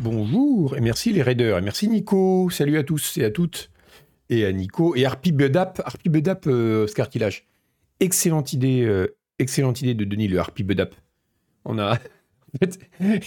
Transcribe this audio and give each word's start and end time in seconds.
Bonjour 0.00 0.76
et 0.76 0.80
merci 0.80 1.12
les 1.12 1.22
raiders 1.22 1.58
et 1.58 1.60
merci 1.60 1.88
Nico. 1.88 2.50
Salut 2.50 2.78
à 2.78 2.82
tous 2.82 3.16
et 3.16 3.24
à 3.24 3.30
toutes 3.30 3.70
et 4.28 4.44
à 4.44 4.50
Nico 4.50 4.96
et 4.96 5.06
Harpy 5.06 5.30
Bedap, 5.30 5.80
Harpy 5.84 6.08
Bedap 6.08 6.46
euh. 6.48 6.86
Excellente 8.00 8.52
idée, 8.52 8.82
euh, 8.82 9.16
excellente 9.38 9.82
idée 9.82 9.94
de 9.94 10.04
Denis 10.04 10.26
le 10.26 10.40
Harpy 10.40 10.64
Bedap. 10.64 10.96
On 11.64 11.78
a, 11.78 11.92
en 12.54 12.58
fait, 12.58 12.80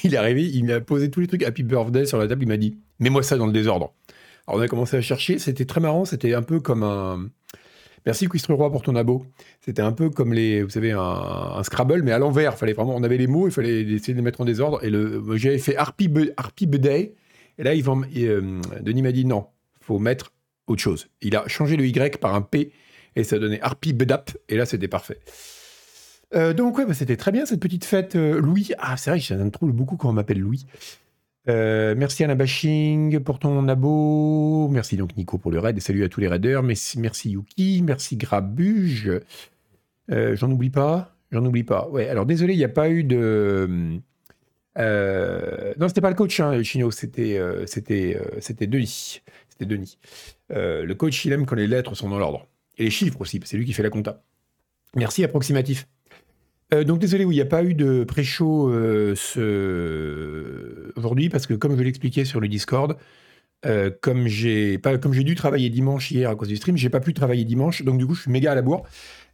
il 0.03 0.13
est 0.13 0.17
arrivé, 0.17 0.43
il 0.45 0.65
m'a 0.65 0.81
posé 0.81 1.09
tous 1.09 1.21
les 1.21 1.27
trucs 1.27 1.43
Happy 1.43 1.63
Birthday 1.63 2.05
sur 2.05 2.17
la 2.17 2.27
table, 2.27 2.43
il 2.43 2.47
m'a 2.47 2.57
dit 2.57 2.77
mets-moi 2.99 3.23
ça 3.23 3.37
dans 3.37 3.47
le 3.47 3.53
désordre. 3.53 3.93
Alors 4.45 4.59
on 4.59 4.63
a 4.63 4.67
commencé 4.67 4.97
à 4.97 5.01
chercher, 5.01 5.39
c'était 5.39 5.65
très 5.65 5.79
marrant, 5.79 6.03
c'était 6.03 6.33
un 6.33 6.43
peu 6.43 6.59
comme 6.59 6.83
un 6.83 7.29
Merci 8.07 8.29
Quistre 8.29 8.55
pour 8.55 8.81
ton 8.81 8.95
abo. 8.95 9.25
C'était 9.59 9.81
un 9.81 9.91
peu 9.91 10.09
comme 10.09 10.31
les, 10.33 10.63
vous 10.63 10.69
savez, 10.69 10.93
un, 10.93 11.61
Scrabble, 11.61 12.03
mais 12.03 12.13
à 12.13 12.19
l'envers. 12.19 12.57
Fallait 12.57 12.71
vraiment, 12.71 12.95
on 12.95 13.03
avait 13.03 13.17
les 13.17 13.27
mots, 13.27 13.49
il 13.49 13.51
fallait 13.51 13.81
essayer 13.81 14.13
de 14.13 14.19
les 14.19 14.23
mettre 14.23 14.39
en 14.39 14.45
désordre. 14.45 14.81
Et 14.81 14.89
le, 14.89 15.21
j'avais 15.35 15.57
fait 15.57 15.75
Harpy, 15.75 16.09
Harpy 16.37 16.67
Bidet. 16.67 17.15
Et 17.57 17.63
là, 17.63 17.71
euh, 17.73 18.61
Denis 18.79 19.01
m'a 19.01 19.11
dit 19.11 19.25
non, 19.25 19.47
faut 19.81 19.99
mettre 19.99 20.31
autre 20.67 20.81
chose. 20.81 21.09
Il 21.21 21.35
a 21.35 21.45
changé 21.49 21.75
le 21.75 21.85
Y 21.85 22.17
par 22.17 22.33
un 22.33 22.41
P 22.41 22.71
et 23.17 23.25
ça 23.25 23.39
donnait 23.39 23.59
Harpy 23.59 23.91
Bedap. 23.91 24.31
Et 24.47 24.55
là, 24.55 24.65
c'était 24.65 24.87
parfait. 24.87 25.19
Euh, 26.33 26.53
donc 26.53 26.77
ouais, 26.77 26.85
bah, 26.85 26.93
c'était 26.93 27.17
très 27.17 27.33
bien 27.33 27.45
cette 27.45 27.59
petite 27.59 27.83
fête, 27.83 28.15
euh, 28.15 28.39
Louis. 28.39 28.69
Ah, 28.77 28.95
c'est 28.95 29.09
vrai, 29.09 29.19
ça 29.19 29.35
me 29.35 29.51
trouve 29.51 29.73
beaucoup 29.73 29.97
quand 29.97 30.07
on 30.07 30.13
m'appelle 30.13 30.39
Louis. 30.39 30.65
Euh, 31.49 31.95
merci 31.97 32.23
Anna 32.23 32.35
Bashing 32.35 33.19
pour 33.21 33.39
ton 33.39 33.67
abo. 33.67 34.67
Merci 34.69 34.97
donc 34.97 35.15
Nico 35.15 35.37
pour 35.37 35.51
le 35.51 35.59
raid 35.59 35.77
et 35.77 35.81
salut 35.81 36.03
à 36.03 36.09
tous 36.09 36.19
les 36.19 36.27
raiders. 36.27 36.61
Merci, 36.61 36.99
merci 36.99 37.31
Yuki, 37.31 37.81
merci 37.83 38.17
Grabuge. 38.17 39.21
Euh, 40.11 40.35
J'en 40.35 40.51
oublie 40.51 40.69
pas 40.69 41.15
J'en 41.31 41.45
oublie 41.45 41.63
pas. 41.63 41.87
Ouais, 41.89 42.07
alors 42.07 42.25
désolé, 42.25 42.53
il 42.53 42.57
n'y 42.57 42.63
a 42.63 42.69
pas 42.69 42.89
eu 42.89 43.03
de. 43.03 43.99
Euh, 44.77 45.73
non, 45.77 45.87
c'était 45.89 46.01
pas 46.01 46.09
le 46.09 46.15
coach, 46.15 46.39
hein, 46.39 46.63
Chino, 46.63 46.89
c'était 46.91 47.37
Denis. 47.37 49.21
C'était 49.49 49.65
Denis. 49.65 49.97
le 50.49 50.93
coach, 50.93 51.25
il 51.25 51.33
aime 51.33 51.45
quand 51.45 51.55
les 51.55 51.67
lettres 51.67 51.95
sont 51.95 52.09
dans 52.09 52.19
l'ordre. 52.19 52.47
Et 52.77 52.85
les 52.85 52.89
chiffres 52.89 53.19
aussi, 53.19 53.41
c'est 53.43 53.57
lui 53.57 53.65
qui 53.65 53.73
fait 53.73 53.83
la 53.83 53.89
compta. 53.89 54.23
Merci, 54.95 55.23
approximatif. 55.23 55.85
Euh, 56.73 56.83
donc 56.83 56.99
désolé, 56.99 57.23
oui, 57.23 57.35
il 57.35 57.37
n'y 57.37 57.41
a 57.41 57.45
pas 57.45 57.63
eu 57.63 57.73
de 57.73 58.03
pré-show 58.03 58.69
euh, 58.69 59.15
aujourd'hui 60.95 61.29
parce 61.29 61.47
que 61.47 61.53
comme 61.53 61.77
je 61.77 61.83
l'expliquais 61.83 62.25
sur 62.25 62.41
le 62.41 62.47
Discord, 62.47 62.97
euh, 63.65 63.89
comme 64.01 64.27
j'ai 64.27 64.79
dû 64.79 65.35
travailler 65.35 65.69
dimanche 65.69 66.11
hier 66.11 66.29
à 66.29 66.35
cause 66.35 66.49
du 66.49 66.57
stream, 66.57 66.77
j'ai 66.77 66.89
pas 66.89 66.99
pu 66.99 67.13
travailler 67.13 67.45
dimanche, 67.45 67.83
donc 67.83 67.97
du 67.97 68.05
coup 68.05 68.15
je 68.15 68.23
suis 68.23 68.31
méga 68.31 68.51
à 68.51 68.55
la 68.55 68.61
bourre 68.61 68.85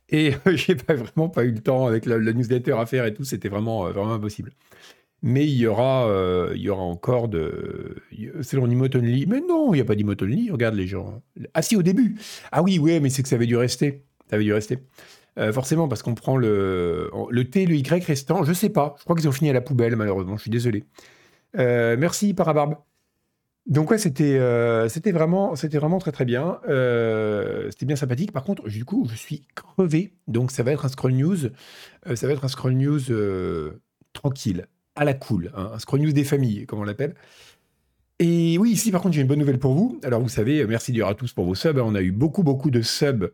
et 0.10 0.34
j'ai 0.54 0.76
pas 0.76 0.94
vraiment 0.94 1.30
pas 1.30 1.44
eu 1.44 1.52
le 1.52 1.60
temps 1.60 1.88
avec 1.88 2.06
la, 2.06 2.20
newsletter 2.20 2.74
à 2.74 2.86
faire 2.86 3.06
et 3.06 3.14
tout, 3.14 3.24
c'était 3.24 3.50
vraiment 3.50 3.90
vraiment 3.90 4.14
impossible. 4.14 4.52
Mais 5.24 5.46
il 5.48 5.56
y 5.56 5.68
aura 5.68 6.08
il 6.56 6.62
y 6.62 6.70
aura 6.70 6.84
encore 6.84 7.30
de 7.30 7.96
selon 8.42 8.70
Emote 8.70 8.96
Only, 8.96 9.26
mais 9.28 9.42
non, 9.42 9.74
il 9.74 9.78
n'y 9.78 9.82
a 9.82 9.86
pas 9.86 9.96
d'Emote 9.96 10.22
Only, 10.22 10.52
regarde 10.52 10.76
les 10.76 10.88
gens. 10.88 11.22
Ah 11.54 11.62
si 11.62 11.76
au 11.76 11.84
début. 11.84 12.16
Ah 12.52 12.62
oui, 12.62 12.78
oui, 12.80 13.00
mais 13.00 13.10
c'est 13.10 13.24
que 13.24 13.30
ça 13.30 13.36
avait 13.36 13.48
dû 13.48 13.56
rester. 13.58 14.04
Ça 14.30 14.36
avait 14.36 14.46
dû 14.46 14.54
rester. 14.54 14.80
Euh, 15.40 15.52
forcément, 15.52 15.88
parce 15.88 16.04
qu'on 16.04 16.14
prend 16.14 16.38
le, 16.38 17.10
T 17.50 17.64
et 17.64 17.66
le 17.66 17.76
Y 17.76 18.04
restant. 18.06 18.44
Je 18.44 18.54
sais 18.54 18.70
pas. 18.70 18.96
Je 19.00 19.04
crois 19.04 19.16
qu'ils 19.16 19.28
ont 19.28 19.32
fini 19.32 19.50
à 19.50 19.54
la 19.54 19.62
poubelle, 19.62 19.96
malheureusement. 19.96 20.38
Je 20.38 20.42
suis 20.44 20.52
désolé. 20.52 20.86
Euh, 21.58 21.96
merci, 21.98 22.34
Parabarbe. 22.34 22.76
Donc 23.66 23.92
ouais, 23.92 23.98
c'était 23.98 24.38
euh, 24.40 24.90
c'était 24.90 25.14
vraiment 25.14 25.56
c'était 25.56 25.78
vraiment 25.78 25.98
très 25.98 26.12
très 26.12 26.26
bien. 26.26 26.60
c'était 27.72 27.86
bien 27.86 27.96
sympathique. 27.96 28.32
Par 28.32 28.44
contre, 28.44 28.68
du 28.68 28.84
coup, 28.86 29.08
je 29.10 29.16
suis 29.16 29.48
crevé. 29.56 30.14
Donc 30.28 30.52
ça 30.52 30.64
va 30.64 30.72
être 30.74 30.86
un 30.86 30.90
scroll 30.90 31.14
news. 31.14 31.38
ça 32.14 32.28
va 32.28 32.34
être 32.34 32.44
un 32.44 32.50
scroll 32.50 32.74
news 32.74 33.00
tranquille, 34.12 34.68
à 34.96 35.06
la 35.06 35.14
cool, 35.14 35.52
hein. 35.56 35.72
un 35.74 35.80
scroll 35.80 36.02
news 36.02 36.12
des 36.12 36.26
familles, 36.26 36.66
comme 36.68 36.80
on 36.80 36.84
l'appelle. 36.84 37.16
Et 38.20 38.58
oui, 38.58 38.72
ici 38.72 38.92
par 38.92 39.02
contre, 39.02 39.16
j'ai 39.16 39.22
une 39.22 39.28
bonne 39.28 39.40
nouvelle 39.40 39.60
pour 39.60 39.74
vous. 39.74 40.00
Alors 40.04 40.22
vous 40.22 40.30
savez, 40.30 40.68
merci 40.68 40.92
dire 40.92 41.08
à 41.08 41.16
tous 41.16 41.32
pour 41.32 41.46
vos 41.46 41.56
subs. 41.56 41.80
On 41.80 41.96
a 41.96 42.02
eu 42.02 42.12
beaucoup 42.12 42.44
beaucoup 42.44 42.70
de 42.70 42.82
subs 42.82 43.32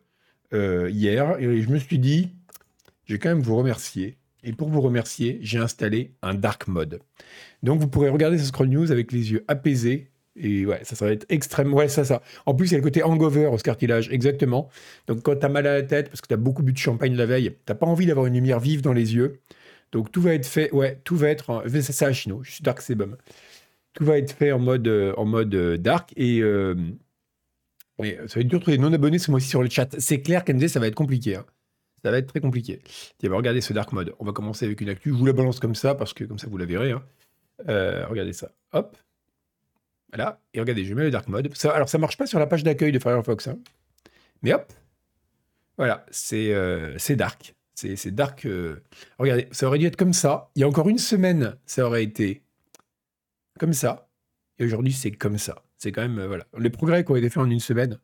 euh, 0.52 0.90
hier 0.90 1.38
et 1.38 1.62
je 1.62 1.68
me 1.70 1.78
suis 1.78 1.98
dit, 1.98 2.30
je 3.04 3.14
vais 3.14 3.18
quand 3.18 3.28
même 3.28 3.42
vous 3.42 3.56
remercier. 3.56 4.16
Et 4.42 4.52
pour 4.52 4.68
vous 4.68 4.80
remercier, 4.80 5.38
j'ai 5.42 5.58
installé 5.58 6.12
un 6.22 6.34
dark 6.34 6.66
mode. 6.66 7.00
Donc 7.62 7.80
vous 7.80 7.88
pourrez 7.88 8.08
regarder 8.08 8.38
ce 8.38 8.46
scroll 8.46 8.68
news 8.68 8.90
avec 8.90 9.12
les 9.12 9.32
yeux 9.32 9.44
apaisés. 9.48 10.10
Et 10.36 10.64
ouais, 10.64 10.80
ça, 10.84 10.96
ça 10.96 11.04
va 11.04 11.12
être 11.12 11.26
extrêmement. 11.28 11.76
Ouais, 11.76 11.88
ça, 11.88 12.04
ça. 12.04 12.22
En 12.46 12.54
plus, 12.54 12.68
il 12.68 12.72
y 12.72 12.74
a 12.74 12.78
le 12.78 12.84
côté 12.84 13.02
hangover 13.02 13.46
au 13.46 13.56
cartilage, 13.56 14.08
exactement. 14.10 14.70
Donc 15.06 15.22
quand 15.22 15.36
tu 15.36 15.44
as 15.44 15.48
mal 15.48 15.66
à 15.66 15.74
la 15.74 15.82
tête 15.82 16.08
parce 16.08 16.20
que 16.20 16.28
tu 16.28 16.34
as 16.34 16.38
beaucoup 16.38 16.62
bu 16.62 16.72
de 16.72 16.78
champagne 16.78 17.14
la 17.16 17.26
veille, 17.26 17.54
t'as 17.66 17.74
pas 17.74 17.86
envie 17.86 18.06
d'avoir 18.06 18.26
une 18.26 18.34
lumière 18.34 18.60
vive 18.60 18.80
dans 18.80 18.94
les 18.94 19.14
yeux. 19.14 19.40
Donc 19.92 20.10
tout 20.10 20.22
va 20.22 20.34
être 20.34 20.46
fait. 20.46 20.72
Ouais, 20.72 20.98
tout 21.04 21.16
va 21.16 21.28
être. 21.28 21.64
C'est 21.68 21.92
ça, 21.92 22.12
Chino. 22.12 22.40
Je 22.42 22.52
suis 22.52 22.62
Dark 22.62 22.80
Sebum. 22.80 23.16
Tout 23.92 24.04
va 24.04 24.18
être 24.18 24.32
fait 24.32 24.52
en 24.52 24.60
mode, 24.60 24.86
euh, 24.88 25.12
en 25.16 25.26
mode 25.26 25.54
euh, 25.54 25.76
dark. 25.76 26.12
Et. 26.16 26.42
Ça 28.02 28.34
va 28.34 28.40
être 28.40 28.48
dur 28.48 28.58
de 28.58 28.62
trouver 28.62 28.76
des 28.76 28.82
non-abonnés 28.82 29.18
ce 29.18 29.30
mois-ci 29.30 29.48
sur 29.48 29.62
le 29.62 29.70
chat. 29.70 29.98
C'est 29.98 30.20
clair 30.20 30.44
qu'ND, 30.44 30.68
ça 30.68 30.80
va 30.80 30.86
être 30.86 30.94
compliqué. 30.94 31.36
Hein. 31.36 31.44
Ça 32.04 32.10
va 32.10 32.18
être 32.18 32.28
très 32.28 32.40
compliqué. 32.40 32.80
Tiens, 33.18 33.32
regardez 33.32 33.60
ce 33.60 33.72
dark 33.72 33.92
mode. 33.92 34.14
On 34.18 34.24
va 34.24 34.32
commencer 34.32 34.64
avec 34.64 34.80
une 34.80 34.88
actu. 34.88 35.10
Je 35.10 35.14
vous 35.14 35.26
la 35.26 35.32
balance 35.32 35.60
comme 35.60 35.74
ça, 35.74 35.94
parce 35.94 36.14
que 36.14 36.24
comme 36.24 36.38
ça, 36.38 36.46
vous 36.48 36.56
la 36.56 36.64
verrez. 36.64 36.92
Hein. 36.92 37.02
Euh, 37.68 38.06
regardez 38.08 38.32
ça. 38.32 38.52
Hop. 38.72 38.96
Voilà. 40.12 40.40
Et 40.54 40.60
regardez, 40.60 40.84
je 40.84 40.94
mets 40.94 41.04
le 41.04 41.10
dark 41.10 41.28
mode. 41.28 41.52
Alors, 41.64 41.88
ça 41.88 41.98
marche 41.98 42.16
pas 42.16 42.26
sur 42.26 42.38
la 42.38 42.46
page 42.46 42.64
d'accueil 42.64 42.92
de 42.92 42.98
Firefox. 42.98 43.48
Hein. 43.48 43.58
Mais 44.42 44.54
hop. 44.54 44.72
Voilà. 45.76 46.06
C'est 46.10 46.52
euh, 46.54 46.96
dark. 47.10 47.54
C'est 47.74 48.14
dark. 48.14 48.46
Euh. 48.46 48.82
Regardez, 49.18 49.48
ça 49.52 49.66
aurait 49.66 49.78
dû 49.78 49.86
être 49.86 49.96
comme 49.96 50.12
ça. 50.12 50.50
Il 50.54 50.60
y 50.60 50.64
a 50.64 50.68
encore 50.68 50.88
une 50.88 50.98
semaine, 50.98 51.56
ça 51.66 51.86
aurait 51.86 52.04
été 52.04 52.42
comme 53.58 53.72
ça. 53.72 54.08
Et 54.58 54.64
aujourd'hui, 54.64 54.92
c'est 54.92 55.12
comme 55.12 55.38
ça. 55.38 55.62
C'est 55.80 55.92
quand 55.92 56.02
même, 56.02 56.18
euh, 56.18 56.26
voilà. 56.26 56.46
Les 56.58 56.68
progrès 56.68 57.04
qui 57.04 57.10
ont 57.10 57.16
été 57.16 57.30
faits 57.30 57.42
en 57.42 57.50
une 57.50 57.58
semaine, 57.58 57.98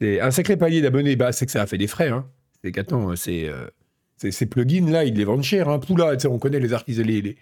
c'est 0.00 0.18
un 0.20 0.30
sacré 0.30 0.56
palier 0.56 0.80
d'abonnés. 0.80 1.14
Bah, 1.14 1.30
c'est 1.30 1.44
que 1.44 1.52
ça 1.52 1.62
a 1.62 1.66
fait 1.66 1.76
des 1.78 1.86
frais. 1.86 2.08
Hein. 2.08 2.26
C'est 2.64 2.72
qu'attends, 2.72 3.14
c'est, 3.16 3.48
euh, 3.48 3.66
ces 4.16 4.46
plugins-là, 4.46 5.04
ils 5.04 5.14
les 5.14 5.24
vendent 5.24 5.42
cher. 5.42 5.68
Hein. 5.68 5.78
Poula, 5.78 6.16
on 6.24 6.38
connaît 6.38 6.58
les 6.58 6.72
artistes, 6.72 7.00
les, 7.00 7.36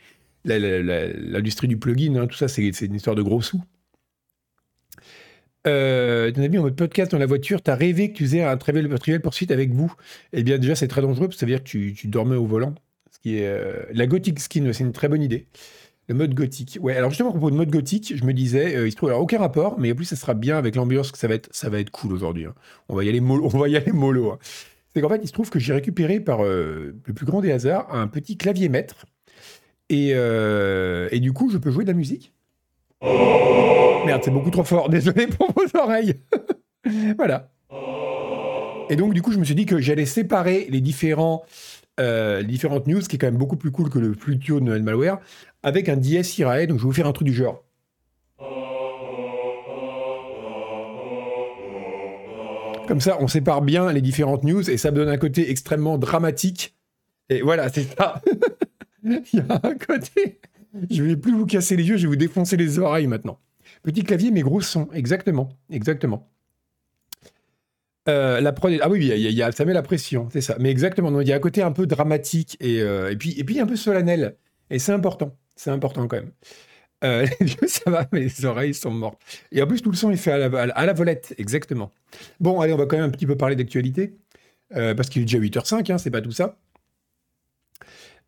l'industrie 0.44 1.68
du 1.68 1.76
plugin, 1.76 2.16
hein, 2.16 2.26
tout 2.26 2.36
ça, 2.36 2.48
c'est, 2.48 2.68
une 2.68 2.94
histoire 2.94 3.14
de 3.14 3.22
gros 3.22 3.40
sous. 3.40 3.62
Euh, 5.66 6.30
ton 6.32 6.42
ami 6.42 6.58
en 6.58 6.62
mode 6.62 6.76
podcast 6.76 7.12
dans 7.12 7.18
la 7.18 7.26
voiture, 7.26 7.62
t'as 7.62 7.74
rêvé 7.74 8.10
que 8.12 8.16
tu 8.16 8.24
faisais 8.24 8.42
un 8.42 8.56
trivial, 8.56 8.88
trivial 8.98 9.20
poursuite 9.20 9.50
avec 9.50 9.70
vous? 9.72 9.92
Eh 10.32 10.42
bien, 10.42 10.58
déjà, 10.58 10.74
c'est 10.74 10.88
très 10.88 11.02
dangereux, 11.02 11.30
ça 11.30 11.46
veut 11.46 11.52
dire 11.52 11.62
que 11.62 11.68
tu, 11.68 11.94
tu 11.94 12.08
dormais 12.08 12.36
au 12.36 12.46
volant. 12.46 12.74
Ce 13.10 13.18
qui 13.18 13.38
est, 13.38 13.46
euh, 13.46 13.84
la 13.92 14.06
Gothic 14.06 14.40
Skin, 14.40 14.72
c'est 14.72 14.84
une 14.84 14.92
très 14.92 15.08
bonne 15.08 15.22
idée. 15.22 15.46
Le 16.08 16.14
mode 16.14 16.34
gothique. 16.34 16.78
Ouais, 16.80 16.96
alors 16.96 17.10
justement, 17.10 17.28
à 17.28 17.32
propos 17.32 17.50
de 17.50 17.56
mode 17.56 17.70
gothique, 17.70 18.14
je 18.16 18.24
me 18.24 18.32
disais, 18.32 18.74
euh, 18.76 18.88
il 18.88 18.90
se 18.90 18.96
trouve 18.96 19.10
alors, 19.10 19.20
aucun 19.20 19.38
rapport, 19.38 19.78
mais 19.78 19.92
en 19.92 19.94
plus, 19.94 20.06
ça 20.06 20.16
sera 20.16 20.32
bien 20.32 20.56
avec 20.56 20.74
l'ambiance 20.74 21.12
que 21.12 21.18
ça 21.18 21.28
va 21.28 21.34
être, 21.34 21.50
ça 21.52 21.68
va 21.68 21.80
être 21.80 21.90
cool 21.90 22.14
aujourd'hui. 22.14 22.46
Hein. 22.46 22.54
On 22.88 22.96
va 22.96 23.04
y 23.04 23.10
aller 23.10 23.20
mollo. 23.20 23.50
On 23.52 23.58
va 23.58 23.68
y 23.68 23.76
aller 23.76 23.92
mollo. 23.92 24.32
Hein. 24.32 24.38
C'est 24.94 25.02
qu'en 25.02 25.10
fait, 25.10 25.20
il 25.22 25.28
se 25.28 25.32
trouve 25.32 25.50
que 25.50 25.58
j'ai 25.58 25.74
récupéré 25.74 26.18
par 26.18 26.42
euh, 26.42 26.96
le 27.04 27.12
plus 27.12 27.26
grand 27.26 27.42
des 27.42 27.52
hasards 27.52 27.94
un 27.94 28.08
petit 28.08 28.38
clavier 28.38 28.70
maître. 28.70 29.04
Et, 29.90 30.12
euh, 30.14 31.08
et 31.12 31.20
du 31.20 31.34
coup, 31.34 31.50
je 31.50 31.58
peux 31.58 31.70
jouer 31.70 31.84
de 31.84 31.90
la 31.90 31.96
musique. 31.96 32.32
Merde, 33.02 34.22
c'est 34.24 34.30
beaucoup 34.30 34.50
trop 34.50 34.64
fort. 34.64 34.88
Désolé 34.90 35.26
pour 35.26 35.52
vos 35.52 35.78
oreilles. 35.78 36.14
voilà. 37.18 37.50
Et 38.90 38.96
donc, 38.96 39.12
du 39.12 39.20
coup, 39.20 39.32
je 39.32 39.38
me 39.38 39.44
suis 39.44 39.54
dit 39.54 39.66
que 39.66 39.78
j'allais 39.78 40.06
séparer 40.06 40.66
les 40.70 40.80
différents 40.80 41.44
euh, 41.98 42.42
différentes 42.42 42.86
news, 42.86 43.00
qui 43.00 43.16
est 43.16 43.18
quand 43.18 43.26
même 43.26 43.36
beaucoup 43.36 43.56
plus 43.56 43.70
cool 43.70 43.90
que 43.90 43.98
le 43.98 44.12
Plutio 44.12 44.60
de 44.60 44.64
Noël 44.64 44.82
Malware, 44.82 45.18
avec 45.62 45.88
un 45.88 45.96
DS 45.96 46.38
IRAE. 46.38 46.66
Donc 46.66 46.78
je 46.78 46.82
vais 46.82 46.88
vous 46.88 46.92
faire 46.92 47.06
un 47.06 47.12
truc 47.12 47.26
du 47.26 47.34
genre. 47.34 47.64
Comme 52.86 53.00
ça, 53.02 53.18
on 53.20 53.28
sépare 53.28 53.60
bien 53.60 53.92
les 53.92 54.00
différentes 54.00 54.44
news 54.44 54.68
et 54.70 54.78
ça 54.78 54.90
me 54.90 54.96
donne 54.96 55.10
un 55.10 55.18
côté 55.18 55.50
extrêmement 55.50 55.98
dramatique. 55.98 56.74
Et 57.28 57.42
voilà, 57.42 57.68
c'est 57.68 57.86
ça. 57.96 58.22
Il 59.04 59.22
y 59.34 59.40
a 59.40 59.60
un 59.62 59.74
côté. 59.74 60.40
Je 60.90 61.02
vais 61.02 61.16
plus 61.16 61.32
vous 61.32 61.44
casser 61.44 61.76
les 61.76 61.84
yeux, 61.84 61.96
je 61.98 62.02
vais 62.02 62.08
vous 62.08 62.16
défoncer 62.16 62.56
les 62.56 62.78
oreilles 62.78 63.06
maintenant. 63.06 63.38
Petit 63.82 64.04
clavier, 64.04 64.30
mais 64.30 64.40
gros 64.40 64.60
son. 64.60 64.88
Exactement. 64.92 65.50
Exactement. 65.70 66.28
Euh, 68.08 68.40
la 68.40 68.54
ah 68.82 68.88
oui, 68.88 69.04
y 69.04 69.42
a, 69.42 69.52
ça 69.52 69.64
met 69.64 69.74
la 69.74 69.82
pression, 69.82 70.28
c'est 70.32 70.40
ça. 70.40 70.56
Mais 70.58 70.70
exactement, 70.70 71.20
il 71.20 71.28
y 71.28 71.32
a 71.32 71.36
un 71.36 71.40
côté 71.40 71.62
un 71.62 71.72
peu 71.72 71.86
dramatique 71.86 72.56
et, 72.60 72.80
euh, 72.80 73.10
et, 73.10 73.16
puis, 73.16 73.38
et 73.38 73.44
puis 73.44 73.60
un 73.60 73.66
peu 73.66 73.76
solennel. 73.76 74.36
Et 74.70 74.78
c'est 74.78 74.92
important, 74.92 75.36
c'est 75.56 75.70
important 75.70 76.08
quand 76.08 76.16
même. 76.16 76.32
Euh, 77.04 77.26
ça 77.66 77.90
va, 77.90 78.06
mais 78.12 78.20
les 78.20 78.44
oreilles 78.46 78.74
sont 78.74 78.90
mortes. 78.90 79.20
Et 79.52 79.62
en 79.62 79.66
plus, 79.66 79.82
tout 79.82 79.90
le 79.90 79.96
son 79.96 80.10
est 80.10 80.16
fait 80.16 80.32
à 80.32 80.86
la, 80.86 80.92
volette, 80.94 81.34
exactement. 81.38 81.92
Bon, 82.40 82.60
allez, 82.60 82.72
on 82.72 82.78
va 82.78 82.86
quand 82.86 82.96
même 82.96 83.06
un 83.06 83.10
petit 83.10 83.26
peu 83.26 83.36
parler 83.36 83.56
d'actualité, 83.56 84.14
parce 84.70 85.08
qu'il 85.08 85.22
est 85.22 85.24
déjà 85.26 85.38
8h05, 85.38 85.92
hein, 85.92 85.98
c'est 85.98 86.10
pas 86.10 86.22
tout 86.22 86.32
ça. 86.32 86.56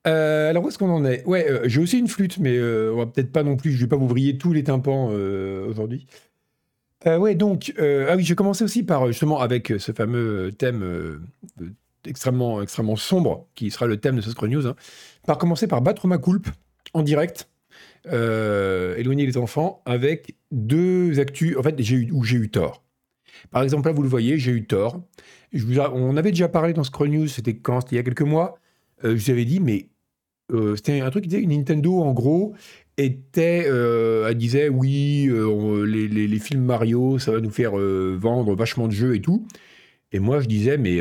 alors, 0.05 0.65
où 0.65 0.69
est-ce 0.69 0.79
qu'on 0.79 0.91
en 0.91 1.05
est? 1.07 1.25
Ouais, 1.25 1.47
j'ai 1.65 1.81
aussi 1.81 1.99
une 1.99 2.09
flûte, 2.09 2.39
mais 2.39 2.61
on 2.61 2.97
va 2.97 3.07
peut-être 3.07 3.33
pas 3.33 3.43
non 3.43 3.57
plus, 3.57 3.73
je 3.73 3.81
vais 3.81 3.89
pas 3.89 3.97
vous 3.97 4.09
vriller 4.09 4.37
tous 4.37 4.53
les 4.53 4.65
tympans 4.65 5.07
aujourd'hui. 5.07 6.07
Euh, 7.07 7.17
ouais, 7.19 7.35
donc, 7.35 7.73
euh, 7.79 8.09
ah 8.11 8.17
oui, 8.17 8.25
j'ai 8.25 8.35
commencé 8.35 8.63
aussi 8.65 8.83
par 8.83 9.07
justement 9.07 9.41
avec 9.41 9.73
ce 9.79 9.93
fameux 9.93 10.53
thème 10.57 10.83
euh, 10.83 11.21
extrêmement, 12.05 12.63
extrêmement 12.63 12.97
sombre 12.97 13.47
qui 13.55 13.71
sera 13.71 13.87
le 13.87 13.97
thème 13.97 14.17
de 14.17 14.21
ce 14.21 14.31
Scroll 14.31 14.51
News, 14.51 14.67
hein, 14.67 14.77
par 15.27 15.39
commencer 15.39 15.67
par 15.67 15.81
battre 15.81 16.07
ma 16.07 16.19
coulpe 16.19 16.49
en 16.93 17.03
direct. 17.03 17.49
éloigner 18.05 19.27
les 19.27 19.37
enfants 19.37 19.83
avec 19.87 20.37
deux 20.51 21.19
actus 21.21 21.57
en 21.57 21.63
fait, 21.63 21.79
où 22.13 22.25
j'ai 22.25 22.37
eu 22.37 22.51
tort. 22.51 22.83
Par 23.51 23.63
exemple, 23.63 23.89
là, 23.89 23.95
vous 23.95 24.03
le 24.03 24.09
voyez, 24.09 24.39
j'ai 24.39 24.53
eu 24.53 24.67
tort. 24.67 25.03
Je 25.53 25.65
on 25.81 26.17
avait 26.17 26.31
déjà 26.31 26.49
parlé 26.49 26.73
dans 26.73 26.85
Scroll 26.85 27.09
News, 27.09 27.29
c'était 27.29 27.57
quand 27.57 27.81
C'était 27.81 27.97
il 27.97 27.99
y 27.99 28.01
a 28.01 28.05
quelques 28.05 28.23
mois. 28.23 28.59
Euh, 29.05 29.17
je 29.17 29.25
vous 29.25 29.31
avais 29.31 29.45
dit, 29.45 29.61
mais 29.61 29.89
euh, 30.53 30.77
c'était 30.77 31.01
un 31.01 31.11
truc 31.11 31.25
qui 31.25 31.29
disait 31.29 31.47
Nintendo, 31.47 32.01
en 32.01 32.13
gros, 32.13 32.55
était, 32.97 33.65
euh, 33.67 34.29
elle 34.29 34.37
disait, 34.37 34.69
oui, 34.69 35.31
les, 35.87 36.09
les, 36.09 36.27
les, 36.29 36.39
films 36.39 36.65
Mario, 36.65 37.19
ça 37.19 37.33
va 37.33 37.41
nous 37.41 37.51
faire 37.51 37.73
vendre 37.73 38.55
vachement 38.55 38.87
de 38.89 38.93
jeux 38.93 39.15
et 39.15 39.21
tout. 39.21 39.47
Et 40.13 40.19
moi, 40.19 40.41
je 40.41 40.47
disais, 40.47 40.77
mais, 40.77 41.01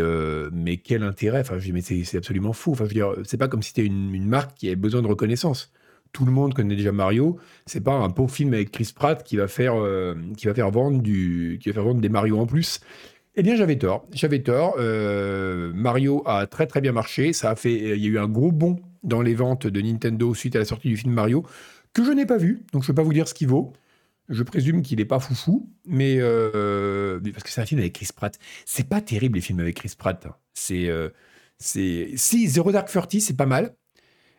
mais 0.53 0.77
quel 0.77 1.03
intérêt? 1.03 1.41
Enfin, 1.41 1.57
je 1.59 1.65
dis, 1.65 1.73
mais 1.73 1.81
c'est 1.81 2.17
absolument 2.17 2.53
fou. 2.53 2.71
Enfin, 2.71 2.85
je 2.85 2.99
veux 2.99 3.23
c'est 3.25 3.37
pas 3.37 3.47
comme 3.47 3.61
si 3.61 3.69
c'était 3.69 3.85
une, 3.85 4.13
une 4.13 4.27
marque 4.27 4.55
qui 4.55 4.67
avait 4.67 4.75
besoin 4.75 5.01
de 5.01 5.07
reconnaissance 5.07 5.71
tout 6.11 6.25
le 6.25 6.31
monde 6.31 6.53
connaît 6.53 6.75
déjà 6.75 6.91
Mario. 6.91 7.37
C'est 7.65 7.83
pas 7.83 7.93
un 7.93 8.09
pauvre 8.09 8.31
film 8.31 8.53
avec 8.53 8.71
Chris 8.71 8.91
Pratt 8.95 9.23
qui 9.23 9.37
va 9.37 9.47
faire, 9.47 9.75
euh, 9.75 10.15
qui 10.37 10.47
va 10.47 10.53
faire 10.53 10.71
vendre 10.71 11.01
du, 11.01 11.59
qui 11.61 11.69
va 11.69 11.73
faire 11.73 11.83
vendre 11.83 12.01
des 12.01 12.09
Mario 12.09 12.37
en 12.39 12.45
plus. 12.45 12.79
Eh 13.35 13.43
bien, 13.43 13.55
j'avais 13.55 13.77
tort. 13.77 14.05
J'avais 14.11 14.39
tort. 14.39 14.75
Euh, 14.79 15.71
Mario 15.73 16.23
a 16.25 16.47
très 16.47 16.67
très 16.67 16.81
bien 16.81 16.91
marché. 16.91 17.33
Ça 17.33 17.51
a 17.51 17.55
fait, 17.55 17.73
il 17.73 18.03
y 18.03 18.05
a 18.05 18.09
eu 18.09 18.17
un 18.17 18.27
gros 18.27 18.51
bond 18.51 18.79
dans 19.03 19.21
les 19.21 19.35
ventes 19.35 19.67
de 19.67 19.81
Nintendo 19.81 20.33
suite 20.33 20.55
à 20.55 20.59
la 20.59 20.65
sortie 20.65 20.89
du 20.89 20.97
film 20.97 21.13
Mario 21.13 21.45
que 21.93 22.03
je 22.03 22.11
n'ai 22.11 22.25
pas 22.25 22.37
vu. 22.37 22.65
Donc, 22.73 22.83
je 22.83 22.91
ne 22.91 22.93
peux 22.93 23.01
pas 23.01 23.03
vous 23.03 23.13
dire 23.13 23.27
ce 23.27 23.33
qu'il 23.33 23.47
vaut. 23.47 23.73
Je 24.27 24.43
présume 24.43 24.83
qu'il 24.83 24.99
n'est 24.99 25.05
pas 25.05 25.19
foufou, 25.19 25.69
mais 25.87 26.17
euh, 26.19 27.19
parce 27.31 27.43
que 27.43 27.49
c'est 27.49 27.61
un 27.61 27.65
film 27.65 27.79
avec 27.79 27.93
Chris 27.93 28.09
Pratt. 28.15 28.37
C'est 28.65 28.87
pas 28.87 29.01
terrible 29.01 29.35
les 29.35 29.41
films 29.41 29.59
avec 29.59 29.77
Chris 29.77 29.93
Pratt. 29.97 30.23
Hein. 30.27 30.35
C'est, 30.53 30.87
c'est, 31.57 32.11
si 32.15 32.47
Zero 32.47 32.71
Dark 32.71 32.89
Thirty, 32.89 33.21
c'est 33.21 33.35
pas 33.35 33.47
mal. 33.47 33.73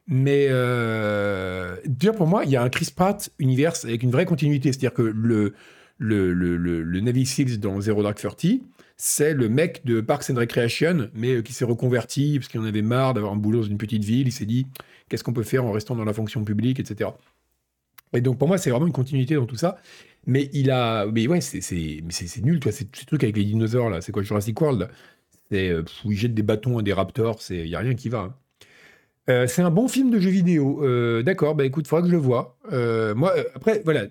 Mais 0.06 0.48
euh, 0.50 1.76
déjà 1.86 2.12
pour 2.12 2.26
moi, 2.26 2.44
il 2.44 2.50
y 2.50 2.56
a 2.56 2.62
un 2.62 2.68
Chris 2.68 2.92
Pratt 2.94 3.30
univers 3.38 3.72
avec 3.84 4.02
une 4.02 4.10
vraie 4.10 4.24
continuité. 4.24 4.72
C'est-à-dire 4.72 4.92
que 4.92 5.02
le, 5.02 5.54
le, 6.00 6.32
le, 6.32 6.56
le, 6.56 7.00
Navy 7.00 7.26
Seals 7.26 7.60
dans 7.60 7.78
Zero 7.80 8.02
Dark 8.02 8.18
Thirty, 8.18 8.62
c'est 8.96 9.34
le 9.34 9.50
mec 9.50 9.82
de 9.84 10.00
Parks 10.00 10.30
and 10.30 10.36
Recreation, 10.36 11.10
mais 11.14 11.36
euh, 11.36 11.42
qui 11.42 11.52
s'est 11.52 11.66
reconverti 11.66 12.38
parce 12.38 12.48
qu'il 12.48 12.58
en 12.58 12.64
avait 12.64 12.82
marre 12.82 13.12
d'avoir 13.12 13.32
un 13.32 13.36
boulot 13.36 13.60
dans 13.60 13.66
une 13.66 13.76
petite 13.76 14.02
ville. 14.02 14.26
Il 14.26 14.32
s'est 14.32 14.46
dit 14.46 14.66
qu'est-ce 15.08 15.22
qu'on 15.22 15.34
peut 15.34 15.42
faire 15.42 15.64
en 15.64 15.72
restant 15.72 15.94
dans 15.94 16.04
la 16.04 16.14
fonction 16.14 16.42
publique, 16.42 16.80
etc. 16.80 17.10
Et 18.14 18.22
donc 18.22 18.38
pour 18.38 18.48
moi, 18.48 18.56
c'est 18.56 18.70
vraiment 18.70 18.86
une 18.86 18.92
continuité 18.92 19.34
dans 19.34 19.44
tout 19.44 19.56
ça. 19.56 19.76
Mais 20.26 20.48
il 20.54 20.70
a. 20.70 21.06
Mais 21.06 21.28
ouais, 21.28 21.42
c'est 21.42 21.60
nul, 22.42 22.60
toi. 22.60 22.72
Ces 22.72 22.86
trucs 22.86 23.22
avec 23.22 23.36
les 23.36 23.44
dinosaures, 23.44 23.90
là. 23.90 24.00
C'est 24.00 24.10
quoi 24.10 24.22
Jurassic 24.22 24.58
World? 24.58 24.88
C'est 25.50 25.68
euh, 25.68 25.84
des 26.04 26.42
bâtons 26.42 26.78
à 26.78 26.82
des 26.82 26.94
raptors. 26.94 27.40
Il 27.50 27.64
n'y 27.64 27.74
a 27.74 27.78
rien 27.78 27.94
qui 27.94 28.08
va. 28.08 28.18
Hein. 28.20 28.34
Euh, 29.28 29.46
c'est 29.46 29.62
un 29.62 29.70
bon 29.70 29.86
film 29.86 30.10
de 30.10 30.18
jeu 30.18 30.30
vidéo. 30.30 30.82
D'accord, 31.22 31.54
bah 31.54 31.64
écoute, 31.64 31.86
faudra 31.86 32.02
que 32.02 32.08
je 32.08 32.12
le 32.12 32.18
vois. 32.18 32.56
Moi, 32.70 33.34
après, 33.54 33.82
voilà. 33.84 34.06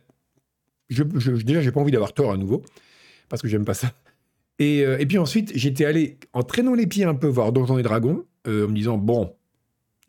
Je, 0.89 1.03
je, 1.15 1.31
déjà, 1.31 1.61
j'ai 1.61 1.71
pas 1.71 1.79
envie 1.79 1.91
d'avoir 1.91 2.13
tort 2.13 2.31
à 2.31 2.37
nouveau, 2.37 2.63
parce 3.29 3.41
que 3.41 3.47
j'aime 3.47 3.65
pas 3.65 3.73
ça. 3.73 3.91
Et, 4.57 4.79
et, 4.79 5.05
puis 5.05 5.17
ensuite, 5.17 5.53
j'étais 5.55 5.85
allé, 5.85 6.17
en 6.33 6.43
traînant 6.43 6.73
les 6.73 6.85
pieds 6.85 7.05
un 7.05 7.15
peu, 7.15 7.27
voir 7.27 7.53
Donjons 7.53 7.77
et 7.77 7.83
Dragons, 7.83 8.25
en 8.45 8.51
me 8.51 8.73
disant, 8.73 8.97
bon, 8.97 9.33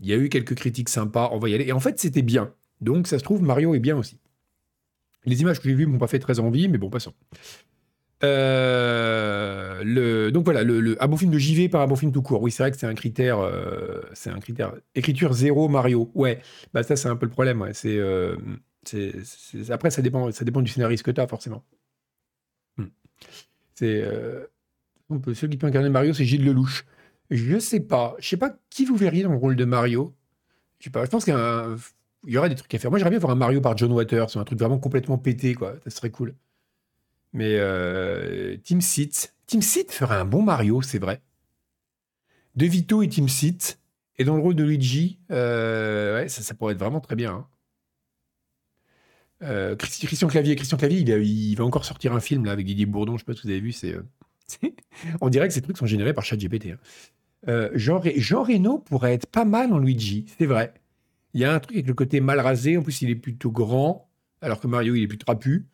il 0.00 0.06
y 0.06 0.12
a 0.12 0.16
eu 0.16 0.28
quelques 0.28 0.54
critiques 0.54 0.88
sympas, 0.88 1.30
on 1.32 1.38
va 1.38 1.48
y 1.48 1.54
aller. 1.54 1.66
Et 1.66 1.72
en 1.72 1.80
fait, 1.80 2.00
c'était 2.00 2.22
bien. 2.22 2.52
Donc, 2.80 3.06
ça 3.06 3.18
se 3.18 3.24
trouve, 3.24 3.42
Mario 3.42 3.74
est 3.74 3.80
bien 3.80 3.96
aussi. 3.96 4.18
Les 5.24 5.40
images 5.42 5.60
que 5.60 5.68
j'ai 5.68 5.74
vues 5.74 5.86
m'ont 5.86 5.98
pas 5.98 6.08
fait 6.08 6.18
très 6.18 6.40
envie, 6.40 6.68
mais 6.68 6.78
bon, 6.78 6.90
passons. 6.90 7.12
Euh, 8.22 10.30
donc 10.30 10.44
voilà, 10.44 10.62
le, 10.62 11.02
un 11.02 11.08
bon 11.08 11.16
film 11.16 11.30
de 11.30 11.38
JV 11.38 11.68
par 11.68 11.80
un 11.80 11.86
bon 11.86 11.96
film 11.96 12.12
tout 12.12 12.22
court. 12.22 12.42
Oui, 12.42 12.50
c'est 12.50 12.62
vrai 12.62 12.70
que 12.70 12.76
c'est 12.76 12.86
un 12.86 12.94
critère. 12.94 13.38
Euh, 13.38 14.02
c'est 14.12 14.30
un 14.30 14.40
critère. 14.40 14.74
Écriture 14.94 15.32
zéro 15.32 15.68
Mario. 15.68 16.10
Ouais, 16.14 16.40
bah 16.74 16.82
ça 16.82 16.96
c'est 16.96 17.08
un 17.08 17.16
peu 17.16 17.26
le 17.26 17.32
problème. 17.32 17.66
C'est, 17.72 17.96
euh, 17.96 18.36
après 19.70 19.90
ça 19.90 20.02
dépend, 20.02 20.30
ça 20.32 20.44
dépend 20.44 20.62
du 20.62 20.70
scénariste 20.70 21.04
que 21.04 21.10
tu 21.10 21.20
as 21.20 21.26
forcément. 21.26 21.64
Hmm. 22.76 22.86
C'est 23.74 24.04
celui 25.34 25.50
qui 25.50 25.56
peut 25.56 25.66
incarner 25.66 25.88
Mario, 25.88 26.12
c'est 26.14 26.24
Gilles 26.24 26.44
Lelouch. 26.44 26.84
Je 27.30 27.58
sais 27.58 27.80
pas, 27.80 28.16
je 28.18 28.28
sais 28.28 28.36
pas 28.36 28.56
qui 28.70 28.84
vous 28.84 28.96
verriez 28.96 29.22
dans 29.22 29.30
le 29.30 29.36
rôle 29.36 29.56
de 29.56 29.64
Mario. 29.64 30.14
Je 30.78 30.84
sais 30.84 30.90
pas, 30.90 31.04
je 31.04 31.10
pense 31.10 31.24
qu'il 31.24 31.34
y, 31.34 32.32
y 32.32 32.38
aurait 32.38 32.48
des 32.48 32.56
trucs 32.56 32.74
à 32.74 32.78
faire. 32.78 32.90
Moi, 32.90 32.98
j'aimerais 32.98 33.10
bien 33.10 33.18
voir 33.20 33.32
un 33.32 33.36
Mario 33.36 33.60
par 33.60 33.76
John 33.76 33.92
Waters, 33.92 34.36
un 34.36 34.44
truc 34.44 34.58
vraiment 34.58 34.78
complètement 34.78 35.18
pété, 35.18 35.54
quoi. 35.54 35.76
Ça 35.84 35.90
serait 35.90 36.10
cool. 36.10 36.34
Mais 37.32 37.56
euh, 37.58 38.56
Team 38.58 38.80
Seat. 38.80 39.34
Team 39.46 39.62
Seat 39.62 39.92
ferait 39.92 40.16
un 40.16 40.24
bon 40.24 40.42
Mario, 40.42 40.82
c'est 40.82 40.98
vrai. 40.98 41.22
De 42.56 42.66
Vito 42.66 43.02
et 43.02 43.08
Team 43.08 43.28
Seat. 43.28 43.78
Et 44.18 44.24
dans 44.24 44.36
le 44.36 44.42
rôle 44.42 44.54
de 44.54 44.64
Luigi, 44.64 45.18
euh, 45.30 46.16
ouais, 46.16 46.28
ça, 46.28 46.42
ça, 46.42 46.54
pourrait 46.54 46.74
être 46.74 46.80
vraiment 46.80 47.00
très 47.00 47.16
bien. 47.16 47.32
Hein. 47.32 47.48
Euh, 49.42 49.74
Christian 49.76 50.28
Clavier, 50.28 50.56
Christian 50.56 50.76
Clavier, 50.76 51.00
il, 51.00 51.54
va 51.54 51.64
encore 51.64 51.84
sortir 51.84 52.12
un 52.12 52.20
film 52.20 52.44
là 52.44 52.52
avec 52.52 52.66
Didier 52.66 52.86
Bourdon. 52.86 53.16
Je 53.16 53.20
sais 53.20 53.24
pas 53.24 53.34
si 53.34 53.42
vous 53.42 53.50
avez 53.50 53.60
vu. 53.60 53.72
C'est, 53.72 53.96
on 55.20 55.28
dirait 55.28 55.48
que 55.48 55.54
ces 55.54 55.62
trucs 55.62 55.78
sont 55.78 55.86
générés 55.86 56.12
par 56.12 56.24
ChatGPT. 56.24 56.68
Hein. 57.46 57.70
Jean, 57.74 58.00
Jean 58.16 58.42
Reno 58.42 58.78
pourrait 58.78 59.14
être 59.14 59.26
pas 59.26 59.46
mal 59.46 59.72
en 59.72 59.78
Luigi, 59.78 60.26
c'est 60.38 60.46
vrai. 60.46 60.74
Il 61.34 61.40
y 61.40 61.44
a 61.44 61.54
un 61.54 61.60
truc 61.60 61.76
avec 61.76 61.86
le 61.86 61.94
côté 61.94 62.20
mal 62.20 62.40
rasé. 62.40 62.76
En 62.76 62.82
plus, 62.82 63.02
il 63.02 63.10
est 63.10 63.16
plutôt 63.16 63.50
grand, 63.50 64.10
alors 64.40 64.60
que 64.60 64.66
Mario, 64.66 64.94
il 64.94 65.02
est 65.02 65.08
plus 65.08 65.18
trapu. 65.18 65.66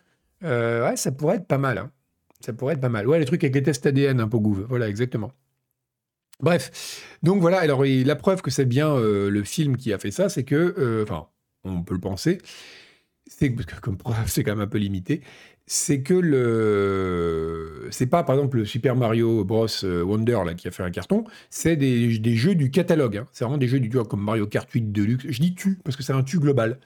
Euh, 0.45 0.89
ouais, 0.89 0.97
ça 0.97 1.13
pourrait 1.13 1.37
être 1.37 1.47
pas 1.47 1.59
mal. 1.59 1.79
Hein. 1.79 1.91
Ça 2.41 2.53
pourrait 2.53 2.75
être 2.75 2.81
pas 2.81 2.89
mal. 2.89 3.09
Ouais, 3.09 3.19
les 3.19 3.25
trucs 3.25 3.43
avec 3.43 3.55
les 3.55 3.63
tests 3.63 3.87
ADN 3.87 4.21
un 4.21 4.29
peu 4.29 4.39
gouve. 4.39 4.67
Voilà, 4.69 4.89
exactement. 4.89 5.33
Bref, 6.41 7.19
donc 7.23 7.41
voilà, 7.41 7.61
alors 7.61 7.83
la 7.83 8.17
preuve 8.17 8.43
que 8.43 8.51
c'est 8.51 8.67
bien 8.67 8.95
euh, 8.95 9.31
le 9.31 9.43
film 9.43 9.79
qui 9.79 9.95
a 9.95 9.99
fait 9.99 10.11
ça, 10.11 10.29
c'est 10.29 10.45
que, 10.45 10.75
euh, 10.77 11.03
enfin, 11.03 11.29
on 11.65 11.83
peut 11.83 11.95
le 11.95 12.01
penser, 12.01 12.39
c'est 13.27 13.53
que 13.53 13.81
comme 13.81 13.99
c'est 14.27 14.45
quand 14.45 14.53
même 14.53 14.61
un 14.61 14.67
peu 14.67 14.79
limité, 14.79 15.23
c'est 15.67 16.01
que 16.01 16.15
le, 16.15 17.89
c'est 17.91 18.07
pas 18.07 18.23
par 18.23 18.37
exemple 18.37 18.59
le 18.59 18.65
Super 18.65 18.95
Mario 18.95 19.45
Bros 19.45 19.67
Wonder 19.83 20.39
là 20.47 20.55
qui 20.55 20.69
a 20.69 20.71
fait 20.71 20.85
un 20.85 20.91
carton, 20.91 21.25
c'est 21.51 21.77
des, 21.77 22.19
des, 22.19 22.37
jeux 22.37 22.55
du 22.55 22.71
catalogue. 22.71 23.17
Hein. 23.19 23.27
C'est 23.33 23.45
vraiment 23.45 23.59
des 23.59 23.69
jeux 23.69 23.81
du 23.81 23.91
comme 23.91 24.23
Mario 24.23 24.47
Kart 24.47 24.71
8 24.71 24.93
Deluxe. 24.93 25.27
Je 25.29 25.41
dis 25.41 25.55
tu 25.55 25.79
parce 25.83 25.97
que 25.97 26.03
c'est 26.03 26.13
un 26.13 26.23
tu 26.23 26.39
global. 26.39 26.79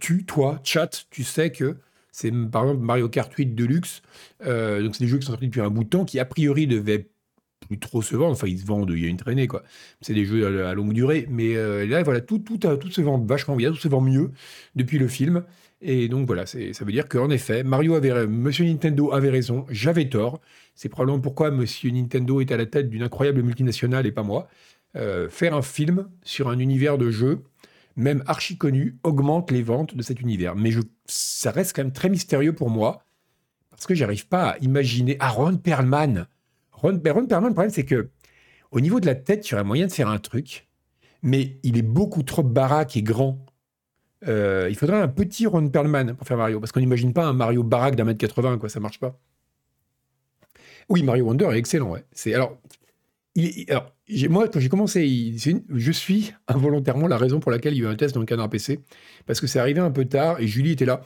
tu, 0.00 0.24
toi, 0.24 0.60
chat, 0.64 1.06
tu 1.10 1.22
sais 1.22 1.52
que 1.52 1.76
c'est 2.12 2.30
par 2.50 2.64
exemple 2.64 2.82
Mario 2.82 3.08
Kart 3.08 3.32
8 3.32 3.54
Deluxe. 3.54 4.02
Euh, 4.44 4.82
donc 4.82 4.94
c'est 4.94 5.04
des 5.04 5.08
jeux 5.08 5.18
qui 5.18 5.24
sont 5.24 5.32
sortis 5.32 5.46
depuis 5.46 5.62
un 5.62 5.70
bout 5.70 5.84
de 5.84 5.88
temps, 5.88 6.04
qui 6.04 6.20
a 6.20 6.26
priori 6.26 6.66
devaient 6.66 7.08
trop 7.78 8.02
se 8.02 8.16
vendre. 8.16 8.32
Enfin, 8.32 8.46
ils 8.46 8.60
se 8.60 8.66
vendent, 8.66 8.90
il 8.90 9.02
y 9.02 9.06
a 9.06 9.08
une 9.08 9.16
traînée, 9.16 9.46
quoi. 9.46 9.62
C'est 10.00 10.14
des 10.14 10.24
jeux 10.24 10.66
à, 10.66 10.74
longue 10.74 10.92
durée. 10.92 11.26
Mais 11.30 11.56
euh, 11.56 11.86
là, 11.86 12.02
voilà, 12.02 12.20
tout, 12.20 12.38
tout, 12.38 12.58
tout 12.58 12.90
se 12.90 13.00
vend 13.00 13.18
vachement 13.18 13.56
bien, 13.56 13.70
tout 13.70 13.78
se 13.78 13.88
vend 13.88 14.00
mieux 14.00 14.30
depuis 14.74 14.98
le 14.98 15.08
film. 15.08 15.44
Et 15.84 16.08
donc 16.08 16.26
voilà, 16.26 16.46
ça 16.46 16.58
veut 16.58 16.92
dire 16.92 17.08
qu'en 17.08 17.28
effet, 17.28 17.64
Mario 17.64 17.94
avait, 17.94 18.28
Monsieur 18.28 18.64
Nintendo 18.64 19.12
avait 19.12 19.30
raison, 19.30 19.66
j'avais 19.68 20.08
tort. 20.08 20.40
C'est 20.76 20.88
probablement 20.88 21.20
pourquoi 21.20 21.50
Monsieur 21.50 21.90
Nintendo 21.90 22.40
est 22.40 22.52
à 22.52 22.56
la 22.56 22.66
tête 22.66 22.88
d'une 22.88 23.02
incroyable 23.02 23.42
multinationale 23.42 24.06
et 24.06 24.12
pas 24.12 24.22
moi. 24.22 24.48
Euh, 24.94 25.28
faire 25.28 25.54
un 25.54 25.62
film 25.62 26.08
sur 26.22 26.48
un 26.48 26.58
univers 26.60 26.98
de 26.98 27.10
jeu 27.10 27.42
même 27.96 28.22
archi 28.26 28.56
connu, 28.56 28.98
augmente 29.02 29.50
les 29.50 29.62
ventes 29.62 29.96
de 29.96 30.02
cet 30.02 30.20
univers. 30.20 30.56
Mais 30.56 30.70
ça 31.06 31.50
reste 31.50 31.74
quand 31.74 31.82
même 31.82 31.92
très 31.92 32.08
mystérieux 32.08 32.54
pour 32.54 32.70
moi, 32.70 33.04
parce 33.70 33.86
que 33.86 33.94
j'arrive 33.94 34.26
pas 34.28 34.50
à 34.50 34.58
imaginer. 34.58 35.16
Ah, 35.20 35.30
Ron 35.30 35.56
Perlman 35.56 36.26
Ron, 36.82 36.94
ben, 36.94 37.12
Ron 37.12 37.26
Perlman, 37.26 37.48
le 37.48 37.54
problème, 37.54 37.72
c'est 37.72 37.84
que 37.84 38.10
au 38.70 38.80
niveau 38.80 39.00
de 39.00 39.06
la 39.06 39.14
tête, 39.14 39.48
il 39.48 39.52
y 39.52 39.54
aurait 39.54 39.64
moyen 39.64 39.86
de 39.86 39.92
faire 39.92 40.08
un 40.08 40.18
truc, 40.18 40.68
mais 41.22 41.58
il 41.62 41.78
est 41.78 41.82
beaucoup 41.82 42.22
trop 42.22 42.42
baraque 42.42 42.96
et 42.96 43.02
grand. 43.02 43.44
Euh, 44.28 44.68
il 44.70 44.76
faudrait 44.76 45.00
un 45.00 45.08
petit 45.08 45.46
Ron 45.46 45.68
Perlman 45.68 46.14
pour 46.14 46.26
faire 46.26 46.36
Mario, 46.36 46.60
parce 46.60 46.72
qu'on 46.72 46.80
n'imagine 46.80 47.12
pas 47.12 47.24
un 47.24 47.32
Mario 47.32 47.62
baraque 47.62 47.96
d'un 47.96 48.04
mètre 48.04 48.18
80, 48.18 48.58
quoi, 48.58 48.68
ça 48.68 48.80
marche 48.80 49.00
pas. 49.00 49.18
Oui, 50.88 51.02
Mario 51.02 51.24
Wonder 51.26 51.46
est 51.52 51.58
excellent, 51.58 51.90
ouais. 51.90 52.04
Alors, 52.34 52.58
moi, 54.28 54.48
quand 54.48 54.60
j'ai 54.60 54.68
commencé, 54.68 55.34
je 55.36 55.92
suis 55.92 56.34
involontairement 56.48 57.08
la 57.08 57.16
raison 57.16 57.40
pour 57.40 57.50
laquelle 57.50 57.74
il 57.74 57.82
y 57.82 57.86
a 57.86 57.88
eu 57.88 57.92
un 57.92 57.96
test 57.96 58.14
dans 58.14 58.20
le 58.20 58.26
canard 58.26 58.50
PC. 58.50 58.80
Parce 59.26 59.40
que 59.40 59.46
c'est 59.46 59.58
arrivé 59.58 59.80
un 59.80 59.90
peu 59.90 60.04
tard 60.04 60.40
et 60.40 60.46
Julie 60.46 60.72
était 60.72 60.84
là. 60.84 61.02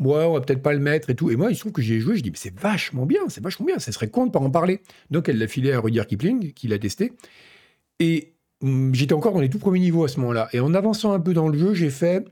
Moi, 0.00 0.26
on 0.26 0.32
va 0.32 0.40
peut-être 0.40 0.62
pas 0.62 0.72
le 0.72 0.80
mettre 0.80 1.10
et 1.10 1.14
tout. 1.14 1.30
Et 1.30 1.36
moi, 1.36 1.50
il 1.50 1.54
se 1.54 1.60
trouve 1.60 1.72
que 1.72 1.82
j'ai 1.82 2.00
joué, 2.00 2.16
je 2.16 2.22
dis, 2.22 2.30
mais 2.30 2.38
c'est 2.38 2.58
vachement 2.58 3.04
bien, 3.04 3.20
c'est 3.28 3.44
vachement 3.44 3.66
bien, 3.66 3.78
ça 3.78 3.92
serait 3.92 4.08
con 4.08 4.26
de 4.26 4.32
pas 4.32 4.40
en 4.40 4.50
parler. 4.50 4.80
Donc, 5.10 5.28
elle 5.28 5.38
l'a 5.38 5.46
filé 5.46 5.72
à 5.72 5.78
Rudyard 5.78 6.06
Kipling, 6.06 6.52
qui 6.54 6.68
l'a 6.68 6.78
testé. 6.78 7.12
Et 8.00 8.32
hum, 8.62 8.94
j'étais 8.94 9.12
encore 9.12 9.34
dans 9.34 9.40
les 9.40 9.50
tout 9.50 9.58
premiers 9.58 9.78
niveaux 9.78 10.04
à 10.04 10.08
ce 10.08 10.18
moment-là. 10.20 10.48
Et 10.54 10.60
en 10.60 10.72
avançant 10.72 11.12
un 11.12 11.20
peu 11.20 11.34
dans 11.34 11.48
le 11.48 11.58
jeu, 11.58 11.74
j'ai 11.74 11.90
fait, 11.90 12.26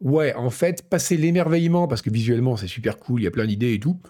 ouais, 0.00 0.34
en 0.34 0.48
fait, 0.48 0.88
passer 0.88 1.18
l'émerveillement, 1.18 1.88
parce 1.88 2.00
que 2.00 2.10
visuellement, 2.10 2.56
c'est 2.56 2.66
super 2.66 2.98
cool, 2.98 3.20
il 3.20 3.24
y 3.24 3.28
a 3.28 3.30
plein 3.30 3.46
d'idées 3.46 3.74
et 3.74 3.80
tout. 3.80 4.00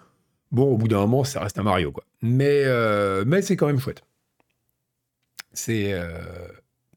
Bon, 0.51 0.71
au 0.71 0.77
bout 0.77 0.87
d'un 0.87 0.99
moment, 1.01 1.25
ça 1.25 1.41
reste 1.41 1.59
un 1.59 1.63
Mario, 1.63 1.91
quoi. 1.91 2.05
Mais, 2.21 2.63
euh, 2.65 3.25
mais 3.27 3.41
c'est 3.41 3.57
quand 3.57 3.67
même 3.67 3.79
chouette. 3.79 4.03
C'est 5.51 5.91
euh, 5.91 6.07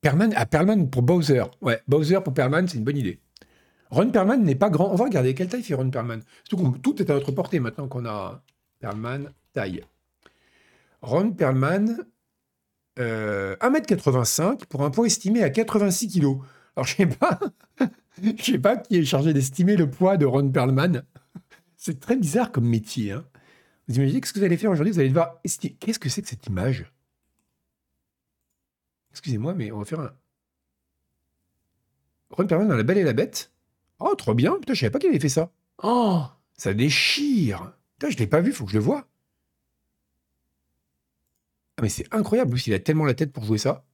Perman. 0.00 0.32
Ah, 0.36 0.46
Perman 0.46 0.88
pour 0.88 1.02
Bowser. 1.02 1.42
Ouais, 1.60 1.80
Bowser 1.88 2.20
pour 2.22 2.34
Perman, 2.34 2.68
c'est 2.68 2.78
une 2.78 2.84
bonne 2.84 2.96
idée. 2.96 3.18
Ron 3.92 4.10
Perman 4.10 4.42
n'est 4.42 4.54
pas 4.54 4.70
grand. 4.70 4.90
On 4.90 4.96
va 4.96 5.04
regarder 5.04 5.34
quelle 5.34 5.48
taille 5.48 5.62
fait 5.62 5.74
Ron. 5.74 5.90
Surtout 6.44 6.78
tout 6.82 7.00
est 7.00 7.10
à 7.10 7.14
notre 7.14 7.30
portée 7.30 7.60
maintenant 7.60 7.88
qu'on 7.88 8.06
a 8.06 8.42
Perman 8.80 9.30
taille. 9.52 9.84
Ron 11.02 11.32
Perlman, 11.32 12.06
euh, 12.98 13.54
1m85 13.56 14.64
pour 14.66 14.82
un 14.82 14.90
poids 14.90 15.06
estimé 15.06 15.42
à 15.42 15.50
86 15.50 16.08
kg. 16.08 16.38
Alors 16.74 16.86
je 16.86 16.96
sais 16.96 17.08
sais 18.42 18.58
pas 18.58 18.76
qui 18.78 18.96
est 18.96 19.04
chargé 19.04 19.34
d'estimer 19.34 19.76
le 19.76 19.90
poids 19.90 20.16
de 20.16 20.24
Ron 20.24 20.50
Perlman. 20.50 21.02
C'est 21.76 22.00
très 22.00 22.16
bizarre 22.16 22.50
comme 22.50 22.66
métier. 22.66 23.12
Hein. 23.12 23.26
Vous 23.88 23.96
imaginez 23.96 24.22
ce 24.24 24.32
que 24.32 24.38
vous 24.38 24.44
allez 24.44 24.56
faire 24.56 24.70
aujourd'hui 24.70 24.92
Vous 24.92 25.00
allez 25.00 25.08
devoir 25.08 25.38
estimer. 25.44 25.76
Qu'est-ce 25.80 25.98
que 25.98 26.08
c'est 26.08 26.22
que 26.22 26.28
cette 26.28 26.46
image? 26.46 26.90
Excusez-moi, 29.10 29.52
mais 29.52 29.70
on 29.70 29.80
va 29.80 29.84
faire 29.84 30.00
un. 30.00 30.12
Ron 32.30 32.46
Perlman 32.46 32.68
dans 32.68 32.76
La 32.76 32.84
Belle 32.84 32.98
et 32.98 33.02
la 33.02 33.12
Bête. 33.12 33.51
Oh, 34.04 34.14
trop 34.14 34.34
bien. 34.34 34.56
Putain, 34.58 34.74
je 34.74 34.80
savais 34.80 34.90
pas 34.90 34.98
qu'il 34.98 35.10
avait 35.10 35.20
fait 35.20 35.28
ça. 35.28 35.52
Oh, 35.82 36.22
ça 36.56 36.74
déchire. 36.74 37.72
Putain, 37.98 38.10
je 38.10 38.18
l'ai 38.18 38.26
pas 38.26 38.40
vu, 38.40 38.52
faut 38.52 38.64
que 38.64 38.72
je 38.72 38.76
le 38.76 38.82
voie. 38.82 39.06
Ah, 41.76 41.82
mais 41.82 41.88
c'est 41.88 42.12
incroyable. 42.12 42.54
Lui, 42.54 42.62
il 42.66 42.74
a 42.74 42.78
tellement 42.78 43.04
la 43.04 43.14
tête 43.14 43.32
pour 43.32 43.44
jouer 43.44 43.58
ça. 43.58 43.84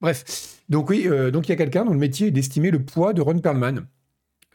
Bref, 0.00 0.62
donc 0.68 0.90
oui, 0.90 1.08
euh, 1.08 1.30
donc 1.30 1.48
il 1.48 1.50
y 1.50 1.52
a 1.52 1.56
quelqu'un 1.56 1.84
dont 1.84 1.92
le 1.92 1.98
métier 1.98 2.28
est 2.28 2.30
d'estimer 2.30 2.70
le 2.70 2.84
poids 2.84 3.12
de 3.12 3.20
Ron 3.20 3.38
Perlman. 3.40 3.86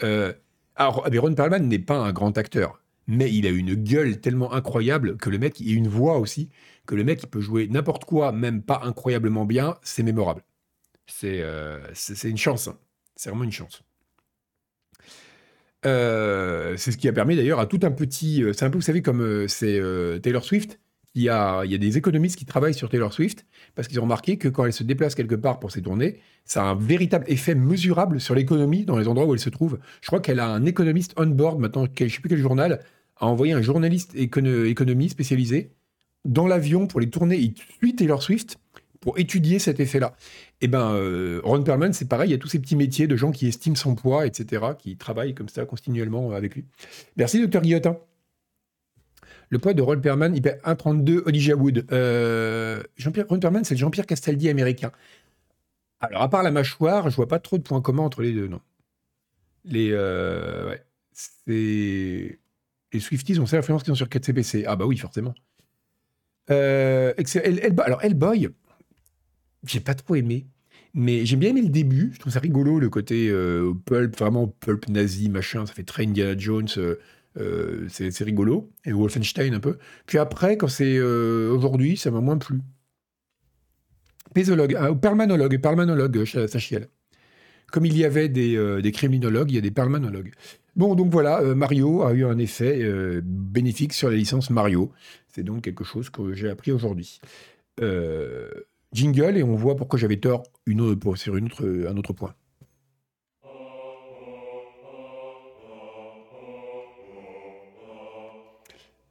Euh, 0.01 0.33
alors, 0.75 1.05
Ron 1.05 1.35
Perlman 1.35 1.67
n'est 1.67 1.79
pas 1.79 1.97
un 1.97 2.13
grand 2.13 2.37
acteur, 2.37 2.81
mais 3.07 3.31
il 3.31 3.45
a 3.45 3.49
une 3.49 3.75
gueule 3.75 4.21
tellement 4.21 4.53
incroyable 4.53 5.17
que 5.17 5.29
le 5.29 5.37
mec, 5.37 5.59
il 5.59 5.73
a 5.73 5.75
une 5.75 5.89
voix 5.89 6.17
aussi, 6.17 6.49
que 6.87 6.95
le 6.95 7.03
mec, 7.03 7.23
il 7.23 7.27
peut 7.27 7.41
jouer 7.41 7.67
n'importe 7.67 8.05
quoi, 8.05 8.31
même 8.31 8.61
pas 8.61 8.81
incroyablement 8.83 9.45
bien, 9.45 9.77
c'est 9.83 10.03
mémorable. 10.03 10.43
C'est 11.07 11.41
euh, 11.41 11.79
une 12.23 12.37
chance, 12.37 12.69
hein. 12.69 12.77
c'est 13.15 13.29
vraiment 13.29 13.43
une 13.43 13.51
chance. 13.51 13.83
C'est 15.83 16.91
ce 16.91 16.97
qui 16.97 17.07
a 17.07 17.13
permis 17.13 17.35
d'ailleurs 17.35 17.59
à 17.59 17.65
tout 17.65 17.79
un 17.83 17.91
petit. 17.91 18.43
C'est 18.53 18.65
un 18.65 18.69
peu, 18.69 18.77
vous 18.77 18.83
savez, 18.83 19.01
comme 19.01 19.47
c'est 19.47 19.81
Taylor 20.21 20.43
Swift 20.43 20.79
il 21.15 21.21
y, 21.21 21.29
a, 21.29 21.63
des 21.65 21.97
économistes 21.97 22.37
qui 22.37 22.45
travaillent 22.45 22.73
sur 22.73 22.89
Taylor 22.89 23.13
Swift 23.13 23.45
parce 23.75 23.87
qu'ils 23.87 23.99
ont 23.99 24.03
remarqué 24.03 24.37
que 24.37 24.47
quand 24.47 24.65
elle 24.65 24.73
se 24.73 24.83
déplace 24.83 25.13
quelque 25.13 25.35
part 25.35 25.59
pour 25.59 25.71
ses 25.71 25.81
tournées, 25.81 26.19
ça 26.43 26.63
a 26.63 26.65
un 26.65 26.75
véritable 26.75 27.25
effet 27.27 27.53
mesurable 27.53 28.19
sur 28.19 28.33
l'économie 28.33 28.83
dans 28.83 28.97
les 28.97 29.07
endroits 29.07 29.27
où 29.27 29.33
elle 29.33 29.39
se 29.39 29.49
trouve. 29.49 29.77
Je 30.01 30.07
crois 30.07 30.19
qu'elle 30.19 30.39
a 30.39 30.47
un 30.47 30.65
économiste 30.65 31.13
on 31.17 31.27
board 31.27 31.59
maintenant, 31.59 31.85
je 31.85 32.03
ne 32.03 32.09
sais 32.09 32.19
plus 32.19 32.29
quel 32.29 32.39
journal, 32.39 32.79
a 33.17 33.27
envoyé 33.27 33.53
un 33.53 33.61
journaliste 33.61 34.15
économie 34.15 35.09
spécialisé 35.09 35.71
dans 36.25 36.47
l'avion 36.47 36.87
pour 36.87 36.99
les 36.99 37.09
tournées. 37.09 37.37
Il 37.37 37.53
suit 37.77 37.95
Taylor 37.95 38.23
Swift 38.23 38.57
pour 38.99 39.19
étudier 39.19 39.59
cet 39.59 39.79
effet-là. 39.79 40.15
Et 40.63 40.67
eh 40.67 40.69
ben, 40.69 40.93
euh, 40.93 41.41
Ron 41.43 41.61
Perlman, 41.61 41.91
c'est 41.91 42.07
pareil, 42.07 42.29
il 42.29 42.31
y 42.31 42.35
a 42.35 42.37
tous 42.37 42.47
ces 42.47 42.57
petits 42.57 42.77
métiers 42.77 43.05
de 43.05 43.17
gens 43.17 43.31
qui 43.31 43.49
estiment 43.49 43.75
son 43.75 43.95
poids, 43.95 44.25
etc., 44.25 44.63
qui 44.79 44.95
travaillent 44.95 45.35
comme 45.35 45.49
ça 45.49 45.65
continuellement 45.65 46.31
avec 46.31 46.55
lui. 46.55 46.63
Merci, 47.17 47.41
docteur 47.41 47.63
Guillotin. 47.63 47.97
Le 49.49 49.59
poids 49.59 49.73
de 49.73 49.81
Ron 49.81 49.99
Perlman, 49.99 50.33
il 50.33 50.41
pèse 50.41 50.61
1,32 50.63 51.27
Elijah 51.27 51.55
Wood. 51.55 51.85
Euh, 51.91 52.81
Jean-Pierre 52.95 53.25
Ron 53.27 53.41
Perlman, 53.41 53.65
c'est 53.65 53.73
le 53.73 53.79
Jean-Pierre 53.79 54.05
Castaldi 54.05 54.47
américain. 54.47 54.93
Alors, 55.99 56.21
à 56.21 56.29
part 56.29 56.43
la 56.43 56.51
mâchoire, 56.51 57.09
je 57.09 57.15
vois 57.17 57.27
pas 57.27 57.39
trop 57.39 57.57
de 57.57 57.63
points 57.63 57.81
communs 57.81 58.03
entre 58.03 58.21
les 58.21 58.31
deux, 58.31 58.47
non. 58.47 58.61
Euh, 59.73 60.77
les 61.45 62.39
Swifties 63.01 63.37
ont 63.37 63.45
cette 63.45 63.59
influence 63.59 63.83
qu'ils 63.83 63.91
ont 63.91 63.95
sur 63.95 64.07
4CPC. 64.07 64.63
Ah 64.65 64.77
bah 64.77 64.85
oui, 64.85 64.95
forcément. 64.95 65.33
Euh, 66.51 67.13
alors, 67.79 68.01
Hellboy, 68.01 68.47
j'ai 69.65 69.81
pas 69.81 69.93
trop 69.93 70.15
aimé. 70.15 70.47
Mais 70.93 71.25
j'aime 71.25 71.39
bien 71.39 71.49
aimé 71.49 71.61
le 71.61 71.69
début. 71.69 72.11
Je 72.13 72.19
trouve 72.19 72.33
ça 72.33 72.39
rigolo, 72.39 72.79
le 72.79 72.89
côté 72.89 73.29
euh, 73.29 73.73
pulp, 73.85 74.17
vraiment 74.17 74.47
pulp 74.47 74.87
nazi, 74.89 75.29
machin. 75.29 75.65
Ça 75.65 75.73
fait 75.73 75.83
très 75.83 76.05
Indiana 76.05 76.37
Jones. 76.37 76.67
Euh, 77.39 77.87
c'est 77.89 78.23
rigolo, 78.23 78.71
et 78.85 78.93
Wolfenstein 78.93 79.55
un 79.55 79.59
peu. 79.59 79.77
Puis 80.05 80.17
après, 80.19 80.57
quand 80.57 80.67
c'est 80.67 80.97
euh, 80.97 81.51
aujourd'hui, 81.51 81.97
ça 81.97 82.11
m'a 82.11 82.21
moins 82.21 82.37
plu. 82.37 82.61
Pésologue, 84.33 84.75
ah, 84.79 84.93
permanologue, 84.93 85.59
permanologue, 85.59 86.17
euh, 86.17 86.47
Sachiel. 86.47 86.89
Comme 87.71 87.85
il 87.87 87.97
y 87.97 88.05
avait 88.05 88.29
des, 88.29 88.81
des, 88.83 88.91
criminologues, 88.91 89.49
il 89.49 89.55
y 89.55 89.57
a 89.57 89.61
des 89.61 89.71
permanologues. 89.71 90.31
Bon, 90.75 90.93
donc 90.93 91.11
voilà, 91.11 91.41
Mario 91.55 92.03
a 92.03 92.13
eu 92.13 92.23
un 92.23 92.37
effet 92.37 92.87
bénéfique 93.23 93.93
sur 93.93 94.11
la 94.11 94.15
licence 94.15 94.51
Mario. 94.51 94.91
C'est 95.29 95.41
donc 95.41 95.63
quelque 95.63 95.83
chose 95.83 96.11
que 96.11 96.33
j'ai 96.33 96.51
appris 96.51 96.71
aujourd'hui. 96.71 97.19
Jingle, 98.93 99.37
et 99.37 99.43
on 99.43 99.55
voit 99.55 99.75
pourquoi 99.75 99.99
j'avais 99.99 100.17
tort 100.17 100.43
une 100.65 100.97
sur 101.15 101.35
une 101.35 101.45
autre, 101.45 101.87
un 101.89 101.97
autre 101.97 102.13
point. 102.13 102.33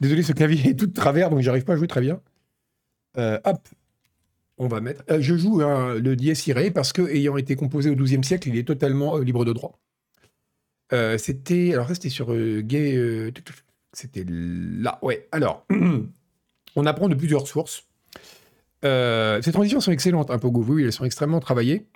Désolé, 0.02 0.24
ce 0.24 0.32
clavier 0.32 0.70
est 0.70 0.74
tout 0.74 0.86
de 0.86 0.92
travers, 0.92 1.30
donc 1.30 1.42
j'arrive 1.42 1.62
pas 1.62 1.74
à 1.74 1.76
jouer 1.76 1.86
très 1.86 2.00
bien. 2.00 2.20
Euh, 3.18 3.38
hop, 3.44 3.68
on 4.58 4.66
va 4.66 4.80
mettre. 4.80 5.04
Euh, 5.08 5.20
je 5.20 5.36
joue 5.36 5.60
le 5.60 6.14
dies 6.16 6.32
irae 6.48 6.72
parce 6.72 6.92
que, 6.92 7.02
ayant 7.02 7.36
été 7.36 7.54
composé 7.54 7.88
au 7.88 7.94
XIIe 7.94 8.24
siècle, 8.24 8.48
il 8.48 8.56
est 8.56 8.66
totalement 8.66 9.18
euh, 9.18 9.22
libre 9.22 9.44
de 9.44 9.52
droit. 9.52 9.78
c'était. 11.18 11.72
Alors, 11.74 11.86
ça, 11.86 11.94
c'était 11.94 12.08
sur 12.08 12.34
Gay. 12.62 13.32
c'était 13.92 14.24
là, 14.28 14.98
ouais. 15.02 15.28
Alors, 15.30 15.64
on 16.76 16.86
apprend 16.86 17.08
de 17.08 17.14
plusieurs 17.14 17.46
sources. 17.46 17.86
Ces 18.82 19.52
transitions 19.52 19.80
sont 19.80 19.92
excellentes, 19.92 20.30
un 20.30 20.38
peu 20.38 20.48
oui, 20.48 20.84
elles 20.84 20.92
sont 20.92 21.04
extrêmement 21.04 21.40
travaillées. 21.40 21.86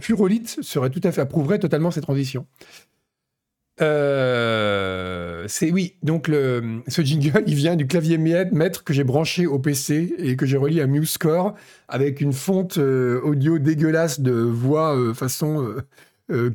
Furolite 0.00 0.62
serait 0.62 0.90
tout 0.90 1.00
à 1.04 1.12
fait 1.12 1.20
approuverait 1.20 1.58
totalement 1.58 1.90
ces 1.90 2.00
transitions. 2.00 2.46
Euh, 3.80 5.44
c'est 5.46 5.70
oui, 5.70 5.94
donc 6.02 6.28
le, 6.28 6.80
ce 6.88 7.02
jingle, 7.02 7.44
il 7.46 7.54
vient 7.54 7.76
du 7.76 7.86
clavier 7.86 8.18
maître 8.18 8.82
que 8.82 8.92
j'ai 8.92 9.04
branché 9.04 9.46
au 9.46 9.58
PC 9.58 10.14
et 10.18 10.36
que 10.36 10.46
j'ai 10.46 10.56
relié 10.56 10.80
à 10.80 10.86
MuseScore 10.86 11.54
avec 11.86 12.20
une 12.20 12.32
fonte 12.32 12.78
euh, 12.78 13.20
audio 13.22 13.58
dégueulasse 13.58 14.20
de 14.20 14.32
voix 14.32 14.96
euh, 14.96 15.14
façon 15.14 15.74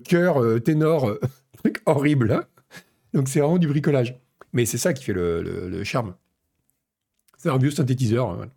cœur 0.07 0.61
ténor, 0.63 1.17
truc 1.57 1.81
horrible. 1.85 2.31
Hein. 2.31 2.43
donc 3.13 3.27
c'est 3.27 3.39
vraiment 3.39 3.57
du 3.57 3.67
bricolage. 3.67 4.19
Mais 4.51 4.65
c'est 4.65 4.77
ça 4.77 4.93
qui 4.93 5.03
fait 5.03 5.13
le, 5.13 5.41
le, 5.41 5.83
charme. 5.83 6.13
C'est 7.37 7.49
un 7.49 7.57
vieux 7.57 7.71
synthétiseur. 7.71 8.29
Hein, 8.29 8.49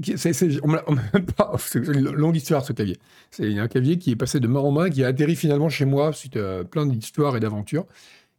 c'est, 0.16 0.40
une 0.40 2.10
longue 2.10 2.36
histoire 2.36 2.64
ce 2.64 2.72
clavier. 2.72 2.98
C'est 3.30 3.58
un 3.58 3.68
clavier 3.68 3.98
qui 3.98 4.12
est 4.12 4.16
passé 4.16 4.40
de 4.40 4.46
main 4.46 4.60
en 4.60 4.70
main, 4.70 4.90
qui 4.90 5.04
a 5.04 5.08
atterri 5.08 5.36
finalement 5.36 5.68
chez 5.68 5.84
moi 5.84 6.12
suite 6.12 6.36
à 6.36 6.64
plein 6.64 6.86
d'histoires 6.86 7.36
et 7.36 7.40
d'aventures. 7.40 7.86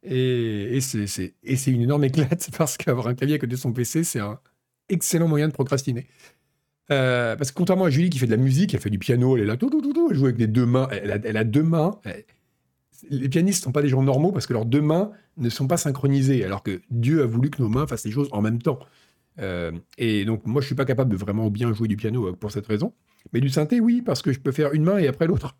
Et, 0.03 0.79
c'est, 0.81 1.33
une 1.67 1.81
énorme 1.81 2.03
éclate 2.03 2.49
parce 2.57 2.77
qu'avoir 2.77 3.07
un 3.07 3.13
clavier 3.13 3.35
à 3.35 3.39
côté 3.39 3.51
de 3.51 3.57
son 3.57 3.73
PC, 3.73 4.03
c'est 4.03 4.19
un 4.19 4.39
excellent 4.89 5.27
moyen 5.27 5.47
de 5.47 5.53
procrastiner. 5.53 6.07
Euh, 6.91 7.35
parce 7.35 7.51
que 7.51 7.55
contrairement 7.55 7.85
à 7.85 7.89
Julie 7.89 8.09
qui 8.09 8.19
fait 8.19 8.25
de 8.25 8.31
la 8.31 8.37
musique, 8.37 8.73
elle 8.73 8.81
fait 8.81 8.89
du 8.89 8.99
piano, 8.99 9.37
elle 9.37 9.43
est 9.43 9.45
là, 9.45 9.55
elle 9.61 10.15
joue 10.15 10.25
avec 10.25 10.39
les 10.39 10.47
deux 10.47 10.65
mains, 10.65 10.89
elle 10.91 11.37
a, 11.37 11.43
deux 11.43 11.63
mains. 11.63 11.91
les 13.09 13.29
pianistes 13.29 13.61
ne 13.61 13.65
sont 13.65 13.71
pas 13.71 13.81
des 13.81 13.87
gens 13.87 14.01
normaux 14.01 14.31
parce 14.31 14.45
que 14.47 14.53
leurs 14.53 14.65
deux 14.65 14.81
mains 14.81 15.11
ne 15.37 15.49
sont 15.49 15.67
pas 15.67 15.77
synchronisées, 15.77 16.43
alors 16.43 16.63
que 16.63 16.81
Dieu 16.89 17.21
a 17.21 17.25
voulu 17.25 17.49
que 17.49 17.61
nos 17.61 17.69
mains 17.69 17.87
fassent 17.87 18.03
les 18.03 18.11
choses 18.11 18.27
en 18.31 18.41
même 18.41 18.61
temps. 18.61 18.79
Euh, 19.39 19.71
et 19.97 20.25
donc, 20.25 20.45
moi, 20.45 20.61
je 20.61 20.67
suis 20.67 20.75
pas 20.75 20.85
capable 20.85 21.11
de 21.11 21.17
vraiment 21.17 21.49
bien 21.49 21.73
jouer 21.73 21.87
du 21.87 21.97
piano 21.97 22.27
euh, 22.27 22.33
pour 22.33 22.51
cette 22.51 22.67
raison. 22.67 22.93
Mais 23.33 23.39
du 23.39 23.49
synthé, 23.49 23.79
oui, 23.79 24.01
parce 24.01 24.21
que 24.21 24.31
je 24.31 24.39
peux 24.39 24.51
faire 24.51 24.73
une 24.73 24.83
main 24.83 24.97
et 24.97 25.07
après 25.07 25.27
l'autre. 25.27 25.55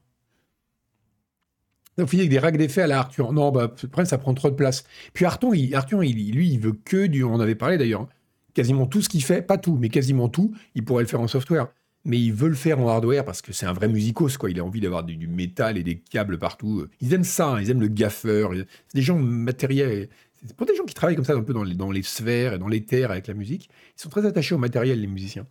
On 1.97 2.07
finit 2.07 2.21
avec 2.21 2.31
des 2.31 2.39
règles 2.39 2.57
d'effet 2.57 2.81
à 2.81 2.87
la 2.87 2.99
Arthur. 2.99 3.33
Non, 3.33 3.51
bah, 3.51 3.73
après, 3.83 4.05
ça 4.05 4.17
prend 4.17 4.33
trop 4.33 4.49
de 4.49 4.55
place. 4.55 4.83
Puis 5.13 5.25
Arthur, 5.25 5.53
il, 5.55 5.75
Arthur 5.75 6.01
lui, 6.01 6.49
il 6.49 6.59
veut 6.59 6.73
que 6.73 7.05
du. 7.05 7.23
On 7.23 7.33
en 7.33 7.39
avait 7.39 7.55
parlé 7.55 7.77
d'ailleurs. 7.77 8.01
Hein. 8.01 8.09
Quasiment 8.53 8.85
tout 8.85 9.01
ce 9.01 9.09
qu'il 9.09 9.23
fait, 9.23 9.41
pas 9.41 9.57
tout, 9.57 9.77
mais 9.79 9.89
quasiment 9.89 10.27
tout, 10.27 10.53
il 10.75 10.83
pourrait 10.83 11.03
le 11.03 11.07
faire 11.07 11.21
en 11.21 11.27
software. 11.27 11.67
Mais 12.03 12.19
il 12.19 12.33
veut 12.33 12.49
le 12.49 12.55
faire 12.55 12.79
en 12.79 12.89
hardware 12.89 13.23
parce 13.23 13.41
que 13.41 13.53
c'est 13.53 13.65
un 13.65 13.73
vrai 13.73 13.87
musicos, 13.87 14.35
quoi. 14.37 14.49
Il 14.49 14.59
a 14.59 14.65
envie 14.65 14.81
d'avoir 14.81 15.03
du, 15.03 15.27
métal 15.27 15.77
et 15.77 15.83
des 15.83 15.99
câbles 15.99 16.39
partout. 16.39 16.87
Ils 16.99 17.13
aiment 17.13 17.23
ça, 17.23 17.49
hein. 17.49 17.61
ils 17.61 17.69
aiment 17.69 17.81
le 17.81 17.87
gaffeur. 17.87 18.51
C'est 18.53 18.95
des 18.95 19.01
gens 19.01 19.19
matériels. 19.19 20.09
Pour 20.57 20.65
des 20.65 20.75
gens 20.75 20.85
qui 20.85 20.93
travaillent 20.93 21.15
comme 21.15 21.25
ça 21.25 21.33
un 21.33 21.43
peu 21.43 21.53
dans 21.53 21.91
les, 21.91 22.03
sphères 22.03 22.53
et 22.53 22.59
dans 22.59 22.67
les 22.67 22.83
terres 22.83 23.11
avec 23.11 23.27
la 23.27 23.33
musique, 23.33 23.69
ils 23.97 24.01
sont 24.01 24.09
très 24.09 24.25
attachés 24.25 24.55
au 24.55 24.57
matériel, 24.57 24.99
les 24.99 25.07
musiciens. 25.07 25.45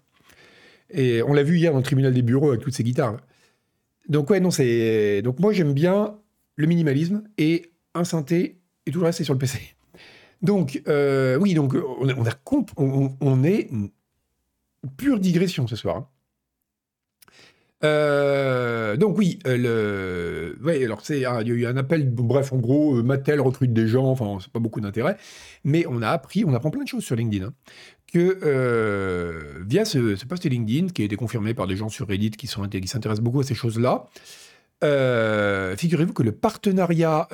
Et 0.90 1.22
on 1.22 1.32
l'a 1.32 1.44
vu 1.44 1.58
hier 1.58 1.70
dans 1.70 1.78
le 1.78 1.84
tribunal 1.84 2.12
des 2.12 2.22
bureaux 2.22 2.48
avec 2.48 2.60
toutes 2.60 2.74
ces 2.74 2.82
guitares. 2.82 3.16
Donc 4.08 4.30
ouais, 4.30 4.40
non, 4.40 4.50
c'est... 4.50 5.22
Donc 5.22 5.38
moi, 5.38 5.52
j'aime 5.52 5.72
bien 5.72 6.18
le 6.56 6.66
minimalisme 6.66 7.22
et 7.38 7.70
un 7.94 8.02
synthé 8.04 8.60
et 8.86 8.90
tout 8.90 8.98
le 8.98 9.06
reste, 9.06 9.18
c'est 9.18 9.24
sur 9.24 9.34
le 9.34 9.38
PC. 9.38 9.58
Donc, 10.42 10.82
euh, 10.88 11.36
oui, 11.36 11.54
donc 11.54 11.74
on, 11.74 12.64
on, 12.76 13.16
on, 13.20 13.44
est 13.44 13.70
pure 14.96 15.20
digression 15.20 15.66
ce 15.66 15.76
soir. 15.76 15.96
Hein. 15.96 16.08
Euh, 17.82 18.96
donc 18.96 19.16
oui, 19.16 19.38
euh, 19.46 20.52
alors 20.84 21.00
c'est, 21.02 21.18
il 21.18 21.22
y 21.22 21.26
a 21.26 21.42
eu 21.42 21.66
un 21.66 21.76
appel, 21.76 22.08
bref, 22.10 22.52
en 22.52 22.58
gros, 22.58 22.98
euh, 22.98 23.02
Mattel 23.02 23.40
recrute 23.40 23.72
des 23.72 23.88
gens, 23.88 24.06
enfin, 24.06 24.38
c'est 24.40 24.52
pas 24.52 24.58
beaucoup 24.58 24.80
d'intérêt, 24.80 25.16
mais 25.64 25.86
on 25.88 26.02
a 26.02 26.08
appris, 26.08 26.44
on 26.44 26.52
apprend 26.52 26.70
plein 26.70 26.82
de 26.82 26.88
choses 26.88 27.04
sur 27.04 27.16
LinkedIn, 27.16 27.46
hein, 27.46 27.54
que 28.12 29.62
via 29.66 29.84
ce, 29.84 30.16
ce, 30.16 30.26
post 30.26 30.44
LinkedIn, 30.44 30.88
qui 30.88 31.02
a 31.02 31.04
été 31.04 31.16
confirmé 31.16 31.54
par 31.54 31.66
des 31.66 31.76
gens 31.76 31.88
sur 31.88 32.08
Reddit 32.08 32.32
qui, 32.32 32.46
sont, 32.46 32.68
qui 32.68 32.88
s'intéressent 32.88 33.24
beaucoup 33.24 33.40
à 33.40 33.44
ces 33.44 33.54
choses-là, 33.54 34.08
figurez-vous 35.76 36.12
que 36.12 36.22
le 36.22 36.32
partenariat 36.32 37.28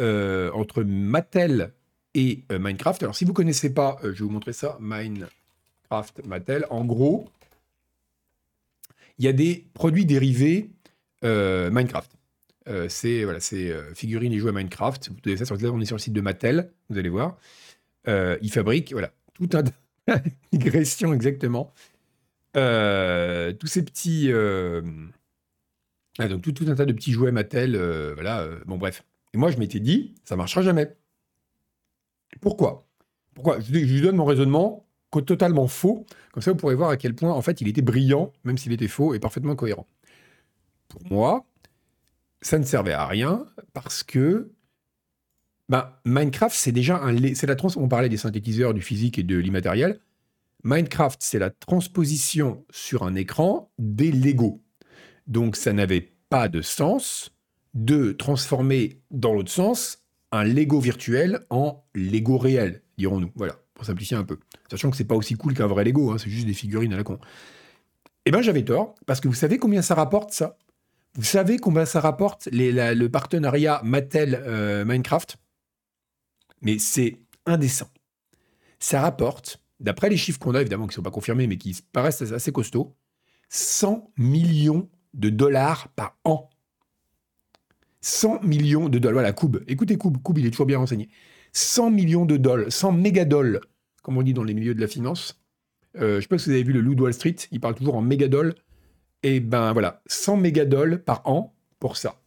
entre 0.54 0.82
Mattel 0.82 1.72
et 2.14 2.44
Minecraft, 2.50 3.02
alors 3.02 3.16
si 3.16 3.24
vous 3.24 3.32
connaissez 3.32 3.74
pas, 3.74 3.98
je 4.02 4.08
vais 4.10 4.24
vous 4.24 4.30
montrer 4.30 4.52
ça, 4.52 4.76
Minecraft 4.80 6.24
Mattel, 6.26 6.66
en 6.70 6.84
gros, 6.84 7.26
il 9.18 9.24
y 9.24 9.28
a 9.28 9.32
des 9.32 9.66
produits 9.74 10.06
dérivés 10.06 10.70
euh, 11.24 11.70
Minecraft. 11.70 12.12
Euh, 12.68 12.88
c'est 12.88 13.24
voilà, 13.24 13.40
c'est 13.40 13.70
euh, 13.70 13.94
figurines 13.94 14.32
et 14.32 14.38
jouets 14.38 14.52
Minecraft. 14.52 15.08
Vous 15.10 15.20
trouvez 15.20 15.36
ça 15.36 15.44
sur, 15.44 15.56
on 15.72 15.80
est 15.80 15.86
sur 15.86 15.96
le 15.96 16.00
site 16.00 16.12
de 16.12 16.20
Mattel, 16.20 16.72
vous 16.88 16.98
allez 16.98 17.08
voir. 17.08 17.38
Ils 18.06 18.52
fabriquent 18.52 18.92
voilà, 18.92 19.12
tout 19.34 19.48
un 19.54 19.64
digression 20.52 21.12
exactement. 21.12 21.72
tous 22.54 23.66
ces 23.66 23.84
petits 23.84 24.30
ah, 26.18 26.28
donc 26.28 26.40
tout, 26.40 26.52
tout, 26.52 26.64
un 26.68 26.74
tas 26.74 26.86
de 26.86 26.92
petits 26.92 27.12
jouets 27.12 27.32
Mattel, 27.32 27.76
voilà, 28.14 28.48
bon 28.66 28.78
bref. 28.78 29.02
Et 29.34 29.38
moi 29.38 29.50
je 29.50 29.58
m'étais 29.58 29.80
dit, 29.80 30.14
ça 30.24 30.36
marchera 30.36 30.62
jamais. 30.62 30.94
Pourquoi? 32.40 32.86
Pourquoi? 33.34 33.60
Je, 33.60 33.66
je 33.66 33.92
lui 33.92 34.00
donne 34.00 34.16
mon 34.16 34.24
raisonnement 34.24 34.85
totalement 35.22 35.66
faux. 35.68 36.06
Comme 36.32 36.42
ça, 36.42 36.52
vous 36.52 36.56
pourrez 36.56 36.74
voir 36.74 36.90
à 36.90 36.96
quel 36.96 37.14
point, 37.14 37.32
en 37.32 37.42
fait, 37.42 37.60
il 37.60 37.68
était 37.68 37.82
brillant, 37.82 38.32
même 38.44 38.58
s'il 38.58 38.72
était 38.72 38.88
faux, 38.88 39.14
et 39.14 39.18
parfaitement 39.18 39.56
cohérent. 39.56 39.86
Pour 40.88 41.02
moi, 41.10 41.46
ça 42.40 42.58
ne 42.58 42.64
servait 42.64 42.92
à 42.92 43.06
rien 43.06 43.46
parce 43.72 44.02
que 44.02 44.52
ben, 45.68 45.92
Minecraft, 46.04 46.54
c'est 46.56 46.72
déjà 46.72 47.02
un. 47.02 47.16
C'est 47.34 47.46
la 47.46 47.56
trans 47.56 47.70
on 47.76 47.88
parlait 47.88 48.08
des 48.08 48.16
synthétiseurs, 48.16 48.72
du 48.72 48.82
physique 48.82 49.18
et 49.18 49.22
de 49.22 49.36
l'immatériel. 49.36 50.00
Minecraft, 50.62 51.18
c'est 51.22 51.38
la 51.38 51.50
transposition 51.50 52.64
sur 52.70 53.02
un 53.02 53.14
écran 53.14 53.70
des 53.78 54.12
Lego. 54.12 54.62
Donc, 55.26 55.56
ça 55.56 55.72
n'avait 55.72 56.12
pas 56.28 56.48
de 56.48 56.62
sens 56.62 57.32
de 57.74 58.12
transformer 58.12 59.00
dans 59.10 59.34
l'autre 59.34 59.50
sens 59.50 60.02
un 60.32 60.44
Lego 60.44 60.80
virtuel 60.80 61.46
en 61.50 61.84
Lego 61.94 62.38
réel, 62.38 62.82
dirons-nous. 62.98 63.30
Voilà, 63.34 63.56
pour 63.76 63.84
simplifier 63.84 64.16
un 64.16 64.24
peu. 64.24 64.38
Sachant 64.70 64.90
que 64.90 64.96
c'est 64.96 65.04
pas 65.04 65.14
aussi 65.14 65.34
cool 65.34 65.54
qu'un 65.54 65.66
vrai 65.66 65.84
Lego, 65.84 66.10
hein, 66.10 66.18
c'est 66.18 66.30
juste 66.30 66.46
des 66.46 66.54
figurines 66.54 66.92
à 66.92 66.96
la 66.96 67.04
con. 67.04 67.20
Eh 68.24 68.32
ben, 68.32 68.42
j'avais 68.42 68.64
tort, 68.64 68.96
parce 69.06 69.20
que 69.20 69.28
vous 69.28 69.34
savez 69.34 69.58
combien 69.58 69.82
ça 69.82 69.94
rapporte, 69.94 70.32
ça? 70.32 70.58
Vous 71.14 71.22
savez 71.22 71.58
combien 71.58 71.84
ça 71.84 72.00
rapporte 72.00 72.48
le 72.50 73.06
partenariat 73.06 73.80
Mattel-Minecraft 73.84 75.36
euh, 75.36 75.40
Mais 76.62 76.78
c'est 76.78 77.20
indécent. 77.46 77.88
Ça 78.80 79.00
rapporte, 79.00 79.62
d'après 79.78 80.08
les 80.08 80.16
chiffres 80.16 80.38
qu'on 80.38 80.54
a, 80.54 80.60
évidemment, 80.60 80.86
qui 80.86 80.92
ne 80.92 80.94
sont 80.96 81.02
pas 81.02 81.10
confirmés, 81.10 81.46
mais 81.46 81.56
qui 81.56 81.78
paraissent 81.92 82.22
assez 82.22 82.52
costauds, 82.52 82.96
100 83.48 84.10
millions 84.16 84.88
de 85.14 85.30
dollars 85.30 85.88
par 85.94 86.18
an. 86.24 86.50
100 88.00 88.42
millions 88.42 88.88
de 88.88 88.98
dollars. 88.98 89.14
Voilà, 89.14 89.32
Koub. 89.32 89.58
Écoutez 89.68 89.96
Koub, 89.96 90.18
Koub, 90.22 90.38
il 90.38 90.46
est 90.46 90.50
toujours 90.50 90.66
bien 90.66 90.78
renseigné. 90.78 91.08
100 91.56 91.90
millions 91.90 92.26
de 92.26 92.36
dollars, 92.36 92.70
100 92.70 92.92
mégadollars, 92.92 93.62
comme 94.02 94.18
on 94.18 94.22
dit 94.22 94.34
dans 94.34 94.44
les 94.44 94.52
milieux 94.52 94.74
de 94.74 94.80
la 94.80 94.86
finance. 94.86 95.40
Euh, 95.96 96.12
je 96.12 96.16
ne 96.16 96.20
sais 96.20 96.28
pas 96.28 96.38
si 96.38 96.50
vous 96.50 96.54
avez 96.54 96.62
vu 96.62 96.74
le 96.74 96.82
loup 96.82 96.94
de 96.94 97.00
Wall 97.00 97.14
Street, 97.14 97.36
il 97.50 97.60
parle 97.60 97.74
toujours 97.74 97.96
en 97.96 98.02
mégadollars. 98.02 98.54
Et 99.22 99.40
ben 99.40 99.72
voilà, 99.72 100.02
100 100.06 100.36
mégadollars 100.36 101.00
par 101.00 101.22
an 101.24 101.54
pour 101.80 101.96
ça. 101.96 102.20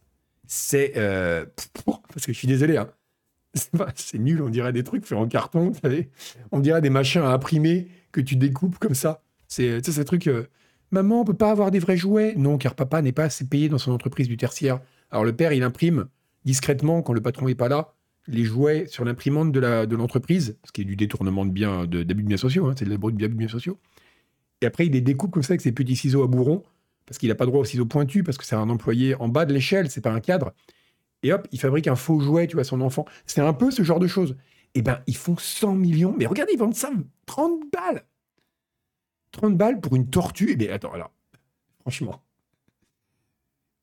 C'est. 0.48 0.94
Euh, 0.96 1.46
parce 1.86 2.26
que 2.26 2.32
je 2.32 2.38
suis 2.38 2.48
désolé, 2.48 2.76
hein. 2.76 2.90
c'est 3.94 4.18
nul, 4.18 4.42
on 4.42 4.48
dirait 4.48 4.72
des 4.72 4.82
trucs 4.82 5.06
faits 5.06 5.16
en 5.16 5.28
carton, 5.28 5.70
vous 5.70 5.80
savez. 5.80 6.10
On 6.50 6.58
dirait 6.58 6.80
des 6.80 6.90
machins 6.90 7.22
à 7.22 7.28
imprimer 7.28 7.86
que 8.10 8.20
tu 8.20 8.34
découpes 8.34 8.78
comme 8.78 8.96
ça. 8.96 9.22
C'est 9.46 9.80
ces 9.84 10.04
trucs. 10.04 10.26
Euh, 10.26 10.48
Maman, 10.90 11.20
on 11.20 11.24
peut 11.24 11.34
pas 11.34 11.52
avoir 11.52 11.70
des 11.70 11.78
vrais 11.78 11.96
jouets? 11.96 12.34
Non, 12.36 12.58
car 12.58 12.74
papa 12.74 13.00
n'est 13.00 13.12
pas 13.12 13.24
assez 13.24 13.46
payé 13.46 13.68
dans 13.68 13.78
son 13.78 13.92
entreprise 13.92 14.26
du 14.26 14.36
tertiaire. 14.36 14.80
Alors 15.12 15.24
le 15.24 15.36
père, 15.36 15.52
il 15.52 15.62
imprime 15.62 16.08
discrètement, 16.44 17.02
quand 17.02 17.12
le 17.12 17.20
patron 17.20 17.46
n'est 17.46 17.54
pas 17.54 17.68
là, 17.68 17.94
les 18.30 18.44
jouets 18.44 18.86
sur 18.86 19.04
l'imprimante 19.04 19.52
de 19.52 19.96
l'entreprise, 19.96 20.48
de 20.48 20.56
ce 20.66 20.72
qui 20.72 20.82
est 20.82 20.84
du 20.84 20.96
détournement 20.96 21.44
de 21.44 21.50
biens, 21.50 21.86
d'abus 21.86 22.22
de, 22.22 22.28
biens 22.28 22.36
sociaux, 22.36 22.66
hein, 22.66 22.74
c'est 22.76 22.84
de 22.84 22.90
l'abus 22.90 23.12
de 23.12 23.26
biens 23.28 23.48
sociaux. 23.48 23.78
Et 24.60 24.66
après, 24.66 24.86
il 24.86 24.92
les 24.92 25.00
découpe 25.00 25.32
comme 25.32 25.42
ça 25.42 25.52
avec 25.52 25.60
ses 25.60 25.72
petits 25.72 25.96
ciseaux 25.96 26.22
à 26.22 26.26
bourron 26.26 26.62
parce 27.10 27.18
qu'il 27.18 27.28
n'a 27.28 27.34
pas 27.34 27.44
droit 27.44 27.58
aux 27.58 27.64
ciseaux 27.64 27.86
pointus, 27.86 28.22
parce 28.22 28.38
que 28.38 28.44
c'est 28.44 28.54
un 28.54 28.70
employé 28.70 29.16
en 29.16 29.26
bas 29.26 29.44
de 29.44 29.52
l'échelle, 29.52 29.90
c'est 29.90 30.00
pas 30.00 30.12
un 30.12 30.20
cadre. 30.20 30.52
Et 31.24 31.32
hop, 31.32 31.48
il 31.50 31.58
fabrique 31.58 31.88
un 31.88 31.96
faux 31.96 32.20
jouet, 32.20 32.46
tu 32.46 32.54
vois, 32.54 32.62
son 32.62 32.80
enfant. 32.80 33.04
C'est 33.26 33.40
un 33.40 33.52
peu 33.52 33.72
ce 33.72 33.82
genre 33.82 33.98
de 33.98 34.06
choses. 34.06 34.36
Eh 34.74 34.82
ben, 34.82 35.02
ils 35.08 35.16
font 35.16 35.36
100 35.36 35.74
millions. 35.74 36.14
Mais 36.16 36.26
regardez, 36.26 36.52
ils 36.52 36.58
vendent 36.58 36.76
ça 36.76 36.92
30 37.26 37.62
balles. 37.72 38.04
30 39.32 39.56
balles 39.56 39.80
pour 39.80 39.96
une 39.96 40.08
tortue. 40.08 40.50
Eh 40.52 40.56
bien, 40.56 40.72
attends, 40.72 40.92
alors, 40.92 41.10
franchement. 41.80 42.22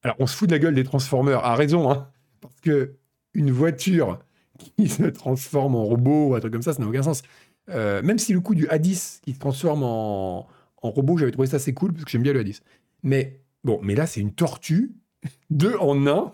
Alors, 0.03 0.15
on 0.19 0.25
se 0.25 0.33
fout 0.33 0.47
de 0.47 0.55
la 0.55 0.59
gueule 0.59 0.75
des 0.75 0.85
Transformers, 0.85 1.43
à 1.43 1.53
raison, 1.55 1.91
hein, 1.91 2.09
parce 2.39 2.61
que 2.61 2.95
une 3.33 3.51
voiture 3.51 4.19
qui 4.57 4.87
se 4.89 5.03
transforme 5.03 5.75
en 5.75 5.83
robot 5.83 6.29
ou 6.29 6.35
un 6.35 6.39
truc 6.39 6.53
comme 6.53 6.61
ça, 6.61 6.73
ça 6.73 6.81
n'a 6.81 6.87
aucun 6.87 7.03
sens. 7.03 7.23
Euh, 7.69 8.01
même 8.01 8.17
si 8.17 8.33
le 8.33 8.39
coup 8.39 8.55
du 8.55 8.67
A10 8.67 9.21
qui 9.21 9.33
se 9.33 9.39
transforme 9.39 9.83
en, 9.83 10.47
en 10.81 10.89
robot, 10.89 11.17
j'avais 11.17 11.31
trouvé 11.31 11.47
ça 11.47 11.57
assez 11.57 11.73
cool, 11.73 11.93
parce 11.93 12.05
que 12.05 12.11
j'aime 12.11 12.23
bien 12.23 12.33
le 12.33 12.43
A10. 12.43 12.61
Mais 13.03 13.41
bon, 13.63 13.79
mais 13.81 13.95
là, 13.95 14.07
c'est 14.07 14.21
une 14.21 14.33
tortue, 14.33 14.91
deux 15.49 15.75
en 15.77 16.07
un. 16.07 16.33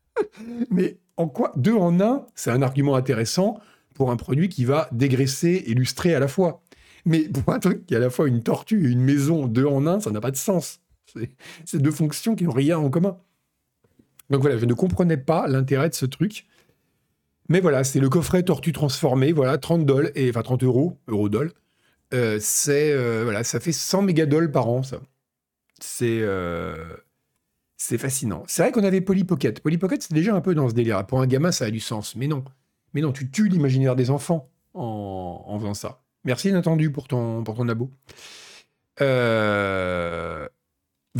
mais 0.70 0.98
en 1.16 1.28
quoi 1.28 1.52
Deux 1.56 1.74
en 1.74 2.00
un, 2.00 2.26
c'est 2.34 2.50
un 2.50 2.62
argument 2.62 2.96
intéressant 2.96 3.60
pour 3.94 4.10
un 4.10 4.16
produit 4.16 4.48
qui 4.48 4.64
va 4.64 4.88
dégraisser 4.92 5.64
et 5.66 5.74
lustrer 5.74 6.14
à 6.14 6.20
la 6.20 6.28
fois. 6.28 6.62
Mais 7.04 7.28
pour 7.28 7.52
un 7.52 7.58
truc 7.58 7.86
qui 7.86 7.94
est 7.94 7.96
à 7.96 8.00
la 8.00 8.10
fois 8.10 8.28
une 8.28 8.42
tortue 8.42 8.86
et 8.86 8.90
une 8.90 9.00
maison 9.00 9.46
deux 9.46 9.66
en 9.66 9.86
un, 9.86 10.00
ça 10.00 10.10
n'a 10.10 10.20
pas 10.20 10.30
de 10.30 10.36
sens. 10.36 10.80
C'est 11.64 11.78
deux 11.78 11.90
fonctions 11.90 12.36
qui 12.36 12.44
n'ont 12.44 12.52
rien 12.52 12.78
en 12.78 12.88
commun. 12.88 13.18
Donc 14.30 14.42
voilà, 14.42 14.58
je 14.58 14.64
ne 14.64 14.74
comprenais 14.74 15.16
pas 15.16 15.48
l'intérêt 15.48 15.88
de 15.88 15.94
ce 15.94 16.06
truc. 16.06 16.46
Mais 17.50 17.60
voilà, 17.60 17.82
c'est 17.82 17.98
le 17.98 18.08
coffret 18.08 18.44
tortue 18.44 18.72
transformé, 18.72 19.32
voilà, 19.32 19.58
30 19.58 19.84
dollars, 19.84 20.12
et, 20.14 20.30
enfin 20.30 20.42
30 20.42 20.62
euros, 20.62 20.98
euro 21.08 21.28
dollars. 21.28 21.52
Euh, 22.14 22.38
c'est, 22.40 22.92
euh, 22.92 23.22
voilà, 23.24 23.42
ça 23.42 23.58
fait 23.58 23.72
100 23.72 24.02
mégadollars 24.02 24.52
par 24.52 24.68
an, 24.68 24.84
ça. 24.84 25.00
C'est 25.80 26.20
euh, 26.22 26.96
c'est 27.76 27.98
fascinant. 27.98 28.44
C'est 28.46 28.62
vrai 28.62 28.70
qu'on 28.72 28.84
avait 28.84 29.00
Polly 29.00 29.24
Pocket. 29.24 29.60
Polly 29.60 29.78
Pocket, 29.78 30.00
c'est 30.02 30.14
déjà 30.14 30.34
un 30.34 30.40
peu 30.40 30.54
dans 30.54 30.68
ce 30.68 30.74
délire. 30.74 31.04
Pour 31.06 31.20
un 31.20 31.26
gamin, 31.26 31.50
ça 31.50 31.64
a 31.64 31.70
du 31.70 31.80
sens. 31.80 32.14
Mais 32.14 32.28
non. 32.28 32.44
Mais 32.94 33.00
non, 33.00 33.12
tu 33.12 33.30
tues 33.30 33.48
l'imaginaire 33.48 33.96
des 33.96 34.10
enfants 34.10 34.48
en, 34.74 35.44
en, 35.46 35.58
faisant 35.58 35.74
ça. 35.74 36.02
Merci 36.24 36.50
inattendu 36.50 36.92
pour 36.92 37.08
ton, 37.08 37.42
pour 37.42 37.56
ton 37.56 37.68
abo. 37.68 37.90
Vous 38.98 39.04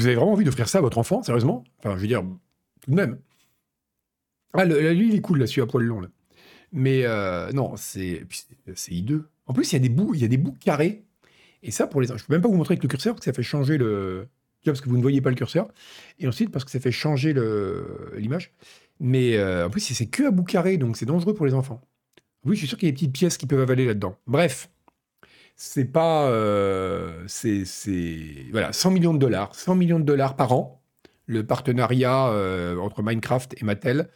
avez 0.06 0.14
vraiment 0.14 0.32
envie 0.32 0.44
d'offrir 0.44 0.68
ça 0.68 0.78
à 0.78 0.80
votre 0.80 0.98
enfant, 0.98 1.22
sérieusement? 1.24 1.64
Enfin, 1.80 1.96
je 1.96 2.02
veux 2.02 2.06
dire, 2.06 2.22
tout 2.82 2.90
de 2.90 2.96
même. 2.96 3.18
Ah, 4.52 4.64
lui, 4.64 5.08
il 5.08 5.14
est 5.14 5.20
cool, 5.20 5.40
là, 5.40 5.46
celui 5.46 5.62
à 5.62 5.66
poil 5.66 5.84
long, 5.84 6.00
là. 6.00 6.08
Mais 6.72 7.02
euh, 7.04 7.50
non, 7.52 7.74
c'est 7.76 8.24
c'est 8.74 8.92
hideux. 8.92 9.28
En 9.46 9.52
plus, 9.52 9.72
il 9.72 9.74
y 9.74 9.76
a 9.76 9.80
des 9.80 9.88
bouts, 9.88 10.14
il 10.14 10.20
y 10.20 10.24
a 10.24 10.28
des 10.28 10.36
bouts 10.36 10.56
carrés. 10.60 11.04
Et 11.62 11.70
ça, 11.70 11.86
pour 11.86 12.00
les... 12.00 12.06
Je 12.06 12.24
peux 12.24 12.32
même 12.32 12.40
pas 12.40 12.48
vous 12.48 12.56
montrer 12.56 12.74
avec 12.74 12.82
le 12.82 12.88
curseur, 12.88 13.14
parce 13.14 13.26
que 13.26 13.30
ça 13.30 13.34
fait 13.34 13.42
changer 13.42 13.76
le 13.76 14.28
parce 14.64 14.80
que 14.80 14.88
vous 14.88 14.96
ne 14.96 15.02
voyez 15.02 15.20
pas 15.20 15.30
le 15.30 15.36
curseur, 15.36 15.68
et 16.18 16.28
ensuite 16.28 16.50
parce 16.50 16.64
que 16.64 16.70
ça 16.70 16.80
fait 16.80 16.92
changer 16.92 17.34
l'image. 18.16 18.52
Mais 19.00 19.36
euh, 19.38 19.66
en 19.66 19.70
plus, 19.70 19.80
c'est 19.80 20.06
que 20.06 20.24
à 20.24 20.30
bout 20.30 20.44
carré, 20.44 20.76
donc 20.76 20.96
c'est 20.96 21.06
dangereux 21.06 21.34
pour 21.34 21.46
les 21.46 21.54
enfants. 21.54 21.80
Oui, 22.44 22.54
je 22.54 22.60
suis 22.60 22.68
sûr 22.68 22.78
qu'il 22.78 22.88
y 22.88 22.90
a 22.90 22.92
des 22.92 22.96
petites 22.96 23.12
pièces 23.12 23.38
qui 23.38 23.46
peuvent 23.46 23.60
avaler 23.60 23.86
là-dedans. 23.86 24.16
Bref, 24.26 24.70
c'est 25.56 25.86
pas. 25.86 26.28
Euh, 26.28 27.24
c'est. 27.26 27.64
Voilà, 28.52 28.72
100 28.72 28.90
millions 28.90 29.14
de 29.14 29.18
dollars. 29.18 29.54
100 29.54 29.74
millions 29.74 29.98
de 29.98 30.04
dollars 30.04 30.36
par 30.36 30.52
an, 30.52 30.82
le 31.26 31.44
partenariat 31.44 32.28
euh, 32.28 32.76
entre 32.76 33.02
Minecraft 33.02 33.54
et 33.60 33.64
Mattel 33.64 34.08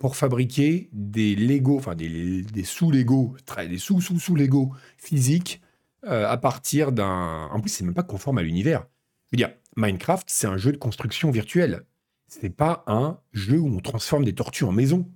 pour 0.00 0.16
fabriquer 0.16 0.88
des 0.94 1.36
Lego, 1.36 1.76
enfin 1.76 1.94
des, 1.94 2.64
sous-Lego, 2.64 3.36
des 3.68 3.78
sous-sous-sous-Lego 3.78 4.72
physiques 4.96 5.60
à 6.02 6.38
partir 6.38 6.90
d'un. 6.90 7.48
En 7.52 7.60
plus, 7.60 7.68
c'est 7.68 7.84
même 7.84 7.94
pas 7.94 8.02
conforme 8.02 8.38
à 8.38 8.42
l'univers. 8.42 8.86
Je 9.26 9.36
veux 9.36 9.36
dire, 9.36 9.54
Minecraft, 9.76 10.26
c'est 10.28 10.46
un 10.46 10.56
jeu 10.56 10.72
de 10.72 10.78
construction 10.78 11.30
virtuelle. 11.30 11.84
C'est 12.28 12.48
pas 12.48 12.82
un 12.86 13.20
jeu 13.34 13.58
où 13.58 13.68
on 13.68 13.80
transforme 13.80 14.24
des 14.24 14.34
tortues 14.34 14.64
en 14.64 14.72
maison. 14.72 15.06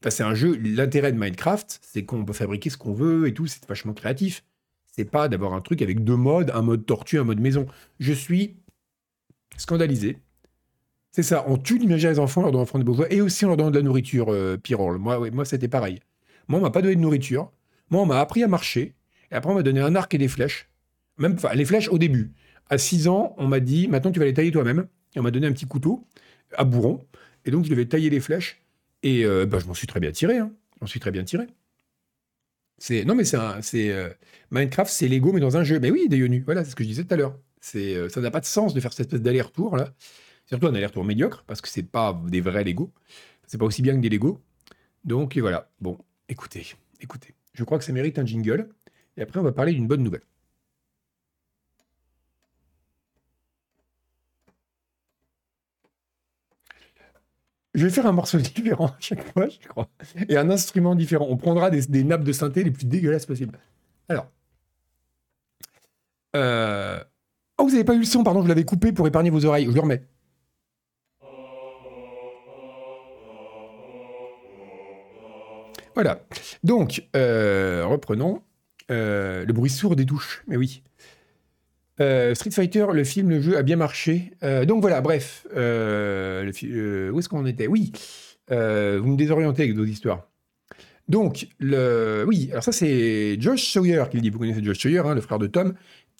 Enfin, 0.00 0.10
c'est 0.10 0.22
un 0.22 0.34
jeu. 0.34 0.56
L'intérêt 0.56 1.10
de 1.10 1.18
Minecraft, 1.18 1.80
c'est 1.82 2.04
qu'on 2.04 2.24
peut 2.24 2.32
fabriquer 2.32 2.70
ce 2.70 2.76
qu'on 2.76 2.94
veut 2.94 3.26
et 3.26 3.34
tout. 3.34 3.48
C'est 3.48 3.66
vachement 3.68 3.92
créatif. 3.92 4.44
C'est 4.86 5.04
pas 5.04 5.28
d'avoir 5.28 5.52
un 5.52 5.60
truc 5.60 5.82
avec 5.82 6.04
deux 6.04 6.16
modes, 6.16 6.52
un 6.54 6.62
mode 6.62 6.86
tortue, 6.86 7.18
un 7.18 7.24
mode 7.24 7.40
maison. 7.40 7.66
Je 7.98 8.12
suis 8.12 8.56
scandalisé. 9.56 10.18
C'est 11.10 11.22
ça. 11.22 11.44
On 11.48 11.56
tue 11.56 11.78
l'imaginaire 11.78 12.12
des 12.12 12.18
enfants, 12.18 12.42
leur 12.42 12.52
donnant 12.52 12.64
des 12.64 12.84
beaux 12.84 13.04
et 13.08 13.20
aussi 13.20 13.44
en 13.44 13.48
leur 13.48 13.56
donnant 13.56 13.70
de 13.70 13.76
la 13.76 13.82
nourriture, 13.82 14.32
euh. 14.32 14.56
Moi, 14.98 15.30
moi, 15.30 15.44
c'était 15.44 15.68
pareil. 15.68 16.00
Moi, 16.48 16.58
on 16.58 16.62
m'a 16.62 16.70
pas 16.70 16.82
donné 16.82 16.96
de 16.96 17.00
nourriture. 17.00 17.50
Moi, 17.90 18.02
on 18.02 18.06
m'a 18.06 18.20
appris 18.20 18.42
à 18.42 18.48
marcher. 18.48 18.94
Et 19.30 19.34
après, 19.34 19.50
on 19.50 19.54
m'a 19.54 19.62
donné 19.62 19.80
un 19.80 19.94
arc 19.94 20.14
et 20.14 20.18
des 20.18 20.28
flèches. 20.28 20.68
Même, 21.18 21.34
enfin, 21.34 21.54
les 21.54 21.64
flèches 21.64 21.88
au 21.88 21.98
début 21.98 22.32
à 22.70 22.78
6 22.78 23.08
ans, 23.08 23.34
on 23.38 23.46
m'a 23.46 23.60
dit, 23.60 23.88
maintenant 23.88 24.12
tu 24.12 24.18
vas 24.18 24.26
les 24.26 24.34
tailler 24.34 24.52
toi-même. 24.52 24.86
Et 25.14 25.20
on 25.20 25.22
m'a 25.22 25.30
donné 25.30 25.46
un 25.46 25.52
petit 25.52 25.66
couteau 25.66 26.06
à 26.56 26.64
bourron. 26.64 27.00
Et 27.44 27.50
donc 27.50 27.64
je 27.64 27.70
devais 27.70 27.86
tailler 27.86 28.10
les 28.10 28.20
flèches. 28.20 28.60
Et 29.02 29.24
bah, 29.24 29.58
je 29.58 29.66
m'en 29.66 29.74
suis 29.74 29.86
très 29.86 30.00
bien 30.00 30.12
tiré. 30.12 30.38
Hein. 30.38 30.52
Je 30.76 30.78
m'en 30.82 30.86
suis 30.86 31.00
très 31.00 31.10
bien 31.10 31.24
tiré. 31.24 31.46
C'est 32.78 33.04
non 33.04 33.16
mais 33.16 33.24
c'est 33.24 33.36
euh, 33.90 34.08
Minecraft, 34.52 34.90
c'est 34.90 35.08
Lego 35.08 35.32
mais 35.32 35.40
dans 35.40 35.56
un 35.56 35.64
jeu. 35.64 35.80
Mais 35.80 35.90
oui, 35.90 36.08
Dayonu. 36.08 36.42
Voilà, 36.44 36.64
c'est 36.64 36.70
ce 36.70 36.76
que 36.76 36.84
je 36.84 36.88
disais 36.88 37.04
tout 37.04 37.12
à 37.12 37.16
l'heure. 37.16 37.36
C'est 37.60 37.96
euh, 37.96 38.08
ça 38.08 38.20
n'a 38.20 38.30
pas 38.30 38.40
de 38.40 38.46
sens 38.46 38.72
de 38.72 38.80
faire 38.80 38.92
cette 38.92 39.06
espèce 39.06 39.20
d'aller-retour 39.20 39.76
là. 39.76 39.92
Surtout 40.48 40.66
un 40.66 40.74
aller-retour 40.74 41.04
médiocre 41.04 41.44
parce 41.46 41.60
que 41.60 41.68
c'est 41.68 41.82
pas 41.82 42.18
des 42.26 42.40
vrais 42.40 42.64
Lego. 42.64 42.90
C'est 43.46 43.58
pas 43.58 43.66
aussi 43.66 43.82
bien 43.82 43.94
que 43.94 44.00
des 44.00 44.08
Lego. 44.08 44.40
Donc 45.04 45.36
voilà. 45.36 45.70
Bon, 45.80 45.98
écoutez, 46.28 46.66
écoutez. 47.00 47.34
Je 47.52 47.64
crois 47.64 47.78
que 47.78 47.84
ça 47.84 47.92
mérite 47.92 48.18
un 48.18 48.24
jingle. 48.24 48.70
Et 49.18 49.22
après, 49.22 49.40
on 49.40 49.42
va 49.42 49.52
parler 49.52 49.74
d'une 49.74 49.86
bonne 49.86 50.02
nouvelle. 50.02 50.22
Je 57.74 57.84
vais 57.84 57.90
faire 57.90 58.06
un 58.06 58.12
morceau 58.12 58.38
différent 58.54 58.86
à 58.86 58.96
chaque 59.00 59.30
fois, 59.32 59.48
je 59.48 59.68
crois. 59.68 59.88
Et 60.28 60.38
un 60.38 60.48
instrument 60.50 60.94
différent. 60.94 61.26
On 61.28 61.36
prendra 61.36 61.70
des, 61.70 62.04
nappes 62.04 62.24
de 62.24 62.32
synthé 62.32 62.64
les 62.64 62.70
plus 62.70 62.86
dégueulasses 62.86 63.26
possibles. 63.26 63.58
Alors. 64.08 64.28
Euh, 66.36 67.04
oh, 67.58 67.64
vous 67.64 67.70
n'avez 67.70 67.84
pas 67.84 67.94
eu 67.94 67.98
le 67.98 68.04
son, 68.04 68.24
pardon, 68.24 68.42
je 68.42 68.48
l'avais 68.48 68.64
coupé 68.64 68.92
pour 68.92 69.06
épargner 69.06 69.28
vos 69.28 69.44
oreilles. 69.44 69.66
Je 69.66 69.72
le 69.72 69.80
remets. 69.80 70.08
Voilà. 75.98 76.20
Donc, 76.62 77.08
euh, 77.16 77.84
reprenons. 77.84 78.40
Euh, 78.88 79.44
le 79.44 79.52
bruit 79.52 79.68
sourd 79.68 79.96
des 79.96 80.04
douches. 80.04 80.44
Mais 80.46 80.56
oui. 80.56 80.84
Euh, 82.00 82.36
Street 82.36 82.52
Fighter, 82.52 82.86
le 82.92 83.02
film, 83.02 83.30
le 83.30 83.42
jeu 83.42 83.58
a 83.58 83.64
bien 83.64 83.74
marché. 83.74 84.30
Euh, 84.44 84.64
donc 84.64 84.80
voilà, 84.80 85.00
bref. 85.00 85.44
Euh, 85.56 87.10
où 87.10 87.18
est-ce 87.18 87.28
qu'on 87.28 87.44
était? 87.46 87.66
Oui, 87.66 87.90
vous 88.48 88.54
me 88.56 89.16
désorientez 89.16 89.64
avec 89.64 89.74
vos 89.74 89.84
histoires. 89.84 90.28
Donc, 91.08 91.48
oui, 91.60 92.48
alors 92.52 92.62
ça 92.62 92.70
c'est 92.70 93.36
Josh 93.40 93.72
Sawyer 93.72 94.04
qui 94.08 94.18
le 94.18 94.22
dit. 94.22 94.30
Vous 94.30 94.38
connaissez 94.38 94.62
Josh 94.62 94.78
Sawyer, 94.78 95.00
hein, 95.04 95.16
le 95.16 95.20
frère 95.20 95.40
de 95.40 95.48
Tom, 95.48 95.74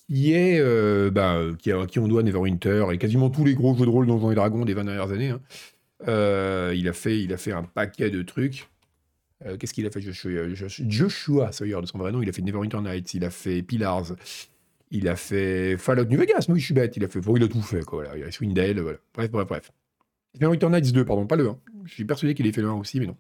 qui 0.09 0.33
est, 0.33 0.61
bah, 1.13 1.39
qui, 1.57 1.71
qui 1.87 1.99
on 2.01 2.09
doit 2.09 2.25
Neverwinter 2.25 2.87
et 2.93 2.99
quasiment 2.99 3.31
tous 3.31 3.45
les 3.45 3.55
gros 3.55 3.77
jeux 3.77 3.85
de 3.85 3.91
rôle 3.91 4.09
Donjons 4.09 4.33
et 4.33 4.35
Dragons 4.35 4.65
des 4.65 4.75
20 4.75 4.83
dernières 4.87 5.13
années. 5.13 5.31
Hein. 5.31 6.73
il, 6.75 6.89
a 6.89 6.93
fait, 6.93 7.23
il 7.23 7.33
a 7.33 7.37
fait 7.37 7.53
un 7.53 7.63
paquet 7.63 8.11
de 8.11 8.23
trucs. 8.23 8.67
Qu'est-ce 9.59 9.73
qu'il 9.73 9.87
a 9.87 9.91
fait 9.91 10.01
Joshua, 10.01 10.49
Joshua 10.89 11.53
Sawyer 11.53 11.81
de 11.81 11.87
son 11.87 11.99
vrai 11.99 12.11
nom 12.11 12.21
Il 12.23 12.29
a 12.29 12.33
fait 12.33 12.43
Neverwinter 12.43 12.81
Nights, 12.81 13.15
il 13.15 13.25
a 13.25 13.31
fait 13.31 13.63
Pillars, 13.63 14.15
il 14.91 15.09
a 15.09 15.17
fait 15.17 15.77
Fallout 15.77 16.07
New 16.07 16.19
Vegas, 16.19 16.47
oui, 16.49 16.59
je 16.61 16.65
suis 16.65 16.75
bête. 16.75 16.97
Il 16.97 17.05
a 17.05 17.09
fait, 17.09 17.21
il 17.37 17.43
a 17.43 17.49
tout 17.49 17.63
fait, 17.63 17.85
quoi. 17.85 18.05
Voilà. 18.05 18.19
Il 18.19 18.25
a 18.25 18.31
Swindale. 18.31 18.99
Bref, 19.15 19.31
bref, 19.31 19.47
bref. 19.47 19.73
Return 20.41 20.73
Nights 20.73 20.93
2, 20.93 21.05
pardon, 21.05 21.27
pas 21.27 21.37
le 21.37 21.49
1. 21.49 21.59
Je 21.85 21.95
suis 21.95 22.05
persuadé 22.05 22.35
qu'il 22.35 22.47
ait 22.47 22.53
fait 22.53 22.63
le 22.63 22.69
1 22.69 22.75
aussi, 22.75 23.01
mais 23.01 23.07
non. 23.07 23.17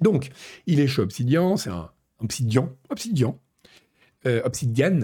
Donc, 0.00 0.28
il 0.66 0.80
est 0.80 0.86
chez 0.86 1.02
Obsidian, 1.02 1.56
c'est 1.56 1.70
un 1.70 1.90
Obsidian, 2.20 2.74
Obsidian, 2.90 3.38
euh, 4.26 4.42
Obsidian, 4.44 5.00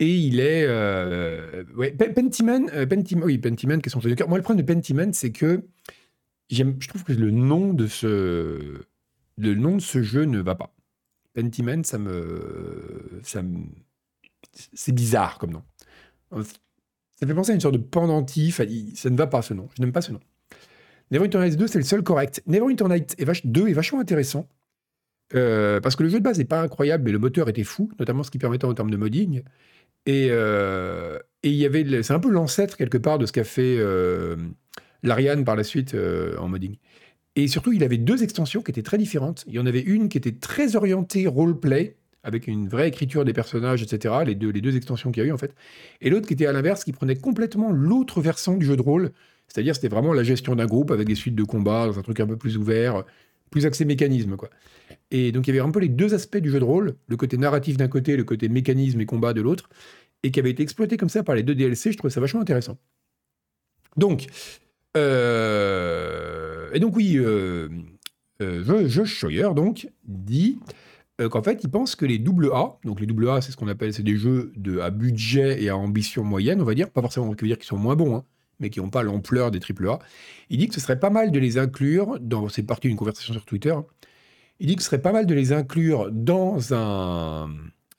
et 0.00 0.12
il 0.12 0.40
est, 0.40 0.64
euh, 0.66 1.64
ouais, 1.76 1.92
Pentiment, 1.92 2.66
euh, 2.72 2.86
Pentiment, 2.86 3.26
oui, 3.26 3.40
est 3.44 3.88
son 3.88 4.00
de 4.00 4.14
cœur? 4.14 4.28
Moi, 4.28 4.38
le 4.38 4.42
problème 4.42 4.64
de 4.64 4.72
Pentiment, 4.72 5.12
c'est 5.12 5.30
que 5.30 5.64
je 6.50 6.88
trouve 6.88 7.04
que 7.04 7.12
le 7.12 7.30
nom 7.30 7.72
de 7.72 7.86
ce, 7.86 8.82
le 9.36 9.54
nom 9.54 9.76
de 9.76 9.82
ce 9.82 10.02
jeu 10.02 10.24
ne 10.24 10.40
va 10.40 10.54
pas. 10.54 10.74
Pentiment, 11.34 11.82
ça 11.82 11.98
me, 11.98 13.20
ça 13.22 13.42
me, 13.42 13.64
c'est 14.52 14.92
bizarre 14.92 15.38
comme 15.38 15.52
nom. 15.52 15.62
Ça 16.32 17.26
fait 17.26 17.34
penser 17.34 17.52
à 17.52 17.54
une 17.54 17.60
sorte 17.60 17.74
de 17.74 17.80
pendentif. 17.80 18.60
Ça 18.94 19.10
ne 19.10 19.16
va 19.16 19.26
pas 19.26 19.42
ce 19.42 19.54
nom. 19.54 19.68
Je 19.76 19.82
n'aime 19.82 19.92
pas 19.92 20.00
ce 20.00 20.12
nom. 20.12 20.20
Neverwinter 21.10 21.38
Nights 21.38 21.56
2, 21.56 21.66
c'est 21.66 21.78
le 21.78 21.84
seul 21.84 22.02
correct. 22.02 22.42
Neverwinter 22.46 22.88
Nights 22.88 23.16
2 23.44 23.68
est 23.68 23.72
vachement 23.72 24.00
intéressant. 24.00 24.48
Euh, 25.34 25.80
parce 25.80 25.96
que 25.96 26.02
le 26.02 26.08
jeu 26.08 26.18
de 26.18 26.24
base 26.24 26.38
n'est 26.38 26.44
pas 26.44 26.60
incroyable, 26.60 27.04
mais 27.04 27.12
le 27.12 27.18
moteur 27.18 27.48
était 27.48 27.64
fou, 27.64 27.90
notamment 27.98 28.22
ce 28.22 28.30
qui 28.30 28.38
permettait 28.38 28.66
en 28.66 28.74
termes 28.74 28.90
de 28.90 28.96
modding. 28.96 29.42
Et, 30.06 30.28
euh, 30.30 31.18
il 31.42 31.54
y 31.54 31.66
avait, 31.66 32.02
c'est 32.02 32.12
un 32.12 32.20
peu 32.20 32.30
l'ancêtre 32.30 32.76
quelque 32.76 32.98
part 32.98 33.18
de 33.18 33.26
ce 33.26 33.32
qu'a 33.32 33.44
fait 33.44 33.76
euh, 33.78 34.36
l'Ariane 35.02 35.44
par 35.44 35.56
la 35.56 35.64
suite 35.64 35.96
en 36.38 36.48
modding. 36.48 36.76
Et 37.36 37.48
surtout, 37.48 37.72
il 37.72 37.82
avait 37.82 37.98
deux 37.98 38.22
extensions 38.22 38.62
qui 38.62 38.70
étaient 38.70 38.82
très 38.82 38.98
différentes. 38.98 39.44
Il 39.48 39.54
y 39.54 39.58
en 39.58 39.66
avait 39.66 39.80
une 39.80 40.08
qui 40.08 40.18
était 40.18 40.32
très 40.32 40.76
orientée 40.76 41.26
roleplay, 41.26 41.96
avec 42.22 42.46
une 42.46 42.68
vraie 42.68 42.88
écriture 42.88 43.24
des 43.24 43.32
personnages, 43.32 43.82
etc., 43.82 44.14
les 44.26 44.34
deux, 44.34 44.76
extensions 44.76 45.12
qu'il 45.12 45.22
y 45.22 45.26
a 45.26 45.28
eu 45.28 45.32
en 45.32 45.38
fait, 45.38 45.54
et 46.00 46.10
l'autre 46.10 46.26
qui 46.26 46.32
était 46.32 46.46
à 46.46 46.52
l'inverse, 46.52 46.82
qui 46.82 46.92
prenait 46.92 47.16
complètement 47.16 47.70
l'autre 47.70 48.20
versant 48.20 48.56
du 48.56 48.64
jeu 48.64 48.76
de 48.76 48.82
rôle, 48.82 49.12
c'est-à-dire 49.46 49.74
c'était 49.74 49.88
vraiment 49.88 50.14
la 50.14 50.22
gestion 50.22 50.56
d'un 50.56 50.66
groupe 50.66 50.90
avec 50.90 51.06
des 51.06 51.14
suites 51.14 51.34
de 51.34 51.44
combats, 51.44 51.86
dans 51.86 51.98
un 51.98 52.02
truc 52.02 52.20
un 52.20 52.26
peu 52.26 52.38
plus 52.38 52.56
ouvert, 52.56 53.04
plus 53.50 53.66
axé 53.66 53.84
mécanisme. 53.84 54.36
quoi. 54.36 54.48
Et 55.10 55.32
donc 55.32 55.46
il 55.46 55.54
y 55.54 55.58
avait 55.58 55.68
un 55.68 55.70
peu 55.70 55.80
les 55.80 55.90
deux 55.90 56.14
aspects 56.14 56.38
du 56.38 56.50
jeu 56.50 56.58
de 56.58 56.64
rôle, 56.64 56.96
le 57.08 57.16
côté 57.16 57.36
narratif 57.36 57.76
d'un 57.76 57.88
côté, 57.88 58.16
le 58.16 58.24
côté 58.24 58.48
mécanisme 58.48 59.00
et 59.02 59.06
combat 59.06 59.34
de 59.34 59.42
l'autre, 59.42 59.68
et 60.22 60.30
qui 60.30 60.40
avait 60.40 60.50
été 60.50 60.62
exploité 60.62 60.96
comme 60.96 61.10
ça 61.10 61.22
par 61.22 61.34
les 61.34 61.42
deux 61.42 61.54
DLC, 61.54 61.92
je 61.92 61.98
trouvais 61.98 62.12
ça 62.12 62.20
vachement 62.20 62.40
intéressant. 62.40 62.78
Donc, 63.98 64.26
euh, 64.96 66.70
et 66.72 66.80
donc 66.80 66.96
oui, 66.96 67.16
euh, 67.16 67.68
euh, 68.42 69.04
Scheuer 69.04 69.54
donc 69.54 69.88
dit 70.06 70.58
euh, 71.20 71.28
qu'en 71.28 71.42
fait, 71.42 71.60
ils 71.62 71.70
pensent 71.70 71.94
que 71.94 72.04
les 72.04 72.18
double 72.18 72.50
A, 72.52 72.76
donc 72.84 73.00
les 73.00 73.06
double 73.06 73.28
A, 73.30 73.40
c'est 73.40 73.52
ce 73.52 73.56
qu'on 73.56 73.68
appelle, 73.68 73.94
c'est 73.94 74.02
des 74.02 74.16
jeux 74.16 74.52
à 74.82 74.90
budget 74.90 75.62
et 75.62 75.68
à 75.68 75.76
ambition 75.76 76.24
moyenne, 76.24 76.60
on 76.60 76.64
va 76.64 76.74
dire, 76.74 76.90
pas 76.90 77.00
forcément, 77.02 77.26
on 77.26 77.30
veut 77.30 77.36
dire 77.36 77.56
qu'ils 77.56 77.66
sont 77.66 77.76
moins 77.76 77.94
bons, 77.94 78.16
hein, 78.16 78.24
mais 78.58 78.68
qui 78.68 78.80
n'ont 78.80 78.90
pas 78.90 79.04
l'ampleur 79.04 79.52
des 79.52 79.60
triple 79.60 79.88
A. 79.88 80.00
Il 80.50 80.58
dit 80.58 80.66
que 80.66 80.74
ce 80.74 80.80
serait 80.80 80.98
pas 80.98 81.10
mal 81.10 81.30
de 81.30 81.38
les 81.38 81.56
inclure, 81.56 82.18
dans, 82.20 82.48
c'est 82.48 82.64
parti 82.64 82.88
d'une 82.88 82.96
conversation 82.96 83.32
sur 83.32 83.44
Twitter, 83.44 83.74
il 84.58 84.66
dit 84.66 84.74
que 84.74 84.82
ce 84.82 84.88
serait 84.88 85.02
pas 85.02 85.12
mal 85.12 85.26
de 85.26 85.34
les 85.34 85.52
inclure 85.52 86.10
dans, 86.10 86.74
un, 86.74 87.48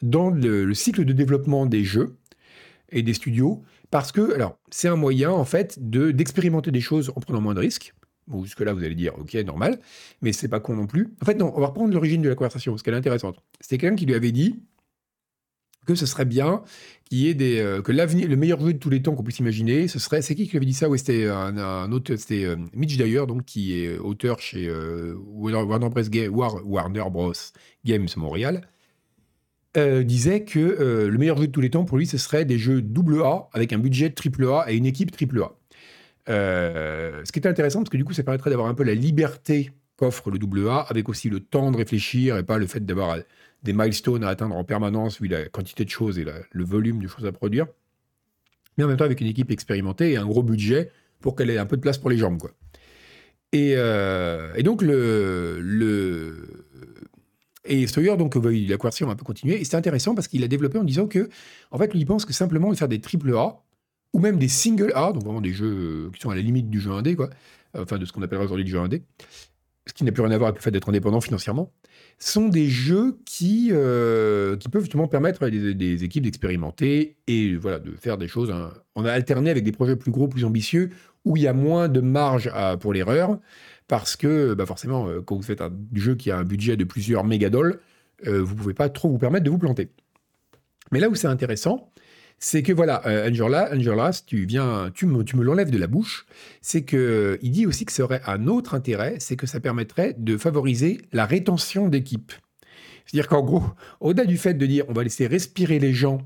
dans 0.01 0.29
le, 0.29 0.73
cycle 0.73 1.05
de 1.05 1.13
développement 1.13 1.65
des 1.65 1.85
jeux 1.85 2.17
et 2.89 3.01
des 3.01 3.13
studios, 3.13 3.63
parce 3.95 4.11
que, 4.11 4.33
alors, 4.33 4.59
c'est 4.71 4.89
un 4.89 4.97
moyen, 4.97 5.31
en 5.31 5.45
fait, 5.45 5.77
de, 5.79 6.11
d'expérimenter 6.11 6.69
des 6.69 6.81
choses 6.81 7.13
en 7.15 7.21
prenant 7.21 7.39
moins 7.39 7.53
de 7.53 7.61
risques. 7.61 7.93
Bon, 8.27 8.43
jusque-là, 8.43 8.73
vous 8.73 8.83
allez 8.83 8.93
dire, 8.93 9.13
ok, 9.17 9.33
normal, 9.35 9.79
mais 10.21 10.33
c'est 10.33 10.49
pas 10.49 10.59
con 10.59 10.75
non 10.75 10.85
plus. 10.85 11.13
En 11.21 11.25
fait, 11.25 11.35
non, 11.35 11.53
on 11.55 11.61
va 11.61 11.67
reprendre 11.67 11.93
l'origine 11.93 12.21
de 12.21 12.27
la 12.27 12.35
conversation, 12.35 12.73
parce 12.73 12.83
qu'elle 12.83 12.93
est 12.93 12.97
intéressante. 12.97 13.37
C'était 13.61 13.77
quelqu'un 13.77 13.95
qui 13.95 14.05
lui 14.05 14.13
avait 14.13 14.33
dit 14.33 14.59
que 15.87 15.95
ce 15.95 16.05
serait 16.05 16.25
bien 16.25 16.63
y 17.09 17.33
des, 17.35 17.59
euh, 17.61 17.81
que 17.81 17.93
l'avenir, 17.93 18.27
le 18.27 18.35
meilleur 18.35 18.59
jeu 18.59 18.73
de 18.73 18.79
tous 18.79 18.89
les 18.89 19.01
temps 19.01 19.15
qu'on 19.15 19.23
puisse 19.23 19.39
imaginer, 19.39 19.87
ce 19.87 19.97
serait, 19.97 20.21
c'est 20.21 20.35
qui 20.35 20.43
qui 20.43 20.51
lui 20.51 20.57
avait 20.57 20.65
dit 20.65 20.73
ça? 20.73 20.89
Oui, 20.89 20.99
c'était 20.99 21.29
un, 21.29 21.89
autre, 21.93 22.17
c'était 22.17 22.43
euh, 22.43 22.57
Mitch 22.73 22.97
Dyer, 22.97 23.25
donc 23.25 23.45
qui 23.45 23.79
est 23.79 23.97
auteur 23.97 24.41
chez 24.41 24.67
euh, 24.67 25.15
Warner, 25.25 25.87
Bros. 25.87 26.65
Warner 26.65 27.09
Bros. 27.09 27.31
Games 27.85 28.09
Montréal. 28.17 28.67
Disait 29.75 30.43
que 30.43 31.05
le 31.09 31.17
meilleur 31.17 31.37
jeu 31.37 31.47
de 31.47 31.51
tous 31.51 31.61
les 31.61 31.69
temps 31.69 31.85
pour 31.85 31.97
lui, 31.97 32.07
ce 32.07 32.17
serait 32.17 32.45
des 32.45 32.57
jeux 32.57 32.81
double 32.81 33.21
A 33.23 33.49
avec 33.53 33.73
un 33.73 33.77
budget 33.77 34.09
triple 34.09 34.47
A 34.47 34.65
et 34.71 34.75
une 34.75 34.85
équipe 34.85 35.11
triple 35.11 35.41
A. 35.41 35.51
Euh, 36.29 37.21
ce 37.23 37.31
qui 37.31 37.39
est 37.39 37.47
intéressant, 37.47 37.79
parce 37.79 37.89
que 37.89 37.97
du 37.97 38.05
coup, 38.05 38.13
ça 38.13 38.23
permettrait 38.23 38.49
d'avoir 38.49 38.67
un 38.67 38.73
peu 38.73 38.83
la 38.83 38.95
liberté 38.95 39.71
qu'offre 39.97 40.31
le 40.31 40.69
AA, 40.69 40.81
avec 40.89 41.07
aussi 41.07 41.29
le 41.29 41.39
temps 41.39 41.71
de 41.71 41.77
réfléchir 41.77 42.37
et 42.37 42.43
pas 42.43 42.57
le 42.57 42.67
fait 42.67 42.85
d'avoir 42.85 43.17
des 43.63 43.73
milestones 43.73 44.23
à 44.23 44.29
atteindre 44.29 44.55
en 44.55 44.63
permanence, 44.63 45.21
vu 45.21 45.27
la 45.27 45.47
quantité 45.47 45.85
de 45.85 45.89
choses 45.89 46.19
et 46.19 46.25
le 46.25 46.63
volume 46.63 47.01
de 47.01 47.07
choses 47.07 47.25
à 47.25 47.31
produire. 47.31 47.67
Mais 48.77 48.83
en 48.83 48.87
même 48.87 48.97
temps, 48.97 49.05
avec 49.05 49.21
une 49.21 49.27
équipe 49.27 49.51
expérimentée 49.51 50.11
et 50.11 50.17
un 50.17 50.25
gros 50.25 50.43
budget 50.43 50.91
pour 51.21 51.35
qu'elle 51.35 51.49
ait 51.49 51.57
un 51.57 51.65
peu 51.65 51.77
de 51.77 51.81
place 51.81 51.97
pour 51.97 52.09
les 52.09 52.17
jambes. 52.17 52.37
Quoi. 52.37 52.51
Et, 53.53 53.73
euh, 53.77 54.61
donc, 54.63 54.81
le, 54.81 55.59
le, 55.61 56.64
et 57.65 57.87
Sawyer, 57.87 58.15
donc, 58.17 58.35
la 58.35 58.77
conversion 58.77 59.09
a 59.09 59.13
un 59.13 59.15
peu 59.15 59.23
continué. 59.23 59.59
Et 59.59 59.63
c'est 59.63 59.77
intéressant 59.77 60.15
parce 60.15 60.27
qu'il 60.27 60.43
a 60.43 60.47
développé 60.47 60.77
en 60.77 60.83
disant 60.83 61.07
que, 61.07 61.29
en 61.71 61.77
fait, 61.77 61.93
lui, 61.93 62.01
il 62.01 62.05
pense 62.05 62.25
que 62.25 62.33
simplement 62.33 62.71
de 62.71 62.75
faire 62.75 62.87
des 62.87 63.01
triple 63.01 63.35
A, 63.35 63.61
ou 64.13 64.19
même 64.19 64.37
des 64.37 64.47
single 64.47 64.91
A, 64.95 65.11
donc 65.11 65.23
vraiment 65.23 65.41
des 65.41 65.53
jeux 65.53 66.09
qui 66.13 66.21
sont 66.21 66.29
à 66.29 66.35
la 66.35 66.41
limite 66.41 66.69
du 66.69 66.79
jeu 66.79 66.91
indé, 66.91 67.15
quoi, 67.15 67.29
enfin 67.77 67.97
de 67.97 68.05
ce 68.05 68.13
qu'on 68.13 68.21
appellera 68.21 68.45
aujourd'hui 68.45 68.63
du 68.63 68.71
jeu 68.71 68.79
indé, 68.79 69.03
ce 69.87 69.93
qui 69.93 70.03
n'a 70.03 70.11
plus 70.11 70.23
rien 70.23 70.31
à 70.31 70.37
voir 70.37 70.49
avec 70.49 70.59
le 70.59 70.63
fait 70.63 70.71
d'être 70.71 70.89
indépendant 70.89 71.21
financièrement, 71.21 71.71
sont 72.17 72.47
des 72.47 72.69
jeux 72.69 73.17
qui, 73.25 73.69
euh, 73.71 74.55
qui 74.55 74.69
peuvent 74.69 74.83
justement 74.83 75.07
permettre 75.07 75.43
à 75.43 75.49
des, 75.49 76.03
équipes 76.03 76.23
d'expérimenter 76.23 77.17
et 77.27 77.55
voilà, 77.55 77.79
de 77.79 77.91
faire 77.91 78.17
des 78.17 78.27
choses. 78.27 78.51
Hein. 78.51 78.71
On 78.95 79.05
a 79.05 79.11
alterné 79.11 79.49
avec 79.49 79.63
des 79.63 79.73
projets 79.73 79.95
plus 79.95 80.11
gros, 80.11 80.27
plus 80.27 80.45
ambitieux, 80.45 80.91
où 81.25 81.35
il 81.35 81.43
y 81.43 81.47
a 81.47 81.53
moins 81.53 81.89
de 81.89 82.01
marge 82.01 82.49
pour 82.79 82.93
l'erreur, 82.93 83.37
parce 83.87 84.15
que 84.15 84.53
bah 84.53 84.65
forcément, 84.65 85.07
euh, 85.07 85.21
quand 85.21 85.35
vous 85.35 85.43
faites 85.43 85.61
un 85.61 85.71
jeu 85.93 86.15
qui 86.15 86.31
a 86.31 86.37
un 86.37 86.43
budget 86.43 86.77
de 86.77 86.83
plusieurs 86.83 87.23
mégadoles, 87.23 87.79
euh, 88.27 88.41
vous 88.41 88.53
ne 88.53 88.59
pouvez 88.59 88.73
pas 88.73 88.89
trop 88.89 89.09
vous 89.09 89.17
permettre 89.17 89.45
de 89.45 89.49
vous 89.49 89.57
planter. 89.57 89.89
Mais 90.91 90.99
là 90.99 91.09
où 91.09 91.15
c'est 91.15 91.27
intéressant, 91.27 91.91
c'est 92.39 92.63
que 92.63 92.73
voilà, 92.73 93.05
euh, 93.07 93.29
Angela, 93.29 93.69
Angela, 93.73 94.11
tu 94.25 94.45
viens, 94.45 94.91
tu 94.93 95.05
me, 95.05 95.23
tu 95.23 95.35
me 95.37 95.43
l'enlèves 95.43 95.71
de 95.71 95.77
la 95.77 95.87
bouche, 95.87 96.25
c'est 96.61 96.83
que 96.83 97.39
il 97.41 97.51
dit 97.51 97.65
aussi 97.65 97.85
que 97.85 97.91
ça 97.91 98.03
aurait 98.03 98.21
un 98.25 98.47
autre 98.47 98.73
intérêt, 98.73 99.15
c'est 99.19 99.35
que 99.35 99.47
ça 99.47 99.59
permettrait 99.59 100.15
de 100.17 100.37
favoriser 100.37 101.01
la 101.13 101.25
rétention 101.25 101.87
d'équipe. 101.87 102.33
C'est-à-dire 103.05 103.27
qu'en 103.27 103.43
gros, 103.43 103.63
au-delà 103.99 104.25
du 104.25 104.37
fait 104.37 104.55
de 104.55 104.65
dire 104.65 104.85
on 104.89 104.93
va 104.93 105.03
laisser 105.03 105.27
respirer 105.27 105.79
les 105.79 105.93
gens 105.93 106.21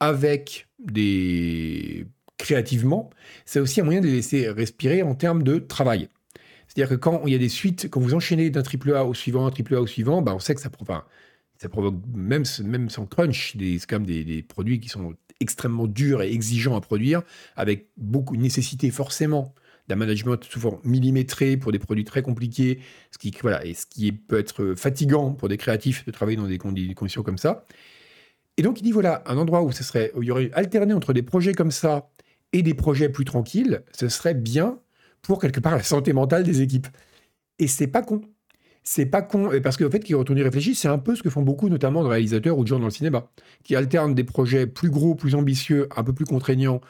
avec 0.00 0.68
des 0.78 2.06
créativement, 2.38 3.10
c'est 3.44 3.60
aussi 3.60 3.80
un 3.80 3.84
moyen 3.84 4.00
de 4.00 4.06
les 4.06 4.16
laisser 4.16 4.48
respirer 4.50 5.02
en 5.02 5.14
termes 5.14 5.42
de 5.42 5.58
travail. 5.58 6.08
C'est-à-dire 6.76 6.98
que 6.98 7.00
quand 7.00 7.22
il 7.24 7.32
y 7.32 7.34
a 7.34 7.38
des 7.38 7.48
suites, 7.48 7.88
quand 7.90 8.00
vous 8.00 8.12
enchaînez 8.12 8.50
d'un 8.50 8.60
triple 8.60 8.94
A 8.94 9.06
au 9.06 9.14
suivant, 9.14 9.46
un 9.46 9.50
triple 9.50 9.76
A 9.76 9.80
au 9.80 9.86
suivant, 9.86 10.20
bah 10.20 10.34
on 10.34 10.38
sait 10.38 10.54
que 10.54 10.60
ça, 10.60 10.68
provoque, 10.68 11.94
même, 12.14 12.44
même 12.64 12.90
sans 12.90 13.06
crunch, 13.06 13.56
des, 13.56 13.78
c'est 13.78 14.02
des, 14.02 14.24
des, 14.24 14.42
produits 14.42 14.78
qui 14.78 14.90
sont 14.90 15.14
extrêmement 15.40 15.86
dur 15.86 16.20
et 16.20 16.30
exigeant 16.30 16.76
à 16.76 16.82
produire, 16.82 17.22
avec 17.56 17.88
beaucoup 17.96 18.36
de 18.36 18.42
nécessité 18.42 18.90
forcément 18.90 19.54
d'un 19.88 19.96
management 19.96 20.44
souvent 20.44 20.78
millimétré 20.84 21.56
pour 21.56 21.72
des 21.72 21.78
produits 21.78 22.04
très 22.04 22.20
compliqués, 22.20 22.80
ce 23.10 23.16
qui 23.16 24.12
peut 24.12 24.38
être 24.38 24.74
fatigant 24.76 25.30
pour 25.30 25.48
des 25.48 25.56
créatifs 25.56 26.04
de 26.04 26.10
travailler 26.10 26.36
dans 26.36 26.46
des 26.46 26.58
conditions 26.58 27.22
comme 27.22 27.38
ça. 27.38 27.64
Et 28.58 28.62
donc 28.62 28.80
il 28.80 28.82
dit 28.82 28.92
voilà, 28.92 29.22
un 29.24 29.38
endroit 29.38 29.62
où, 29.62 29.72
ce 29.72 29.82
serait, 29.82 30.12
où 30.14 30.22
il 30.22 30.26
y 30.26 30.30
aurait 30.30 30.50
alterné 30.52 30.92
entre 30.92 31.14
des 31.14 31.22
projets 31.22 31.54
comme 31.54 31.70
ça 31.70 32.10
et 32.52 32.62
des 32.62 32.74
projets 32.74 33.08
plus 33.08 33.24
tranquilles, 33.24 33.82
ce 33.92 34.10
serait 34.10 34.34
bien 34.34 34.78
pour 35.26 35.40
quelque 35.40 35.60
part 35.60 35.76
la 35.76 35.82
santé 35.82 36.12
mentale 36.12 36.42
des 36.42 36.62
équipes. 36.62 36.88
Et 37.58 37.66
c'est 37.66 37.86
pas 37.86 38.02
con. 38.02 38.20
C'est 38.82 39.06
pas 39.06 39.22
con, 39.22 39.50
parce 39.64 39.76
qu'en 39.76 39.90
fait, 39.90 40.00
quand 40.08 40.30
on 40.30 40.36
y 40.36 40.42
réfléchit, 40.42 40.76
c'est 40.76 40.86
un 40.86 40.98
peu 40.98 41.16
ce 41.16 41.22
que 41.22 41.30
font 41.30 41.42
beaucoup, 41.42 41.68
notamment 41.68 42.04
de 42.04 42.08
réalisateurs 42.08 42.56
ou 42.56 42.62
de 42.62 42.68
gens 42.68 42.78
dans 42.78 42.84
le 42.84 42.92
cinéma, 42.92 43.28
qui 43.64 43.74
alternent 43.74 44.14
des 44.14 44.22
projets 44.22 44.68
plus 44.68 44.90
gros, 44.90 45.16
plus 45.16 45.34
ambitieux, 45.34 45.88
un 45.96 46.04
peu 46.04 46.12
plus 46.12 46.24
contraignants, 46.24 46.80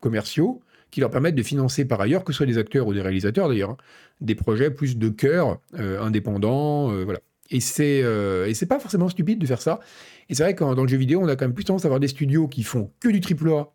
commerciaux, 0.00 0.62
qui 0.90 1.00
leur 1.00 1.10
permettent 1.10 1.34
de 1.34 1.42
financer 1.42 1.84
par 1.84 2.00
ailleurs, 2.00 2.24
que 2.24 2.32
ce 2.32 2.38
soit 2.38 2.46
des 2.46 2.56
acteurs 2.56 2.86
ou 2.86 2.94
des 2.94 3.02
réalisateurs 3.02 3.48
d'ailleurs, 3.48 3.70
hein, 3.70 3.76
des 4.20 4.34
projets 4.34 4.70
plus 4.70 4.96
de 4.96 5.08
cœur, 5.08 5.58
euh, 5.78 6.00
indépendants, 6.00 6.92
euh, 6.92 7.04
voilà. 7.04 7.18
Et 7.50 7.60
c'est 7.60 8.00
euh, 8.02 8.46
et 8.46 8.54
c'est 8.54 8.66
pas 8.66 8.78
forcément 8.78 9.08
stupide 9.08 9.38
de 9.38 9.46
faire 9.46 9.60
ça. 9.60 9.80
Et 10.28 10.34
c'est 10.34 10.44
vrai 10.44 10.54
que 10.54 10.62
dans 10.62 10.82
le 10.82 10.88
jeu 10.88 10.96
vidéo, 10.96 11.20
on 11.20 11.28
a 11.28 11.36
quand 11.36 11.44
même 11.44 11.52
plus 11.52 11.64
tendance 11.64 11.84
à 11.84 11.88
avoir 11.88 12.00
des 12.00 12.08
studios 12.08 12.48
qui 12.48 12.62
font 12.62 12.90
que 13.00 13.08
du 13.08 13.20
triple 13.20 13.50
A 13.50 13.68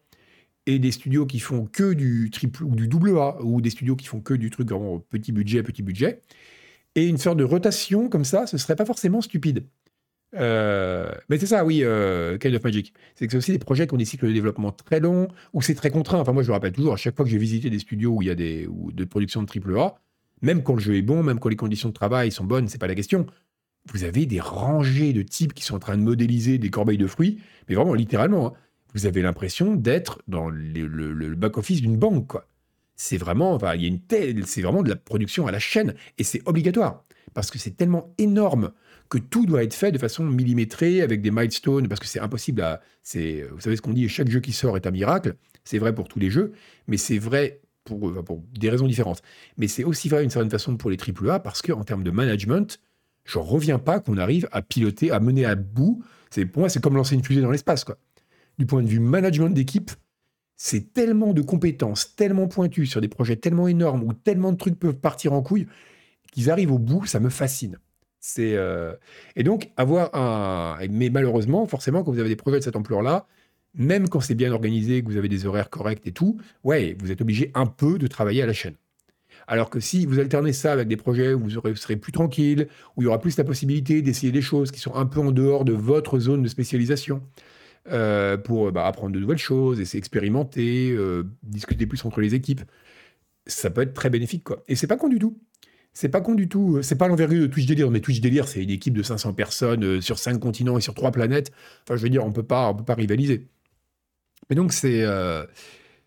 et 0.70 0.80
des 0.80 0.92
studios 0.92 1.26
qui 1.26 1.40
font 1.40 1.66
que 1.66 1.94
du 1.94 2.30
triple 2.32 2.64
ou 2.64 2.76
du 2.76 2.88
double 2.88 3.18
A 3.18 3.38
ou 3.42 3.60
des 3.60 3.72
studios 3.72 3.96
qui 3.96 4.06
font 4.06 4.22
que 4.22 4.36
du 4.36 4.52
truc 4.52 4.70
vraiment 4.70 5.00
petit 5.00 5.32
budget, 5.32 5.64
petit 5.64 5.82
budget. 5.82 6.22
Et 6.96 7.08
une 7.08 7.18
sorte 7.18 7.38
de 7.38 7.44
rotation 7.44 8.08
comme 8.08 8.24
ça, 8.24 8.46
ce 8.46 8.58
serait 8.58 8.76
pas 8.76 8.86
forcément 8.86 9.22
stupide. 9.22 9.66
Euh, 10.36 11.12
mais 11.28 11.40
c'est 11.40 11.48
ça, 11.48 11.66
oui, 11.66 11.82
euh, 11.84 12.38
Kind 12.38 12.54
of 12.54 12.64
Magic. 12.64 12.94
C'est 13.16 13.26
que 13.26 13.32
c'est 13.32 13.38
aussi 13.38 13.52
des 13.52 13.60
projets 13.60 13.88
qui 13.88 13.96
ont 13.96 13.98
des 13.98 14.06
cycles 14.06 14.28
de 14.28 14.34
développement 14.34 14.72
très 14.72 15.00
longs, 15.00 15.28
où 15.54 15.62
c'est 15.64 15.74
très 15.74 15.90
contraint. 15.90 16.20
Enfin, 16.20 16.34
moi, 16.34 16.44
je 16.44 16.50
me 16.50 16.54
rappelle 16.54 16.72
toujours, 16.72 16.94
à 16.94 16.98
chaque 16.98 17.16
fois 17.16 17.26
que 17.26 17.32
j'ai 17.32 17.40
visité 17.40 17.72
des 17.72 17.80
studios 17.80 18.12
où 18.12 18.22
il 18.22 18.28
y 18.28 18.32
a 18.32 18.36
des 18.36 18.68
ou 18.68 18.92
de 18.92 19.06
production 19.06 19.42
de 19.42 19.48
triple 19.48 19.76
A, 19.80 19.96
même 20.42 20.62
quand 20.62 20.76
le 20.76 20.80
jeu 20.80 20.96
est 20.96 21.02
bon, 21.02 21.24
même 21.24 21.40
quand 21.40 21.50
les 21.50 21.56
conditions 21.56 21.90
de 21.90 21.94
travail 21.94 22.32
sont 22.32 22.46
bonnes, 22.46 22.68
c'est 22.68 22.78
pas 22.78 22.88
la 22.88 22.96
question. 22.96 23.26
Vous 23.92 24.04
avez 24.04 24.28
des 24.28 24.40
rangées 24.40 25.14
de 25.14 25.24
types 25.24 25.54
qui 25.54 25.64
sont 25.64 25.76
en 25.76 25.80
train 25.80 25.98
de 25.98 26.04
modéliser 26.04 26.60
des 26.60 26.70
corbeilles 26.70 26.98
de 26.98 27.08
fruits, 27.08 27.40
mais 27.68 27.76
vraiment 27.76 27.96
littéralement. 27.96 28.48
Hein. 28.48 28.54
Vous 28.94 29.06
avez 29.06 29.22
l'impression 29.22 29.76
d'être 29.76 30.22
dans 30.28 30.50
le, 30.50 31.36
back-office 31.36 31.82
d'une 31.82 31.98
banque, 31.98 32.28
quoi. 32.28 32.46
C'est 32.96 33.18
vraiment, 33.18 33.54
enfin, 33.54 33.76
il 33.76 33.82
y 33.82 33.86
a 33.86 33.88
une 33.88 34.02
telle, 34.02 34.46
c'est 34.46 34.62
vraiment 34.62 34.84
de 34.84 34.90
la 34.90 34.96
production 34.96 35.48
à 35.48 35.52
la 35.52 35.60
chaîne, 35.60 35.96
et 36.18 36.24
c'est 36.24 36.42
obligatoire, 36.46 37.06
parce 37.34 37.50
que 37.50 37.58
c'est 37.58 37.78
tellement 37.78 38.14
énorme 38.18 38.72
que 39.10 39.18
tout 39.18 39.46
doit 39.46 39.64
être 39.64 39.74
fait 39.74 39.92
de 39.92 39.98
façon 39.98 40.24
millimétrée, 40.26 41.02
avec 41.02 41.22
des 41.22 41.32
milestones, 41.32 41.88
parce 41.88 42.00
que 42.00 42.08
c'est 42.08 42.20
impossible 42.20 42.62
à... 42.62 42.82
Vous 43.14 43.60
savez 43.60 43.76
ce 43.76 43.82
qu'on 43.82 43.94
dit, 43.94 44.08
chaque 44.10 44.30
jeu 44.30 44.40
qui 44.40 44.52
sort 44.52 44.76
est 44.76 44.86
un 44.86 44.92
miracle. 44.92 45.36
C'est 45.64 45.80
vrai 45.80 45.96
pour 45.96 46.08
tous 46.08 46.20
les 46.20 46.30
jeux, 46.30 46.54
mais 46.88 46.98
c'est 46.98 47.18
vrai 47.18 47.62
pour, 47.84 48.42
des 48.60 48.70
raisons 48.70 48.88
différentes. 48.88 49.22
Mais 49.58 49.68
c'est 49.68 49.84
aussi 49.84 50.10
vrai 50.10 50.22
d'une 50.22 50.30
certaine 50.30 50.52
façon 50.52 50.78
pour 50.78 50.90
les 50.90 50.98
AAA, 50.98 51.40
parce 51.40 51.62
qu'en 51.62 51.84
termes 51.84 52.04
de 52.04 52.12
management, 52.12 52.80
je 53.26 53.40
reviens 53.40 53.80
pas 53.80 54.00
qu'on 54.00 54.18
arrive 54.18 54.48
à 54.52 54.62
piloter, 54.62 55.12
à 55.12 55.20
mener 55.20 55.46
à 55.46 55.56
bout. 55.56 56.04
Pour 56.52 56.62
moi, 56.62 56.70
c'est 56.70 56.82
comme 56.82 56.96
lancer 56.96 57.16
une 57.16 57.24
fusée 57.24 57.42
dans 57.42 57.52
l'espace. 57.52 57.84
Quoi. 57.84 57.98
Du 58.60 58.66
point 58.66 58.84
de 58.84 58.88
vue 58.88 59.00
management 59.00 59.50
d'équipe, 59.50 59.92
c'est 60.58 60.94
tellement 60.94 61.34
de 61.34 61.42
compétences, 61.42 62.16
tellement 62.18 62.50
pointues 62.50 62.86
sur 62.86 63.00
des 63.00 63.08
projets 63.08 63.38
tellement 63.38 63.70
énormes 63.70 64.04
où 64.04 64.12
tellement 64.12 64.52
de 64.52 64.58
trucs 64.58 64.78
peuvent 64.78 64.98
partir 64.98 65.32
en 65.32 65.42
couille 65.42 65.68
qu'ils 66.34 66.52
arrivent 66.52 66.74
au 66.74 66.78
bout, 66.78 67.06
ça 67.06 67.22
me 67.22 67.30
fascine. 67.30 67.80
C'est 68.20 68.56
euh, 68.56 68.94
et 69.38 69.44
donc 69.44 69.72
avoir 69.78 70.14
un 70.14 70.78
mais 70.90 71.10
malheureusement, 71.10 71.66
forcément, 71.68 72.04
quand 72.04 72.12
vous 72.12 72.20
avez 72.20 72.28
des 72.28 72.36
projets 72.36 72.60
de 72.60 72.64
cette 72.66 72.76
ampleur-là, 72.76 73.28
même 73.76 74.10
quand 74.10 74.20
c'est 74.20 74.36
bien 74.36 74.52
organisé, 74.52 75.02
que 75.02 75.08
vous 75.08 75.16
avez 75.16 75.30
des 75.30 75.46
horaires 75.46 75.70
corrects 75.70 76.06
et 76.06 76.12
tout, 76.12 76.38
ouais, 76.66 76.98
vous 77.00 77.12
êtes 77.12 77.22
obligé 77.22 77.52
un 77.56 77.66
peu 77.66 77.98
de 77.98 78.08
travailler 78.08 78.44
à 78.44 78.46
la 78.46 78.52
chaîne. 78.52 78.76
Alors 79.48 79.70
que 79.70 79.80
si 79.80 80.06
vous 80.06 80.20
alternez 80.20 80.52
ça 80.52 80.74
avec 80.74 80.90
des 80.90 80.98
projets 80.98 81.34
où 81.34 81.40
vous, 81.40 81.76
serez 81.76 81.96
plus 81.96 82.12
tranquille, 82.12 82.68
où 82.98 83.02
il 83.02 83.06
y 83.06 83.08
aura 83.08 83.22
plus 83.22 83.38
la 83.38 83.46
possibilité 83.46 84.02
d'essayer 84.02 84.34
des 84.34 84.42
choses 84.42 84.72
qui 84.72 84.82
sont 84.82 84.96
un 84.96 85.06
peu 85.06 85.22
en 85.22 85.32
dehors 85.32 85.64
de 85.64 85.72
votre 85.72 86.20
zone 86.20 86.44
de 86.44 86.50
spécialisation, 86.50 87.22
euh, 87.88 88.38
pour 88.38 88.72
bah, 88.72 88.86
apprendre 88.86 89.14
de 89.14 89.20
nouvelles 89.20 89.38
choses, 89.38 89.80
essayer 89.80 90.00
d'expérimenter, 90.00 90.92
euh, 90.92 91.24
discuter 91.44 91.86
plus 91.88 92.04
entre 92.06 92.22
les 92.22 92.36
équipes, 92.36 92.62
ça 93.48 93.70
peut 93.70 93.82
être 93.82 93.94
très 93.94 94.10
bénéfique. 94.10 94.44
Quoi. 94.44 94.64
Et 94.68 94.76
c'est 94.76 94.88
pas 94.88 94.98
con 94.98 95.08
du 95.08 95.20
tout. 95.20 95.38
C'est 95.94 96.10
pas 96.10 96.22
con 96.22 96.36
du 96.36 96.48
tout. 96.48 96.80
C'est 96.82 96.98
pas 96.98 97.08
l'envergure 97.08 97.42
de 97.42 97.48
Twitch 97.48 97.66
Délire. 97.66 97.92
Mais 97.92 98.00
Twitch 98.00 98.22
Délire, 98.22 98.48
c'est 98.48 98.64
une 98.64 98.70
équipe 98.70 98.94
de 98.94 99.04
500 99.04 99.34
personnes 99.34 99.84
euh, 99.84 100.02
sur 100.02 100.20
5 100.20 100.40
continents 100.40 100.78
et 100.78 100.82
sur 100.82 100.94
3 100.94 101.12
planètes. 101.12 101.52
Enfin, 101.84 101.98
je 101.98 102.04
veux 102.04 102.10
dire, 102.10 102.24
on 102.26 102.32
peut 102.32 102.44
pas, 102.44 102.70
on 102.70 102.76
peut 102.76 102.86
pas 102.86 102.96
rivaliser. 102.96 103.48
Mais 104.50 104.56
donc, 104.56 104.72
c'est 104.72 105.04
euh, 105.04 105.46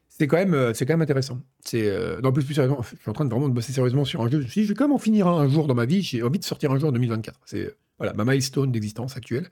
c'est 0.08 0.26
quand, 0.26 0.36
même, 0.36 0.54
euh, 0.54 0.72
c'est 0.74 0.86
quand 0.86 0.94
même 0.94 1.02
intéressant. 1.02 1.40
C'est, 1.64 1.94
non, 2.22 2.32
plus, 2.32 2.44
plus 2.44 2.54
sérieusement, 2.54 2.82
je 2.82 2.96
suis 2.96 3.10
en 3.10 3.12
train 3.12 3.24
de 3.24 3.30
vraiment 3.30 3.48
de 3.48 3.54
bosser 3.54 3.72
sérieusement 3.72 4.04
sur 4.04 4.20
un 4.22 4.30
jeu. 4.30 4.40
Je 4.40 4.44
me 4.44 4.48
suis 4.48 4.60
dit, 4.62 4.66
je 4.66 4.72
vais 4.72 4.76
quand 4.76 4.84
même 4.84 4.94
en 4.94 4.98
finir 4.98 5.26
un, 5.26 5.48
jour 5.48 5.66
dans 5.66 5.74
ma 5.74 5.84
vie. 5.84 6.02
J'ai 6.02 6.22
envie 6.22 6.38
de 6.38 6.44
sortir 6.44 6.70
un 6.70 6.78
jour 6.78 6.90
en 6.90 6.92
2024. 6.92 7.40
C'est 7.44 7.74
voilà, 7.98 8.12
ma 8.14 8.24
milestone 8.24 8.72
d'existence 8.72 9.16
actuelle. 9.16 9.48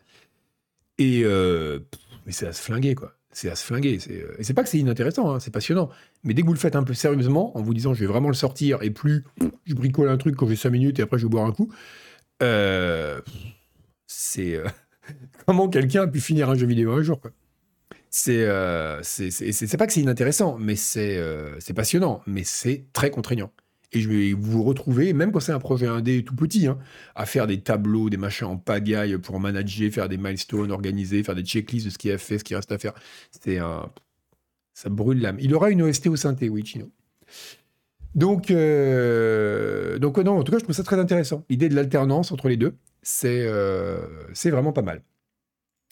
Et 0.98 1.22
mais 2.30 2.34
c'est 2.34 2.46
à 2.46 2.52
se 2.52 2.62
flinguer, 2.62 2.94
quoi 2.94 3.16
c'est 3.32 3.50
à 3.50 3.56
se 3.56 3.64
flinguer. 3.64 3.98
Euh, 4.10 4.34
et 4.38 4.44
c'est 4.44 4.54
pas 4.54 4.62
que 4.62 4.68
c'est 4.68 4.78
inintéressant, 4.78 5.34
hein, 5.34 5.40
c'est 5.40 5.52
passionnant. 5.52 5.90
Mais 6.24 6.34
dès 6.34 6.42
que 6.42 6.46
vous 6.46 6.52
le 6.52 6.58
faites 6.58 6.76
un 6.76 6.82
peu 6.82 6.94
sérieusement, 6.94 7.56
en 7.56 7.62
vous 7.62 7.74
disant 7.74 7.94
je 7.94 8.00
vais 8.00 8.06
vraiment 8.06 8.28
le 8.28 8.34
sortir 8.34 8.82
et 8.82 8.90
plus 8.90 9.24
je 9.66 9.74
bricole 9.74 10.08
un 10.08 10.16
truc 10.16 10.36
quand 10.36 10.48
j'ai 10.48 10.56
5 10.56 10.70
minutes 10.70 10.98
et 10.98 11.02
après 11.02 11.18
je 11.18 11.24
vais 11.24 11.30
boire 11.30 11.46
un 11.46 11.52
coup, 11.52 11.72
euh, 12.42 13.20
c'est. 14.06 14.56
Euh, 14.56 14.66
comment 15.46 15.68
quelqu'un 15.68 16.02
a 16.02 16.06
pu 16.06 16.20
finir 16.20 16.50
un 16.50 16.54
jeu 16.54 16.66
vidéo 16.66 16.92
un 16.92 17.02
jour, 17.02 17.20
quoi. 17.20 17.30
C'est, 18.12 18.44
c'est, 19.02 19.76
pas 19.76 19.86
que 19.86 19.92
c'est 19.92 20.00
inintéressant, 20.00 20.58
mais 20.58 20.74
c'est, 20.74 21.22
c'est 21.60 21.74
passionnant, 21.74 22.22
mais 22.26 22.42
c'est 22.42 22.86
très 22.92 23.08
contraignant. 23.10 23.52
Et 23.92 24.00
je 24.00 24.08
vais 24.08 24.32
vous 24.34 24.62
retrouver, 24.62 25.12
même 25.12 25.32
quand 25.32 25.40
c'est 25.40 25.52
un 25.52 25.58
projet 25.58 25.86
indé 25.86 26.24
tout 26.24 26.36
petit, 26.36 26.68
hein, 26.68 26.78
à 27.16 27.26
faire 27.26 27.46
des 27.46 27.60
tableaux, 27.60 28.08
des 28.08 28.16
machins 28.16 28.46
en 28.46 28.56
pagaille 28.56 29.18
pour 29.18 29.40
manager, 29.40 29.92
faire 29.92 30.08
des 30.08 30.16
milestones, 30.16 30.70
organiser, 30.70 31.22
faire 31.24 31.34
des 31.34 31.42
checklists 31.42 31.86
de 31.86 31.90
ce 31.90 31.98
qui 31.98 32.10
a 32.10 32.18
fait, 32.18 32.38
ce 32.38 32.44
qui 32.44 32.54
reste 32.54 32.70
à 32.70 32.78
faire. 32.78 32.92
C'est 33.30 33.58
un... 33.58 33.90
Ça 34.74 34.88
brûle 34.88 35.20
l'âme. 35.20 35.38
Il 35.40 35.54
aura 35.54 35.70
une 35.70 35.82
OST 35.82 36.06
au 36.06 36.16
synthé, 36.16 36.48
oui, 36.48 36.64
Chino. 36.64 36.88
Donc, 38.14 38.50
euh... 38.50 39.98
donc 39.98 40.18
non, 40.18 40.38
en 40.38 40.42
tout 40.42 40.52
cas, 40.52 40.58
je 40.58 40.64
trouve 40.64 40.76
ça 40.76 40.84
très 40.84 40.98
intéressant. 40.98 41.44
L'idée 41.48 41.68
de 41.68 41.74
l'alternance 41.74 42.32
entre 42.32 42.48
les 42.48 42.56
deux, 42.56 42.76
c'est 43.02 43.44
euh... 43.46 44.00
vraiment 44.44 44.72
pas 44.72 44.82
mal. 44.82 45.02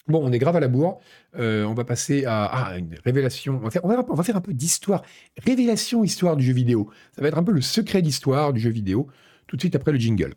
Bon, 0.09 0.27
on 0.27 0.31
est 0.31 0.39
grave 0.39 0.55
à 0.55 0.59
la 0.59 0.67
bourre. 0.67 0.99
Euh, 1.37 1.63
on 1.65 1.75
va 1.75 1.85
passer 1.85 2.25
à, 2.25 2.75
une 2.77 2.95
révélation. 3.05 3.57
On 3.57 3.59
va, 3.59 3.69
faire, 3.69 3.85
on 3.85 4.15
va 4.15 4.23
faire 4.23 4.35
un 4.35 4.41
peu 4.41 4.53
d'histoire. 4.53 5.03
Révélation, 5.37 6.03
histoire 6.03 6.35
du 6.35 6.43
jeu 6.43 6.53
vidéo. 6.53 6.89
Ça 7.15 7.21
va 7.21 7.27
être 7.27 7.37
un 7.37 7.43
peu 7.43 7.51
le 7.51 7.61
secret 7.61 8.01
d'histoire 8.01 8.51
du 8.51 8.59
jeu 8.59 8.71
vidéo, 8.71 9.07
tout 9.45 9.55
de 9.55 9.61
suite 9.61 9.75
après 9.75 9.91
le 9.91 9.99
jingle. 9.99 10.33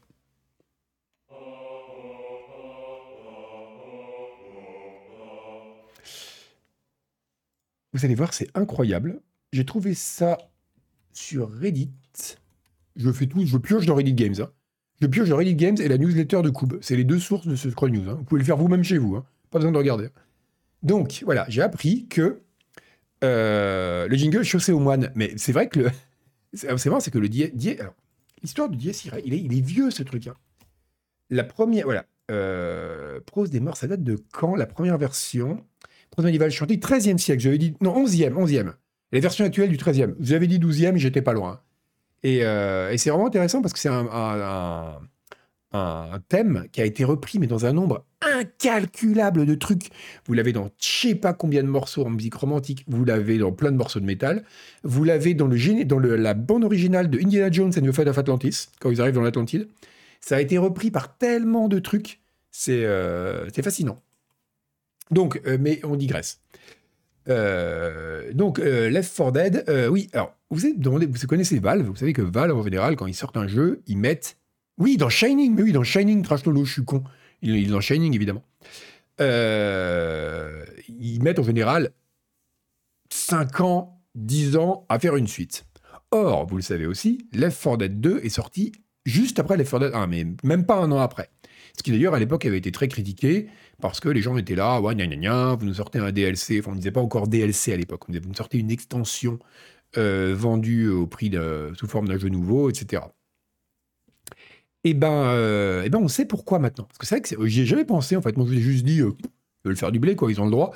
Vous 7.95 8.05
allez 8.05 8.15
voir, 8.15 8.35
c'est 8.35 8.49
incroyable. 8.55 9.21
J'ai 9.53 9.65
trouvé 9.65 9.95
ça 9.95 10.37
sur 11.13 11.51
Reddit. 11.51 11.93
Je 12.97 13.11
fais 13.11 13.27
tout, 13.27 13.45
je 13.47 13.57
pioche 13.57 13.87
dans 13.87 13.95
Reddit 13.95 14.15
Games. 14.15 14.35
Hein. 14.39 14.51
Je 15.01 15.07
pioche 15.07 15.31
dans 15.31 15.37
Reddit 15.37 15.57
Games 15.57 15.77
et 15.79 15.89
la 15.89 15.97
newsletter 15.97 16.43
de 16.43 16.51
Kube. 16.51 16.75
C'est 16.83 16.97
les 16.97 17.05
deux 17.05 17.19
sources 17.19 17.47
de 17.47 17.57
ce 17.57 17.71
Scroll 17.71 17.91
News. 17.91 18.11
Hein. 18.11 18.15
Vous 18.15 18.25
pouvez 18.25 18.41
le 18.41 18.45
faire 18.45 18.59
vous-même 18.59 18.85
chez 18.85 18.99
vous. 18.99 19.17
Hein. 19.17 19.25
Pas 19.53 19.59
besoin 19.59 19.71
de 19.71 19.79
regarder. 19.79 20.09
Donc, 20.83 21.23
voilà, 21.25 21.45
j'ai 21.49 21.63
appris 21.63 22.07
que 22.09 22.41
euh, 23.23 24.09
le 24.09 24.17
jingle 24.17 24.43
chaussé 24.43 24.73
au 24.73 24.81
moine. 24.81 25.13
Mais 25.15 25.33
c'est 25.37 25.53
vrai 25.53 25.69
que 25.69 25.79
le. 25.79 25.91
C'est 26.55 26.69
vrai, 26.91 27.01
c'est 27.01 27.11
que 27.11 27.19
le 27.19 27.31
die, 27.31 27.51
l'histoire 28.43 28.69
du 28.69 28.77
Dies 28.77 29.11
il 29.25 29.33
est, 29.33 29.61
vieux 29.63 29.91
ce 29.91 30.03
truc. 30.03 30.27
Hein. 30.27 30.35
La 31.31 31.45
première. 31.45 31.87
Voilà. 31.87 32.05
Euh, 32.31 33.21
Prose 33.25 33.49
des 33.49 33.59
morts, 33.59 33.79
ça 33.79 33.87
date 33.87 34.03
de 34.03 34.19
quand 34.35 34.55
La 34.55 34.67
première 34.67 34.99
version? 34.99 35.65
Prose 36.11 36.27
médiévale 36.27 36.51
chanté 36.51 36.77
13e 36.77 37.17
siècle. 37.17 37.41
J'avais 37.41 37.57
dit. 37.57 37.75
Non, 37.81 38.05
11e. 38.05 38.35
11e. 38.35 38.75
Les 39.13 39.21
versions 39.21 39.47
actuelles 39.47 39.71
du 39.71 39.79
13e. 39.79 40.15
Vous 40.19 40.35
avez 40.35 40.47
dit 40.47 40.59
12e, 40.59 40.97
j'étais 40.97 41.23
pas 41.23 41.33
loin. 41.33 41.63
Et, 42.23 42.45
euh, 42.45 42.93
et 42.93 42.99
c'est 42.99 43.09
vraiment 43.09 43.29
intéressant 43.29 43.63
parce 43.63 43.73
que 43.73 43.79
c'est 43.79 43.89
un 43.89 44.99
thème 46.29 46.67
qui 46.73 46.81
a 46.81 46.85
été 46.85 47.05
repris, 47.05 47.39
mais 47.39 47.47
dans 47.47 47.67
un 47.67 47.73
nombre 47.73 48.05
incalculable 48.21 49.47
de 49.47 49.55
trucs. 49.55 49.91
Vous 50.27 50.35
l'avez 50.35 50.53
dans 50.53 50.71
je 50.79 51.09
sais 51.09 51.15
pas 51.15 51.33
combien 51.33 51.63
de 51.63 51.69
morceaux 51.69 52.05
en 52.05 52.11
musique 52.11 52.35
romantique, 52.35 52.85
vous 52.89 53.05
l'avez 53.05 53.39
dans 53.39 53.53
plein 53.53 53.73
de 53.73 53.77
morceaux 53.77 54.01
de 54.01 54.05
métal, 54.05 54.45
vous 54.85 55.05
l'avez 55.05 55.35
dans, 55.35 55.47
le, 55.47 55.85
dans 55.85 55.99
le, 55.99 56.17
la 56.17 56.35
bande 56.35 56.65
originale 56.65 57.11
de 57.11 57.19
Indiana 57.19 57.51
Jones 57.51 57.73
and 57.77 57.83
the 57.83 57.93
Fate 57.93 58.09
of 58.09 58.19
Atlantis, 58.19 58.69
quand 58.81 58.91
ils 58.91 59.01
arrivent 59.01 59.15
dans 59.15 59.23
l'Atlantide. 59.23 59.69
Ça 60.21 60.37
a 60.37 60.41
été 60.41 60.57
repris 60.57 60.91
par 60.91 61.17
tellement 61.17 61.69
de 61.69 61.79
trucs, 61.79 62.21
c'est 62.51 62.85
euh, 62.85 63.49
fascinant. 63.51 63.99
Donc, 65.11 65.41
euh, 65.47 65.59
mais 65.61 65.81
on 65.85 65.97
digresse. 65.97 66.41
Euh, 67.29 68.33
donc, 68.33 68.59
Left 68.59 69.17
4 69.17 69.33
Dead, 69.33 69.65
oui, 69.91 70.09
alors, 70.13 70.35
vous, 70.51 70.67
êtes 70.67 70.79
demandé, 70.79 71.07
vous 71.07 71.27
connaissez 71.27 71.59
Valve, 71.59 71.87
vous 71.87 71.97
savez 71.97 72.13
que 72.13 72.23
Valve, 72.23 72.57
en 72.57 72.63
général, 72.63 72.95
quand 72.97 73.07
ils 73.07 73.15
sortent 73.15 73.37
un 73.37 73.49
jeu, 73.49 73.83
ils 73.87 73.99
mettent 73.99 74.37
oui, 74.83 74.97
dans 74.97 75.09
Shining, 75.09 75.55
mais 75.55 75.63
oui, 75.63 75.73
dans 75.73 75.85
Shining, 75.85 76.23
Trash 76.23 76.45
Lolo, 76.45 76.65
je 76.65 76.73
suis 76.73 76.85
con. 76.85 77.05
Il, 77.41 77.57
est 77.57 77.71
dans 77.71 77.81
Shining, 77.81 78.15
évidemment. 78.17 78.43
Euh, 79.21 80.65
ils 80.89 81.23
mettent 81.23 81.39
en 81.39 81.45
général 81.45 81.93
5 83.11 83.61
ans, 83.61 84.01
10 84.17 84.57
ans 84.57 84.85
à 84.89 84.99
faire 84.99 85.15
une 85.15 85.29
suite. 85.29 85.67
Or, 86.11 86.47
vous 86.49 86.57
le 86.57 86.63
savez 86.63 86.87
aussi, 86.87 87.29
Left 87.33 87.63
4 87.63 87.77
Dead 87.79 88.01
2 88.01 88.21
est 88.25 88.29
sorti 88.29 88.73
juste 89.07 89.39
après 89.39 89.57
Left 89.57 89.71
4 89.71 89.81
Dead 89.81 89.95
1, 89.95 90.07
mais 90.09 90.27
même 90.43 90.67
pas 90.67 90.79
un 90.79 90.91
an 90.91 90.99
après. 90.99 91.31
Ce 91.77 91.85
qui 91.85 91.93
d'ailleurs 91.93 92.15
à 92.15 92.19
l'époque 92.19 92.45
avait 92.45 92.59
été 92.59 92.73
très 92.73 92.89
critiqué 92.89 93.49
parce 93.81 94.01
que 94.01 94.09
les 94.09 94.21
gens 94.21 94.37
étaient 94.37 94.57
là, 94.57 94.81
ouais, 94.81 94.97
gna, 94.97 95.07
gna, 95.07 95.17
gna, 95.17 95.55
vous 95.55 95.65
nous 95.65 95.75
sortez 95.75 96.01
un 96.01 96.11
DLC, 96.11 96.59
enfin 96.59 96.73
on 96.73 96.75
ne 96.75 96.81
disait 96.81 96.91
pas 96.91 97.01
encore 97.01 97.29
DLC 97.29 97.73
à 97.73 97.77
l'époque, 97.77 98.03
vous 98.09 98.15
nous 98.15 98.35
sortez 98.35 98.59
une 98.59 98.73
extension 98.73 99.39
euh, 99.97 100.35
vendu 100.37 100.89
au 100.89 101.07
prix 101.07 101.31
sous 101.79 101.87
forme 101.87 102.09
d'un 102.09 102.19
jeu 102.19 102.29
nouveau, 102.31 102.69
etc. 102.69 103.03
Et 104.85 104.95
ben, 104.95 105.83
et 105.85 105.91
ben, 105.91 105.99
on 105.99 106.09
sait 106.09 106.25
pourquoi 106.25 106.59
maintenant. 106.59 106.85
Parce 106.85 106.99
que 106.99 107.07
c'est 107.07 107.17
vrai 107.17 107.23
que 107.23 107.47
j'y 107.47 107.61
ai 107.61 107.67
jamais 107.67 107.85
pensé, 107.85 108.17
en 108.17 108.23
fait. 108.23 108.37
Moi, 108.37 108.47
je 108.49 108.55
ai 108.55 108.61
juste 108.61 108.85
dit, 108.85 108.97
ils 108.97 109.13
veulent 109.65 109.77
faire 109.77 109.93
du 109.93 110.01
blé, 110.01 110.17
quoi, 110.17 110.31
ils 110.31 110.41
ont 110.41 110.45
le 110.45 110.51
droit. 110.51 110.73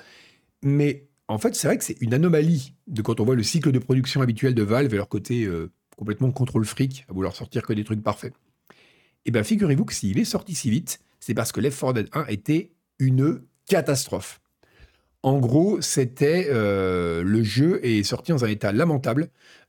Mais 0.63 1.09
en 1.29 1.39
fait, 1.39 1.55
c'est 1.57 1.67
vrai 1.67 1.77
que 1.77 1.85
c'est 1.85 2.01
une 2.01 2.15
anomalie 2.15 2.75
de 2.87 3.03
quand 3.03 3.19
on 3.21 3.25
voit 3.25 3.35
le 3.35 3.43
cycle 3.43 3.73
de 3.73 3.79
production 3.79 4.21
habituel 4.21 4.55
de 4.55 4.63
Valve 4.63 4.95
et 4.95 4.97
leur 4.97 5.09
côté 5.09 5.49
complètement 5.97 6.31
contrôle 6.31 6.65
fric, 6.65 7.05
à 7.09 7.13
vouloir 7.13 7.35
sortir 7.35 7.63
que 7.63 7.73
des 7.73 7.85
trucs 7.85 8.03
parfaits. 8.03 8.33
Et 9.25 9.31
bien, 9.31 9.43
figurez-vous 9.43 9.85
que 9.85 9.95
s'il 9.95 10.19
est 10.19 10.25
sorti 10.25 10.55
si 10.55 10.71
vite, 10.71 11.01
c'est 11.19 11.35
parce 11.35 11.51
que 11.51 11.61
Left 11.61 11.81
4 11.81 11.93
Dead 11.95 12.09
1 12.13 12.27
était 12.27 12.71
une 12.99 13.43
catastrophe. 13.67 14.41
En 15.23 15.41
gros, 15.41 15.81
c'était 15.81 16.47
euh, 16.51 17.25
le 17.25 17.43
jeu 17.43 17.85
est 17.85 18.05
sorti 18.05 18.31
dans 18.31 18.45
un 18.45 18.49
état 18.49 18.71
lamentable. 18.71 19.29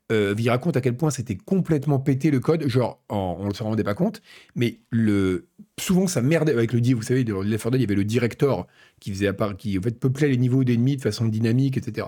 Euh, 0.10 0.34
il 0.38 0.50
raconte 0.50 0.78
à 0.78 0.82
quel 0.82 0.96
point 0.96 1.10
c'était 1.10 1.36
complètement 1.36 2.00
pété 2.00 2.32
le 2.32 2.40
code, 2.40 2.66
genre 2.68 3.02
on 3.10 3.46
ne 3.50 3.54
se 3.54 3.62
rendait 3.62 3.84
pas 3.84 3.94
compte, 3.94 4.22
mais 4.56 4.80
le 4.90 5.48
souvent 5.78 6.08
ça 6.08 6.22
merdait 6.22 6.54
avec 6.54 6.72
le 6.72 6.80
vous 6.94 7.02
savez, 7.02 7.26
dans 7.26 7.42
Left 7.42 7.64
4 7.64 7.72
Dead 7.72 7.82
il 7.82 7.84
y 7.84 7.88
avait 7.88 7.96
le 7.96 8.06
director 8.06 8.68
qui 9.02 9.12
faisait 9.12 9.34
part, 9.34 9.58
qui 9.58 9.78
en 9.78 9.82
fait 9.82 10.00
peuplait 10.00 10.30
les 10.30 10.38
niveaux 10.38 10.64
d'ennemis 10.64 10.96
de 10.96 11.02
façon 11.02 11.26
dynamique, 11.26 11.76
etc. 11.76 12.08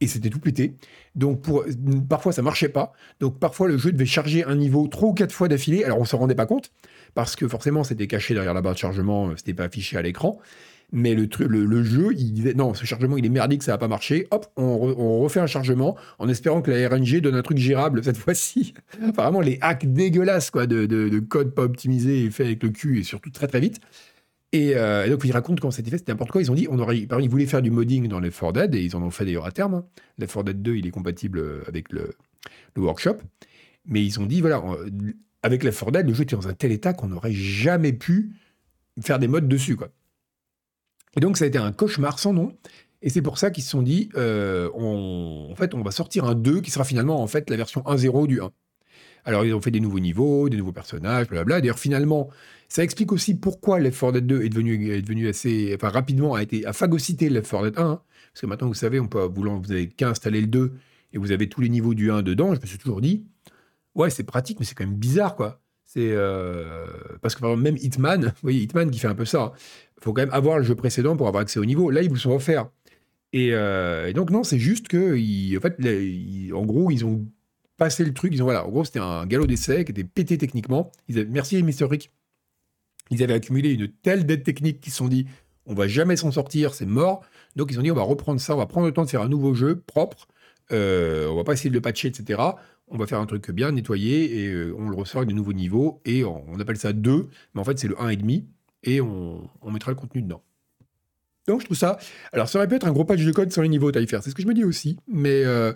Et 0.00 0.08
c'était 0.08 0.28
tout 0.28 0.40
pété. 0.40 0.74
Donc 1.14 1.40
pour, 1.42 1.64
parfois 2.08 2.32
ça 2.32 2.42
marchait 2.42 2.68
pas. 2.68 2.92
Donc 3.20 3.38
parfois 3.38 3.68
le 3.68 3.78
jeu 3.78 3.92
devait 3.92 4.06
charger 4.06 4.42
un 4.42 4.56
niveau 4.56 4.88
trois 4.88 5.10
ou 5.10 5.14
quatre 5.14 5.32
fois 5.32 5.46
d'affilée. 5.46 5.84
Alors 5.84 6.00
on 6.00 6.04
se 6.04 6.16
rendait 6.16 6.34
pas 6.34 6.46
compte 6.46 6.72
parce 7.14 7.36
que 7.36 7.46
forcément 7.46 7.84
c'était 7.84 8.08
caché 8.08 8.34
derrière 8.34 8.54
la 8.54 8.60
barre 8.60 8.74
de 8.74 8.78
chargement, 8.78 9.36
c'était 9.36 9.54
pas 9.54 9.64
affiché 9.64 9.96
à 9.96 10.02
l'écran. 10.02 10.40
Mais 10.92 11.14
le, 11.14 11.26
le, 11.46 11.82
jeu, 11.82 12.12
il 12.12 12.32
disait 12.32 12.54
non, 12.54 12.72
ce 12.72 12.86
chargement 12.86 13.16
il 13.16 13.26
est 13.26 13.30
merdique, 13.30 13.62
ça 13.62 13.72
va 13.72 13.78
pas 13.78 13.88
marcher. 13.88 14.28
Hop, 14.30 14.46
on, 14.56 15.20
refait 15.20 15.40
un 15.40 15.46
chargement 15.46 15.96
en 16.18 16.28
espérant 16.28 16.62
que 16.62 16.70
la 16.70 16.88
RNG 16.88 17.20
donne 17.20 17.34
un 17.34 17.42
truc 17.42 17.58
gérable 17.58 18.04
cette 18.04 18.16
fois-ci. 18.16 18.72
Apparemment, 19.04 19.40
les 19.40 19.58
hacks 19.60 19.92
dégueulasses 19.92 20.50
quoi, 20.50 20.66
de, 20.66 20.86
de, 20.86 21.18
code 21.18 21.54
pas 21.54 21.62
optimisé 21.62 22.24
et 22.24 22.30
fait 22.30 22.44
avec 22.44 22.62
le 22.62 22.70
cul 22.70 23.00
et 23.00 23.02
surtout 23.02 23.30
très 23.30 23.48
très 23.48 23.60
vite. 23.60 23.80
Euh, 24.54 25.04
et, 25.04 25.10
donc, 25.10 25.24
ils 25.24 25.32
racontent 25.32 25.60
comment 25.60 25.70
c'était 25.70 25.90
fait, 25.90 25.98
c'était 25.98 26.12
n'importe 26.12 26.30
quoi. 26.30 26.40
Ils 26.40 26.50
ont 26.50 26.54
dit, 26.54 26.66
on 26.70 26.78
aurait, 26.78 26.98
ils 26.98 27.28
voulaient 27.28 27.46
faire 27.46 27.62
du 27.62 27.70
modding 27.70 28.08
dans 28.08 28.20
les 28.20 28.30
4 28.30 28.52
Dead, 28.52 28.74
et 28.74 28.82
ils 28.82 28.96
en 28.96 29.02
ont 29.02 29.10
fait 29.10 29.24
d'ailleurs 29.24 29.46
à 29.46 29.50
terme. 29.50 29.74
Hein. 29.74 29.84
Le 30.18 30.26
4 30.26 30.44
Dead 30.44 30.62
2, 30.62 30.76
il 30.76 30.86
est 30.86 30.90
compatible 30.90 31.38
euh, 31.38 31.62
avec 31.66 31.92
le, 31.92 32.14
le 32.74 32.82
workshop. 32.82 33.18
Mais 33.86 34.04
ils 34.04 34.18
ont 34.20 34.26
dit, 34.26 34.40
voilà, 34.40 34.62
avec 35.42 35.62
les 35.62 35.70
4 35.70 35.90
Dead, 35.90 36.06
le 36.06 36.14
jeu 36.14 36.22
était 36.22 36.36
dans 36.36 36.48
un 36.48 36.54
tel 36.54 36.72
état 36.72 36.92
qu'on 36.92 37.08
n'aurait 37.08 37.32
jamais 37.32 37.92
pu 37.92 38.32
faire 39.00 39.18
des 39.18 39.28
mods 39.28 39.40
dessus, 39.40 39.76
quoi. 39.76 39.88
Et 41.16 41.20
donc, 41.20 41.36
ça 41.36 41.44
a 41.44 41.48
été 41.48 41.58
un 41.58 41.72
cauchemar 41.72 42.18
sans 42.18 42.32
nom. 42.32 42.56
Et 43.02 43.10
c'est 43.10 43.22
pour 43.22 43.38
ça 43.38 43.50
qu'ils 43.50 43.64
se 43.64 43.70
sont 43.70 43.82
dit, 43.82 44.08
euh, 44.16 44.70
on, 44.74 45.48
en 45.50 45.54
fait, 45.54 45.74
on 45.74 45.82
va 45.82 45.90
sortir 45.90 46.24
un 46.24 46.34
2 46.34 46.60
qui 46.60 46.70
sera 46.70 46.84
finalement 46.84 47.22
en 47.22 47.26
fait 47.26 47.48
la 47.50 47.56
version 47.56 47.82
1.0 47.82 48.26
du 48.26 48.40
1. 48.40 48.50
Alors, 49.24 49.44
ils 49.44 49.52
ont 49.54 49.60
fait 49.60 49.70
des 49.70 49.80
nouveaux 49.80 49.98
niveaux, 49.98 50.48
des 50.48 50.56
nouveaux 50.56 50.72
personnages, 50.72 51.26
blablabla. 51.26 51.60
D'ailleurs, 51.60 51.78
finalement, 51.78 52.30
ça 52.68 52.82
explique 52.84 53.12
aussi 53.12 53.34
pourquoi 53.34 53.80
Left 53.80 53.98
4 53.98 54.12
Dead 54.12 54.26
2 54.26 54.42
est 54.42 54.48
devenu, 54.48 55.28
assez, 55.28 55.72
enfin, 55.74 55.88
rapidement 55.88 56.34
a 56.34 56.42
été, 56.42 56.64
a 56.64 56.72
phagocyté 56.72 57.28
Left 57.28 57.50
4 57.50 57.64
Dead 57.64 57.78
1. 57.78 57.82
Hein. 57.82 58.00
parce 58.32 58.40
que 58.40 58.46
maintenant, 58.46 58.68
vous 58.68 58.74
savez, 58.74 58.98
vous, 58.98 59.08
vous 59.10 59.72
avez 59.72 59.88
qu'à 59.88 60.10
installer 60.10 60.40
le 60.40 60.46
2 60.46 60.72
et 61.12 61.18
vous 61.18 61.32
avez 61.32 61.48
tous 61.48 61.60
les 61.60 61.68
niveaux 61.68 61.94
du 61.94 62.10
1 62.10 62.22
dedans. 62.22 62.54
Je 62.54 62.60
me 62.60 62.66
suis 62.66 62.78
toujours 62.78 63.00
dit, 63.00 63.24
ouais, 63.94 64.10
c'est 64.10 64.24
pratique, 64.24 64.60
mais 64.60 64.66
c'est 64.66 64.74
quand 64.74 64.86
même 64.86 64.94
bizarre, 64.96 65.34
quoi. 65.34 65.60
Euh, 65.96 66.86
parce 67.22 67.34
que 67.34 67.54
même 67.54 67.76
Hitman, 67.76 68.24
vous 68.26 68.32
voyez, 68.42 68.62
Hitman 68.62 68.90
qui 68.90 68.98
fait 68.98 69.08
un 69.08 69.14
peu 69.14 69.24
ça. 69.24 69.52
Il 69.98 70.04
faut 70.04 70.12
quand 70.12 70.22
même 70.22 70.34
avoir 70.34 70.58
le 70.58 70.64
jeu 70.64 70.74
précédent 70.74 71.16
pour 71.16 71.28
avoir 71.28 71.42
accès 71.42 71.58
au 71.58 71.64
niveau. 71.64 71.90
Là, 71.90 72.02
ils 72.02 72.08
vous 72.08 72.16
sont 72.16 72.32
offerts. 72.32 72.68
Et, 73.32 73.50
euh, 73.52 74.12
donc, 74.12 74.30
non, 74.30 74.44
c'est 74.44 74.58
juste 74.58 74.88
que, 74.88 75.14
en 76.54 76.66
gros, 76.66 76.90
ils 76.90 77.04
ont 77.04 77.26
passé 77.76 78.04
le 78.04 78.12
truc. 78.12 78.34
Voilà, 78.36 78.66
en 78.66 78.70
gros, 78.70 78.84
c'était 78.84 79.00
un 79.00 79.26
galop 79.26 79.46
d'essai 79.46 79.84
qui 79.84 79.92
était 79.92 80.04
pété 80.04 80.38
techniquement. 80.38 80.92
Merci, 81.08 81.62
Mr. 81.62 81.84
Rick. 81.90 82.10
Ils 83.10 83.22
avaient 83.22 83.34
accumulé 83.34 83.72
une 83.72 83.88
telle 83.88 84.26
dette 84.26 84.42
technique 84.42 84.80
qu'ils 84.80 84.92
se 84.92 84.98
sont 84.98 85.08
dit, 85.08 85.26
on 85.64 85.74
va 85.74 85.86
jamais 85.86 86.16
s'en 86.16 86.30
sortir, 86.30 86.74
c'est 86.74 86.86
mort. 86.86 87.24
Donc, 87.54 87.70
ils 87.70 87.78
ont 87.78 87.82
dit, 87.82 87.90
on 87.90 87.96
va 87.96 88.02
reprendre 88.02 88.40
ça, 88.40 88.54
on 88.54 88.58
va 88.58 88.66
prendre 88.66 88.86
le 88.86 88.92
temps 88.92 89.04
de 89.04 89.10
faire 89.10 89.22
un 89.22 89.28
nouveau 89.28 89.54
jeu 89.54 89.80
propre. 89.86 90.28
Euh, 90.72 91.28
on 91.28 91.36
va 91.36 91.44
pas 91.44 91.52
essayer 91.52 91.70
de 91.70 91.74
le 91.74 91.80
patcher, 91.80 92.08
etc 92.08 92.38
on 92.88 92.98
va 92.98 93.06
faire 93.06 93.20
un 93.20 93.26
truc 93.26 93.50
bien 93.50 93.72
nettoyé 93.72 94.42
et 94.42 94.48
euh, 94.48 94.74
on 94.78 94.88
le 94.88 94.96
ressort 94.96 95.18
avec 95.18 95.30
de 95.30 95.34
nouveaux 95.34 95.52
niveaux 95.52 96.00
et 96.04 96.24
on, 96.24 96.58
appelle 96.60 96.76
ça 96.76 96.92
2, 96.92 97.28
mais 97.54 97.60
en 97.60 97.64
fait 97.64 97.78
c'est 97.78 97.88
le 97.88 97.94
1,5 97.94 98.44
et 98.84 99.00
on, 99.00 99.48
on 99.62 99.70
mettra 99.70 99.90
le 99.90 99.96
contenu 99.96 100.22
dedans. 100.22 100.42
Donc 101.46 101.60
je 101.60 101.66
trouve 101.66 101.76
ça. 101.76 101.98
Alors 102.32 102.48
ça 102.48 102.58
aurait 102.58 102.68
pu 102.68 102.74
être 102.74 102.86
un 102.86 102.92
gros 102.92 103.04
patch 103.04 103.24
de 103.24 103.32
code 103.32 103.52
sur 103.52 103.62
les 103.62 103.68
niveaux 103.68 103.90
Taillefer, 103.90 104.18
c'est 104.22 104.30
ce 104.30 104.34
que 104.34 104.42
je 104.42 104.46
me 104.46 104.54
dis 104.54 104.64
aussi, 104.64 104.98
mais, 105.08 105.44
euh, 105.44 105.72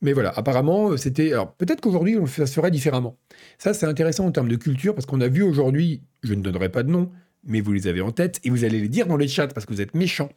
mais 0.00 0.12
voilà, 0.12 0.30
apparemment 0.30 0.96
c'était. 0.96 1.32
Alors 1.32 1.52
peut-être 1.54 1.80
qu'aujourd'hui 1.80 2.16
ça 2.26 2.46
se 2.46 2.52
ferait 2.52 2.70
différemment. 2.70 3.16
Ça 3.58 3.74
c'est 3.74 3.86
intéressant 3.86 4.26
en 4.26 4.32
termes 4.32 4.48
de 4.48 4.56
culture 4.56 4.94
parce 4.94 5.06
qu'on 5.06 5.20
a 5.20 5.28
vu 5.28 5.42
aujourd'hui, 5.42 6.02
je 6.22 6.34
ne 6.34 6.42
donnerai 6.42 6.70
pas 6.70 6.82
de 6.82 6.90
nom, 6.90 7.10
mais 7.44 7.60
vous 7.60 7.72
les 7.72 7.86
avez 7.86 8.00
en 8.00 8.12
tête 8.12 8.40
et 8.44 8.50
vous 8.50 8.64
allez 8.64 8.80
les 8.80 8.88
dire 8.88 9.06
dans 9.06 9.16
les 9.16 9.28
chats 9.28 9.48
parce 9.48 9.66
que 9.66 9.72
vous 9.72 9.80
êtes 9.80 9.94
méchants. 9.94 10.30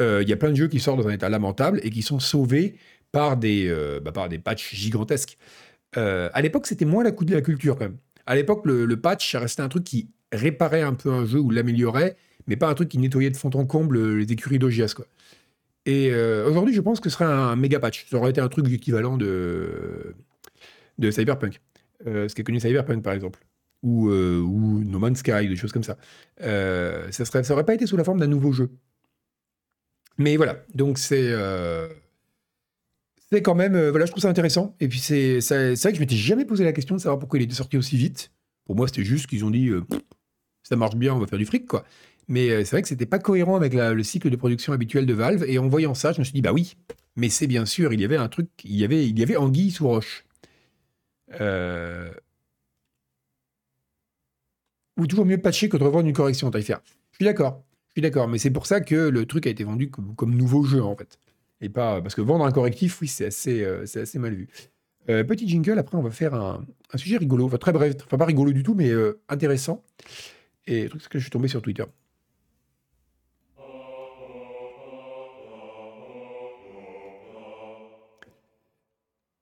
Euh, 0.00 0.22
il 0.22 0.28
y 0.28 0.32
a 0.32 0.36
plein 0.36 0.50
de 0.50 0.54
jeux 0.54 0.68
qui 0.68 0.78
sortent 0.78 1.00
dans 1.00 1.08
un 1.08 1.12
état 1.12 1.28
lamentable 1.28 1.80
et 1.82 1.90
qui 1.90 2.02
sont 2.02 2.20
sauvés 2.20 2.76
par 3.12 3.36
des, 3.36 3.68
euh, 3.68 4.00
bah, 4.00 4.12
par 4.12 4.28
des 4.28 4.38
patchs 4.38 4.74
gigantesques. 4.74 5.38
Euh, 5.96 6.28
à 6.32 6.42
l'époque, 6.42 6.66
c'était 6.66 6.84
moins 6.84 7.04
la 7.04 7.12
coup 7.12 7.24
de 7.24 7.34
la 7.34 7.40
culture 7.40 7.76
quand 7.76 7.84
même. 7.84 7.98
À 8.26 8.34
l'époque, 8.34 8.62
le, 8.66 9.00
patch, 9.00 9.32
ça 9.32 9.40
restait 9.40 9.62
un 9.62 9.68
truc 9.68 9.84
qui 9.84 10.10
réparait 10.32 10.82
un 10.82 10.94
peu 10.94 11.10
un 11.10 11.24
jeu 11.24 11.38
ou 11.38 11.50
l'améliorait, 11.50 12.16
mais 12.46 12.56
pas 12.56 12.68
un 12.68 12.74
truc 12.74 12.90
qui 12.90 12.98
nettoyait 12.98 13.30
de 13.30 13.36
fond 13.36 13.50
en 13.54 13.64
comble 13.64 14.16
les 14.18 14.30
écuries 14.30 14.58
d'OGS. 14.58 14.96
Et 15.86 16.10
euh, 16.12 16.46
aujourd'hui, 16.46 16.74
je 16.74 16.82
pense 16.82 17.00
que 17.00 17.08
ce 17.08 17.14
serait 17.14 17.24
un, 17.24 17.56
méga 17.56 17.80
patch. 17.80 18.06
Ça 18.10 18.18
aurait 18.18 18.30
été 18.30 18.42
un 18.42 18.48
truc 18.48 18.70
équivalent 18.70 19.16
de, 19.16 20.14
de 20.98 21.10
Cyberpunk. 21.10 21.60
ce 22.04 22.34
qui 22.34 22.42
est 22.42 22.44
connu 22.44 22.60
Cyberpunk, 22.60 23.02
par 23.02 23.14
exemple. 23.14 23.40
Ou, 23.82 24.10
ou 24.10 24.84
No 24.84 24.98
Man's 24.98 25.20
Sky, 25.20 25.48
des 25.48 25.56
choses 25.56 25.72
comme 25.72 25.84
ça. 25.84 25.96
ça, 26.38 27.24
serait, 27.24 27.44
ça 27.44 27.64
pas 27.64 27.74
été 27.74 27.86
sous 27.86 27.96
la 27.96 28.04
forme 28.04 28.20
d'un 28.20 28.26
nouveau 28.26 28.52
jeu. 28.52 28.70
Mais 30.18 30.36
voilà, 30.36 30.64
donc 30.74 30.98
c'est 30.98 31.32
c'est 33.30 33.42
quand 33.42 33.54
même, 33.54 33.74
euh, 33.74 33.90
voilà, 33.90 34.06
je 34.06 34.10
trouve 34.10 34.22
ça 34.22 34.28
intéressant. 34.28 34.74
Et 34.80 34.88
puis 34.88 35.00
c'est, 35.00 35.38
vrai 35.40 35.74
que 35.74 35.94
je 35.94 36.00
m'étais 36.00 36.16
jamais 36.16 36.44
posé 36.44 36.64
la 36.64 36.72
question 36.72 36.96
de 36.96 37.00
savoir 37.00 37.18
pourquoi 37.18 37.38
il 37.38 37.42
était 37.42 37.54
sorti 37.54 37.76
aussi 37.76 37.96
vite. 37.96 38.32
Pour 38.64 38.76
moi, 38.76 38.86
c'était 38.88 39.04
juste 39.04 39.26
qu'ils 39.26 39.44
ont 39.44 39.50
dit, 39.50 39.68
euh, 39.68 39.84
ça 40.62 40.76
marche 40.76 40.96
bien, 40.96 41.14
on 41.14 41.18
va 41.18 41.26
faire 41.26 41.38
du 41.38 41.46
fric, 41.46 41.66
quoi. 41.66 41.84
Mais 42.28 42.50
euh, 42.50 42.58
c'est 42.64 42.72
vrai 42.72 42.82
que 42.82 42.88
c'était 42.88 43.06
pas 43.06 43.18
cohérent 43.18 43.56
avec 43.56 43.72
le 43.74 44.02
cycle 44.02 44.30
de 44.30 44.36
production 44.36 44.72
habituel 44.72 45.06
de 45.06 45.14
Valve. 45.14 45.44
Et 45.46 45.58
en 45.58 45.68
voyant 45.68 45.94
ça, 45.94 46.12
je 46.12 46.20
me 46.20 46.24
suis 46.24 46.32
dit, 46.32 46.42
bah 46.42 46.52
oui, 46.52 46.76
mais 47.16 47.28
c'est 47.28 47.46
bien 47.46 47.66
sûr, 47.66 47.92
il 47.92 48.00
y 48.00 48.04
avait 48.04 48.16
un 48.16 48.28
truc, 48.28 48.48
il 48.64 48.76
y 48.76 48.84
avait, 48.84 49.06
il 49.06 49.18
y 49.18 49.22
avait 49.22 49.36
anguille 49.36 49.70
sous 49.70 49.86
roche. 49.86 50.24
Ou 54.98 55.06
toujours 55.06 55.26
mieux 55.26 55.38
patcher 55.38 55.68
que 55.68 55.76
de 55.76 55.84
revendre 55.84 56.08
une 56.08 56.14
correction, 56.14 56.50
faire. 56.50 56.80
Je 57.12 57.16
suis 57.16 57.24
d'accord, 57.24 57.62
je 57.88 57.92
suis 57.92 58.02
d'accord, 58.02 58.28
mais 58.28 58.38
c'est 58.38 58.50
pour 58.50 58.66
ça 58.66 58.80
que 58.80 58.94
le 58.94 59.26
truc 59.26 59.46
a 59.46 59.50
été 59.50 59.64
vendu 59.64 59.90
comme 59.90 60.34
nouveau 60.34 60.64
jeu, 60.64 60.82
en 60.82 60.96
fait. 60.96 61.18
Et 61.60 61.68
pas, 61.68 62.00
parce 62.00 62.14
que 62.14 62.20
vendre 62.20 62.44
un 62.44 62.52
correctif, 62.52 63.00
oui, 63.00 63.08
c'est 63.08 63.26
assez, 63.26 63.64
euh, 63.64 63.84
c'est 63.86 64.00
assez 64.00 64.18
mal 64.18 64.34
vu. 64.34 64.48
Euh, 65.10 65.24
petit 65.24 65.48
jingle, 65.48 65.78
après, 65.78 65.96
on 65.96 66.02
va 66.02 66.10
faire 66.10 66.34
un, 66.34 66.64
sujet 66.96 67.16
rigolo, 67.16 67.46
enfin, 67.46 67.58
très 67.58 67.72
bref, 67.72 67.94
enfin, 68.04 68.18
pas 68.18 68.26
rigolo 68.26 68.52
du 68.52 68.62
tout, 68.62 68.74
mais 68.74 68.90
euh, 68.90 69.20
intéressant. 69.28 69.84
Et 70.66 70.84
le 70.84 70.88
truc, 70.90 71.02
c'est 71.02 71.08
que 71.08 71.18
je 71.18 71.24
suis 71.24 71.30
tombé 71.30 71.48
sur 71.48 71.62
Twitter. 71.62 71.84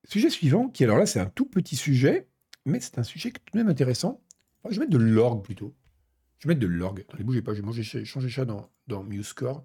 Sujet 0.05 0.31
suivant, 0.31 0.69
qui 0.69 0.85
alors 0.85 0.99
là, 0.99 1.07
c'est 1.07 1.19
un 1.19 1.27
tout 1.27 1.47
petit 1.47 1.75
sujet, 1.75 2.29
mais 2.65 2.79
c'est 2.81 2.99
un 2.99 3.03
sujet 3.03 3.33
tout 3.33 3.41
de 3.53 3.59
même 3.59 3.69
intéressant. 3.69 4.23
je 4.65 4.75
vais 4.75 4.87
mettre 4.87 4.93
de 4.93 4.99
l'orgue 4.99 5.43
plutôt. 5.43 5.75
Je 6.39 6.47
vais 6.47 6.55
mettre 6.55 6.61
de 6.61 6.69
l'orgue. 6.69 7.01
Attendez, 7.01 7.25
bougez 7.25 7.43
pas, 7.43 7.55
je 7.55 7.63
vais 7.63 8.05
changer 8.05 8.31
ça 8.31 8.45
dans, 8.45 8.71
dans 8.87 9.03
MuseScore. 9.03 9.65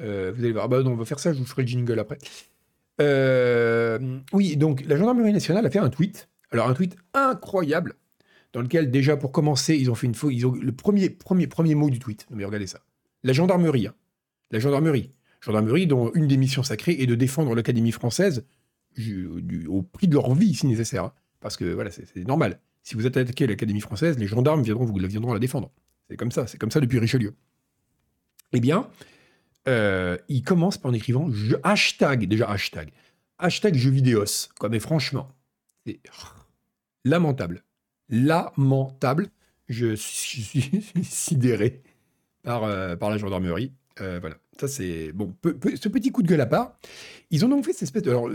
Euh, 0.00 0.32
vous 0.34 0.42
allez 0.42 0.52
voir. 0.52 0.64
Ah 0.64 0.68
bah 0.68 0.82
on 0.84 0.94
va 0.94 1.04
faire 1.04 1.18
ça, 1.18 1.32
je 1.32 1.38
vous 1.38 1.44
ferai 1.44 1.62
le 1.62 1.68
jingle 1.68 1.98
après. 1.98 2.18
Euh, 3.00 4.18
oui, 4.32 4.56
donc 4.56 4.84
la 4.86 4.96
gendarmerie 4.96 5.32
nationale 5.32 5.66
a 5.66 5.70
fait 5.70 5.78
un 5.78 5.90
tweet. 5.90 6.28
Alors 6.50 6.68
un 6.68 6.74
tweet 6.74 6.96
incroyable 7.12 7.94
dans 8.52 8.60
lequel 8.60 8.90
déjà 8.90 9.16
pour 9.16 9.32
commencer 9.32 9.76
ils 9.76 9.90
ont 9.90 9.94
fait 9.94 10.06
une 10.06 10.14
faute. 10.14 10.32
Ils 10.32 10.46
ont 10.46 10.52
le 10.52 10.72
premier 10.72 11.10
premier 11.10 11.46
premier 11.46 11.74
mot 11.74 11.90
du 11.90 11.98
tweet. 11.98 12.26
mais 12.30 12.44
regardez 12.44 12.66
ça. 12.66 12.80
La 13.22 13.32
gendarmerie. 13.32 13.88
Hein. 13.88 13.94
La 14.50 14.58
gendarmerie. 14.58 15.10
Gendarmerie 15.40 15.86
dont 15.86 16.10
une 16.14 16.26
des 16.26 16.36
missions 16.36 16.62
sacrées 16.62 16.96
est 17.00 17.06
de 17.06 17.14
défendre 17.14 17.54
l'Académie 17.54 17.92
française 17.92 18.44
au 19.68 19.82
prix 19.82 20.08
de 20.08 20.14
leur 20.14 20.32
vie 20.34 20.54
si 20.54 20.66
nécessaire. 20.66 21.04
Hein. 21.04 21.12
Parce 21.40 21.56
que 21.56 21.64
voilà, 21.64 21.90
c'est 21.90 22.26
normal. 22.26 22.60
Si 22.82 22.94
vous 22.94 23.06
attaquez 23.06 23.46
l'Académie 23.46 23.80
française, 23.80 24.18
les 24.18 24.26
gendarmes 24.26 24.62
viendront, 24.62 24.84
vous 24.84 24.94
viendront 24.94 25.32
la 25.32 25.38
défendre. 25.38 25.70
C'est 26.08 26.16
comme 26.16 26.30
ça, 26.30 26.46
c'est 26.46 26.58
comme 26.58 26.70
ça 26.70 26.80
depuis 26.80 26.98
Richelieu. 26.98 27.34
Eh 28.52 28.60
bien, 28.60 28.88
euh, 29.68 30.18
il 30.28 30.42
commence 30.42 30.78
par 30.78 30.90
en 30.90 30.94
écrivant 30.94 31.28
hashtag, 31.62 32.26
déjà 32.26 32.50
hashtag, 32.50 32.90
hashtag 33.38 33.74
jeux 33.74 33.90
vidéos. 33.90 34.24
Quoi, 34.58 34.68
mais 34.68 34.80
franchement, 34.80 35.28
c'est 35.86 36.00
lamentable. 37.04 37.64
Lamentable. 38.08 39.28
Je 39.68 39.94
suis, 39.96 40.84
sidéré 41.02 41.82
par, 42.42 42.64
euh, 42.64 42.96
par 42.96 43.10
la 43.10 43.16
gendarmerie. 43.16 43.72
Euh, 44.00 44.18
voilà. 44.20 44.36
Ça, 44.60 44.68
c'est. 44.68 45.12
Bon, 45.12 45.34
ce 45.42 45.88
petit 45.88 46.12
coup 46.12 46.22
de 46.22 46.28
gueule 46.28 46.42
à 46.42 46.46
part, 46.46 46.78
ils 47.30 47.44
ont 47.44 47.48
donc 47.48 47.64
fait 47.64 47.72
cette 47.72 47.84
espèce 47.84 48.02
de. 48.02 48.10
Alors, 48.10 48.28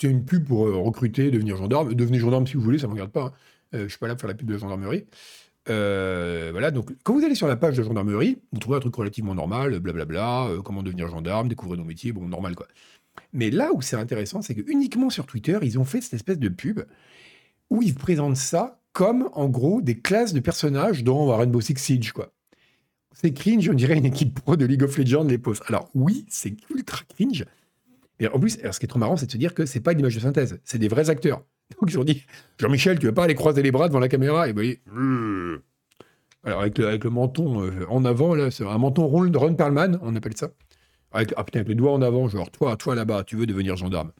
c'est 0.00 0.08
une 0.08 0.24
pub 0.24 0.44
pour 0.44 0.66
recruter, 0.66 1.30
devenir 1.30 1.56
gendarme. 1.56 1.94
Devenez 1.94 2.18
gendarme 2.18 2.46
si 2.46 2.54
vous 2.54 2.62
voulez, 2.62 2.78
ça 2.78 2.86
ne 2.86 2.88
me 2.88 2.94
regarde 2.94 3.12
pas. 3.12 3.32
Hein. 3.72 3.78
Je 3.84 3.88
suis 3.88 3.98
pas 3.98 4.08
là 4.08 4.14
pour 4.14 4.22
faire 4.22 4.28
la 4.28 4.34
pub 4.34 4.48
de 4.48 4.54
la 4.54 4.58
gendarmerie. 4.58 5.06
Euh, 5.68 6.48
voilà, 6.52 6.70
donc 6.70 6.92
quand 7.04 7.14
vous 7.14 7.24
allez 7.24 7.34
sur 7.34 7.46
la 7.46 7.56
page 7.56 7.76
de 7.76 7.82
gendarmerie, 7.82 8.38
vous 8.52 8.58
trouvez 8.58 8.76
un 8.76 8.80
truc 8.80 8.94
relativement 8.94 9.34
normal, 9.34 9.78
blablabla, 9.78 10.48
comment 10.64 10.82
devenir 10.82 11.08
gendarme, 11.08 11.48
découvrir 11.48 11.78
nos 11.78 11.84
métiers, 11.84 12.12
bon, 12.12 12.26
normal 12.26 12.56
quoi. 12.56 12.66
Mais 13.32 13.50
là 13.50 13.70
où 13.72 13.82
c'est 13.82 13.96
intéressant, 13.96 14.42
c'est 14.42 14.54
que 14.54 14.62
uniquement 14.70 15.10
sur 15.10 15.26
Twitter, 15.26 15.58
ils 15.62 15.78
ont 15.78 15.84
fait 15.84 16.00
cette 16.00 16.14
espèce 16.14 16.38
de 16.38 16.48
pub 16.48 16.80
où 17.70 17.82
ils 17.82 17.94
présentent 17.94 18.36
ça 18.36 18.80
comme, 18.92 19.30
en 19.32 19.48
gros, 19.48 19.80
des 19.80 19.98
classes 19.98 20.32
de 20.32 20.40
personnages 20.40 21.04
dans 21.04 21.34
Rainbow 21.36 21.60
Six 21.60 21.76
Siege, 21.78 22.12
quoi. 22.12 22.32
C'est 23.12 23.32
cringe, 23.32 23.68
on 23.68 23.74
dirait 23.74 23.96
une 23.96 24.06
équipe 24.06 24.40
pro 24.40 24.56
de 24.56 24.64
League 24.64 24.82
of 24.82 24.96
Legends 24.96 25.24
les 25.24 25.38
posts. 25.38 25.62
Alors 25.68 25.90
oui, 25.94 26.26
c'est 26.28 26.56
ultra 26.70 27.02
cringe. 27.14 27.44
Et 28.20 28.26
en 28.26 28.38
plus, 28.38 28.58
ce 28.58 28.78
qui 28.78 28.86
est 28.86 28.88
trop 28.88 28.98
marrant, 28.98 29.16
c'est 29.16 29.26
de 29.26 29.32
se 29.32 29.36
dire 29.36 29.54
que 29.54 29.66
c'est 29.66 29.80
pas 29.80 29.92
une 29.92 30.00
image 30.00 30.14
de 30.14 30.20
synthèse, 30.20 30.60
c'est 30.64 30.78
des 30.78 30.88
vrais 30.88 31.10
acteurs. 31.10 31.44
Donc 31.80 31.90
ils 31.90 31.98
ont 31.98 32.04
dit 32.04 32.24
Jean-Michel, 32.58 32.98
tu 32.98 33.06
veux 33.06 33.14
pas 33.14 33.24
aller 33.24 33.34
croiser 33.34 33.62
les 33.62 33.70
bras 33.70 33.88
devant 33.88 34.00
la 34.00 34.08
caméra? 34.08 34.48
Et 34.48 34.52
vous 34.52 34.56
voyez, 34.56 34.80
alors 36.44 36.60
avec 36.60 36.78
le, 36.78 37.10
menton 37.10 37.62
euh, 37.62 37.86
en 37.88 38.04
avant, 38.04 38.34
là, 38.34 38.48
un 38.60 38.78
menton 38.78 39.06
Ron, 39.06 39.30
Ron 39.32 39.54
Perlman, 39.54 39.98
on 40.02 40.16
appelle 40.16 40.36
ça. 40.36 40.50
Avec, 41.12 41.34
ah, 41.36 41.44
putain, 41.44 41.60
avec 41.60 41.68
les 41.68 41.74
doigts 41.74 41.92
en 41.92 42.02
avant, 42.02 42.28
genre 42.28 42.50
toi, 42.50 42.76
toi 42.76 42.94
là-bas, 42.94 43.24
tu 43.24 43.36
veux 43.36 43.46
devenir 43.46 43.76
gendarme. 43.76 44.12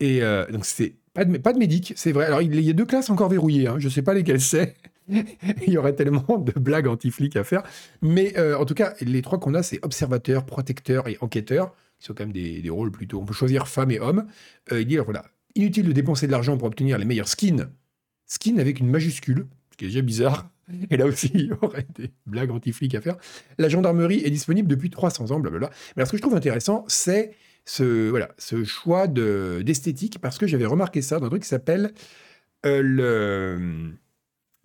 Et 0.00 0.22
euh, 0.22 0.46
donc 0.50 0.64
c'est 0.64 0.94
pas 1.14 1.24
de, 1.24 1.36
pas 1.38 1.52
de 1.52 1.58
médic, 1.58 1.92
c'est 1.96 2.12
vrai. 2.12 2.26
Alors 2.26 2.42
il 2.42 2.58
y 2.60 2.70
a 2.70 2.72
deux 2.72 2.84
classes 2.84 3.10
encore 3.10 3.28
verrouillées, 3.28 3.66
hein, 3.66 3.76
je 3.78 3.88
sais 3.88 4.02
pas 4.02 4.14
lesquelles 4.14 4.40
c'est. 4.40 4.76
il 5.08 5.72
y 5.72 5.78
aurait 5.78 5.94
tellement 5.94 6.38
de 6.38 6.52
blagues 6.52 6.88
anti-flics 6.88 7.36
à 7.36 7.44
faire. 7.44 7.62
Mais 8.02 8.36
euh, 8.38 8.56
en 8.56 8.64
tout 8.64 8.74
cas, 8.74 8.94
les 9.00 9.22
trois 9.22 9.38
qu'on 9.38 9.54
a, 9.54 9.62
c'est 9.62 9.84
observateur, 9.84 10.44
protecteur 10.44 11.08
et 11.08 11.16
enquêteur, 11.20 11.74
qui 11.98 12.06
sont 12.06 12.14
quand 12.14 12.24
même 12.24 12.32
des, 12.32 12.68
rôles 12.70 12.90
plutôt. 12.90 13.20
On 13.20 13.24
peut 13.24 13.34
choisir 13.34 13.68
femme 13.68 13.90
et 13.90 14.00
homme. 14.00 14.26
Euh, 14.72 14.84
voilà, 15.04 15.24
inutile 15.56 15.86
de 15.86 15.92
dépenser 15.92 16.26
de 16.26 16.32
l'argent 16.32 16.56
pour 16.56 16.68
obtenir 16.68 16.98
les 16.98 17.04
meilleurs 17.04 17.28
skins. 17.28 17.68
Skin 18.26 18.58
avec 18.58 18.80
une 18.80 18.88
majuscule, 18.88 19.46
ce 19.70 19.76
qui 19.76 19.84
est 19.84 19.88
déjà 19.88 20.02
bizarre. 20.02 20.50
Et 20.90 20.96
là 20.96 21.06
aussi, 21.06 21.30
il 21.34 21.46
y 21.46 21.52
aurait 21.52 21.86
des 21.94 22.10
blagues 22.26 22.50
anti-flics 22.50 22.94
à 22.94 23.00
faire. 23.00 23.16
La 23.58 23.68
gendarmerie 23.68 24.22
est 24.24 24.30
disponible 24.30 24.68
depuis 24.68 24.90
300 24.90 25.30
ans, 25.30 25.40
blablabla. 25.40 25.70
Mais 25.70 26.00
alors, 26.00 26.08
ce 26.08 26.12
que 26.12 26.18
je 26.18 26.22
trouve 26.22 26.34
intéressant, 26.34 26.84
c'est 26.88 27.32
ce, 27.64 28.08
voilà, 28.10 28.28
ce 28.38 28.64
choix 28.64 29.06
d'esthétique, 29.08 30.18
parce 30.20 30.38
que 30.38 30.46
j'avais 30.46 30.66
remarqué 30.66 31.02
ça 31.02 31.18
dans 31.18 31.26
un 31.26 31.30
truc 31.30 31.42
qui 31.42 31.48
s'appelle 31.48 31.92
euh, 32.64 32.82
le 32.82 33.92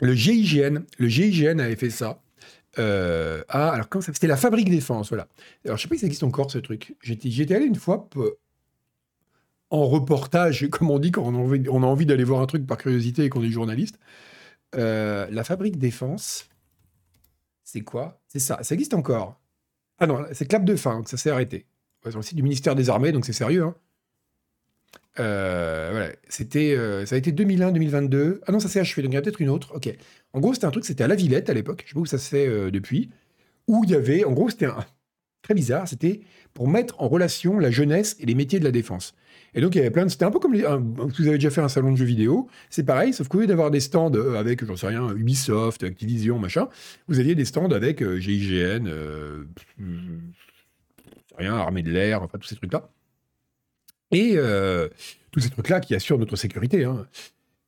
le 0.01 0.15
GIGN, 0.15 0.79
le 0.97 1.07
GIGN 1.07 1.59
avait 1.59 1.75
fait 1.75 1.91
ça. 1.91 2.21
Euh, 2.79 3.43
ah, 3.49 3.71
alors 3.71 3.87
quand 3.89 4.01
ça 4.01 4.13
C'était 4.13 4.27
la 4.27 4.37
Fabrique 4.37 4.69
Défense, 4.69 5.09
voilà. 5.09 5.27
Alors 5.65 5.77
je 5.77 5.83
sais 5.83 5.87
pas 5.87 5.95
si 5.95 6.01
ça 6.01 6.07
existe 6.07 6.23
encore 6.23 6.49
ce 6.49 6.57
truc. 6.57 6.95
J'étais 7.01 7.53
allé 7.53 7.65
une 7.65 7.75
fois 7.75 8.09
en 9.72 9.88
reportage, 9.88 10.67
comme 10.69 10.91
on 10.91 10.99
dit 10.99 11.11
quand 11.11 11.24
on 11.24 11.84
a 11.84 11.86
envie, 11.86 12.05
d'aller 12.05 12.26
voir 12.26 12.41
un 12.41 12.45
truc 12.45 12.67
par 12.67 12.78
curiosité 12.78 13.24
et 13.24 13.30
qu'on 13.30 13.41
est 13.41 13.49
journaliste. 13.49 13.97
Euh, 14.76 15.28
la 15.32 15.43
Fabrique 15.43 15.78
Défense, 15.78 16.49
c'est 17.63 17.82
quoi? 17.82 18.22
C'est 18.28 18.39
ça, 18.39 18.61
ça 18.63 18.76
existe 18.76 18.93
encore. 18.93 19.39
Ah 19.97 20.07
non, 20.07 20.26
c'est 20.34 20.45
clap 20.45 20.65
de 20.65 20.76
fin, 20.76 20.97
donc 20.97 21.09
ça 21.09 21.17
s'est 21.17 21.30
arrêté. 21.30 21.65
C'est 22.03 22.13
le 22.13 22.22
site 22.22 22.36
du 22.36 22.43
ministère 22.43 22.76
des 22.76 22.89
Armées, 22.89 23.11
donc 23.11 23.26
c'est 23.26 23.34
sérieux. 23.34 23.63
Hein. 23.63 23.76
Euh, 25.19 26.11
c'était, 26.28 26.76
euh, 26.76 27.05
ça 27.05 27.15
a 27.15 27.17
été 27.17 27.32
2001-2022. 27.32 28.41
Ah 28.47 28.51
non, 28.51 28.59
ça 28.59 28.67
s'est 28.67 28.80
achevé, 28.80 29.03
donc 29.03 29.11
il 29.13 29.15
y 29.15 29.17
a 29.17 29.22
peut-être 29.22 29.41
une 29.41 29.49
autre. 29.49 29.74
Ok. 29.76 29.89
En 30.34 30.39
gros, 30.39 30.53
c'était 30.53 30.65
un 30.65 30.72
truc, 30.72 30.86
c'était 30.86 31.03
à 31.03 31.07
la 31.07 31.15
Villette 31.15 31.49
à 31.49 31.53
l'époque, 31.53 31.84
je 31.86 31.89
sais 31.89 31.93
pas 31.93 31.99
où 32.01 32.05
ça 32.05 32.17
se 32.17 32.28
fait 32.28 32.72
depuis, 32.72 33.09
où 33.67 33.84
il 33.84 33.91
y 33.91 33.95
avait, 33.95 34.26
en 34.26 34.32
gros, 34.32 34.49
c'était 34.49 34.65
un, 34.65 34.86
très 35.41 35.53
bizarre, 35.53 35.88
c'était 35.88 36.22
pour 36.53 36.67
mettre 36.67 36.99
en 37.01 37.07
relation 37.07 37.59
la 37.59 37.72
jeunesse 37.72 38.15
et 38.19 38.26
les 38.26 38.36
métiers 38.36 38.59
de 38.59 38.65
la 38.65 38.72
défense. 38.72 39.13
Et 39.53 39.61
donc, 39.61 39.75
il 39.75 39.79
y 39.79 39.81
avait 39.81 39.91
plein 39.91 40.05
de. 40.05 40.09
C'était 40.11 40.25
un 40.25 40.31
peu 40.31 40.39
comme 40.39 40.53
les, 40.53 40.61
vous 40.63 41.27
avez 41.27 41.37
déjà 41.37 41.49
fait 41.49 41.61
un 41.61 41.69
salon 41.69 41.91
de 41.91 41.97
jeux 41.97 42.05
vidéo, 42.05 42.47
c'est 42.69 42.85
pareil, 42.85 43.13
sauf 43.13 43.27
qu'au 43.27 43.39
lieu 43.39 43.47
d'avoir 43.47 43.69
des 43.69 43.81
stands 43.81 44.13
avec, 44.37 44.63
j'en 44.63 44.77
sais 44.77 44.87
rien, 44.87 45.13
Ubisoft, 45.13 45.83
Activision, 45.83 46.39
machin, 46.39 46.69
vous 47.07 47.19
aviez 47.19 47.35
des 47.35 47.45
stands 47.45 47.71
avec 47.71 48.01
GIGN, 48.01 48.87
rien, 51.37 51.55
Armée 51.55 51.83
de 51.83 51.91
l'air, 51.91 52.23
enfin, 52.23 52.37
tous 52.37 52.47
ces 52.47 52.55
trucs-là. 52.55 52.89
Et 54.11 54.33
euh, 54.35 54.89
tous 55.31 55.39
ces 55.39 55.49
trucs-là 55.49 55.79
qui 55.79 55.95
assurent 55.95 56.19
notre 56.19 56.35
sécurité. 56.35 56.83
Hein. 56.83 57.07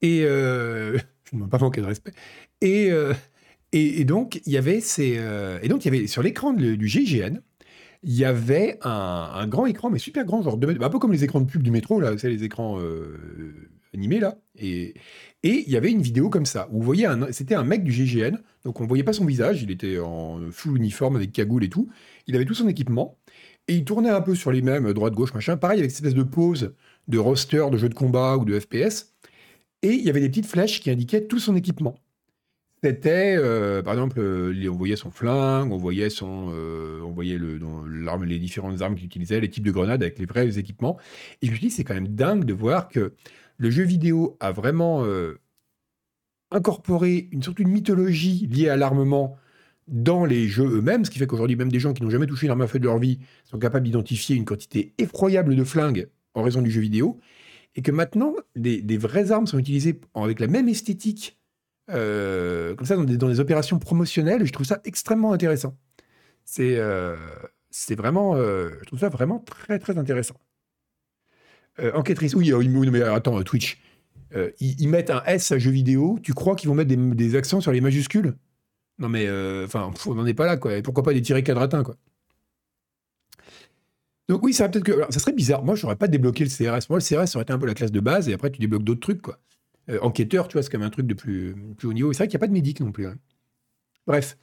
Et 0.01 0.23
euh, 0.25 0.97
je 1.31 1.37
ne 1.37 1.45
pas 1.45 1.57
manquer 1.57 1.81
de 1.81 1.87
respect. 1.87 2.11
Euh, 2.63 3.13
et, 3.71 4.05
donc, 4.05 4.41
il 4.45 4.53
y 4.53 4.57
avait 4.57 4.81
ces. 4.81 5.19
et 5.61 5.67
donc, 5.67 5.85
il 5.85 5.93
y 5.93 5.97
avait 5.97 6.07
sur 6.07 6.21
l'écran 6.21 6.53
du 6.53 6.87
GIGN, 6.87 7.39
il 8.03 8.13
y 8.13 8.25
avait 8.25 8.77
un, 8.81 9.47
grand 9.47 9.65
écran, 9.65 9.89
mais 9.89 9.99
super 9.99 10.25
grand, 10.25 10.41
genre 10.41 10.59
un 10.61 10.89
peu 10.89 10.99
comme 10.99 11.11
les 11.11 11.23
écrans 11.23 11.41
de 11.41 11.49
pub 11.49 11.63
du 11.63 11.71
métro, 11.71 11.99
là, 11.99 12.17
c'est 12.17 12.29
les 12.29 12.43
écrans 12.43 12.79
animés, 13.93 14.19
là. 14.19 14.37
Et, 14.57 14.93
et 15.43 15.63
il 15.65 15.69
y 15.69 15.77
avait 15.77 15.91
une 15.91 16.01
vidéo 16.01 16.29
comme 16.29 16.45
ça, 16.45 16.67
où 16.71 16.79
vous 16.79 16.85
voyez, 16.85 17.07
c'était 17.31 17.55
un 17.55 17.63
mec 17.63 17.83
du 17.83 17.91
GIGN, 17.91 18.37
donc 18.65 18.79
on 18.79 18.83
ne 18.83 18.87
voyait 18.87 19.03
pas 19.03 19.13
son 19.13 19.25
visage, 19.25 19.63
il 19.63 19.71
était 19.71 19.99
en 19.99 20.39
full 20.51 20.77
uniforme 20.77 21.15
avec 21.15 21.31
cagoule 21.31 21.63
et 21.63 21.69
tout. 21.69 21.89
Il 22.27 22.35
avait 22.35 22.45
tout 22.45 22.53
son 22.53 22.67
équipement, 22.67 23.17
et 23.67 23.75
il 23.75 23.85
tournait 23.85 24.09
un 24.09 24.21
peu 24.21 24.35
sur 24.35 24.51
les 24.51 24.61
mêmes, 24.61 24.91
droite-gauche, 24.93 25.33
machin. 25.33 25.57
Pareil, 25.57 25.79
avec 25.79 25.91
cette 25.91 26.05
espèce 26.05 26.15
de 26.15 26.23
pause 26.23 26.73
de 27.07 27.17
roster 27.17 27.65
de 27.71 27.77
jeux 27.77 27.89
de 27.89 27.93
combat 27.93 28.37
ou 28.37 28.45
de 28.45 28.59
FPS. 28.59 29.13
Et 29.81 29.93
il 29.93 30.01
y 30.01 30.09
avait 30.09 30.21
des 30.21 30.29
petites 30.29 30.45
flèches 30.45 30.81
qui 30.81 30.89
indiquaient 30.89 31.25
tout 31.27 31.39
son 31.39 31.55
équipement. 31.55 31.95
C'était, 32.83 33.37
euh, 33.37 33.81
par 33.81 33.93
exemple, 33.93 34.19
euh, 34.19 34.69
on 34.69 34.75
voyait 34.75 34.97
son 34.97 35.09
flingue, 35.09 35.71
on 35.71 35.77
voyait, 35.77 36.09
son, 36.09 36.51
euh, 36.53 36.99
on 37.01 37.11
voyait 37.11 37.37
les 37.37 38.39
différentes 38.39 38.81
armes 38.81 38.95
qu'il 38.95 39.05
utilisait, 39.05 39.39
les 39.39 39.49
types 39.49 39.63
de 39.63 39.71
grenades 39.71 40.03
avec 40.03 40.19
les 40.19 40.25
vrais 40.25 40.57
équipements. 40.59 40.97
Et 41.41 41.47
je 41.47 41.53
me 41.53 41.57
dis, 41.57 41.69
c'est 41.69 41.85
quand 41.85 41.93
même 41.93 42.09
dingue 42.09 42.43
de 42.43 42.53
voir 42.53 42.89
que 42.89 43.13
le 43.57 43.69
jeu 43.69 43.83
vidéo 43.83 44.35
a 44.41 44.51
vraiment 44.51 45.05
incorporé 46.51 47.29
une 47.31 47.41
sorte 47.41 47.59
de 47.59 47.63
mythologie 47.63 48.47
liée 48.47 48.67
à 48.67 48.75
l'armement 48.75 49.37
dans 49.87 50.25
les 50.25 50.47
jeux 50.47 50.77
eux-mêmes, 50.77 51.05
ce 51.05 51.09
qui 51.09 51.19
fait 51.19 51.27
qu'aujourd'hui, 51.27 51.55
même 51.55 51.71
des 51.71 51.79
gens 51.79 51.93
qui 51.93 52.03
n'ont 52.03 52.09
jamais 52.09 52.27
touché 52.27 52.47
une 52.47 52.51
arme 52.51 52.61
à 52.61 52.67
feu 52.67 52.79
de 52.79 52.85
leur 52.85 52.99
vie 52.99 53.19
sont 53.45 53.59
capables 53.59 53.85
d'identifier 53.85 54.35
une 54.35 54.45
quantité 54.45 54.93
effroyable 54.97 55.55
de 55.55 55.63
flingues 55.63 56.09
en 56.35 56.43
raison 56.43 56.61
du 56.61 56.71
jeu 56.71 56.81
vidéo, 56.81 57.19
et 57.75 57.81
que 57.81 57.91
maintenant, 57.91 58.33
des, 58.55 58.97
vraies 58.97 59.31
armes 59.31 59.47
sont 59.47 59.59
utilisées 59.59 59.99
avec 60.15 60.39
la 60.39 60.47
même 60.47 60.67
esthétique, 60.67 61.37
comme 61.87 62.85
ça, 62.85 62.95
dans 62.95 63.27
des, 63.27 63.39
opérations 63.39 63.79
promotionnelles, 63.79 64.45
je 64.45 64.51
trouve 64.51 64.65
ça 64.65 64.79
extrêmement 64.85 65.33
intéressant. 65.33 65.77
C'est 66.45 66.77
euh, 66.77 67.15
vraiment, 67.91 68.35
euh, 68.35 68.69
je 68.81 68.85
trouve 68.85 68.99
ça 68.99 69.09
vraiment 69.09 69.39
très, 69.39 69.79
très 69.79 69.97
intéressant. 69.97 70.35
enquêtrice, 71.93 72.35
oui, 72.35 72.51
mais 72.91 73.01
attends, 73.01 73.41
Twitch, 73.43 73.81
ils, 74.59 74.87
mettent 74.87 75.09
un 75.09 75.23
S 75.25 75.51
à 75.51 75.57
jeu 75.57 75.71
vidéo, 75.71 76.19
tu 76.23 76.33
crois 76.33 76.55
qu'ils 76.55 76.69
vont 76.69 76.75
mettre 76.75 76.93
des, 76.95 77.35
accents 77.35 77.61
sur 77.61 77.71
les 77.71 77.81
majuscules? 77.81 78.35
Non 78.99 79.09
mais, 79.09 79.27
euh, 79.27 79.65
enfin, 79.65 79.91
on 80.05 80.15
n'en 80.15 80.25
est 80.25 80.33
pas 80.33 80.45
là, 80.45 80.57
quoi. 80.57 80.75
Et 80.75 80.81
pourquoi 80.81 81.03
pas 81.03 81.13
des 81.13 81.21
tirés 81.21 81.43
quadratins, 81.43 81.83
quoi. 81.83 81.95
Donc 84.29 84.43
oui, 84.43 84.53
ça 84.53 84.69
peut-être 84.69 84.85
que, 84.85 85.11
ça 85.11 85.19
serait 85.19 85.33
bizarre. 85.33 85.63
Moi, 85.63 85.75
je 85.75 85.83
n'aurais 85.83 85.97
pas 85.97 86.07
débloqué 86.07 86.45
le 86.45 86.49
CRS. 86.49 86.89
Moi, 86.89 86.99
le 86.99 87.03
CRS 87.03 87.35
aurait 87.35 87.43
été 87.43 87.53
un 87.53 87.59
peu 87.59 87.65
la 87.65 87.73
classe 87.73 87.91
de 87.91 87.99
base, 87.99 88.29
et 88.29 88.33
après, 88.33 88.51
tu 88.51 88.59
débloques 88.59 88.83
d'autres 88.83 89.01
trucs, 89.01 89.21
quoi. 89.21 89.39
Euh, 89.89 89.99
enquêteur, 90.01 90.47
tu 90.47 90.53
vois, 90.53 90.63
c'est 90.63 90.69
quand 90.69 90.79
même 90.79 90.87
un 90.87 90.91
truc 90.91 91.07
de 91.07 91.13
plus, 91.13 91.55
plus 91.77 91.87
haut 91.87 91.93
niveau. 91.93 92.13
C'est 92.13 92.19
vrai 92.19 92.27
qu'il 92.27 92.37
n'y 92.37 92.41
a 92.41 92.45
pas 92.45 92.47
de 92.47 92.53
médic 92.53 92.79
non 92.79 92.91
plus. 92.91 93.07
Hein. 93.07 93.17
Bref, 94.07 94.37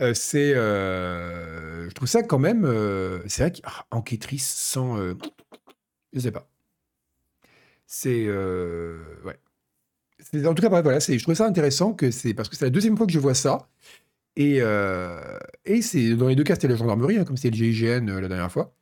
euh, 0.00 0.12
c'est, 0.14 0.54
je 0.54 1.92
trouve 1.94 2.08
ça 2.08 2.22
quand 2.22 2.38
même, 2.38 2.62
c'est 3.26 3.42
vrai 3.42 3.52
qu'enquêtrice 3.52 4.52
ah, 4.56 4.72
sans, 4.72 4.96
je 6.12 6.20
sais 6.20 6.30
pas. 6.30 6.48
C'est, 7.86 8.28
ouais. 8.28 9.38
En 10.44 10.54
tout 10.54 10.62
cas, 10.62 10.68
voilà, 10.68 10.98
je 10.98 11.22
trouvais 11.22 11.34
ça 11.34 11.46
intéressant 11.46 11.92
que 11.94 12.10
c'est 12.10 12.34
parce 12.34 12.48
que 12.48 12.56
c'est 12.56 12.64
la 12.64 12.70
deuxième 12.70 12.96
fois 12.96 13.06
que 13.06 13.12
je 13.12 13.18
vois 13.18 13.34
ça. 13.34 13.68
Et, 14.36 14.58
euh, 14.60 15.38
et 15.64 15.82
c'est 15.82 16.14
dans 16.14 16.28
les 16.28 16.36
deux 16.36 16.44
cas, 16.44 16.54
c'était 16.54 16.68
la 16.68 16.76
gendarmerie, 16.76 17.18
hein, 17.18 17.24
comme 17.24 17.36
c'était 17.36 17.56
le 17.56 17.56
GIGN 17.56 18.08
euh, 18.08 18.20
la 18.20 18.28
dernière 18.28 18.52
fois. 18.52 18.74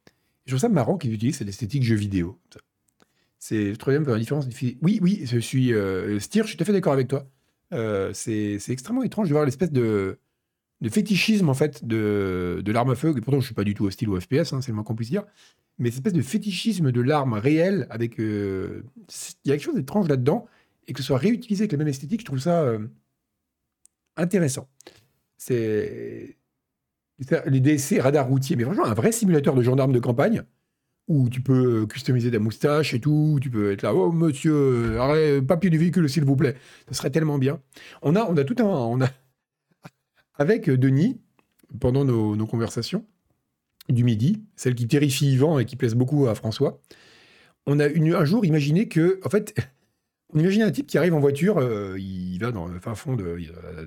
je 0.47 0.53
trouve 0.53 0.61
ça 0.61 0.69
marrant 0.69 0.99
qu'ils 0.99 1.13
utilisent 1.13 1.39
cette 1.39 1.49
esthétique 1.49 1.85
jeu 1.85 1.95
vidéo. 1.95 2.39
C'est 3.47 3.63
le 3.63 3.77
troisième 3.77 4.07
la 4.07 4.19
différence. 4.19 4.49
Oui, 4.81 5.01
oui, 5.03 5.21
je 5.27 5.39
suis 5.39 5.75
euh, 5.75 6.19
Stier, 6.19 6.41
je 6.45 6.49
suis 6.49 6.57
tout 6.57 6.63
à 6.63 6.65
fait 6.65 6.73
d'accord 6.73 6.95
avec 6.95 7.09
toi. 7.09 7.29
Euh, 7.75 8.11
c'est 8.15 8.59
extrêmement 8.71 9.03
étrange 9.03 9.29
de 9.29 9.35
voir 9.35 9.45
l'espèce 9.45 9.71
de, 9.71 10.19
fétichisme 10.89 11.51
en 11.51 11.55
fait 11.55 11.85
de, 11.85 12.63
de 12.65 12.73
l'arme 12.73 12.89
à 12.89 12.95
feu. 12.95 13.13
Et 13.15 13.21
pourtant, 13.21 13.41
je 13.41 13.45
suis 13.45 13.55
pas 13.55 13.65
du 13.65 13.75
tout 13.75 13.85
hostile 13.85 14.09
au 14.09 14.19
FPS, 14.19 14.55
hein, 14.55 14.63
c'est 14.63 14.69
le 14.69 14.77
moins 14.77 14.83
qu'on 14.83 14.95
puisse 14.95 15.11
dire. 15.11 15.25
Mais 15.77 15.91
cette 15.91 15.99
espèce 15.99 16.15
de 16.15 16.23
fétichisme 16.23 16.91
de 16.91 17.01
l'arme 17.03 17.35
réelle 17.35 17.87
avec, 17.91 18.17
il 18.17 18.83
y 19.45 19.51
a 19.51 19.57
quelque 19.57 19.61
chose 19.61 19.75
d'étrange 19.75 20.09
là-dedans 20.09 20.47
et 20.87 20.95
que 20.95 21.01
ce 21.01 21.07
soit 21.09 21.19
réutilisé 21.19 21.65
avec 21.65 21.73
la 21.73 21.79
même 21.79 21.89
esthétique, 21.89 22.21
je 22.21 22.25
trouve 22.25 22.39
ça 22.39 22.63
euh, 22.63 22.79
intéressant. 24.17 24.71
C'est 25.37 26.39
les 27.45 27.61
DSC 27.61 28.01
radar 28.01 28.27
routier, 28.27 28.57
mais 28.57 28.65
franchement 28.65 28.87
un 28.87 28.95
vrai 28.95 29.13
simulateur 29.13 29.55
de 29.55 29.61
gendarme 29.61 29.93
de 29.93 30.01
campagne 30.01 30.45
où 31.09 31.29
tu 31.29 31.41
peux 31.41 31.83
euh, 31.83 31.87
customiser 31.87 32.31
ta 32.31 32.39
moustache 32.39 32.95
et 32.95 33.01
tout, 33.01 33.39
tu 33.41 33.51
peux 33.51 33.73
être 33.73 33.83
là, 33.83 33.95
oh 33.95 34.11
monsieur, 34.11 34.99
arrête, 34.99 35.47
papier 35.47 35.71
du 35.71 35.79
véhicule 35.79 36.09
s'il 36.09 36.25
vous 36.25 36.37
plaît, 36.37 36.57
ce 36.89 36.95
serait 36.95 37.11
tellement 37.11 37.39
bien. 37.39 37.61
On 38.03 38.17
a, 38.17 38.25
on 38.25 38.37
a 38.37 38.45
tout 38.45 38.57
un, 38.63 38.99
avec 40.39 40.71
Denis 40.71 41.21
pendant 41.81 42.05
nos, 42.05 42.47
conversations, 42.47 43.05
du 43.89 44.05
Midi, 44.05 44.43
celle 44.57 44.75
qui 44.75 44.89
terrifie 44.89 45.33
Yvan 45.33 45.59
et 45.59 45.67
qui 45.67 45.77
plaise 45.77 45.95
beaucoup 45.95 46.27
à 46.27 46.35
François. 46.35 46.81
On 47.67 47.81
a 47.81 47.87
un 47.87 48.25
jour 48.25 48.47
imaginé 48.47 48.89
que, 48.89 49.21
en 49.25 49.29
fait, 49.29 49.55
on 50.33 50.39
imaginait 50.39 50.65
un 50.65 50.71
type 50.71 50.87
qui 50.87 50.97
arrive 50.97 51.13
en 51.13 51.21
voiture, 51.21 51.59
euh, 51.59 51.99
il 51.99 52.39
va 52.39 52.51
dans 52.51 52.67
le 52.67 52.81
fin 52.81 52.95
fond 52.95 53.15
de, 53.15 53.37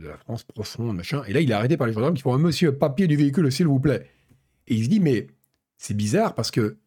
la 0.03 0.17
France 0.17 0.43
profonde, 0.43 0.95
machin, 0.95 1.23
et 1.27 1.33
là 1.33 1.41
il 1.41 1.49
est 1.49 1.53
arrêté 1.53 1.77
par 1.77 1.87
les 1.87 1.93
gendarmes 1.93 2.13
qui 2.13 2.21
font 2.21 2.33
un 2.33 2.39
monsieur 2.39 2.73
papier 2.73 3.07
du 3.07 3.15
véhicule, 3.15 3.51
s'il 3.51 3.67
vous 3.67 3.79
plaît. 3.79 4.07
Et 4.67 4.75
il 4.75 4.83
se 4.83 4.89
dit, 4.89 4.99
mais 4.99 5.27
c'est 5.77 5.95
bizarre 5.95 6.35
parce 6.35 6.51
que 6.51 6.77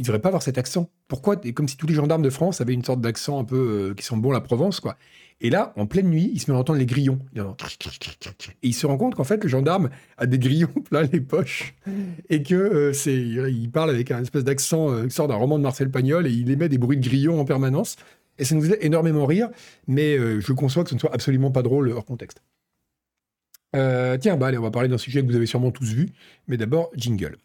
il 0.00 0.02
devrait 0.02 0.18
pas 0.18 0.30
avoir 0.30 0.42
cet 0.42 0.56
accent. 0.56 0.88
Pourquoi? 1.08 1.36
Comme 1.36 1.68
si 1.68 1.76
tous 1.76 1.86
les 1.86 1.94
gendarmes 1.94 2.22
de 2.22 2.30
France 2.30 2.60
avaient 2.60 2.72
une 2.72 2.84
sorte 2.84 3.02
d'accent 3.02 3.38
un 3.38 3.44
peu 3.44 3.90
euh, 3.90 3.94
qui 3.94 4.02
sont 4.02 4.16
bons 4.16 4.32
la 4.32 4.40
Provence, 4.40 4.80
quoi. 4.80 4.96
Et 5.42 5.50
là, 5.50 5.72
en 5.76 5.86
pleine 5.86 6.08
nuit, 6.08 6.30
il 6.34 6.40
se 6.40 6.50
met 6.50 6.56
à 6.56 6.60
entendre 6.60 6.78
les 6.78 6.86
grillons. 6.86 7.18
Et 8.62 8.68
il 8.68 8.74
se 8.74 8.86
rend 8.86 8.96
compte 8.96 9.14
qu'en 9.14 9.24
fait, 9.24 9.42
le 9.42 9.48
gendarme 9.48 9.90
a 10.16 10.26
des 10.26 10.38
grillons 10.38 10.68
plein 10.90 11.02
les 11.02 11.20
poches. 11.20 11.74
Et 12.28 12.42
que 12.42 12.54
euh, 12.54 12.92
c'est, 12.92 13.16
il 13.16 13.70
parle 13.70 13.90
avec 13.90 14.10
un 14.10 14.22
espèce 14.22 14.44
d'accent 14.44 14.90
euh, 14.90 15.04
qui 15.04 15.10
sort 15.10 15.28
d'un 15.28 15.34
roman 15.34 15.58
de 15.58 15.62
Marcel 15.62 15.90
Pagnol 15.90 16.26
et 16.26 16.30
il 16.30 16.50
émet 16.50 16.68
des 16.68 16.78
bruits 16.78 16.98
de 16.98 17.06
grillons 17.06 17.40
en 17.40 17.44
permanence. 17.44 17.96
Et 18.38 18.44
ça 18.44 18.54
nous 18.54 18.62
faisait 18.62 18.84
énormément 18.84 19.26
rire, 19.26 19.50
mais 19.86 20.16
euh, 20.16 20.40
je 20.40 20.52
conçois 20.54 20.82
que 20.84 20.90
ce 20.90 20.94
ne 20.94 21.00
soit 21.00 21.12
absolument 21.12 21.50
pas 21.50 21.62
drôle 21.62 21.90
hors 21.90 22.06
contexte. 22.06 22.42
tiens, 23.72 24.36
bah 24.36 24.46
allez, 24.46 24.56
on 24.56 24.62
va 24.62 24.70
parler 24.70 24.88
d'un 24.88 24.98
sujet 24.98 25.20
que 25.20 25.26
vous 25.26 25.36
avez 25.36 25.46
sûrement 25.46 25.70
tous 25.70 25.92
vu, 25.92 26.08
mais 26.48 26.56
d'abord, 26.56 26.90
jingle. 26.96 27.36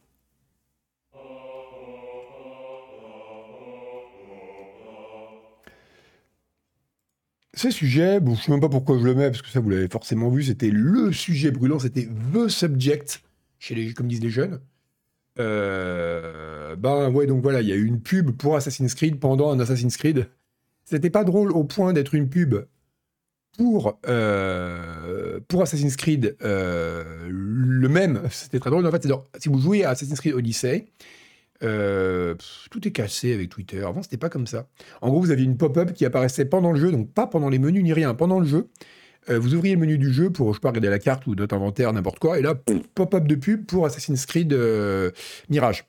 Ces 7.56 7.72
sujets, 7.72 8.20
bon, 8.20 8.36
je 8.36 8.40
ne 8.40 8.44
sais 8.44 8.52
même 8.52 8.60
pas 8.60 8.70
pourquoi 8.70 8.98
je 9.00 9.04
le 9.04 9.16
mets, 9.16 9.30
parce 9.32 9.42
que 9.42 9.50
ça, 9.50 9.62
vous 9.62 9.70
l'avez 9.70 9.88
forcément 9.88 10.30
vu, 10.30 10.44
c'était 10.44 10.70
le 10.70 11.14
sujet 11.14 11.52
brûlant, 11.52 11.80
c'était 11.80 12.08
The 12.34 12.50
Subject, 12.50 13.22
chez 13.60 13.76
les, 13.76 13.94
comme 13.94 14.08
disent 14.08 14.22
les 14.22 14.30
jeunes. 14.30 14.60
Euh, 15.40 16.76
ben 16.76 17.10
ouais, 17.12 17.26
donc 17.28 17.42
voilà, 17.42 17.62
il 17.62 17.68
y 17.68 17.72
a 17.72 17.76
eu 17.76 17.86
une 17.86 18.02
pub 18.02 18.32
pour 18.32 18.56
Assassin's 18.56 18.94
Creed 18.94 19.20
pendant 19.20 19.52
un 19.52 19.60
Assassin's 19.60 19.96
Creed. 19.96 20.28
C'était 20.84 21.10
pas 21.10 21.24
drôle 21.24 21.52
au 21.52 21.64
point 21.64 21.94
d'être 21.94 22.14
une 22.14 22.30
pub 22.30 22.56
pour, 23.58 24.00
euh, 24.08 25.40
pour 25.48 25.62
Assassin's 25.62 25.96
Creed 25.96 26.36
euh, 26.42 27.28
le 27.30 27.90
même. 27.90 28.22
C'était 28.32 28.60
très 28.60 28.70
drôle. 28.70 28.86
En 28.86 28.92
fait, 28.92 29.08
si 29.40 29.50
vous 29.50 29.60
jouez 29.60 29.84
à 29.84 29.92
Assassin's 29.92 30.20
Creed 30.20 30.34
Odyssey, 30.34 30.88
euh, 31.64 32.36
tout 32.70 32.86
est 32.88 32.92
cassé 32.92 33.34
avec 33.34 33.50
Twitter. 33.50 33.84
Avant, 33.84 34.02
c'était 34.02 34.18
pas 34.18 34.30
comme 34.30 34.48
ça. 34.48 34.68
En 35.02 35.10
gros, 35.10 35.20
vous 35.20 35.32
aviez 35.32 35.46
une 35.46 35.58
pop-up 35.58 35.94
qui 35.94 36.06
apparaissait 36.06 36.46
pendant 36.46 36.72
le 36.72 36.80
jeu, 36.80 36.92
donc 36.92 37.12
pas 37.12 37.28
pendant 37.28 37.50
les 37.50 37.60
menus 37.60 37.84
ni 37.84 37.94
rien, 37.94 38.14
pendant 38.14 38.40
le 38.40 38.46
jeu. 38.46 38.68
Euh, 39.30 39.40
vous 39.40 39.56
ouvriez 39.56 39.76
le 39.76 39.82
menu 39.82 39.98
du 39.98 40.12
jeu 40.12 40.30
pour, 40.30 40.54
je 40.54 40.58
sais 40.58 40.62
pas, 40.62 40.70
regarder 40.70 40.90
la 40.90 41.00
carte 41.00 41.26
ou 41.28 41.36
notre 41.36 41.56
inventaire, 41.56 41.92
n'importe 41.94 42.20
quoi, 42.20 42.38
et 42.38 42.42
là, 42.42 42.56
pop-up 42.94 43.26
de 43.26 43.36
pub 43.36 43.66
pour 43.66 43.86
Assassin's 43.86 44.26
Creed 44.26 44.54
euh, 44.54 45.12
Mirage. 45.50 45.86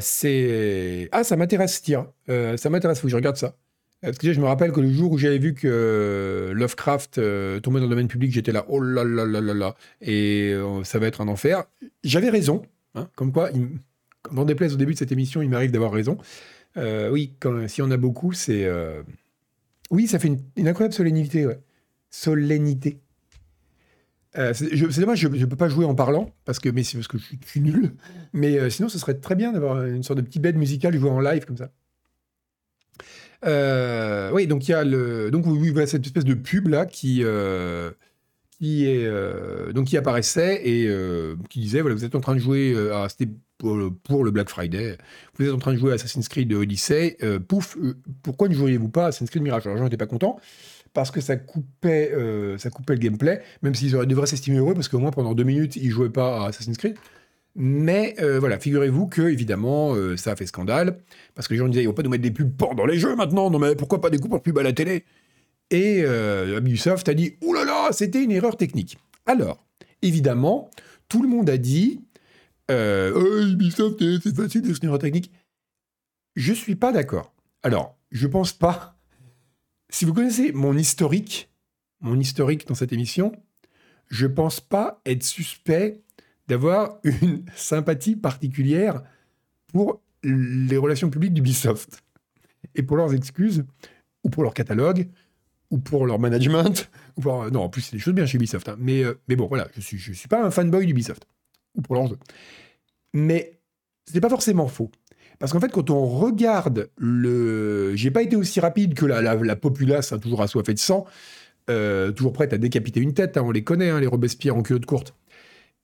c'est. 0.00 1.08
Ah, 1.10 1.24
ça 1.24 1.36
m'intéresse, 1.36 1.82
tiens. 1.82 2.08
ça 2.28 2.70
m'intéresse, 2.70 3.00
faut 3.00 3.06
que 3.06 3.10
je 3.10 3.16
regarde 3.16 3.36
ça. 3.36 3.56
Parce 4.00 4.18
que 4.18 4.34
je 4.34 4.40
me 4.40 4.44
rappelle 4.44 4.70
que 4.70 4.80
le 4.80 4.92
jour 4.92 5.12
où 5.12 5.18
j'avais 5.18 5.38
vu 5.38 5.54
que 5.54 6.52
Lovecraft 6.54 7.14
tombait 7.62 7.78
dans 7.78 7.86
le 7.86 7.90
domaine 7.90 8.06
public, 8.06 8.30
j'étais 8.30 8.52
là, 8.52 8.66
oh 8.68 8.78
là 8.78 9.02
là 9.02 9.24
là 9.24 9.40
là 9.40 9.54
là, 9.54 9.74
et 10.02 10.54
ça 10.84 10.98
va 10.98 11.06
être 11.06 11.22
un 11.22 11.28
enfer. 11.28 11.64
J'avais 12.04 12.28
raison. 12.28 12.62
Hein, 12.94 13.08
comme 13.16 13.32
quoi, 13.32 13.50
il, 13.54 13.68
quand 14.24 14.44
déplaise 14.44 14.74
au 14.74 14.76
début 14.76 14.94
de 14.94 14.98
cette 14.98 15.12
émission, 15.12 15.42
il 15.42 15.50
m'arrive 15.50 15.70
d'avoir 15.70 15.92
raison. 15.92 16.18
Euh, 16.76 17.10
oui, 17.10 17.34
quand, 17.40 17.68
si 17.68 17.82
on 17.82 17.90
a 17.90 17.96
beaucoup, 17.96 18.32
c'est. 18.32 18.64
Euh, 18.64 19.02
oui, 19.90 20.06
ça 20.06 20.18
fait 20.18 20.28
une, 20.56 20.68
incroyable 20.68 20.94
solennité. 20.94 21.46
Ouais. 21.46 21.60
Solennité. 22.10 23.00
Euh, 24.36 24.52
c'est 24.52 25.00
dommage, 25.00 25.20
je 25.20 25.28
ne 25.28 25.44
peux 25.44 25.56
pas 25.56 25.68
jouer 25.68 25.84
en 25.84 25.94
parlant, 25.94 26.32
parce 26.44 26.58
que, 26.58 26.68
mais 26.68 26.82
c'est 26.82 26.96
parce 26.98 27.06
que 27.06 27.18
je 27.18 27.36
suis, 27.46 27.60
nul. 27.60 27.94
Mais 28.32 28.68
sinon, 28.68 28.88
ce 28.88 28.98
serait 28.98 29.14
très 29.14 29.36
bien 29.36 29.52
d'avoir 29.52 29.84
une 29.84 30.02
sorte 30.02 30.18
de 30.18 30.24
petit 30.24 30.40
bed 30.40 30.56
musical 30.56 30.96
joué 30.98 31.08
en 31.08 31.20
live 31.20 31.44
comme 31.44 31.56
ça. 31.56 31.70
oui, 34.32 34.48
donc 34.48 34.66
il 34.66 34.72
y 34.72 34.74
a 34.74 34.84
donc 35.30 35.44
cette 35.86 36.04
espèce 36.04 36.24
de 36.24 36.34
pub 36.34 36.66
là 36.66 36.84
qui 36.84 37.22
qui 38.58 38.84
euh, 38.86 39.72
donc 39.72 39.86
qui 39.86 39.96
apparaissait 39.96 40.60
et 40.64 40.86
euh, 40.86 41.36
qui 41.50 41.60
disait 41.60 41.80
voilà 41.80 41.94
vous 41.94 42.04
êtes 42.04 42.14
en 42.14 42.20
train 42.20 42.34
de 42.34 42.40
jouer 42.40 42.72
euh, 42.74 43.06
c'était 43.08 43.30
pour, 43.58 43.76
le 44.24 44.30
Black 44.30 44.50
Friday. 44.50 44.98
Vous 45.38 45.46
êtes 45.46 45.52
en 45.52 45.58
train 45.58 45.72
de 45.72 45.78
jouer 45.78 45.92
à 45.92 45.94
Assassin's 45.94 46.28
Creed 46.28 46.52
Odyssey. 46.52 47.16
Pouf 47.48 47.78
pourquoi 48.22 48.48
ne 48.48 48.54
joueriez-vous 48.54 48.90
pas 48.90 49.06
à 49.06 49.08
Assassin's 49.08 49.30
Creed 49.30 49.42
Mirage? 49.42 49.66
Alors 49.66 49.78
j'en 49.78 49.86
étais 49.86 49.96
pas 49.96 50.06
content 50.06 50.38
parce 50.92 51.10
que 51.10 51.20
ça 51.20 51.36
coupait 51.36 52.12
ça 52.58 52.70
coupait 52.70 52.94
le 52.94 52.98
gameplay 52.98 53.40
même 53.62 53.74
s'ils 53.74 53.92
devraient 53.92 54.26
s'estimer 54.26 54.58
heureux 54.58 54.74
parce 54.74 54.88
qu'au 54.88 54.98
moins 54.98 55.12
pendant 55.12 55.34
deux 55.34 55.44
minutes 55.44 55.76
ils 55.76 55.90
jouaient 55.90 56.10
pas 56.10 56.44
à 56.44 56.48
Assassin's 56.48 56.76
Creed. 56.76 56.96
Mais 57.56 58.16
voilà, 58.38 58.58
figurez-vous 58.58 59.06
que 59.06 59.22
évidemment 59.22 59.94
ça 60.16 60.32
a 60.32 60.36
fait 60.36 60.46
scandale 60.46 60.98
parce 61.34 61.48
que 61.48 61.54
les 61.54 61.58
gens 61.58 61.68
disaient 61.68 61.84
ils 61.84 61.86
vont 61.86 61.94
pas 61.94 62.02
nous 62.02 62.10
mettre 62.10 62.24
des 62.24 62.32
pubs 62.32 62.54
pendant 62.54 62.84
les 62.84 62.98
jeux 62.98 63.16
maintenant. 63.16 63.50
Non 63.50 63.58
mais 63.58 63.76
pourquoi 63.76 64.00
pas 64.00 64.10
des 64.10 64.18
coupes 64.18 64.42
pubs 64.42 64.58
à 64.58 64.62
la 64.62 64.72
télé? 64.72 65.04
Et 65.74 66.04
euh, 66.04 66.58
Ubisoft 66.58 67.08
a 67.08 67.14
dit 67.14 67.34
Ouh 67.42 67.52
là 67.52 67.64
là, 67.64 67.88
c'était 67.90 68.22
une 68.22 68.30
erreur 68.30 68.56
technique. 68.56 68.96
Alors, 69.26 69.66
évidemment, 70.02 70.70
tout 71.08 71.20
le 71.20 71.28
monde 71.28 71.50
a 71.50 71.56
dit 71.56 72.00
euh, 72.70 73.12
oh, 73.14 73.42
Ubisoft, 73.42 73.98
c'est 73.98 74.36
facile 74.36 74.62
de 74.62 74.68
une 74.68 74.84
erreur 74.84 75.00
technique. 75.00 75.32
Je 76.36 76.52
ne 76.52 76.56
suis 76.56 76.76
pas 76.76 76.92
d'accord. 76.92 77.34
Alors, 77.64 77.98
je 78.12 78.28
pense 78.28 78.52
pas. 78.52 78.96
Si 79.90 80.04
vous 80.04 80.14
connaissez 80.14 80.52
mon 80.52 80.76
historique, 80.76 81.50
mon 82.00 82.20
historique 82.20 82.68
dans 82.68 82.76
cette 82.76 82.92
émission, 82.92 83.32
je 84.08 84.28
pense 84.28 84.60
pas 84.60 85.00
être 85.04 85.24
suspect 85.24 86.02
d'avoir 86.46 87.00
une 87.02 87.44
sympathie 87.56 88.14
particulière 88.14 89.02
pour 89.72 90.00
les 90.22 90.76
relations 90.76 91.10
publiques 91.10 91.34
d'Ubisoft 91.34 92.04
et 92.76 92.84
pour 92.84 92.96
leurs 92.96 93.12
excuses 93.12 93.64
ou 94.22 94.30
pour 94.30 94.44
leur 94.44 94.54
catalogue 94.54 95.08
ou 95.74 95.78
pour 95.78 96.06
leur 96.06 96.20
management. 96.20 96.88
Ou 97.16 97.22
non, 97.50 97.62
en 97.62 97.68
plus, 97.68 97.82
c'est 97.82 97.96
des 97.96 97.98
choses 97.98 98.14
bien 98.14 98.26
chez 98.26 98.36
Ubisoft. 98.36 98.68
Hein. 98.68 98.76
Mais, 98.78 99.02
euh, 99.02 99.20
mais 99.28 99.34
bon, 99.34 99.46
voilà, 99.46 99.66
je 99.72 99.80
ne 99.80 99.82
suis, 99.82 99.98
je 99.98 100.12
suis 100.12 100.28
pas 100.28 100.40
un 100.40 100.50
fanboy 100.52 100.86
d'Ubisoft. 100.86 101.26
Ou 101.74 101.82
pour 101.82 101.96
leur 101.96 102.06
jeu. 102.06 102.16
Mais 103.12 103.58
ce 104.08 104.14
n'est 104.14 104.20
pas 104.20 104.28
forcément 104.28 104.68
faux. 104.68 104.92
Parce 105.40 105.52
qu'en 105.52 105.58
fait, 105.58 105.72
quand 105.72 105.90
on 105.90 106.06
regarde 106.06 106.90
le. 106.96 107.96
J'ai 107.96 108.12
pas 108.12 108.22
été 108.22 108.36
aussi 108.36 108.60
rapide 108.60 108.94
que 108.94 109.04
la, 109.04 109.20
la, 109.20 109.56
populace, 109.56 110.12
hein, 110.12 110.18
toujours 110.18 110.42
assoiffée 110.42 110.74
de 110.74 110.78
sang, 110.78 111.06
euh, 111.70 112.12
toujours 112.12 112.32
prête 112.32 112.52
à 112.52 112.58
décapiter 112.58 113.00
une 113.00 113.14
tête. 113.14 113.36
Hein, 113.36 113.42
on 113.44 113.50
les 113.50 113.64
connaît, 113.64 114.00
les 114.00 114.06
Robespierre 114.06 114.56
en 114.56 114.62
culotte 114.62 114.86
courte. 114.86 115.16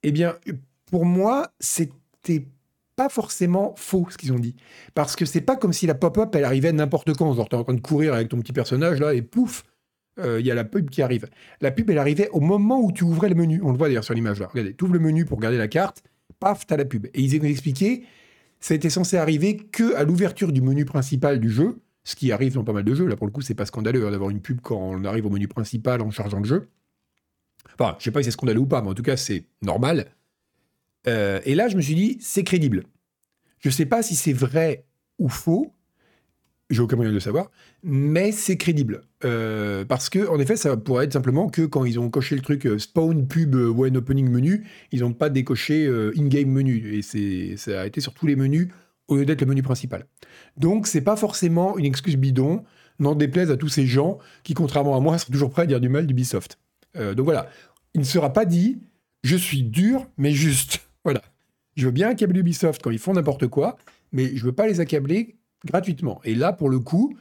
Eh 0.04 0.12
bien, 0.12 0.36
pour 0.86 1.04
moi, 1.04 1.50
c'était 1.58 2.46
pas 2.94 3.08
forcément 3.08 3.74
faux 3.76 4.06
ce 4.08 4.16
qu'ils 4.16 4.32
ont 4.32 4.38
dit. 4.38 4.54
Parce 4.94 5.16
que 5.16 5.24
c'est 5.24 5.40
pas 5.40 5.56
comme 5.56 5.72
si 5.72 5.88
la 5.88 5.94
pop-up, 5.94 6.32
elle 6.36 6.44
arrivait 6.44 6.72
n'importe 6.72 7.12
quand. 7.14 7.34
Genre, 7.34 7.48
t'es 7.48 7.56
en 7.56 7.64
train 7.64 7.74
de 7.74 7.80
courir 7.80 8.14
avec 8.14 8.28
ton 8.28 8.38
petit 8.38 8.52
personnage 8.52 9.00
là, 9.00 9.14
et 9.14 9.22
pouf, 9.22 9.64
euh, 10.18 10.40
il 10.40 10.46
y 10.46 10.50
a 10.50 10.54
la 10.54 10.64
pub 10.64 10.90
qui 10.90 11.02
arrive. 11.02 11.26
La 11.60 11.70
pub, 11.70 11.88
elle 11.90 11.98
arrivait 11.98 12.28
au 12.30 12.40
moment 12.40 12.80
où 12.80 12.92
tu 12.92 13.04
ouvrais 13.04 13.28
le 13.28 13.34
menu. 13.34 13.60
On 13.62 13.72
le 13.72 13.78
voit 13.78 13.88
d'ailleurs 13.88 14.04
sur 14.04 14.14
l'image 14.14 14.40
là. 14.40 14.48
Regardez, 14.48 14.74
tu 14.74 14.84
ouvres 14.84 14.94
le 14.94 15.00
menu 15.00 15.24
pour 15.24 15.38
regarder 15.38 15.58
la 15.58 15.68
carte, 15.68 16.02
paf, 16.38 16.66
tu 16.66 16.74
as 16.74 16.76
la 16.76 16.84
pub. 16.84 17.06
Et 17.06 17.20
ils 17.20 17.44
expliqué, 17.44 18.04
ça 18.60 18.74
était 18.74 18.90
censé 18.90 19.16
arriver 19.16 19.56
que 19.56 19.94
à 19.94 20.04
l'ouverture 20.04 20.52
du 20.52 20.60
menu 20.60 20.84
principal 20.84 21.40
du 21.40 21.50
jeu, 21.50 21.80
ce 22.04 22.16
qui 22.16 22.32
arrive 22.32 22.54
dans 22.54 22.64
pas 22.64 22.72
mal 22.72 22.84
de 22.84 22.94
jeux. 22.94 23.06
Là, 23.06 23.16
pour 23.16 23.26
le 23.26 23.32
coup, 23.32 23.40
c'est 23.40 23.54
pas 23.54 23.66
scandaleux 23.66 24.06
hein, 24.06 24.10
d'avoir 24.10 24.30
une 24.30 24.40
pub 24.40 24.60
quand 24.60 24.76
on 24.76 25.04
arrive 25.04 25.26
au 25.26 25.30
menu 25.30 25.48
principal 25.48 26.02
en 26.02 26.10
chargeant 26.10 26.38
le 26.38 26.44
jeu. 26.44 26.68
Enfin, 27.74 27.96
je 27.98 28.04
sais 28.04 28.10
pas 28.10 28.20
si 28.20 28.24
c'est 28.24 28.30
scandaleux 28.32 28.60
ou 28.60 28.66
pas, 28.66 28.82
mais 28.82 28.88
en 28.88 28.94
tout 28.94 29.02
cas, 29.02 29.16
c'est 29.16 29.44
normal. 29.62 30.06
Euh, 31.06 31.40
et 31.44 31.54
là, 31.54 31.68
je 31.68 31.76
me 31.76 31.82
suis 31.82 31.94
dit, 31.94 32.18
c'est 32.20 32.44
crédible. 32.44 32.84
Je 33.58 33.70
sais 33.70 33.86
pas 33.86 34.02
si 34.02 34.16
c'est 34.16 34.32
vrai 34.32 34.84
ou 35.18 35.28
faux, 35.28 35.74
j'ai 36.70 36.80
aucun 36.80 36.96
moyen 36.96 37.10
de 37.10 37.14
le 37.14 37.20
savoir, 37.20 37.50
mais 37.82 38.32
c'est 38.32 38.56
crédible. 38.56 39.02
Euh, 39.24 39.84
parce 39.84 40.08
que, 40.08 40.26
en 40.28 40.38
effet, 40.38 40.56
ça 40.56 40.76
pourrait 40.76 41.04
être 41.04 41.12
simplement 41.12 41.48
que 41.48 41.62
quand 41.62 41.84
ils 41.84 41.98
ont 41.98 42.08
coché 42.10 42.36
le 42.36 42.42
truc 42.42 42.66
euh, 42.66 42.78
spawn 42.78 43.26
pub 43.26 43.54
euh, 43.56 43.68
when 43.68 43.96
opening 43.96 44.28
menu, 44.28 44.64
ils 44.92 45.00
n'ont 45.00 45.12
pas 45.12 45.28
décoché 45.28 45.86
in-game 46.16 46.48
menu. 46.48 46.94
Et 46.94 47.56
ça 47.56 47.80
a 47.80 47.86
été 47.86 48.00
sur 48.00 48.14
tous 48.14 48.26
les 48.26 48.36
menus 48.36 48.68
au 49.08 49.16
lieu 49.16 49.26
d'être 49.26 49.40
le 49.40 49.48
menu 49.48 49.62
principal. 49.62 50.06
Donc, 50.56 50.86
c'est 50.86 51.00
pas 51.00 51.16
forcément 51.16 51.76
une 51.76 51.84
excuse 51.84 52.16
bidon, 52.16 52.64
n'en 53.00 53.14
déplaise 53.14 53.50
à 53.50 53.56
tous 53.56 53.68
ces 53.68 53.86
gens 53.86 54.18
qui, 54.44 54.54
contrairement 54.54 54.96
à 54.96 55.00
moi, 55.00 55.18
sont 55.18 55.32
toujours 55.32 55.50
prêts 55.50 55.62
à 55.62 55.66
dire 55.66 55.80
du 55.80 55.88
mal 55.88 56.06
d'Ubisoft. 56.06 56.58
donc 56.94 57.24
voilà, 57.24 57.48
il 57.94 58.00
ne 58.00 58.06
sera 58.06 58.32
pas 58.32 58.44
dit 58.44 58.78
je 59.22 59.36
suis 59.36 59.62
dur, 59.62 60.06
mais 60.16 60.32
juste. 60.32 60.80
Voilà. 61.02 61.22
Je 61.76 61.86
veux 61.86 61.92
bien 61.92 62.10
accabler 62.10 62.40
Ubisoft 62.40 62.82
quand 62.82 62.90
ils 62.90 62.98
font 62.98 63.14
n'importe 63.14 63.46
quoi, 63.46 63.78
mais 64.12 64.36
je 64.36 64.44
veux 64.44 64.52
pas 64.52 64.66
les 64.66 64.80
accabler 64.80 65.38
gratuitement. 65.64 66.20
Et 66.24 66.34
là, 66.34 66.52
pour 66.52 66.70
le 66.70 66.78
coup, 66.78 67.16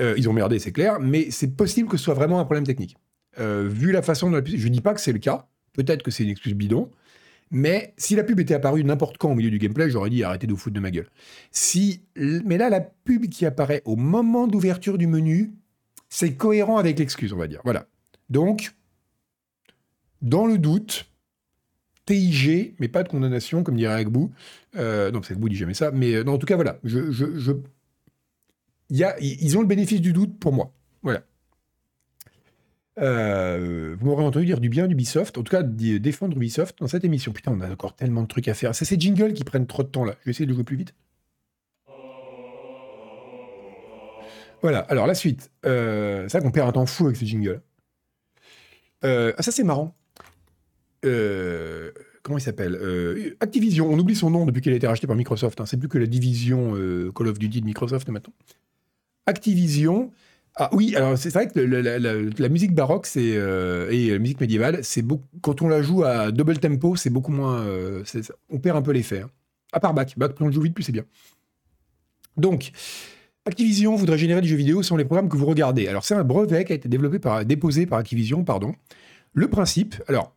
euh, 0.00 0.14
ils 0.16 0.28
ont 0.28 0.32
merdé, 0.32 0.58
c'est 0.58 0.72
clair, 0.72 1.00
mais 1.00 1.30
c'est 1.30 1.56
possible 1.56 1.88
que 1.88 1.96
ce 1.96 2.04
soit 2.04 2.14
vraiment 2.14 2.40
un 2.40 2.44
problème 2.44 2.66
technique. 2.66 2.96
Euh, 3.38 3.68
vu 3.68 3.92
la 3.92 4.02
façon 4.02 4.28
dont 4.28 4.36
la 4.36 4.42
pub... 4.42 4.56
Je 4.56 4.68
ne 4.68 4.72
dis 4.72 4.80
pas 4.80 4.94
que 4.94 5.00
c'est 5.00 5.12
le 5.12 5.18
cas, 5.18 5.46
peut-être 5.72 6.02
que 6.02 6.10
c'est 6.10 6.24
une 6.24 6.30
excuse 6.30 6.54
bidon, 6.54 6.90
mais 7.50 7.92
si 7.98 8.16
la 8.16 8.24
pub 8.24 8.40
était 8.40 8.54
apparue 8.54 8.82
n'importe 8.82 9.18
quand 9.18 9.30
au 9.30 9.34
milieu 9.34 9.50
du 9.50 9.58
gameplay, 9.58 9.90
j'aurais 9.90 10.10
dit 10.10 10.24
arrêtez 10.24 10.46
de 10.46 10.52
vous 10.52 10.58
foutre 10.58 10.74
de 10.74 10.80
ma 10.80 10.90
gueule. 10.90 11.08
Si... 11.50 12.02
Mais 12.16 12.56
là, 12.56 12.70
la 12.70 12.80
pub 12.80 13.26
qui 13.26 13.44
apparaît 13.46 13.82
au 13.84 13.96
moment 13.96 14.46
d'ouverture 14.46 14.98
du 14.98 15.06
menu, 15.06 15.52
c'est 16.08 16.34
cohérent 16.34 16.78
avec 16.78 16.98
l'excuse, 16.98 17.32
on 17.32 17.38
va 17.38 17.48
dire. 17.48 17.60
Voilà. 17.64 17.86
Donc, 18.30 18.72
dans 20.22 20.46
le 20.46 20.56
doute, 20.56 21.06
TIG, 22.06 22.74
mais 22.78 22.88
pas 22.88 23.02
de 23.02 23.08
condamnation, 23.08 23.62
comme 23.62 23.76
dirait 23.76 23.94
Agbou. 23.94 24.32
Euh, 24.76 25.10
non, 25.10 25.20
Agbou 25.20 25.48
dit 25.48 25.56
jamais 25.56 25.74
ça, 25.74 25.90
mais 25.90 26.14
euh, 26.14 26.24
non, 26.24 26.34
en 26.34 26.38
tout 26.38 26.46
cas, 26.46 26.56
voilà. 26.56 26.78
Je. 26.84 27.52
Y 28.90 29.04
a, 29.04 29.18
ils 29.20 29.56
ont 29.56 29.62
le 29.62 29.66
bénéfice 29.66 30.00
du 30.00 30.12
doute 30.12 30.38
pour 30.38 30.52
moi. 30.52 30.74
Voilà. 31.02 31.22
Euh, 32.98 33.96
vous 33.98 34.06
m'aurez 34.06 34.22
entendu 34.22 34.44
dire 34.44 34.60
du 34.60 34.68
bien 34.68 34.86
d'Ubisoft, 34.86 35.38
en 35.38 35.42
tout 35.42 35.50
cas 35.50 35.62
défendre 35.62 36.36
Ubisoft 36.36 36.78
dans 36.78 36.88
cette 36.88 37.04
émission. 37.04 37.32
Putain, 37.32 37.52
on 37.52 37.60
a 37.60 37.70
encore 37.70 37.94
tellement 37.94 38.22
de 38.22 38.28
trucs 38.28 38.48
à 38.48 38.54
faire. 38.54 38.74
C'est 38.74 38.84
ces 38.84 39.00
jingles 39.00 39.32
qui 39.32 39.44
prennent 39.44 39.66
trop 39.66 39.82
de 39.82 39.88
temps 39.88 40.04
là. 40.04 40.14
Je 40.20 40.26
vais 40.26 40.30
essayer 40.32 40.46
de 40.46 40.52
jouer 40.52 40.64
plus 40.64 40.76
vite. 40.76 40.94
Voilà, 44.60 44.80
alors 44.80 45.06
la 45.06 45.14
suite. 45.14 45.50
Euh, 45.64 46.24
c'est 46.24 46.30
ça 46.30 46.40
qu'on 46.40 46.50
perd 46.50 46.68
un 46.68 46.72
temps 46.72 46.86
fou 46.86 47.06
avec 47.06 47.16
ces 47.16 47.26
jingles. 47.26 47.62
Ah, 49.02 49.40
ça 49.40 49.52
c'est 49.52 49.64
marrant. 49.64 49.96
Euh, 51.04 51.90
comment 52.22 52.38
il 52.38 52.42
s'appelle 52.42 52.74
euh, 52.74 53.36
Activision, 53.40 53.90
on 53.90 53.98
oublie 53.98 54.14
son 54.14 54.30
nom 54.30 54.46
depuis 54.46 54.60
qu'elle 54.60 54.72
a 54.72 54.76
été 54.76 54.86
rachetée 54.86 55.06
par 55.06 55.16
Microsoft. 55.16 55.60
Hein. 55.60 55.66
C'est 55.66 55.76
plus 55.76 55.88
que 55.88 55.98
la 55.98 56.06
division 56.06 56.74
Call 57.14 57.28
of 57.28 57.38
Duty 57.38 57.60
de 57.60 57.66
Microsoft 57.66 58.08
maintenant. 58.08 58.34
Activision 59.26 60.10
ah 60.56 60.68
oui, 60.72 60.94
alors 60.96 61.16
c'est 61.16 61.30
vrai 61.30 61.48
que 61.48 61.58
la, 61.58 62.48
musique 62.50 62.74
baroque 62.74 63.08
euh, 63.16 63.90
et 63.90 64.10
la 64.10 64.18
musique 64.18 64.40
médiévale, 64.40 64.82
quand 65.40 65.62
on 65.62 65.68
la 65.68 65.80
joue 65.80 66.04
à 66.04 66.30
double 66.30 66.58
tempo, 66.58 66.94
c'est 66.94 67.08
beaucoup 67.08 67.32
moins. 67.32 67.60
Euh, 67.60 68.04
on 68.50 68.58
perd 68.58 68.76
un 68.76 68.82
peu 68.82 68.92
l'effet. 68.92 69.20
Hein. 69.20 69.30
À 69.72 69.80
part 69.80 69.94
Bach, 69.94 70.08
Bach, 70.18 70.34
plus 70.34 70.44
on 70.44 70.48
le 70.48 70.52
joue 70.52 70.60
vite, 70.60 70.74
plus 70.74 70.82
c'est 70.82 70.92
bien. 70.92 71.04
Donc, 72.36 72.72
Activision 73.46 73.96
voudrait 73.96 74.18
générer 74.18 74.42
des 74.42 74.48
jeux 74.48 74.56
vidéo 74.56 74.82
sans 74.82 74.96
les 74.96 75.06
programmes 75.06 75.30
que 75.30 75.38
vous 75.38 75.46
regardez. 75.46 75.88
Alors 75.88 76.04
c'est 76.04 76.14
un 76.14 76.24
brevet 76.24 76.66
qui 76.66 76.72
a 76.72 76.74
été 76.74 76.88
développé 76.88 77.18
par, 77.18 77.46
déposé 77.46 77.86
par 77.86 77.98
Activision, 77.98 78.44
pardon. 78.44 78.74
Le 79.32 79.48
principe, 79.48 79.94
alors, 80.06 80.34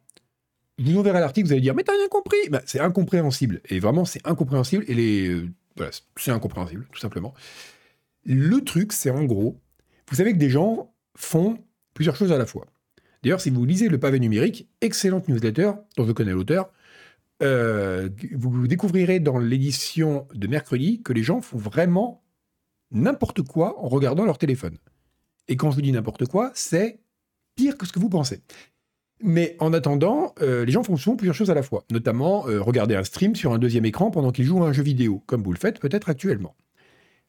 vous 0.80 1.03
verrez 1.03 1.19
l'article, 1.19 1.47
vous 1.47 1.53
allez 1.53 1.61
dire, 1.61 1.76
mais 1.76 1.84
t'as 1.84 1.93
rien 1.93 2.07
compris 2.09 2.49
bah, 2.49 2.61
C'est 2.65 2.80
incompréhensible. 2.80 3.61
Et 3.69 3.80
vraiment, 3.80 4.05
c'est 4.05 4.26
incompréhensible. 4.28 4.84
Et 4.88 4.93
les, 4.93 5.30
euh, 5.30 5.49
voilà, 5.76 5.91
c'est 6.15 6.32
incompréhensible, 6.32 6.88
tout 6.91 6.99
simplement. 6.99 7.34
Le 8.26 8.61
truc, 8.61 8.91
c'est 8.93 9.09
en 9.09 9.23
gros, 9.23 9.59
vous 10.09 10.15
savez 10.15 10.34
que 10.34 10.38
des 10.38 10.49
gens 10.49 10.93
font 11.15 11.57
plusieurs 11.93 12.15
choses 12.15 12.32
à 12.32 12.38
la 12.38 12.45
fois. 12.45 12.65
D'ailleurs, 13.23 13.41
si 13.41 13.49
vous 13.49 13.65
lisez 13.65 13.89
le 13.89 13.99
pavé 13.99 14.19
numérique, 14.19 14.67
excellente 14.82 15.28
newsletter 15.28 15.71
dont 15.97 16.05
je 16.05 16.11
connais 16.11 16.32
l'auteur, 16.32 16.71
euh, 17.43 18.09
vous 18.34 18.67
découvrirez 18.67 19.19
dans 19.19 19.39
l'édition 19.39 20.28
de 20.34 20.47
mercredi 20.47 21.01
que 21.01 21.11
les 21.11 21.23
gens 21.23 21.41
font 21.41 21.57
vraiment 21.57 22.23
n'importe 22.91 23.41
quoi 23.41 23.80
en 23.84 23.88
regardant 23.88 24.26
leur 24.26 24.38
téléphone. 24.38 24.78
Et 25.47 25.57
quand 25.57 25.71
je 25.71 25.76
vous 25.76 25.82
dis 25.82 25.91
n'importe 25.91 26.26
quoi, 26.28 26.51
c'est 26.53 26.99
pire 27.55 27.78
que 27.78 27.86
ce 27.86 27.91
que 27.91 27.99
vous 27.99 28.09
pensez. 28.09 28.41
Mais 29.28 29.55
en 29.59 29.73
attendant, 29.73 30.36
euh, 30.41 30.65
les 30.65 30.71
gens 30.71 30.84
font 30.84 30.97
souvent 30.97 31.15
plusieurs 31.15 31.36
choses 31.36 31.49
à 31.49 31.55
la 31.55 31.63
fois, 31.63 31.84
notamment 31.91 32.47
euh, 32.47 32.61
regarder 32.61 32.95
un 32.95 33.03
stream 33.03 33.36
sur 33.36 33.53
un 33.53 33.57
deuxième 33.57 33.86
écran 33.86 34.11
pendant 34.11 34.32
qu'ils 34.32 34.45
jouent 34.45 34.63
à 34.63 34.67
un 34.67 34.71
jeu 34.71 34.84
vidéo, 34.84 35.23
comme 35.26 35.41
vous 35.41 35.51
le 35.51 35.57
faites 35.57 35.80
peut-être 35.80 36.09
actuellement. 36.09 36.55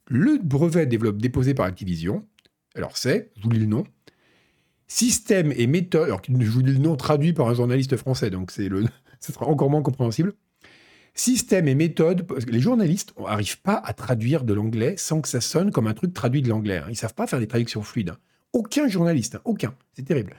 Le 0.06 0.38
brevet 0.42 0.86
développe, 0.86 1.16
déposé 1.16 1.54
par 1.54 1.66
Activision 1.66 2.24
alors 2.76 2.96
c'est, 2.96 3.30
je 3.36 3.42
vous 3.42 3.50
lis 3.50 3.60
le 3.60 3.66
nom, 3.66 3.84
système 4.86 5.52
et 5.56 5.66
méthode, 5.66 6.04
alors 6.04 6.20
je 6.28 6.32
vous 6.32 6.60
lis 6.60 6.74
le 6.74 6.78
nom 6.78 6.94
traduit 6.96 7.32
par 7.32 7.48
un 7.48 7.54
journaliste 7.54 7.96
français, 7.96 8.28
donc 8.28 8.50
c'est 8.50 8.68
le, 8.68 8.84
ce 9.20 9.32
sera 9.32 9.46
encore 9.46 9.70
moins 9.70 9.82
compréhensible. 9.82 10.34
Système 11.14 11.66
et 11.66 11.74
méthode, 11.74 12.26
parce 12.26 12.44
que 12.44 12.50
les 12.50 12.60
journalistes 12.60 13.14
n'arrivent 13.18 13.62
pas 13.62 13.76
à 13.82 13.94
traduire 13.94 14.44
de 14.44 14.52
l'anglais 14.52 14.96
sans 14.98 15.22
que 15.22 15.28
ça 15.28 15.40
sonne 15.40 15.70
comme 15.70 15.86
un 15.86 15.94
truc 15.94 16.12
traduit 16.12 16.42
de 16.42 16.50
l'anglais. 16.50 16.76
Hein. 16.76 16.84
Ils 16.88 16.92
ne 16.92 16.96
savent 16.96 17.14
pas 17.14 17.26
faire 17.26 17.38
des 17.38 17.46
traductions 17.46 17.82
fluides. 17.82 18.10
Hein. 18.10 18.18
Aucun 18.52 18.86
journaliste, 18.86 19.36
hein. 19.36 19.40
aucun. 19.46 19.74
C'est 19.94 20.04
terrible. 20.04 20.34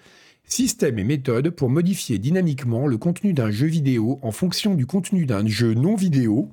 Système 0.50 0.98
et 0.98 1.04
méthode 1.04 1.50
pour 1.50 1.70
modifier 1.70 2.20
dynamiquement 2.20 2.88
le 2.88 2.98
contenu 2.98 3.34
d'un 3.34 3.52
jeu 3.52 3.68
vidéo 3.68 4.18
en 4.22 4.32
fonction 4.32 4.76
du 4.76 4.86
contenu 4.86 5.26
d'un 5.26 5.46
jeu 5.46 5.74
non 5.74 5.96
vidéo 5.96 6.50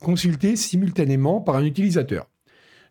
consulté 0.00 0.56
simultanément 0.56 1.42
par 1.42 1.56
un 1.56 1.64
utilisateur. 1.64 2.30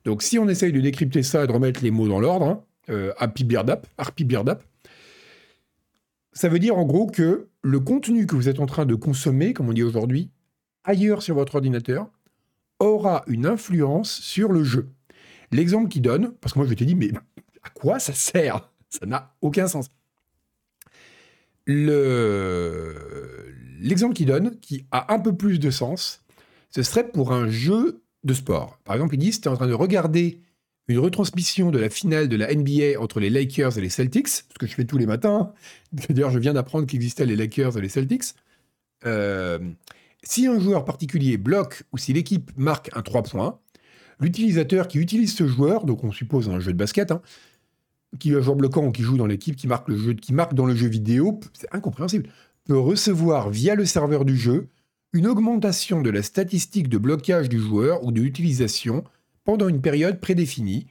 Donc 0.06 0.22
si 0.22 0.38
on 0.38 0.48
essaye 0.48 0.72
de 0.72 0.80
décrypter 0.80 1.24
ça 1.24 1.44
et 1.44 1.48
de 1.48 1.52
remettre 1.52 1.84
les 1.84 1.90
mots 1.90 2.08
dans 2.08 2.20
l'ordre, 2.20 2.46
hein, 2.46 2.64
euh, 2.90 3.14
Happy 3.18 3.48
ça 6.34 6.50
veut 6.50 6.60
dire 6.60 6.78
en 6.78 6.86
gros 6.86 7.08
que 7.08 7.48
le 7.64 7.80
contenu 7.80 8.28
que 8.28 8.36
vous 8.36 8.48
êtes 8.48 8.60
en 8.60 8.68
train 8.68 8.86
de 8.86 8.94
consommer, 8.94 9.54
comme 9.54 9.70
on 9.70 9.74
dit 9.74 9.82
aujourd'hui, 9.82 10.30
ailleurs 10.84 11.24
sur 11.24 11.34
votre 11.34 11.56
ordinateur, 11.56 12.12
aura 12.78 13.24
une 13.26 13.48
influence 13.48 14.12
sur 14.22 14.52
le 14.52 14.64
jeu. 14.64 14.88
L'exemple 15.52 15.90
qui 15.90 16.00
donne, 16.00 16.34
parce 16.42 16.54
que 16.54 16.60
moi 16.60 16.68
je 16.68 16.76
te 16.76 16.84
dis, 16.84 16.94
mais 16.94 17.10
à 17.64 17.70
quoi 17.72 17.98
ça 17.98 18.14
sert? 18.14 18.72
Ça 18.90 19.08
n'a 19.08 19.34
aucun 19.42 19.68
sens. 19.68 19.88
L'exemple 23.80 24.16
qui 24.16 24.26
donne, 24.26 24.58
qui 24.60 24.86
a 24.92 25.14
un 25.14 25.20
peu 25.20 25.36
plus 25.36 25.60
de 25.60 25.70
sens, 25.70 26.24
ce 26.70 26.84
serait 26.84 27.08
pour 27.08 27.34
un 27.34 27.50
jeu 27.50 28.02
de 28.24 28.34
sport. 28.34 28.80
Par 28.84 28.96
exemple, 28.96 29.16
ils 29.16 29.20
disent, 29.20 29.42
tu 29.42 29.48
es 29.48 29.52
en 29.52 29.56
train 29.56 29.68
de 29.68 29.74
regarder 29.74 30.42
une 30.88 31.00
retransmission 31.00 31.70
de 31.70 31.80
la 31.80 31.90
finale 31.90 32.30
de 32.30 32.36
la 32.38 32.54
NBA 32.54 33.00
entre 33.00 33.20
les 33.20 33.30
Lakers 33.30 33.78
et 33.78 33.82
les 33.82 33.90
Celtics, 33.90 34.28
ce 34.28 34.44
que 34.58 34.66
je 34.68 34.74
fais 34.74 34.86
tous 34.86 34.98
les 34.98 35.06
matins. 35.06 35.52
D'ailleurs, 36.10 36.32
je 36.32 36.40
viens 36.40 36.54
d'apprendre 36.54 36.88
qu'il 36.88 36.98
existait 36.98 37.26
les 37.26 37.36
Lakers 37.36 37.78
et 37.78 37.82
les 37.82 37.90
Celtics. 37.90 38.36
Euh, 39.06 39.60
si 40.24 40.48
un 40.48 40.60
joueur 40.60 40.86
particulier 40.86 41.38
bloque 41.38 41.84
ou 41.92 41.98
si 41.98 42.14
l'équipe 42.14 42.52
marque 42.58 42.90
un 42.96 43.02
3 43.02 43.24
points, 43.24 43.60
l'utilisateur 44.20 44.88
qui 44.88 44.98
utilise 44.98 45.36
ce 45.36 45.46
joueur, 45.46 45.86
donc 45.86 46.04
on 46.04 46.12
suppose 46.12 46.50
un 46.50 46.60
jeu 46.60 46.74
de 46.74 46.78
basket, 46.78 47.12
hein, 47.12 47.22
qui 48.20 48.32
est 48.32 48.36
un 48.36 48.42
joueur 48.42 48.56
bloquant 48.56 48.86
ou 48.86 48.92
qui 48.92 49.04
joue 49.04 49.18
dans 49.18 49.26
l'équipe, 49.26 49.56
qui 49.56 49.68
marque 49.68 49.90
le 49.90 49.98
jeu, 49.98 50.14
qui 50.14 50.34
marque 50.34 50.54
dans 50.54 50.66
le 50.66 50.76
jeu 50.76 50.88
vidéo, 50.88 51.40
c'est 51.54 51.74
incompréhensible, 51.74 52.30
peut 52.66 52.78
recevoir 52.78 53.50
via 53.50 53.76
le 53.76 53.86
serveur 53.86 54.26
du 54.26 54.38
jeu 54.38 54.70
une 55.14 55.28
augmentation 55.28 56.02
de 56.02 56.10
la 56.10 56.22
statistique 56.22 56.90
de 56.90 56.98
blocage 56.98 57.50
du 57.50 57.60
joueur 57.60 58.04
ou 58.04 58.12
de 58.12 58.22
l'utilisation 58.22 59.04
pendant 59.44 59.70
une 59.70 59.82
période 59.82 60.20
prédéfinie, 60.20 60.88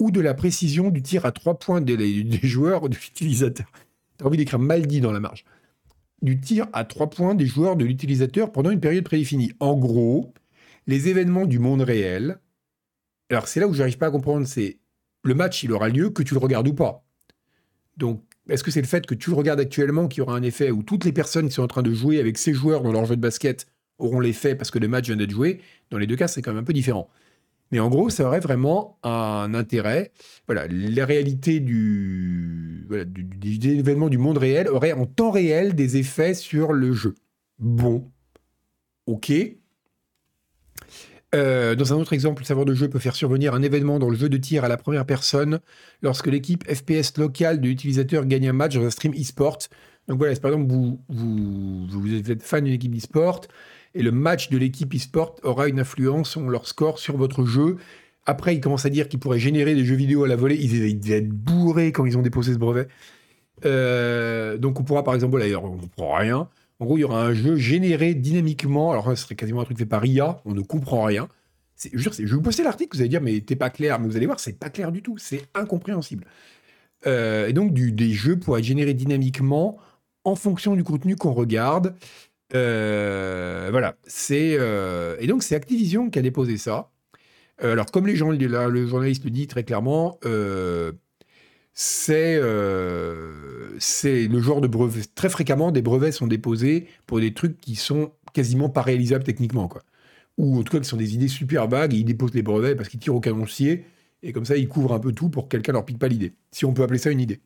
ou 0.00 0.10
de 0.10 0.20
la 0.20 0.34
précision 0.34 0.90
du 0.90 1.02
tir 1.02 1.24
à 1.24 1.30
trois 1.30 1.58
points 1.58 1.80
des, 1.80 1.96
joueurs 2.42 2.82
ou 2.82 2.88
de 2.88 2.96
l'utilisateur. 2.96 3.70
T'as 4.16 4.24
envie 4.24 4.36
d'écrire 4.36 4.58
mal 4.58 4.86
dit 4.86 5.00
dans 5.00 5.12
la 5.12 5.20
marge. 5.20 5.44
Du 6.20 6.40
tir 6.40 6.66
à 6.72 6.84
trois 6.84 7.08
points 7.08 7.36
des 7.36 7.46
joueurs 7.46 7.76
de 7.76 7.84
l'utilisateur 7.84 8.50
pendant 8.50 8.70
une 8.70 8.80
période 8.80 9.04
prédéfinie. 9.04 9.52
En 9.60 9.76
gros, 9.76 10.34
les 10.88 11.08
événements 11.08 11.46
du 11.46 11.60
monde 11.60 11.82
réel. 11.82 12.38
Alors 13.30 13.46
c'est 13.46 13.60
là 13.60 13.68
où 13.68 13.74
j'arrive 13.74 13.98
pas 13.98 14.06
à 14.06 14.10
comprendre, 14.10 14.46
c'est 14.46 14.78
le 15.22 15.34
match, 15.34 15.62
il 15.62 15.72
aura 15.72 15.88
lieu 15.88 16.10
que 16.10 16.22
tu 16.22 16.34
le 16.34 16.40
regardes 16.40 16.68
ou 16.68 16.74
pas. 16.74 17.04
Donc 17.96 18.22
est-ce 18.48 18.64
que 18.64 18.70
c'est 18.70 18.80
le 18.80 18.86
fait 18.86 19.06
que 19.06 19.14
tu 19.14 19.30
le 19.30 19.36
regardes 19.36 19.60
actuellement 19.60 20.08
qui 20.08 20.20
aura 20.20 20.34
un 20.34 20.42
effet 20.42 20.70
où 20.70 20.82
toutes 20.82 21.04
les 21.04 21.12
personnes 21.12 21.48
qui 21.48 21.54
sont 21.54 21.62
en 21.62 21.68
train 21.68 21.82
de 21.82 21.92
jouer 21.92 22.18
avec 22.18 22.38
ces 22.38 22.52
joueurs 22.52 22.82
dans 22.82 22.92
leur 22.92 23.04
jeu 23.04 23.16
de 23.16 23.20
basket 23.20 23.66
auront 23.98 24.20
l'effet 24.20 24.54
parce 24.54 24.70
que 24.70 24.78
le 24.78 24.88
match 24.88 25.06
vient 25.06 25.16
d'être 25.16 25.30
joué? 25.30 25.60
Dans 25.90 25.98
les 25.98 26.06
deux 26.06 26.16
cas, 26.16 26.28
c'est 26.28 26.42
quand 26.42 26.52
même 26.52 26.62
un 26.62 26.64
peu 26.64 26.72
différent. 26.72 27.08
Mais 27.70 27.80
en 27.80 27.88
gros, 27.88 28.10
ça 28.10 28.26
aurait 28.26 28.40
vraiment 28.40 28.98
un 29.02 29.54
intérêt. 29.54 30.12
Voilà, 30.46 30.66
la 30.68 31.06
réalité 31.06 31.58
du, 31.60 32.86
des 32.90 33.68
événements 33.68 34.10
du 34.10 34.18
monde 34.18 34.36
réel 34.36 34.68
aurait 34.68 34.92
en 34.92 35.06
temps 35.06 35.30
réel 35.30 35.74
des 35.74 35.96
effets 35.96 36.34
sur 36.34 36.72
le 36.72 36.92
jeu. 36.92 37.14
Bon, 37.58 38.10
ok. 39.06 39.32
Euh, 41.34 41.74
dans 41.74 41.94
un 41.94 41.96
autre 41.96 42.12
exemple, 42.12 42.42
le 42.42 42.46
serveur 42.46 42.66
de 42.66 42.74
jeu 42.74 42.88
peut 42.90 42.98
faire 42.98 43.16
survenir 43.16 43.54
un 43.54 43.62
événement 43.62 43.98
dans 43.98 44.10
le 44.10 44.16
jeu 44.16 44.28
de 44.28 44.36
tir 44.36 44.64
à 44.64 44.68
la 44.68 44.76
première 44.76 45.06
personne 45.06 45.60
lorsque 46.02 46.26
l'équipe 46.26 46.64
FPS 46.70 47.16
locale 47.16 47.60
de 47.60 47.68
l'utilisateur 47.68 48.26
gagne 48.26 48.48
un 48.48 48.52
match 48.52 48.74
dans 48.74 48.84
un 48.84 48.90
stream 48.90 49.14
e-sport. 49.14 49.58
Donc 50.08 50.18
voilà, 50.18 50.34
par 50.36 50.50
exemple 50.52 50.70
vous, 50.70 51.00
vous, 51.08 51.86
vous 51.88 52.14
êtes 52.30 52.42
fan 52.42 52.64
d'une 52.64 52.74
équipe 52.74 52.94
e-sport 52.94 53.40
et 53.94 54.02
le 54.02 54.10
match 54.10 54.50
de 54.50 54.58
l'équipe 54.58 54.94
e-sport 54.94 55.36
aura 55.42 55.68
une 55.68 55.80
influence 55.80 56.30
sur 56.30 56.42
leur 56.42 56.66
score 56.66 56.98
sur 56.98 57.16
votre 57.16 57.44
jeu. 57.46 57.76
Après, 58.26 58.54
ils 58.54 58.60
commencent 58.60 58.86
à 58.86 58.90
dire 58.90 59.08
qu'ils 59.08 59.18
pourraient 59.18 59.38
générer 59.38 59.74
des 59.74 59.84
jeux 59.84 59.96
vidéo 59.96 60.24
à 60.24 60.28
la 60.28 60.36
volée. 60.36 60.56
Ils 60.56 61.00
devaient 61.00 61.18
être 61.18 61.28
bourrés 61.28 61.92
quand 61.92 62.04
ils 62.04 62.16
ont 62.16 62.22
déposé 62.22 62.52
ce 62.52 62.58
brevet. 62.58 62.88
Euh, 63.64 64.58
donc 64.58 64.80
on 64.80 64.84
pourra 64.84 65.02
par 65.02 65.14
exemple, 65.14 65.38
là, 65.38 65.46
on 65.60 65.76
ne 65.76 65.80
comprend 65.80 66.14
rien. 66.14 66.48
En 66.82 66.84
gros, 66.84 66.98
il 66.98 67.02
y 67.02 67.04
aura 67.04 67.24
un 67.24 67.32
jeu 67.32 67.54
généré 67.54 68.12
dynamiquement. 68.12 68.90
Alors, 68.90 69.08
ce 69.10 69.14
serait 69.14 69.36
quasiment 69.36 69.60
un 69.60 69.64
truc 69.64 69.78
fait 69.78 69.86
par 69.86 70.04
IA. 70.04 70.42
On 70.44 70.52
ne 70.52 70.62
comprend 70.62 71.04
rien. 71.04 71.28
Je, 71.92 72.10
vais 72.10 72.24
vous 72.24 72.42
poster 72.42 72.64
l'article, 72.64 72.96
vous 72.96 73.02
allez 73.02 73.08
dire, 73.08 73.20
mais 73.20 73.40
t'es 73.40 73.54
pas 73.54 73.70
clair. 73.70 74.00
Mais 74.00 74.08
vous 74.08 74.16
allez 74.16 74.26
voir, 74.26 74.40
c'est 74.40 74.58
pas 74.58 74.68
clair 74.68 74.90
du 74.90 75.00
tout. 75.00 75.16
C'est 75.16 75.44
incompréhensible. 75.54 76.24
Euh, 77.06 77.46
et 77.46 77.52
donc, 77.52 77.72
des 77.72 78.10
jeux 78.10 78.36
pourraient 78.36 78.58
être 78.58 78.66
générés 78.66 78.94
dynamiquement 78.94 79.78
en 80.24 80.34
fonction 80.34 80.74
du 80.74 80.82
contenu 80.82 81.14
qu'on 81.14 81.30
regarde. 81.30 81.94
Euh, 82.52 83.68
voilà. 83.70 83.94
Euh, 84.32 85.16
et 85.20 85.28
donc 85.28 85.44
c'est 85.44 85.54
Activision 85.54 86.10
qui 86.10 86.18
a 86.18 86.22
déposé 86.22 86.58
ça. 86.58 86.90
alors, 87.60 87.86
comme 87.92 88.08
les 88.08 88.16
gens, 88.16 88.32
le 88.32 88.86
journaliste 88.88 89.22
le 89.22 89.30
dit 89.30 89.46
très 89.46 89.62
clairement, 89.62 90.18
c'est 91.74 92.40
c'est 93.78 94.28
le 94.28 94.40
genre 94.40 94.60
de 94.60 94.68
brevet. 94.68 95.02
Très 95.14 95.28
fréquemment, 95.28 95.72
des 95.72 95.82
brevets 95.82 96.12
sont 96.12 96.26
déposés 96.26 96.86
pour 97.06 97.20
des 97.20 97.34
trucs 97.34 97.60
qui 97.60 97.76
sont 97.76 98.12
quasiment 98.32 98.68
pas 98.68 98.82
réalisables 98.82 99.24
techniquement, 99.24 99.68
quoi. 99.68 99.82
Ou 100.38 100.58
en 100.58 100.62
tout 100.62 100.72
cas, 100.72 100.80
qui 100.80 100.88
sont 100.88 100.96
des 100.96 101.14
idées 101.14 101.28
super 101.28 101.68
vagues, 101.68 101.94
et 101.94 101.98
ils 101.98 102.04
déposent 102.04 102.34
les 102.34 102.42
brevets 102.42 102.76
parce 102.76 102.88
qu'ils 102.88 103.00
tirent 103.00 103.14
au 103.14 103.20
canoncier, 103.20 103.84
et 104.22 104.32
comme 104.32 104.44
ça, 104.44 104.56
ils 104.56 104.68
couvrent 104.68 104.92
un 104.94 105.00
peu 105.00 105.12
tout 105.12 105.28
pour 105.28 105.44
que 105.44 105.50
quelqu'un 105.50 105.72
leur 105.72 105.84
pique 105.84 105.98
pas 105.98 106.08
l'idée. 106.08 106.34
Si 106.52 106.64
on 106.64 106.72
peut 106.72 106.82
appeler 106.82 106.98
ça 106.98 107.10
une 107.10 107.20
idée. 107.20 107.40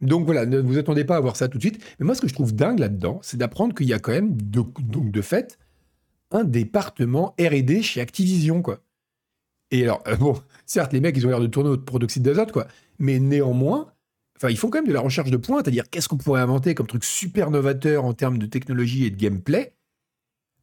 Donc 0.00 0.24
voilà, 0.24 0.46
ne 0.46 0.58
vous 0.58 0.78
attendez 0.78 1.04
pas 1.04 1.16
à 1.16 1.20
voir 1.20 1.36
ça 1.36 1.48
tout 1.48 1.58
de 1.58 1.62
suite. 1.62 1.84
Mais 1.98 2.06
moi, 2.06 2.14
ce 2.14 2.20
que 2.20 2.28
je 2.28 2.34
trouve 2.34 2.54
dingue 2.54 2.78
là-dedans, 2.78 3.20
c'est 3.22 3.36
d'apprendre 3.36 3.74
qu'il 3.74 3.86
y 3.86 3.92
a 3.92 3.98
quand 3.98 4.12
même, 4.12 4.34
de, 4.36 4.62
donc 4.80 5.10
de 5.10 5.22
fait, 5.22 5.58
un 6.30 6.44
département 6.44 7.34
R&D 7.38 7.82
chez 7.82 8.00
Activision, 8.00 8.62
quoi. 8.62 8.82
Et 9.70 9.84
alors, 9.84 10.02
euh, 10.08 10.16
bon, 10.16 10.40
certes, 10.70 10.92
les 10.92 11.00
mecs, 11.00 11.16
ils 11.16 11.26
ont 11.26 11.30
l'air 11.30 11.40
de 11.40 11.48
tourner 11.48 11.70
au 11.70 11.78
protoxyde 11.78 12.22
d'azote, 12.22 12.52
quoi. 12.52 12.68
Mais 12.98 13.18
néanmoins, 13.18 13.92
enfin, 14.36 14.50
ils 14.50 14.56
font 14.56 14.70
quand 14.70 14.78
même 14.78 14.88
de 14.88 14.92
la 14.92 15.00
recherche 15.00 15.30
de 15.30 15.36
pointe, 15.36 15.64
c'est-à-dire 15.64 15.90
qu'est-ce 15.90 16.08
qu'on 16.08 16.16
pourrait 16.16 16.40
inventer 16.40 16.74
comme 16.74 16.86
truc 16.86 17.04
super 17.04 17.50
novateur 17.50 18.04
en 18.04 18.12
termes 18.12 18.38
de 18.38 18.46
technologie 18.46 19.04
et 19.04 19.10
de 19.10 19.16
gameplay? 19.16 19.74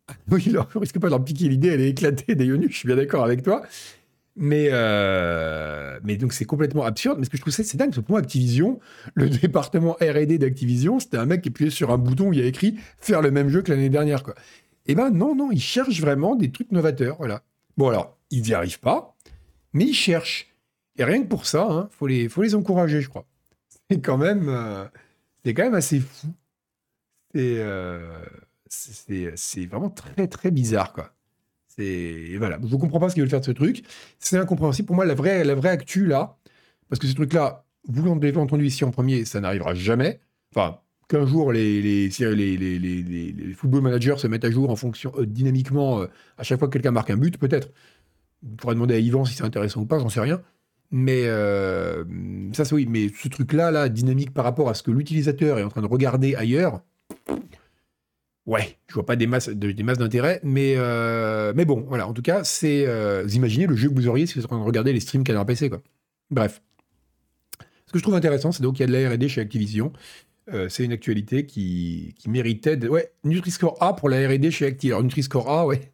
Oui, 0.31 0.45
alors, 0.49 0.69
je 0.73 0.79
risque 0.79 0.97
pas 0.99 1.07
de 1.07 1.11
leur 1.11 1.23
piquer 1.23 1.49
l'idée, 1.49 1.67
elle 1.67 1.81
est 1.81 1.89
éclatée, 1.89 2.35
Dayonu, 2.35 2.69
je 2.71 2.77
suis 2.77 2.87
bien 2.87 2.95
d'accord 2.95 3.25
avec 3.25 3.43
toi. 3.43 3.63
Mais, 4.37 4.69
euh, 4.71 5.99
mais 6.03 6.15
donc 6.15 6.31
c'est 6.31 6.45
complètement 6.45 6.85
absurde. 6.85 7.17
Mais 7.19 7.25
ce 7.25 7.29
que 7.29 7.35
je 7.35 7.41
trouve 7.41 7.53
c'est 7.53 7.75
dingue, 7.75 7.89
parce 7.89 7.97
que 7.97 8.01
pour 8.01 8.11
moi, 8.11 8.19
Activision, 8.19 8.79
le 9.15 9.29
département 9.41 9.97
R&D 9.99 10.37
d'Activision, 10.37 10.99
c'était 11.01 11.17
un 11.17 11.25
mec 11.25 11.41
qui 11.41 11.49
appuyait 11.49 11.71
sur 11.71 11.91
un 11.91 11.97
bouton 11.97 12.29
où 12.29 12.33
il 12.33 12.39
y 12.39 12.43
a 12.43 12.45
écrit 12.45 12.77
faire 12.99 13.21
le 13.21 13.31
même 13.31 13.49
jeu 13.49 13.61
que 13.61 13.71
l'année 13.71 13.89
dernière, 13.89 14.23
quoi. 14.23 14.35
Eh 14.85 14.95
ben 14.95 15.09
non, 15.09 15.35
non, 15.35 15.51
ils 15.51 15.59
cherchent 15.59 15.99
vraiment 15.99 16.35
des 16.35 16.49
trucs 16.49 16.71
novateurs, 16.71 17.17
voilà. 17.17 17.43
Bon 17.75 17.89
alors, 17.89 18.17
ils 18.31 18.43
n'y 18.43 18.53
arrivent 18.53 18.79
pas, 18.79 19.16
mais 19.77 19.85
ils 19.85 19.93
cherchent. 19.93 20.47
Et 20.97 21.03
rien 21.03 21.21
que 21.21 21.27
pour 21.27 21.45
ça, 21.45 21.67
il 21.69 21.73
hein, 21.73 21.89
faut, 21.91 22.07
les, 22.07 22.27
faut 22.27 22.41
les 22.41 22.55
encourager, 22.55 23.01
je 23.01 23.09
crois. 23.09 23.25
C'est 23.89 24.01
quand 24.01 24.17
même, 24.17 24.49
euh, 24.49 24.85
c'est 25.45 25.53
quand 25.53 25.63
même 25.63 25.75
assez 25.75 25.99
fou. 25.99 26.27
Euh, 27.35 28.25
c'est 28.67 29.65
vraiment 29.67 29.91
très, 29.91 30.27
très 30.27 30.51
bizarre, 30.51 30.93
quoi. 30.93 31.13
Et 31.77 32.37
voilà, 32.39 32.57
je 32.65 32.73
ne 32.73 32.79
comprends 32.79 32.99
pas 32.99 33.09
ce 33.09 33.13
qu'ils 33.13 33.21
veulent 33.21 33.29
faire 33.29 33.39
de 33.39 33.45
ce 33.45 33.51
truc. 33.51 33.83
C'est 34.17 34.37
incompréhensible. 34.37 34.87
Pour 34.87 34.95
moi, 34.95 35.05
la 35.05 35.13
vraie, 35.13 35.43
la 35.43 35.53
vraie 35.53 35.69
actu, 35.69 36.07
là, 36.07 36.37
parce 36.89 36.99
que 36.99 37.05
ce 37.05 37.13
truc-là, 37.13 37.65
vous 37.87 38.03
l'avez 38.19 38.35
entendu 38.37 38.65
ici 38.65 38.83
en 38.83 38.89
premier, 38.89 39.25
ça 39.25 39.39
n'arrivera 39.39 39.75
jamais. 39.75 40.19
Enfin, 40.55 40.79
qu'un 41.07 41.27
jour, 41.27 41.51
les, 41.51 41.79
les, 41.83 42.09
les, 42.09 42.57
les, 42.57 43.53
football 43.53 43.81
managers 43.83 44.17
se 44.17 44.25
mettent 44.25 44.43
à 44.43 44.49
jour 44.49 44.71
en 44.71 44.75
fonction, 44.75 45.13
euh, 45.19 45.27
dynamiquement, 45.27 46.01
à 46.37 46.43
chaque 46.43 46.57
fois 46.57 46.67
que 46.67 46.73
quelqu'un 46.73 46.91
marque 46.91 47.11
un 47.11 47.17
but, 47.17 47.37
peut-être. 47.37 47.69
On 48.43 48.55
pourrait 48.55 48.75
demander 48.75 48.95
à 48.95 48.99
Yvan 48.99 49.25
si 49.25 49.35
c'est 49.35 49.43
intéressant 49.43 49.81
ou 49.81 49.85
pas, 49.85 49.99
j'en 49.99 50.09
sais 50.09 50.19
rien. 50.19 50.41
Mais 50.91 51.23
euh, 51.25 52.03
ça, 52.53 52.65
c'est 52.65 52.73
oui. 52.73 52.87
Mais 52.89 53.09
ce 53.09 53.27
truc-là, 53.27 53.71
là, 53.71 53.89
dynamique 53.89 54.33
par 54.33 54.45
rapport 54.45 54.69
à 54.69 54.73
ce 54.73 54.83
que 54.83 54.91
l'utilisateur 54.91 55.59
est 55.59 55.63
en 55.63 55.69
train 55.69 55.81
de 55.81 55.87
regarder 55.87 56.35
ailleurs, 56.35 56.81
Ouais, 58.45 58.77
je 58.87 58.93
vois 58.93 59.05
pas 59.05 59.17
des 59.17 59.27
masses, 59.27 59.49
des 59.49 59.83
masses 59.83 59.97
d'intérêt, 59.97 60.39
mais, 60.41 60.75
euh, 60.77 61.51
mais 61.53 61.65
bon, 61.65 61.83
voilà. 61.85 62.07
En 62.07 62.13
tout 62.13 62.21
cas, 62.21 62.45
c'est. 62.45 62.85
Euh, 62.87 63.23
vous 63.23 63.35
imaginez 63.35 63.67
le 63.67 63.75
jeu 63.75 63.89
que 63.89 63.93
vous 63.93 64.07
auriez 64.07 64.25
si 64.25 64.35
vous 64.35 64.39
êtes 64.39 64.45
en 64.45 64.55
train 64.55 64.59
de 64.59 64.63
regarder 64.63 64.93
les 64.93 65.01
streams 65.01 65.23
dans 65.23 65.43
PC, 65.43 65.69
quoi. 65.69 65.81
Bref. 66.31 66.61
Ce 67.87 67.91
que 67.91 67.99
je 67.99 68.03
trouve 68.03 68.15
intéressant, 68.15 68.53
c'est 68.53 68.63
donc 68.63 68.75
qu'il 68.75 68.89
y 68.89 68.89
a 68.89 68.99
de 68.99 69.05
la 69.05 69.13
RD 69.15 69.27
chez 69.27 69.41
Activision. 69.41 69.91
C'est 70.69 70.85
une 70.85 70.93
actualité 70.93 71.45
qui, 71.45 72.15
qui 72.17 72.29
méritait. 72.29 72.77
Ouais, 72.87 73.11
Nutri-Score 73.25 73.83
A 73.83 73.93
pour 73.93 74.07
la 74.07 74.25
RD 74.29 74.49
chez 74.49 74.65
Activision. 74.65 74.95
Alors, 74.95 75.03
Nutri-Score 75.03 75.49
A, 75.49 75.65
ouais. 75.65 75.91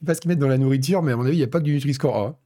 Sais 0.00 0.06
pas 0.06 0.14
ce 0.14 0.20
qu'ils 0.20 0.28
mettent 0.28 0.38
dans 0.38 0.48
la 0.48 0.58
nourriture, 0.58 1.02
mais 1.02 1.12
à 1.12 1.16
mon 1.16 1.24
avis, 1.24 1.36
il 1.36 1.40
n'y 1.40 1.44
a 1.44 1.48
pas 1.48 1.58
que 1.58 1.64
du 1.64 1.72
Nutri-Score 1.72 2.16
A. 2.16 2.38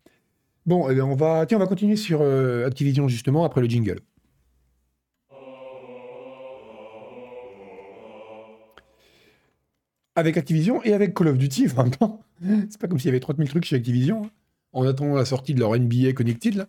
Bon, 0.66 0.88
eh 0.90 1.01
on 1.01 1.14
va, 1.14 1.46
tiens, 1.46 1.59
on 1.59 1.61
va 1.61 1.66
continuer 1.66 1.96
sur 1.96 2.22
Activision 2.66 3.09
justement 3.09 3.44
après 3.44 3.61
le 3.61 3.68
jingle. 3.68 4.01
avec 10.20 10.36
Activision 10.36 10.82
et 10.84 10.92
avec 10.92 11.14
Call 11.14 11.28
of 11.28 11.38
Duty 11.38 11.68
en 11.76 11.84
même 11.84 11.90
temps. 11.90 12.20
C'est 12.42 12.78
pas 12.78 12.88
comme 12.88 12.98
s'il 12.98 13.09
y 13.09 13.11
avait 13.11 13.20
30 13.20 13.38
000 13.38 13.48
trucs 13.48 13.64
chez 13.64 13.76
Activision. 13.76 14.24
Hein. 14.24 14.30
En 14.72 14.86
attendant 14.86 15.16
la 15.16 15.24
sortie 15.24 15.55
de 15.55 15.61
leur 15.61 15.76
NBA 15.76 16.12
Connected. 16.12 16.66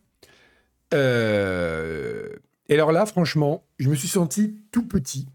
Euh, 0.94 2.30
et 2.68 2.74
alors 2.74 2.92
là, 2.92 3.06
franchement, 3.06 3.64
je 3.78 3.90
me 3.90 3.96
suis 3.96 4.08
senti 4.08 4.56
tout 4.72 4.88
petit. 4.88 5.28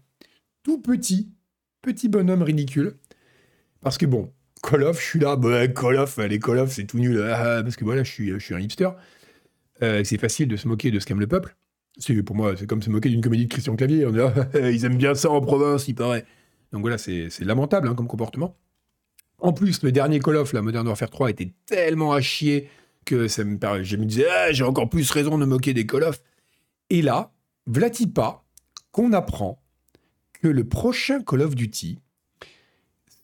Tout 0.63 0.79
petit. 0.81 1.29
Petit 1.81 2.09
bonhomme 2.09 2.41
ridicule. 2.41 2.97
Parce 3.79 3.97
que 3.97 4.05
bon, 4.05 4.33
Call 4.67 4.83
of, 4.83 4.99
je 4.99 5.05
suis 5.05 5.19
là, 5.19 5.37
bah, 5.37 5.65
les 5.65 5.73
Call 5.73 5.97
of, 5.97 6.71
c'est 6.71 6.83
tout 6.83 6.99
nul. 6.99 7.21
Ah, 7.21 7.61
parce 7.63 7.77
que 7.77 7.85
voilà, 7.85 8.03
je 8.03 8.11
suis, 8.11 8.31
je 8.31 8.37
suis 8.37 8.53
un 8.53 8.59
hipster. 8.59 8.89
Euh, 9.81 10.03
c'est 10.03 10.17
facile 10.17 10.49
de 10.49 10.57
se 10.57 10.67
moquer 10.67 10.91
de 10.91 10.99
ce 10.99 11.05
qu'aime 11.05 11.21
le 11.21 11.27
peuple. 11.27 11.55
C'est 11.97 12.21
pour 12.21 12.35
moi, 12.35 12.53
c'est 12.57 12.67
comme 12.67 12.81
se 12.81 12.89
moquer 12.89 13.07
d'une 13.07 13.21
comédie 13.21 13.45
de 13.45 13.49
Christian 13.49 13.77
Clavier. 13.77 14.05
On 14.05 14.13
ils 14.55 14.83
aiment 14.83 14.97
bien 14.97 15.15
ça 15.15 15.29
en 15.29 15.39
province, 15.39 15.87
il 15.87 15.95
paraît. 15.95 16.25
Donc 16.73 16.81
voilà, 16.81 16.97
c'est 16.97 17.29
lamentable 17.39 17.87
hein, 17.87 17.95
comme 17.95 18.07
comportement. 18.07 18.57
En 19.39 19.53
plus, 19.53 19.83
le 19.83 19.93
dernier 19.93 20.19
Call 20.19 20.35
of, 20.35 20.51
la 20.51 20.61
Modern 20.61 20.85
Warfare 20.85 21.11
3, 21.11 21.29
était 21.29 21.53
tellement 21.65 22.11
à 22.11 22.19
chier 22.19 22.69
que 23.05 23.29
ça 23.29 23.45
me, 23.45 23.57
je 23.83 23.95
me 23.95 24.05
disais, 24.05 24.25
ah, 24.29 24.51
j'ai 24.51 24.65
encore 24.65 24.89
plus 24.89 25.09
raison 25.11 25.37
de 25.37 25.45
moquer 25.45 25.73
des 25.73 25.85
Call 25.85 26.03
of. 26.03 26.21
Et 26.89 27.01
là, 27.01 27.31
pas 28.13 28.43
qu'on 28.91 29.13
apprend 29.13 29.63
que 30.33 30.49
le 30.49 30.65
prochain 30.65 31.21
Call 31.21 31.41
of 31.41 31.55
Duty 31.55 31.99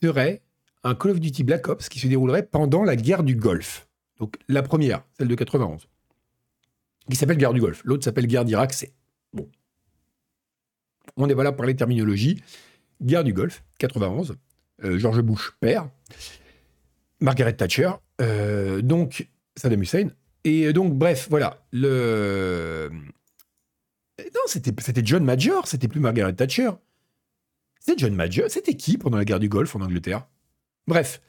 serait 0.01 0.41
un 0.83 0.95
Call 0.95 1.11
of 1.11 1.19
Duty 1.19 1.43
Black 1.43 1.67
Ops 1.67 1.89
qui 1.89 1.99
se 1.99 2.07
déroulerait 2.07 2.43
pendant 2.43 2.83
la 2.83 2.95
guerre 2.95 3.23
du 3.23 3.35
Golfe. 3.35 3.87
Donc 4.19 4.37
la 4.47 4.61
première, 4.63 5.03
celle 5.17 5.27
de 5.27 5.35
91, 5.35 5.87
qui 7.09 7.15
s'appelle 7.15 7.37
guerre 7.37 7.53
du 7.53 7.61
Golfe. 7.61 7.81
L'autre 7.85 8.03
s'appelle 8.03 8.27
guerre 8.27 8.45
d'Irak, 8.45 8.73
c'est 8.73 8.93
bon. 9.33 9.49
On 11.17 11.29
est 11.29 11.33
voilà 11.33 11.51
pour 11.51 11.65
les 11.65 11.75
terminologies. 11.75 12.41
Guerre 13.01 13.23
du 13.23 13.33
Golfe, 13.33 13.63
91, 13.79 14.35
euh, 14.83 14.97
George 14.97 15.21
Bush 15.21 15.51
père, 15.59 15.89
Margaret 17.19 17.53
Thatcher, 17.53 17.91
euh, 18.21 18.81
donc 18.81 19.27
Saddam 19.55 19.81
Hussein. 19.81 20.09
Et 20.43 20.73
donc, 20.73 20.93
bref, 20.93 21.27
voilà. 21.29 21.65
Le... 21.71 22.89
Non, 24.19 24.41
c'était, 24.47 24.73
c'était 24.81 25.01
John 25.03 25.23
Major, 25.23 25.67
c'était 25.67 25.87
plus 25.87 25.99
Margaret 25.99 26.33
Thatcher. 26.33 26.71
C'était 27.79 27.97
John 27.97 28.15
Major. 28.15 28.49
C'était 28.49 28.75
qui 28.75 28.97
pendant 28.97 29.17
la 29.17 29.25
guerre 29.25 29.39
du 29.39 29.49
Golfe 29.49 29.75
en 29.75 29.81
Angleterre? 29.81 30.27
Bref. 30.87 31.21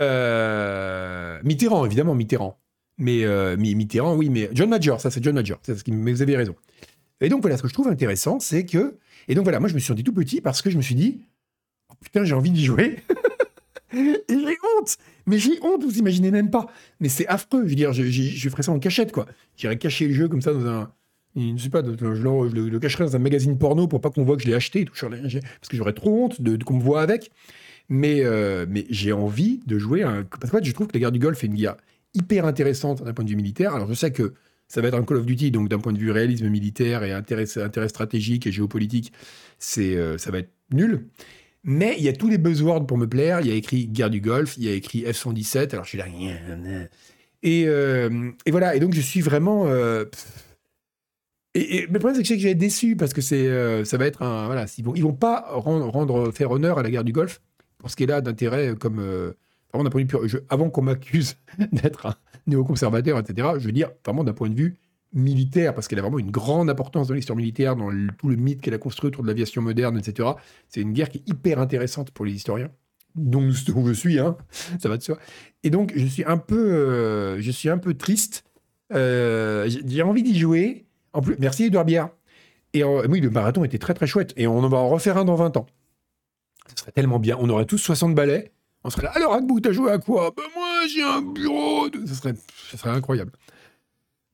Euh, 0.00 1.38
Mitterrand, 1.44 1.84
évidemment, 1.84 2.14
Mitterrand. 2.14 2.58
Mais 2.98 3.24
Mitterrand, 3.56 4.14
oui, 4.14 4.28
mais 4.28 4.50
John 4.52 4.68
Major, 4.68 5.00
ça 5.00 5.10
c'est 5.10 5.22
John 5.22 5.34
Major. 5.34 5.58
Mais 5.88 6.12
vous 6.12 6.22
avez 6.22 6.36
raison. 6.36 6.54
Et 7.20 7.28
donc 7.28 7.42
voilà, 7.42 7.56
ce 7.56 7.62
que 7.62 7.68
je 7.68 7.74
trouve 7.74 7.88
intéressant, 7.88 8.40
c'est 8.40 8.64
que 8.64 8.98
et 9.28 9.34
donc 9.34 9.44
voilà, 9.44 9.60
moi 9.60 9.68
je 9.68 9.74
me 9.74 9.78
suis 9.78 9.88
senti 9.88 10.02
tout 10.02 10.12
petit 10.12 10.40
parce 10.40 10.62
que 10.62 10.70
je 10.70 10.76
me 10.76 10.82
suis 10.82 10.94
dit, 10.94 11.20
oh, 11.88 11.94
putain, 12.00 12.24
j'ai 12.24 12.34
envie 12.34 12.50
d'y 12.50 12.64
jouer. 12.64 12.96
et 13.92 14.22
j'ai 14.28 14.56
honte. 14.78 14.96
Mais 15.26 15.38
j'ai 15.38 15.58
honte, 15.62 15.84
vous 15.84 15.98
imaginez 15.98 16.30
même 16.30 16.50
pas. 16.50 16.66
Mais 17.00 17.08
c'est 17.08 17.26
affreux. 17.26 17.64
Je 17.64 17.68
veux 17.68 17.74
dire, 17.74 17.92
je, 17.92 18.02
je, 18.04 18.48
ferais 18.48 18.62
ça 18.62 18.72
en 18.72 18.78
cachette, 18.78 19.12
quoi. 19.12 19.26
J'irais 19.56 19.78
cacher 19.78 20.08
le 20.08 20.14
jeu 20.14 20.28
comme 20.28 20.42
ça 20.42 20.52
dans 20.52 20.66
un. 20.66 20.92
Je 21.36 21.56
sais 21.58 21.70
pas, 21.70 21.82
je, 21.84 22.04
le, 22.04 22.78
cacherais 22.80 23.04
dans 23.04 23.14
un 23.14 23.20
magazine 23.20 23.56
porno 23.56 23.86
pour 23.86 24.00
pas 24.00 24.10
qu'on 24.10 24.24
voit 24.24 24.36
que 24.36 24.42
je 24.42 24.48
l'ai 24.48 24.54
acheté, 24.54 24.84
parce 24.84 25.68
que 25.68 25.76
j'aurais 25.76 25.92
trop 25.92 26.24
honte 26.24 26.42
de, 26.42 26.62
qu'on 26.64 26.74
me 26.74 26.82
voit 26.82 27.02
avec. 27.02 27.30
Mais, 27.90 28.24
euh, 28.24 28.66
mais 28.68 28.86
j'ai 28.88 29.12
envie 29.12 29.60
de 29.66 29.78
jouer. 29.78 30.02
Parce 30.40 30.50
que 30.50 30.64
je 30.64 30.72
trouve 30.72 30.86
que 30.86 30.94
la 30.94 31.00
guerre 31.00 31.12
du 31.12 31.18
Golfe 31.18 31.44
est 31.44 31.48
une 31.48 31.54
guerre 31.54 31.76
hyper 32.14 32.46
intéressante 32.46 33.02
d'un 33.02 33.12
point 33.12 33.24
de 33.24 33.30
vue 33.30 33.36
militaire. 33.36 33.74
Alors 33.74 33.88
je 33.88 33.94
sais 33.94 34.12
que 34.12 34.34
ça 34.68 34.80
va 34.80 34.88
être 34.88 34.94
un 34.94 35.04
Call 35.04 35.18
of 35.18 35.26
Duty, 35.26 35.50
donc 35.50 35.68
d'un 35.68 35.78
point 35.78 35.92
de 35.92 35.98
vue 35.98 36.12
réalisme 36.12 36.48
militaire 36.48 37.02
et 37.02 37.12
intérêt, 37.12 37.46
stratégique 37.46 38.46
et 38.46 38.52
géopolitique, 38.52 39.12
euh, 39.78 40.16
ça 40.16 40.30
va 40.30 40.38
être 40.38 40.52
nul. 40.72 41.08
Mais 41.64 41.96
il 41.98 42.04
y 42.04 42.08
a 42.08 42.12
tous 42.12 42.28
les 42.28 42.38
buzzwords 42.38 42.86
pour 42.86 42.96
me 42.96 43.06
plaire. 43.06 43.40
Il 43.40 43.48
y 43.48 43.50
a 43.50 43.54
écrit 43.54 43.86
guerre 43.86 44.10
du 44.10 44.20
Golfe, 44.20 44.56
il 44.56 44.64
y 44.64 44.68
a 44.68 44.72
écrit 44.72 45.02
F-117. 45.02 45.72
Alors 45.72 45.84
je 45.84 45.90
suis 45.90 45.98
là. 45.98 46.06
Et, 47.42 47.64
euh, 47.66 48.30
et 48.46 48.50
voilà. 48.50 48.76
Et 48.76 48.80
donc 48.80 48.94
je 48.94 49.00
suis 49.00 49.20
vraiment. 49.20 49.68
Et, 51.54 51.86
mais 51.88 51.94
le 51.94 51.98
problème, 51.98 52.14
c'est 52.14 52.22
que 52.22 52.28
je 52.28 52.28
sais 52.28 52.36
que 52.36 52.42
j'ai 52.42 52.54
déçu 52.54 52.96
parce 52.96 53.12
que 53.12 53.20
ça 53.20 53.96
va 53.98 54.06
être 54.06 54.22
un. 54.22 54.66
Ils 54.78 54.84
vont, 54.84 54.92
vont 54.92 55.12
pas 55.12 55.44
rendre, 55.50 55.86
rendre, 55.90 56.30
faire 56.30 56.52
honneur 56.52 56.78
à 56.78 56.82
la 56.82 56.90
guerre 56.90 57.04
du 57.04 57.12
Golfe 57.12 57.40
pour 57.80 57.90
ce 57.90 57.96
qui 57.96 58.04
est 58.04 58.06
là 58.06 58.20
d'intérêt 58.20 58.74
comme. 58.78 59.00
Vraiment 59.72 59.84
d'un 59.84 59.90
point 59.90 60.04
de 60.04 60.26
vue 60.26 60.40
avant 60.48 60.68
qu'on 60.68 60.82
m'accuse 60.82 61.36
d'être 61.72 62.06
un 62.06 62.14
néoconservateur, 62.48 63.18
etc., 63.18 63.50
je 63.58 63.66
veux 63.66 63.72
dire, 63.72 63.90
vraiment 64.04 64.24
d'un 64.24 64.32
point 64.32 64.48
de 64.48 64.54
vue 64.56 64.76
militaire, 65.12 65.74
parce 65.74 65.88
qu'elle 65.88 65.98
a 65.98 66.02
vraiment 66.02 66.18
une 66.18 66.30
grande 66.30 66.70
importance 66.70 67.08
dans 67.08 67.14
l'histoire 67.14 67.36
militaire, 67.36 67.76
dans 67.76 67.90
tout 68.18 68.28
le 68.28 68.36
mythe 68.36 68.60
qu'elle 68.60 68.74
a 68.74 68.78
construit 68.78 69.08
autour 69.08 69.22
de 69.22 69.28
l'aviation 69.28 69.60
moderne, 69.62 69.98
etc. 69.98 70.30
C'est 70.68 70.80
une 70.80 70.92
guerre 70.92 71.08
qui 71.08 71.18
est 71.18 71.28
hyper 71.28 71.58
intéressante 71.58 72.10
pour 72.12 72.24
les 72.24 72.32
historiens, 72.32 72.70
dont, 73.16 73.50
je 73.50 73.92
suis, 73.92 74.18
hein, 74.18 74.36
ça 74.78 74.88
va 74.88 74.96
de 74.96 75.02
soi. 75.02 75.18
Et 75.64 75.70
donc, 75.70 75.92
je 75.96 76.06
suis 76.06 76.24
un 76.24 76.38
peu, 76.38 76.72
euh, 76.72 77.40
je 77.40 77.50
suis 77.50 77.68
un 77.68 77.78
peu 77.78 77.94
triste. 77.94 78.44
Euh, 78.92 79.68
j'ai 79.84 80.02
envie 80.02 80.22
d'y 80.22 80.38
jouer. 80.38 80.86
En 81.12 81.22
plus, 81.22 81.36
merci 81.38 81.64
Edouard 81.64 81.84
Bière. 81.84 82.10
Et 82.72 82.84
oui, 82.84 83.20
le 83.20 83.30
marathon 83.30 83.64
était 83.64 83.78
très 83.78 83.94
très 83.94 84.06
chouette. 84.06 84.32
Et 84.36 84.46
on 84.46 84.58
en 84.58 84.68
va 84.68 84.78
en 84.78 84.88
refaire 84.88 85.16
un 85.16 85.24
dans 85.24 85.34
20 85.34 85.56
ans. 85.56 85.66
Ce 86.74 86.82
serait 86.82 86.92
tellement 86.92 87.18
bien. 87.18 87.36
On 87.40 87.48
aurait 87.50 87.66
tous 87.66 87.78
60 87.78 88.14
balais. 88.14 88.52
On 88.84 88.90
serait 88.90 89.02
là, 89.02 89.10
alors 89.14 89.34
Agbout, 89.34 89.60
t'as 89.60 89.72
joué 89.72 89.90
à 89.90 89.98
quoi? 89.98 90.32
Ben 90.36 90.42
moi, 90.54 90.68
j'ai 90.92 91.02
un 91.02 91.20
bureau. 91.20 91.86
Ça 92.06 92.14
serait, 92.14 92.34
serait 92.76 92.90
incroyable. 92.90 93.32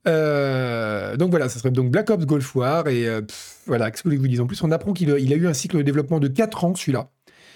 Euh, 0.06 1.16
donc 1.16 1.30
voilà, 1.30 1.48
ça 1.48 1.58
serait 1.58 1.70
donc 1.72 1.90
Black 1.90 2.10
Ops 2.10 2.26
Golf 2.26 2.54
War. 2.54 2.86
Et 2.88 3.08
euh, 3.08 3.22
voilà, 3.66 3.90
qu'est-ce 3.90 4.02
que 4.02 4.08
vous 4.08 4.28
dis 4.28 4.40
En 4.40 4.46
plus, 4.46 4.62
on 4.62 4.70
apprend 4.70 4.92
qu'il 4.92 5.10
a, 5.10 5.18
il 5.18 5.32
a 5.32 5.36
eu 5.36 5.46
un 5.46 5.54
cycle 5.54 5.76
de 5.78 5.82
développement 5.82 6.20
de 6.20 6.28
4 6.28 6.64
ans, 6.64 6.74
celui-là. 6.74 7.10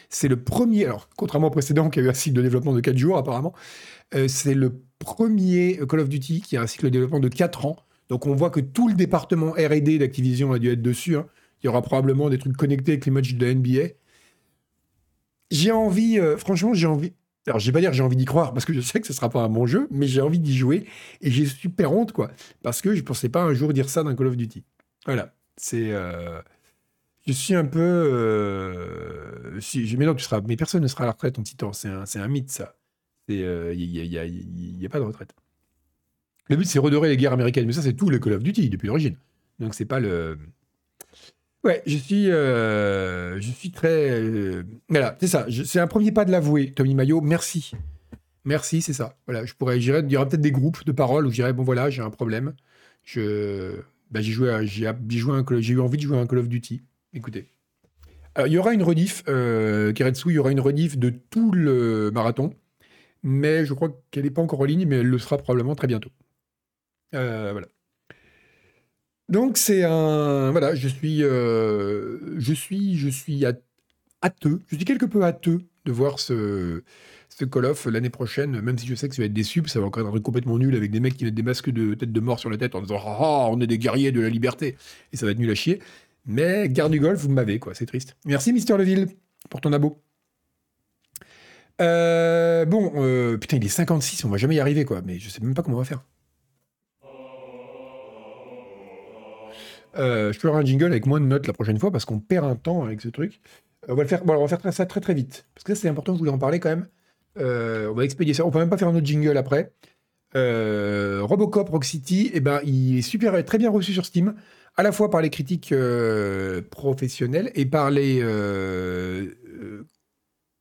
C'est 0.09 0.27
le 0.27 0.43
premier, 0.43 0.87
alors 0.87 1.09
contrairement 1.17 1.47
au 1.47 1.51
précédent 1.51 1.89
qui 1.89 2.01
a 2.01 2.03
eu 2.03 2.09
un 2.09 2.15
cycle 2.15 2.35
de 2.37 2.43
développement 2.43 2.73
de 2.73 2.81
4 2.81 2.99
jours 2.99 3.17
apparemment, 3.17 3.53
euh, 4.17 4.27
c'est 4.27 4.55
le 4.55 4.83
premier 4.99 5.79
Call 5.89 6.01
of 6.01 6.09
Duty 6.09 6.41
qui 6.41 6.57
a 6.57 6.63
un 6.63 6.67
cycle 6.67 6.87
de 6.87 6.91
développement 6.91 7.21
de 7.21 7.29
4 7.29 7.65
ans. 7.67 7.77
Donc 8.09 8.27
on 8.27 8.35
voit 8.35 8.51
que 8.51 8.59
tout 8.59 8.89
le 8.89 8.95
département 8.95 9.53
R&D 9.53 9.99
d'Activision 9.99 10.53
a 10.53 10.59
dû 10.59 10.73
être 10.73 10.83
dessus. 10.83 11.17
hein. 11.17 11.27
Il 11.63 11.67
y 11.67 11.69
aura 11.69 11.81
probablement 11.83 12.29
des 12.29 12.39
trucs 12.39 12.57
connectés 12.57 12.93
avec 12.93 13.05
les 13.07 13.13
matchs 13.13 13.35
de 13.35 13.47
la 13.47 13.55
NBA. 13.55 13.95
J'ai 15.51 15.73
envie, 15.73 16.19
euh, 16.19 16.37
franchement, 16.37 16.75
j'ai 16.75 16.87
envie. 16.87 17.13
Alors, 17.47 17.59
je 17.59 17.67
vais 17.67 17.73
pas 17.73 17.81
dire 17.81 17.93
j'ai 17.93 18.03
envie 18.03 18.17
d'y 18.17 18.27
croire 18.27 18.53
parce 18.53 18.65
que 18.67 18.73
je 18.73 18.81
sais 18.81 19.01
que 19.01 19.07
ce 19.07 19.13
sera 19.13 19.29
pas 19.31 19.43
un 19.43 19.49
bon 19.49 19.67
jeu, 19.67 19.89
mais 19.91 20.07
j'ai 20.07 20.21
envie 20.21 20.39
d'y 20.39 20.57
jouer 20.57 20.87
et 21.21 21.31
j'ai 21.31 21.47
super 21.47 21.93
honte, 21.93 22.13
quoi. 22.13 22.31
Parce 22.63 22.83
que 22.83 22.95
je 22.95 23.03
pensais 23.03 23.29
pas 23.29 23.43
un 23.43 23.55
jour 23.55 23.73
dire 23.73 23.89
ça 23.89 24.03
d'un 24.05 24.15
Call 24.15 24.27
of 24.29 24.37
Duty. 24.37 24.63
Voilà. 25.07 25.35
C'est. 25.57 25.91
euh, 25.93 26.41
Je 27.27 27.33
suis 27.33 27.55
un 27.55 27.65
peu. 27.65 27.81
euh, 27.81 29.61
Si... 29.61 29.97
Mais 29.99 30.07
tu 30.15 30.23
seras. 30.25 30.41
Mais 30.47 30.57
personne 30.57 30.83
ne 30.83 30.87
sera 30.89 31.05
à 31.05 31.07
la 31.07 31.13
retraite 31.13 31.39
en 31.39 31.43
titan. 31.43 31.73
C'est 31.73 31.89
un, 31.89 32.05
un 32.15 32.29
mythe, 32.29 32.51
ça. 32.51 32.77
Il 33.29 33.37
n'y 33.37 34.19
a, 34.19 34.23
a- 34.23 34.25
a- 34.25 34.87
a 34.87 34.89
pas 34.89 34.99
de 34.99 35.05
retraite. 35.05 35.35
Le 36.49 36.57
but, 36.57 36.65
c'est 36.65 36.79
redorer 36.81 37.09
les 37.09 37.17
guerres 37.17 37.33
américaines. 37.33 37.67
Mais 37.67 37.73
ça, 37.73 37.83
c'est 37.83 37.93
tout 37.95 38.11
le 38.11 38.19
Call 38.19 38.35
of 38.35 38.43
Duty 38.43 38.69
depuis 38.71 38.87
l'origine. 38.89 39.17
Donc, 39.61 39.75
c'est 39.75 39.85
pas 39.87 40.01
le. 40.01 40.39
Ouais, 41.63 41.83
je 41.87 41.97
suis, 41.99 42.31
euh, 42.31 43.39
très. 43.75 44.11
euh, 44.11 44.63
voilà, 44.89 45.17
c'est 45.21 45.27
ça. 45.27 45.47
C'est 45.65 45.81
un 45.81 45.87
premier 45.87 46.11
pas 46.11 46.25
de 46.25 46.31
l'avouer, 46.31 46.73
Tommy 46.73 46.95
Mayo. 46.95 47.21
Merci. 47.21 47.73
Merci, 48.45 48.81
c'est 48.81 48.95
ça. 48.95 49.19
Voilà, 49.27 49.45
je 49.45 49.53
pourrais, 49.53 49.79
j'irais, 49.79 50.01
il 50.01 50.11
y 50.11 50.17
aura 50.17 50.27
peut-être 50.27 50.41
des 50.41 50.53
groupes 50.53 50.85
de 50.85 50.93
paroles 50.93 51.27
où 51.27 51.31
je 51.31 51.53
bon 51.53 51.63
voilà, 51.63 51.91
j'ai 51.91 52.01
un 52.01 52.09
problème. 52.09 52.55
Je, 53.05 53.77
bah, 54.11 54.23
j'ai 54.23 54.33
joué, 54.33 54.67
j'ai, 54.67 54.91
j'ai 55.09 55.73
eu 55.75 55.81
envie 55.81 55.99
de 55.99 56.03
jouer 56.03 56.17
à 56.17 56.21
un 56.21 56.27
Call 56.27 56.39
of 56.39 56.49
Duty. 56.49 56.83
Écoutez. 57.13 57.49
Il 58.47 58.53
y 58.53 58.59
aura 58.59 58.73
une 58.73 58.83
rediff, 58.83 59.23
euh, 59.29 59.93
il 59.95 60.33
y 60.33 60.39
aura 60.39 60.53
une 60.53 60.61
rediff 60.61 60.97
de 60.97 61.11
tout 61.11 61.51
le 61.53 62.11
marathon, 62.11 62.55
mais 63.23 63.67
je 63.67 63.75
crois 63.75 63.91
qu'elle 64.11 64.25
n'est 64.25 64.31
pas 64.31 64.41
encore 64.41 64.61
en 64.61 64.65
ligne, 64.65 64.87
mais 64.87 64.97
elle 64.99 65.09
le 65.09 65.19
sera 65.19 65.37
probablement 65.37 65.75
très 65.75 65.89
bientôt. 65.89 66.11
Euh, 67.15 67.51
voilà. 67.53 67.67
Donc 69.31 69.57
c'est 69.59 69.85
un 69.85 70.51
voilà, 70.51 70.75
je 70.75 70.89
suis 70.89 71.23
euh, 71.23 72.19
je 72.39 72.53
suis 72.53 72.97
je 72.99 73.09
suis 73.09 73.45
hâte- 73.45 73.63
hâteux, 74.25 74.61
je 74.69 74.77
suis 74.77 74.85
quelque 74.85 75.07
peu 75.07 75.23
hâteux 75.23 75.63
de 75.85 75.93
voir 75.93 76.19
ce 76.19 76.83
ce 77.29 77.45
Call 77.45 77.67
of 77.67 77.87
l'année 77.87 78.11
prochaine, 78.11 78.61
même 78.61 78.77
si 78.77 78.87
je 78.89 78.95
sais 78.97 79.09
que 79.09 79.15
ça 79.15 79.23
va 79.23 79.27
être 79.27 79.33
déçu, 79.33 79.63
ça 79.67 79.79
va 79.79 79.87
encore 79.87 80.17
être 80.17 80.23
complètement 80.23 80.59
nul 80.59 80.75
avec 80.75 80.91
des 80.91 80.99
mecs 80.99 81.17
qui 81.17 81.25
mettent 81.25 81.35
des 81.35 81.45
masques 81.45 81.71
de 81.71 81.95
tête 81.95 82.11
de 82.13 82.21
mort 82.21 82.41
sur 82.41 82.51
la 82.51 82.57
tête 82.59 82.75
en 82.75 82.83
disant 82.83 82.99
ah 83.07 83.17
ah, 83.21 83.49
on 83.51 83.61
est 83.61 83.69
des 83.69 83.79
guerriers 83.79 84.11
de 84.13 84.21
la 84.21 84.29
liberté 84.29 84.77
et 85.13 85.17
ça 85.17 85.27
va 85.27 85.33
être 85.33 85.39
nul 85.39 85.51
à 85.51 85.55
chier. 85.55 85.81
Mais 86.27 86.69
garde 86.69 86.93
du 86.93 86.99
golf, 87.01 87.21
vous 87.21 87.31
m'avez 87.31 87.59
quoi, 87.61 87.73
c'est 87.75 87.87
triste. 87.87 88.17
Merci 88.27 88.53
Mister 88.53 88.77
Leville 88.77 89.09
pour 89.49 89.61
ton 89.61 89.73
abo. 89.73 90.03
Euh, 91.81 92.65
bon, 92.67 92.93
euh, 92.97 93.39
putain, 93.39 93.57
il 93.57 93.65
est 93.65 93.69
56, 93.69 94.25
on 94.25 94.29
va 94.29 94.37
jamais 94.37 94.57
y 94.57 94.61
arriver 94.61 94.85
quoi, 94.85 95.01
mais 95.03 95.19
je 95.19 95.31
sais 95.31 95.41
même 95.41 95.55
pas 95.55 95.63
comment 95.63 95.77
on 95.77 95.81
va 95.81 95.85
faire. 95.87 96.05
Euh, 99.97 100.33
je 100.33 100.39
avoir 100.47 100.63
un 100.63 100.65
jingle 100.65 100.87
avec 100.87 101.07
moins 101.07 101.21
de 101.21 101.27
notes 101.27 101.47
la 101.47 101.53
prochaine 101.53 101.79
fois 101.79 101.91
parce 101.91 102.05
qu'on 102.05 102.21
perd 102.21 102.45
un 102.47 102.57
temps 102.57 102.85
avec 102.85 103.01
ce 103.01 103.09
truc. 103.09 103.41
Euh, 103.89 103.93
on 103.93 103.95
va 103.97 104.03
le 104.03 104.09
faire, 104.09 104.25
bon, 104.25 104.35
on 104.35 104.47
va 104.47 104.57
faire 104.57 104.73
ça 104.73 104.87
très 104.87 105.01
très 105.01 105.15
vite 105.15 105.47
parce 105.55 105.65
que 105.65 105.75
c'est 105.75 105.89
important, 105.89 106.15
je 106.15 106.19
voulais 106.19 106.31
en 106.31 106.39
parler 106.39 106.61
quand 106.61 106.69
même. 106.69 106.87
Euh, 107.39 107.89
on 107.89 107.95
va 107.95 108.05
expédier 108.05 108.35
ça. 108.35 108.45
On 108.45 108.51
peut 108.51 108.59
même 108.59 108.71
pas 108.71 108.79
faire 108.79 108.89
un 108.89 108.95
autre 108.95 109.07
jingle 109.07 109.37
après. 109.37 109.73
Euh, 110.37 111.21
Robocop 111.23 111.69
Rock 111.69 111.85
City, 111.85 112.31
eh 112.35 112.41
ben, 112.41 112.61
il 112.65 112.99
est 112.99 113.03
super, 113.03 113.45
très 113.45 113.59
bien 113.59 113.71
reçu 113.71 113.93
sur 113.93 114.07
Steam, 114.07 114.35
à 114.77 114.83
la 114.83 114.93
fois 114.93 115.11
par 115.11 115.23
les 115.23 115.31
critiques 115.31 115.73
euh, 115.73 116.63
professionnels 116.63 117.51
et 117.55 117.67
par 117.67 117.91
les 117.91 118.21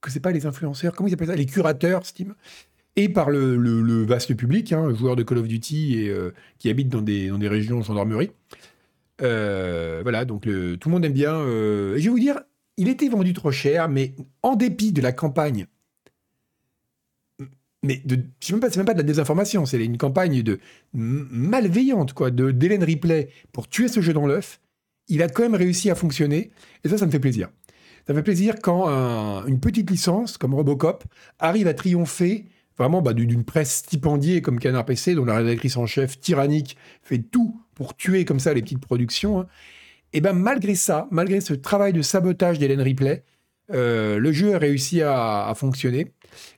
que 0.01 0.09
c'est 0.09 0.21
pas 0.21 0.32
les 0.32 0.45
influenceurs, 0.45 0.93
comment 0.95 1.09
ils 1.09 1.13
appellent 1.13 1.27
ça, 1.27 1.36
les 1.36 1.45
curateurs 1.45 2.05
Steam, 2.05 2.34
et 2.95 3.09
par 3.09 3.30
le, 3.30 4.05
vaste 4.05 4.34
public, 4.34 4.71
hein, 4.71 4.95
joueurs 4.95 5.17
de 5.17 5.23
Call 5.23 5.39
of 5.39 5.47
Duty 5.47 5.99
et 5.99 6.15
qui 6.57 6.69
habitent 6.69 6.88
dans 6.88 7.01
des, 7.01 7.27
dans 7.27 7.38
des 7.38 7.49
régions 7.49 7.82
gendarmerie. 7.82 8.32
Euh, 9.22 9.99
voilà, 10.03 10.26
donc 10.26 10.43
tout 10.43 10.49
le 10.49 10.89
monde 10.89 11.05
aime 11.05 11.13
bien. 11.13 11.34
euh, 11.36 11.95
et 11.95 11.99
je 11.99 12.05
vais 12.05 12.09
vous 12.11 12.20
dire, 12.20 12.39
il 12.78 12.88
était 12.88 13.09
vendu 13.09 13.34
trop 13.34 13.51
cher, 13.51 13.89
mais 13.89 14.15
en 14.43 14.55
dépit 14.55 14.91
de 14.93 15.01
la 15.01 15.11
campagne, 15.11 15.65
mais 17.84 18.01
de, 18.05 18.20
c'est 18.41 18.51
même 18.53 18.59
pas, 18.59 18.70
c'est 18.70 18.78
même 18.78 18.86
pas 18.86 18.93
de 18.93 18.99
la 18.99 19.03
désinformation, 19.03 19.65
c'est 19.65 19.84
une 19.84 19.97
campagne 19.97 20.43
de 20.43 20.59
malveillante 20.93 22.13
quoi, 22.13 22.30
de 22.30 22.51
d'Hélène 22.51 22.84
Ripley 22.84 23.30
pour 23.53 23.70
tuer 23.70 23.88
ce 23.88 24.01
jeu 24.01 24.11
dans 24.13 24.28
l'œuf. 24.28 24.59
Il 25.07 25.24
a 25.24 25.30
quand 25.30 25.43
même 25.43 25.55
réussi 25.55 25.89
à 25.89 25.95
fonctionner, 25.95 26.51
et 26.84 26.89
ça, 26.89 26.97
ça 26.97 27.05
me 27.05 27.11
fait 27.11 27.20
plaisir. 27.20 27.49
Ça 28.05 28.13
me 28.13 28.20
fait 28.20 28.24
plaisir 28.24 28.55
quand 28.61 28.88
un- 28.89 29.45
une 29.45 29.59
petite 29.59 29.89
licence 29.89 30.38
comme 30.38 30.53
Robocop 30.53 31.03
arrive 31.39 31.67
à 31.67 31.74
triompher 31.74 32.45
vraiment 32.78 33.01
bah, 33.01 33.13
d'une 33.13 33.43
presse 33.43 33.78
stipendiée 33.78 34.41
comme 34.41 34.59
Canard 34.59 34.86
PC, 34.86 35.15
dont 35.15 35.26
la 35.26 35.36
rédactrice 35.38 35.78
en 35.78 35.86
chef 35.86 36.20
tyrannique 36.20 36.78
fait 37.01 37.20
tout 37.20 37.59
pour 37.80 37.95
tuer 37.95 38.25
comme 38.25 38.41
ça 38.41 38.53
les 38.53 38.61
petites 38.61 38.82
productions. 38.82 39.39
hein. 39.39 39.47
Et 40.11 40.19
ben 40.19 40.34
malgré 40.34 40.75
ça, 40.75 41.07
malgré 41.11 41.39
ce 41.39 41.53
travail 41.53 41.93
de 41.93 42.01
sabotage 42.01 42.59
d'Hélène 42.59 42.82
Ripley, 42.82 43.23
euh, 43.71 44.19
le 44.19 44.34
jeu 44.34 44.53
a 44.53 44.57
réussi 44.57 45.01
à, 45.01 45.53
fonctionner 45.55 46.11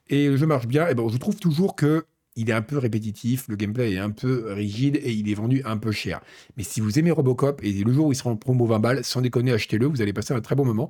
et 0.10 0.30
le 0.30 0.36
jeu 0.36 0.48
marche 0.48 0.66
bien. 0.66 0.88
Et 0.88 0.96
ben 0.96 1.08
je 1.10 1.18
trouve 1.18 1.36
toujours 1.36 1.76
que 1.76 2.06
il 2.36 2.50
est 2.50 2.54
un 2.54 2.64
peu 2.64 2.80
répétitif, 2.80 3.48
le 3.50 3.56
gameplay 3.56 3.94
est 3.94 4.00
un 4.00 4.10
peu 4.10 4.52
rigide 4.52 4.96
et 5.04 5.12
il 5.12 5.30
est 5.30 5.36
vendu 5.36 5.62
un 5.64 5.78
peu 5.78 5.92
cher. 5.92 6.22
Mais 6.58 6.64
si 6.64 6.82
vous 6.82 6.98
aimez 6.98 7.12
Robocop 7.12 7.62
et 7.64 7.72
le 7.72 7.94
jour 7.94 8.08
où 8.08 8.12
il 8.14 8.16
sera 8.16 8.32
en 8.32 8.36
promo 8.36 8.66
20 8.66 8.80
balles, 8.80 9.04
sans 9.04 9.22
déconner, 9.22 9.52
achetez-le, 9.52 9.86
vous 9.86 10.02
allez 10.02 10.14
passer 10.14 10.34
un 10.34 10.42
très 10.42 10.56
bon 10.56 10.66
moment. 10.66 10.90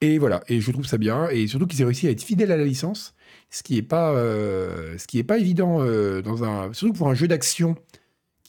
Et 0.00 0.18
voilà, 0.18 0.42
et 0.48 0.60
je 0.60 0.72
trouve 0.72 0.86
ça 0.86 0.98
bien, 0.98 1.28
et 1.28 1.46
surtout 1.46 1.66
qu'ils 1.66 1.82
aient 1.82 1.84
réussi 1.84 2.08
à 2.08 2.10
être 2.10 2.22
fidèles 2.22 2.50
à 2.50 2.56
la 2.56 2.64
licence, 2.64 3.14
ce 3.50 3.62
qui 3.62 3.74
n'est 3.74 3.82
pas, 3.82 4.14
euh, 4.14 4.96
pas 5.28 5.38
évident 5.38 5.82
euh, 5.82 6.22
dans 6.22 6.42
un, 6.42 6.72
surtout 6.72 6.94
pour 6.94 7.08
un 7.08 7.14
jeu 7.14 7.28
d'action 7.28 7.76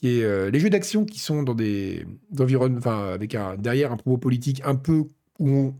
qui 0.02 0.22
euh, 0.22 0.50
les 0.50 0.58
jeux 0.58 0.70
d'action 0.70 1.04
qui 1.04 1.20
sont 1.20 1.42
dans 1.44 1.54
des 1.54 2.04
environnements, 2.38 2.78
enfin 2.78 3.12
avec 3.12 3.34
un 3.36 3.56
derrière 3.56 3.92
un 3.92 3.96
propos 3.96 4.18
politique 4.18 4.60
un 4.64 4.74
peu 4.74 5.04
où 5.38 5.48
on, 5.48 5.74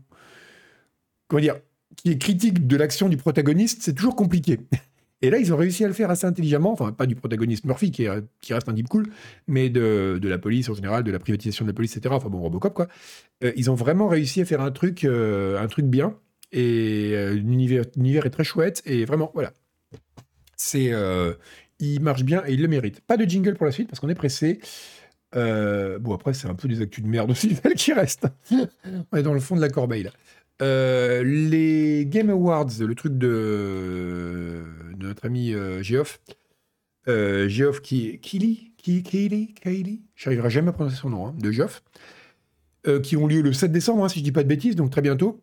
comment 1.27 1.41
dire, 1.41 1.55
qui 1.97 2.09
est 2.11 2.17
critique 2.17 2.65
de 2.67 2.75
l'action 2.77 3.09
du 3.09 3.17
protagoniste, 3.17 3.81
c'est 3.81 3.93
toujours 3.93 4.15
compliqué. 4.15 4.59
Et 5.21 5.29
là, 5.29 5.37
ils 5.37 5.53
ont 5.53 5.57
réussi 5.57 5.85
à 5.85 5.87
le 5.87 5.93
faire 5.93 6.09
assez 6.09 6.25
intelligemment, 6.25 6.71
enfin 6.73 6.91
pas 6.91 7.05
du 7.05 7.15
protagoniste 7.15 7.65
Murphy 7.65 7.91
qui, 7.91 8.03
est- 8.03 8.23
qui 8.41 8.53
reste 8.53 8.67
un 8.67 8.73
deep 8.73 8.89
cool, 8.89 9.07
mais 9.47 9.69
de, 9.69 10.19
de 10.21 10.29
la 10.29 10.37
police 10.37 10.69
en 10.69 10.73
général, 10.73 11.03
de 11.03 11.11
la 11.11 11.19
privatisation 11.19 11.65
de 11.65 11.69
la 11.69 11.73
police, 11.73 11.95
etc. 11.95 12.13
Enfin 12.15 12.29
bon, 12.29 12.39
Robocop 12.41 12.73
quoi. 12.73 12.87
Euh, 13.43 13.51
ils 13.55 13.69
ont 13.71 13.75
vraiment 13.75 14.07
réussi 14.09 14.41
à 14.41 14.45
faire 14.45 14.61
un 14.61 14.71
truc, 14.71 15.05
euh, 15.05 15.61
un 15.61 15.67
truc 15.67 15.85
bien. 15.85 16.15
Et 16.51 17.31
l'univers, 17.33 17.85
est 18.25 18.29
très 18.29 18.43
chouette. 18.43 18.83
Et 18.85 19.05
vraiment, 19.05 19.31
voilà. 19.33 19.53
C'est, 20.55 20.91
il 21.79 22.01
marche 22.01 22.23
bien 22.23 22.43
et 22.45 22.53
il 22.53 22.61
le 22.61 22.67
mérite. 22.67 23.01
Pas 23.01 23.17
de 23.17 23.25
jingle 23.25 23.55
pour 23.55 23.65
la 23.65 23.71
suite 23.71 23.89
parce 23.89 23.99
qu'on 23.99 24.09
est 24.09 24.15
pressé. 24.15 24.59
Euh, 25.35 25.99
bon, 25.99 26.13
après, 26.13 26.33
c'est 26.33 26.47
un 26.47 26.55
peu 26.55 26.67
des 26.67 26.81
actus 26.81 27.03
de 27.03 27.09
merde 27.09 27.31
aussi, 27.31 27.55
qui 27.75 27.93
restent. 27.93 28.27
On 29.11 29.17
est 29.17 29.23
dans 29.23 29.33
le 29.33 29.39
fond 29.39 29.55
de 29.55 29.61
la 29.61 29.69
corbeille, 29.69 30.03
là. 30.03 30.11
Euh, 30.61 31.23
les 31.23 32.05
Game 32.05 32.29
Awards, 32.29 32.69
le 32.79 32.95
truc 32.95 33.17
de, 33.17 34.63
notre 34.97 35.25
ami 35.25 35.53
euh, 35.53 35.81
Geoff. 35.81 36.21
Geoff 37.07 37.81
qui, 37.81 38.19
Kili, 38.19 38.71
Kili, 38.77 39.53
Kili, 39.55 40.03
j'arriverai 40.15 40.49
jamais 40.49 40.69
à 40.69 40.71
prononcer 40.71 40.95
son 40.95 41.09
nom, 41.09 41.27
hein, 41.27 41.35
de 41.37 41.51
Geoff, 41.51 41.83
qui 43.01 43.17
ont 43.17 43.27
lieu 43.27 43.41
le 43.41 43.51
7 43.51 43.73
décembre, 43.73 44.05
hein, 44.05 44.09
si 44.09 44.19
je 44.19 44.23
dis 44.23 44.31
pas 44.31 44.43
de 44.43 44.47
bêtises, 44.47 44.77
donc 44.77 44.89
très 44.89 45.01
bientôt. 45.01 45.41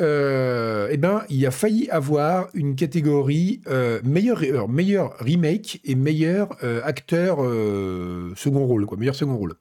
Euh, 0.00 0.88
eh 0.90 0.96
ben, 0.96 1.22
il 1.28 1.44
a 1.46 1.50
failli 1.50 1.88
avoir 1.90 2.48
une 2.54 2.76
catégorie 2.76 3.60
euh, 3.66 4.00
meilleur, 4.04 4.42
alors, 4.42 4.68
meilleur 4.68 5.16
remake 5.18 5.80
et 5.84 5.94
meilleur 5.94 6.56
euh, 6.62 6.80
acteur 6.84 7.38
euh, 7.42 8.32
second 8.36 8.64
rôle, 8.64 8.86
quoi, 8.86 8.96
meilleur 8.96 9.16
second 9.16 9.36
rôle. 9.36 9.54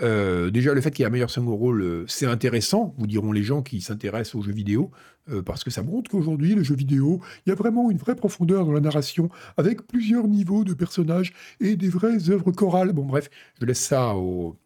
Euh, 0.00 0.50
déjà, 0.50 0.74
le 0.74 0.80
fait 0.80 0.90
qu'il 0.90 1.02
y 1.02 1.04
ait 1.04 1.06
un 1.06 1.10
meilleur 1.10 1.30
second 1.30 1.54
rôle, 1.54 1.82
euh, 1.82 2.04
c'est 2.08 2.26
intéressant, 2.26 2.94
vous 2.98 3.06
diront 3.06 3.30
les 3.30 3.42
gens 3.42 3.62
qui 3.62 3.80
s'intéressent 3.80 4.34
aux 4.36 4.42
jeux 4.42 4.52
vidéo, 4.52 4.90
euh, 5.30 5.42
parce 5.42 5.62
que 5.62 5.70
ça 5.70 5.82
montre 5.82 6.10
qu'aujourd'hui, 6.10 6.54
les 6.54 6.64
jeux 6.64 6.74
vidéo, 6.74 7.20
il 7.46 7.50
y 7.50 7.52
a 7.52 7.54
vraiment 7.54 7.90
une 7.90 7.98
vraie 7.98 8.16
profondeur 8.16 8.64
dans 8.66 8.72
la 8.72 8.80
narration, 8.80 9.28
avec 9.56 9.86
plusieurs 9.86 10.26
niveaux 10.26 10.64
de 10.64 10.74
personnages 10.74 11.32
et 11.60 11.76
des 11.76 11.88
vraies 11.88 12.30
œuvres 12.30 12.50
chorales. 12.52 12.92
Bon, 12.92 13.04
bref, 13.04 13.30
je 13.60 13.66
laisse 13.66 13.80
ça 13.80 14.16
aux, 14.16 14.56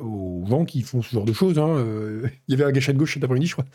aux 0.00 0.44
gens 0.48 0.64
qui 0.64 0.82
font 0.82 1.02
ce 1.02 1.10
genre 1.14 1.24
de 1.24 1.32
choses. 1.32 1.58
hein. 1.58 1.68
Euh, 1.68 2.28
il 2.48 2.52
y 2.52 2.54
avait 2.54 2.68
un 2.68 2.72
gâchette 2.72 2.96
gauche 2.96 3.14
cet 3.14 3.24
après-midi, 3.24 3.46
je 3.46 3.52
crois. 3.54 3.66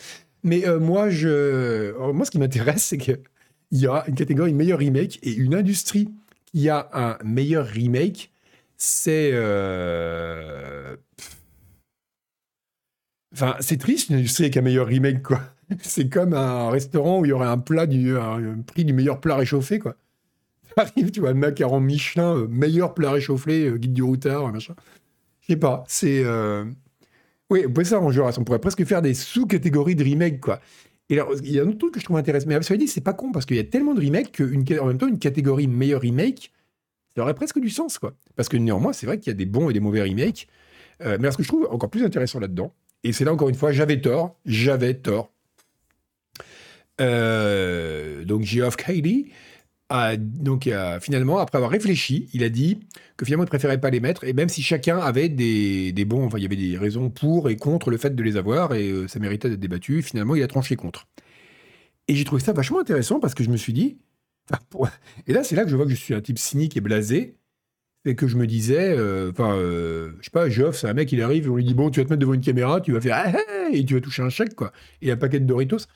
Mais 0.44 0.68
euh, 0.68 0.80
moi, 0.80 1.10
je... 1.10 1.94
moi, 2.12 2.26
ce 2.26 2.32
qui 2.32 2.40
m'intéresse, 2.40 2.84
c'est 2.86 2.98
qu'il 2.98 3.20
y 3.72 3.88
a 3.88 4.04
une 4.08 4.16
catégorie 4.16 4.54
meilleur 4.54 4.80
remake 4.80 5.20
et 5.24 5.34
une 5.34 5.56
industrie 5.56 6.10
qui 6.46 6.70
a 6.70 6.90
un 6.94 7.18
meilleur 7.24 7.66
remake. 7.68 8.32
C'est. 8.78 9.32
euh, 9.34 10.96
Enfin, 13.34 13.56
c'est 13.60 13.78
triste 13.78 14.10
une 14.10 14.18
industrie 14.18 14.46
avec 14.46 14.58
un 14.58 14.62
meilleur 14.62 14.88
remake, 14.88 15.22
quoi. 15.24 15.42
C'est 15.82 16.10
comme 16.10 16.34
un 16.34 16.70
restaurant 16.70 17.20
où 17.20 17.26
il 17.26 17.30
y 17.30 17.32
aurait 17.32 17.48
un 17.48 17.58
plat 17.58 17.86
du 17.88 18.14
prix 18.68 18.86
du 18.86 18.94
meilleur 18.94 19.20
plat 19.20 19.36
réchauffé, 19.36 19.80
quoi. 19.80 19.96
Arrive, 20.78 21.12
tu 21.12 21.22
vois, 21.22 21.30
le 21.34 21.40
macaron 21.40 21.80
Michelin, 21.80 22.48
meilleur 22.50 22.94
plat 22.94 23.12
réchauffé, 23.12 23.74
guide 23.78 23.94
du 23.94 24.04
routard, 24.04 24.52
machin. 24.54 24.76
Je 25.48 25.54
sais 25.54 25.60
pas, 25.60 25.84
c'est. 25.88 26.24
euh, 26.24 26.66
Oui, 27.50 27.64
on 27.68 27.72
pourrait 27.72 27.86
s'arranger, 27.86 28.22
on 28.38 28.44
pourrait 28.44 28.60
presque 28.60 28.84
faire 28.86 29.02
des 29.02 29.14
sous-catégories 29.14 29.96
de 29.96 30.04
remake, 30.04 30.40
quoi. 30.42 30.60
Et 31.10 31.20
alors, 31.20 31.34
il 31.44 31.52
y 31.52 31.60
a 31.60 31.64
un 31.64 31.68
autre 31.68 31.78
truc 31.78 31.94
que 31.94 32.00
je 32.00 32.06
trouve 32.06 32.18
intéressant, 32.18 32.48
mais 32.48 32.62
cela 32.64 32.78
dit, 32.78 32.88
c'est 32.88 33.02
pas 33.02 33.14
con, 33.14 33.32
parce 33.32 33.46
qu'il 33.46 33.58
y 33.58 33.60
a 33.60 33.64
tellement 33.64 33.94
de 33.94 34.04
remakes 34.04 34.36
qu'en 34.36 34.86
même 34.88 34.98
temps, 34.98 35.08
une 35.08 35.20
catégorie 35.20 35.68
meilleur 35.68 36.02
remake, 36.02 36.52
Ça 37.16 37.24
aurait 37.24 37.36
presque 37.36 37.60
du 37.60 37.70
sens, 37.70 37.98
quoi. 38.00 38.14
Parce 38.36 38.50
que 38.50 38.58
néanmoins, 38.58 38.94
c'est 38.94 39.06
vrai 39.06 39.20
qu'il 39.20 39.32
y 39.32 39.36
a 39.36 39.38
des 39.38 39.46
bons 39.46 39.70
et 39.70 39.74
des 39.74 39.80
mauvais 39.80 40.02
remakes. 40.04 40.48
Euh, 41.04 41.18
mais 41.20 41.32
ce 41.32 41.38
que 41.38 41.44
je 41.44 41.48
trouve 41.50 41.68
encore 41.72 41.90
plus 41.90 42.04
intéressant 42.04 42.40
là-dedans, 42.40 42.74
et 43.04 43.14
c'est 43.14 43.26
là 43.26 43.34
encore 43.34 43.50
une 43.50 43.56
fois, 43.56 43.72
j'avais 43.72 44.02
tort, 44.02 44.38
j'avais 44.46 44.96
tort. 44.96 45.32
Euh, 47.02 48.24
donc 48.24 48.44
Geoff 48.44 48.78
Keighley 48.78 49.28
donc 50.18 50.70
finalement, 51.02 51.38
après 51.40 51.58
avoir 51.58 51.72
réfléchi, 51.72 52.30
il 52.34 52.44
a 52.44 52.50
dit 52.50 52.80
que 53.18 53.26
finalement 53.26 53.44
il 53.44 53.50
préférait 53.50 53.80
pas 53.80 53.90
les 53.90 54.00
mettre, 54.00 54.24
et 54.24 54.34
même 54.34 54.50
si 54.50 54.62
chacun 54.62 54.98
avait 54.98 55.30
des, 55.30 56.06
bons, 56.06 56.26
enfin 56.26 56.38
il 56.38 56.44
y 56.44 56.46
avait 56.46 56.56
des 56.56 56.78
raisons 56.78 57.10
pour 57.10 57.50
et 57.50 57.56
contre 57.56 57.92
le 57.92 57.98
fait 57.98 58.16
de 58.16 58.24
les 58.24 58.38
avoir, 58.38 58.74
et 58.74 58.90
euh, 58.90 59.08
ça 59.08 59.20
méritait 59.20 59.50
d'être 59.50 59.60
débattu, 59.60 60.02
finalement 60.02 60.36
il 60.36 60.44
a 60.44 60.48
tranché 60.48 60.76
contre. 60.76 61.08
Et 62.08 62.16
j'ai 62.16 62.24
trouvé 62.24 62.42
ça 62.42 62.54
vachement 62.54 62.80
intéressant 62.80 63.20
parce 63.20 63.34
que 63.34 63.44
je 63.44 63.50
me 63.50 63.58
suis 63.58 63.74
dit, 63.74 63.98
et 65.28 65.34
là 65.34 65.44
c'est 65.44 65.56
là 65.56 65.64
que 65.64 65.70
je 65.70 65.76
vois 65.76 65.86
que 65.86 65.92
je 65.92 65.96
suis 65.96 66.14
un 66.14 66.22
type 66.22 66.40
cynique 66.40 66.76
et 66.78 66.82
blasé, 66.82 67.38
et 68.06 68.16
que 68.16 68.28
je 68.28 68.38
me 68.38 68.46
disais, 68.46 68.96
euh, 68.98 69.32
enfin, 69.32 69.56
euh, 69.56 70.12
je 70.20 70.26
sais 70.26 70.32
pas, 70.32 70.48
Geoff, 70.50 70.78
c'est 70.78 70.88
un 70.88 70.94
mec, 70.94 71.12
il 71.12 71.22
arrive, 71.22 71.52
on 71.52 71.56
lui 71.56 71.64
dit, 71.64 71.74
bon, 71.74 71.90
tu 71.90 72.00
vas 72.00 72.06
te 72.06 72.10
mettre 72.12 72.20
devant 72.20 72.36
une 72.36 72.42
caméra, 72.42 72.80
tu 72.80 72.92
vas 72.92 73.02
faire, 73.02 73.18
ah, 73.18 73.32
ah, 73.36 73.40
ah 73.50 73.70
et 73.74 73.84
tu 73.84 73.96
vas 73.96 74.02
toucher 74.02 74.22
un 74.22 74.30
chèque, 74.30 74.56
quoi, 74.56 74.72
et 75.02 75.12
un 75.12 75.18
paquet 75.18 75.40
de 75.40 75.46
Doritos. 75.46 75.88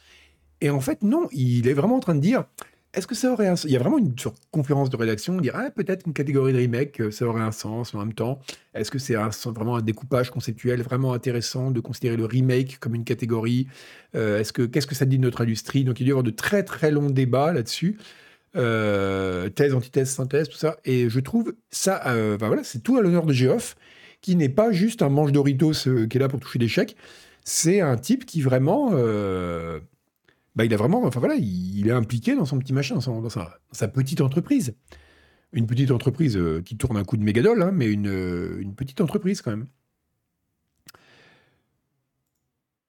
Et 0.61 0.71
en 0.71 0.81
fait, 0.81 1.03
non, 1.03 1.27
il 1.31 1.67
est 1.67 1.73
vraiment 1.73 1.97
en 1.97 1.99
train 1.99 2.15
de 2.15 2.19
dire, 2.19 2.45
est-ce 2.93 3.07
que 3.07 3.15
ça 3.15 3.31
aurait 3.31 3.47
un 3.47 3.55
Il 3.55 3.71
y 3.71 3.75
a 3.75 3.79
vraiment 3.79 3.97
une 3.97 4.13
conférence 4.51 4.89
de 4.89 4.97
rédaction, 4.97 5.37
dire, 5.37 5.53
ah, 5.55 5.69
peut-être 5.71 6.07
une 6.07 6.13
catégorie 6.13 6.53
de 6.53 6.57
remake, 6.57 7.01
euh, 7.01 7.11
ça 7.11 7.25
aurait 7.25 7.41
un 7.41 7.51
sens 7.51 7.93
en 7.93 7.99
même 7.99 8.13
temps. 8.13 8.39
Est-ce 8.73 8.91
que 8.91 8.99
c'est 8.99 9.15
vraiment 9.15 9.75
un 9.75 9.81
découpage 9.81 10.31
conceptuel 10.31 10.81
vraiment 10.81 11.13
intéressant 11.13 11.71
de 11.71 11.79
considérer 11.79 12.17
le 12.17 12.25
remake 12.25 12.79
comme 12.79 12.95
une 12.95 13.03
catégorie 13.03 13.67
Est-ce 14.13 14.53
que 14.53 14.63
Qu'est-ce 14.63 14.87
que 14.87 14.95
ça 14.95 15.05
dit 15.05 15.17
de 15.17 15.23
notre 15.23 15.41
industrie? 15.41 15.83
Donc, 15.83 15.99
il 15.99 16.07
y 16.07 16.11
a 16.11 16.19
eu 16.19 16.23
de 16.23 16.31
très, 16.31 16.63
très 16.63 16.91
longs 16.91 17.09
débats 17.09 17.53
là-dessus. 17.53 17.97
Euh, 18.55 19.49
thèse, 19.49 19.73
antithèse, 19.73 20.09
synthèse, 20.09 20.49
tout 20.49 20.57
ça. 20.57 20.77
Et 20.85 21.09
je 21.09 21.19
trouve 21.19 21.53
ça, 21.69 22.01
euh, 22.07 22.37
voilà, 22.39 22.63
c'est 22.63 22.79
tout 22.81 22.97
à 22.97 23.01
l'honneur 23.01 23.25
de 23.25 23.33
Geoff, 23.33 23.75
qui 24.21 24.35
n'est 24.35 24.49
pas 24.49 24.71
juste 24.71 25.01
un 25.01 25.09
manche 25.09 25.31
Doritos 25.31 25.87
euh, 25.87 26.07
qui 26.07 26.17
est 26.17 26.19
là 26.19 26.27
pour 26.27 26.39
toucher 26.39 26.59
des 26.59 26.67
chèques. 26.67 26.95
C'est 27.45 27.81
un 27.81 27.97
type 27.97 28.25
qui 28.25 28.41
vraiment, 28.41 28.91
bah, 30.59 30.65
il 30.65 30.73
a 30.73 30.77
vraiment, 30.77 31.05
enfin 31.05 31.21
voilà, 31.21 31.35
il, 31.35 31.87
est 31.87 31.91
impliqué 31.91 32.35
dans 32.35 32.43
son 32.43 32.59
petit 32.59 32.73
machin, 32.73 32.95
dans, 32.95 33.29
sa, 33.29 33.87
petite 33.87 34.19
entreprise. 34.19 34.75
Une 35.53 35.67
petite 35.67 35.89
entreprise 35.89 36.37
qui 36.65 36.75
tourne 36.75 36.97
un 36.97 37.05
coup 37.05 37.15
de 37.15 37.23
mégadol, 37.23 37.63
hein, 37.63 37.71
mais 37.73 37.89
une, 37.89 38.57
une, 38.59 38.75
petite 38.75 38.99
entreprise 38.99 39.41
quand 39.41 39.51
même. 39.51 39.67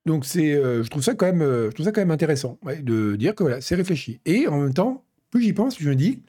Donc 0.05 0.25
c'est, 0.25 0.51
je 0.51 0.89
trouve 0.89 1.01
ça 1.01 1.15
quand 1.15 1.27
même, 1.27 1.39
je 1.39 1.69
trouve 1.69 1.85
ça 1.85 1.93
quand 1.93 2.01
même 2.01 2.11
intéressant 2.11 2.59
de 2.81 3.15
dire 3.15 3.35
que 3.35 3.43
voilà, 3.43 3.61
c'est 3.61 3.75
réfléchi. 3.75 4.19
Et 4.25 4.49
en 4.49 4.59
même 4.59 4.73
temps, 4.73 5.05
plus 5.29 5.41
j'y 5.41 5.53
pense, 5.53 5.79
je 5.79 5.87
me 5.87 5.95
dis, 5.95 6.23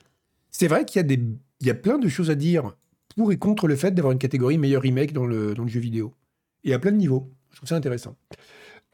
c'est 0.53 0.69
vrai 0.69 0.85
qu'il 0.85 1.01
y, 1.01 1.05
a 1.05 1.09
des, 1.09 1.21
il 1.61 1.67
y 1.67 1.71
a 1.71 1.75
plein 1.75 1.99
de 1.99 2.09
choses 2.09 2.31
à 2.31 2.37
dire 2.37 2.77
pour 3.17 3.33
et 3.33 3.37
contre 3.37 3.67
le 3.67 3.75
fait 3.75 3.91
d'avoir 3.91 4.13
une 4.13 4.21
catégorie 4.21 4.59
meilleur 4.59 4.83
remake 4.83 5.13
dans 5.13 5.27
le, 5.27 5.55
dans 5.55 5.65
le 5.65 5.69
jeu 5.69 5.81
vidéo. 5.81 6.15
Et 6.63 6.73
à 6.73 6.79
plein 6.79 6.93
de 6.93 6.99
niveaux. 6.99 7.33
Je 7.51 7.57
trouve 7.57 7.69
ça 7.69 7.75
intéressant. 7.75 8.17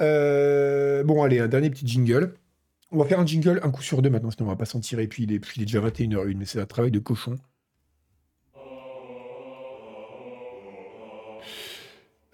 Euh, 0.00 1.02
bon, 1.04 1.22
allez, 1.22 1.38
un 1.40 1.48
dernier 1.48 1.70
petit 1.70 1.86
jingle. 1.86 2.34
On 2.90 2.98
va 2.98 3.04
faire 3.04 3.20
un 3.20 3.26
jingle 3.26 3.60
un 3.62 3.70
coup 3.70 3.82
sur 3.82 4.00
deux 4.00 4.10
maintenant, 4.10 4.30
sinon 4.30 4.46
on 4.46 4.50
va 4.50 4.56
pas 4.56 4.64
s'en 4.64 4.80
tirer. 4.80 5.06
Puis 5.08 5.24
il, 5.24 5.32
est, 5.32 5.40
puis 5.40 5.54
il 5.56 5.62
est 5.62 5.66
déjà 5.66 5.80
21h01, 5.80 6.36
mais 6.36 6.44
c'est 6.46 6.60
un 6.60 6.66
travail 6.66 6.90
de 6.90 6.98
cochon. 6.98 7.36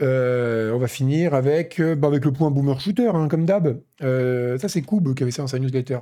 Euh, 0.02 0.72
on 0.72 0.78
va 0.78 0.88
finir 0.88 1.34
avec, 1.34 1.80
euh, 1.80 1.94
bah 1.94 2.08
avec 2.08 2.24
le 2.24 2.32
point 2.32 2.50
boomer 2.50 2.80
shooter, 2.80 3.08
hein, 3.14 3.28
comme 3.28 3.46
d'hab. 3.46 3.80
ça, 4.00 4.68
c'est 4.68 4.82
Koub 4.82 5.14
qui 5.14 5.22
avait 5.22 5.32
ça 5.32 5.42
dans 5.42 5.48
sa 5.48 5.58
newsletter. 5.58 6.00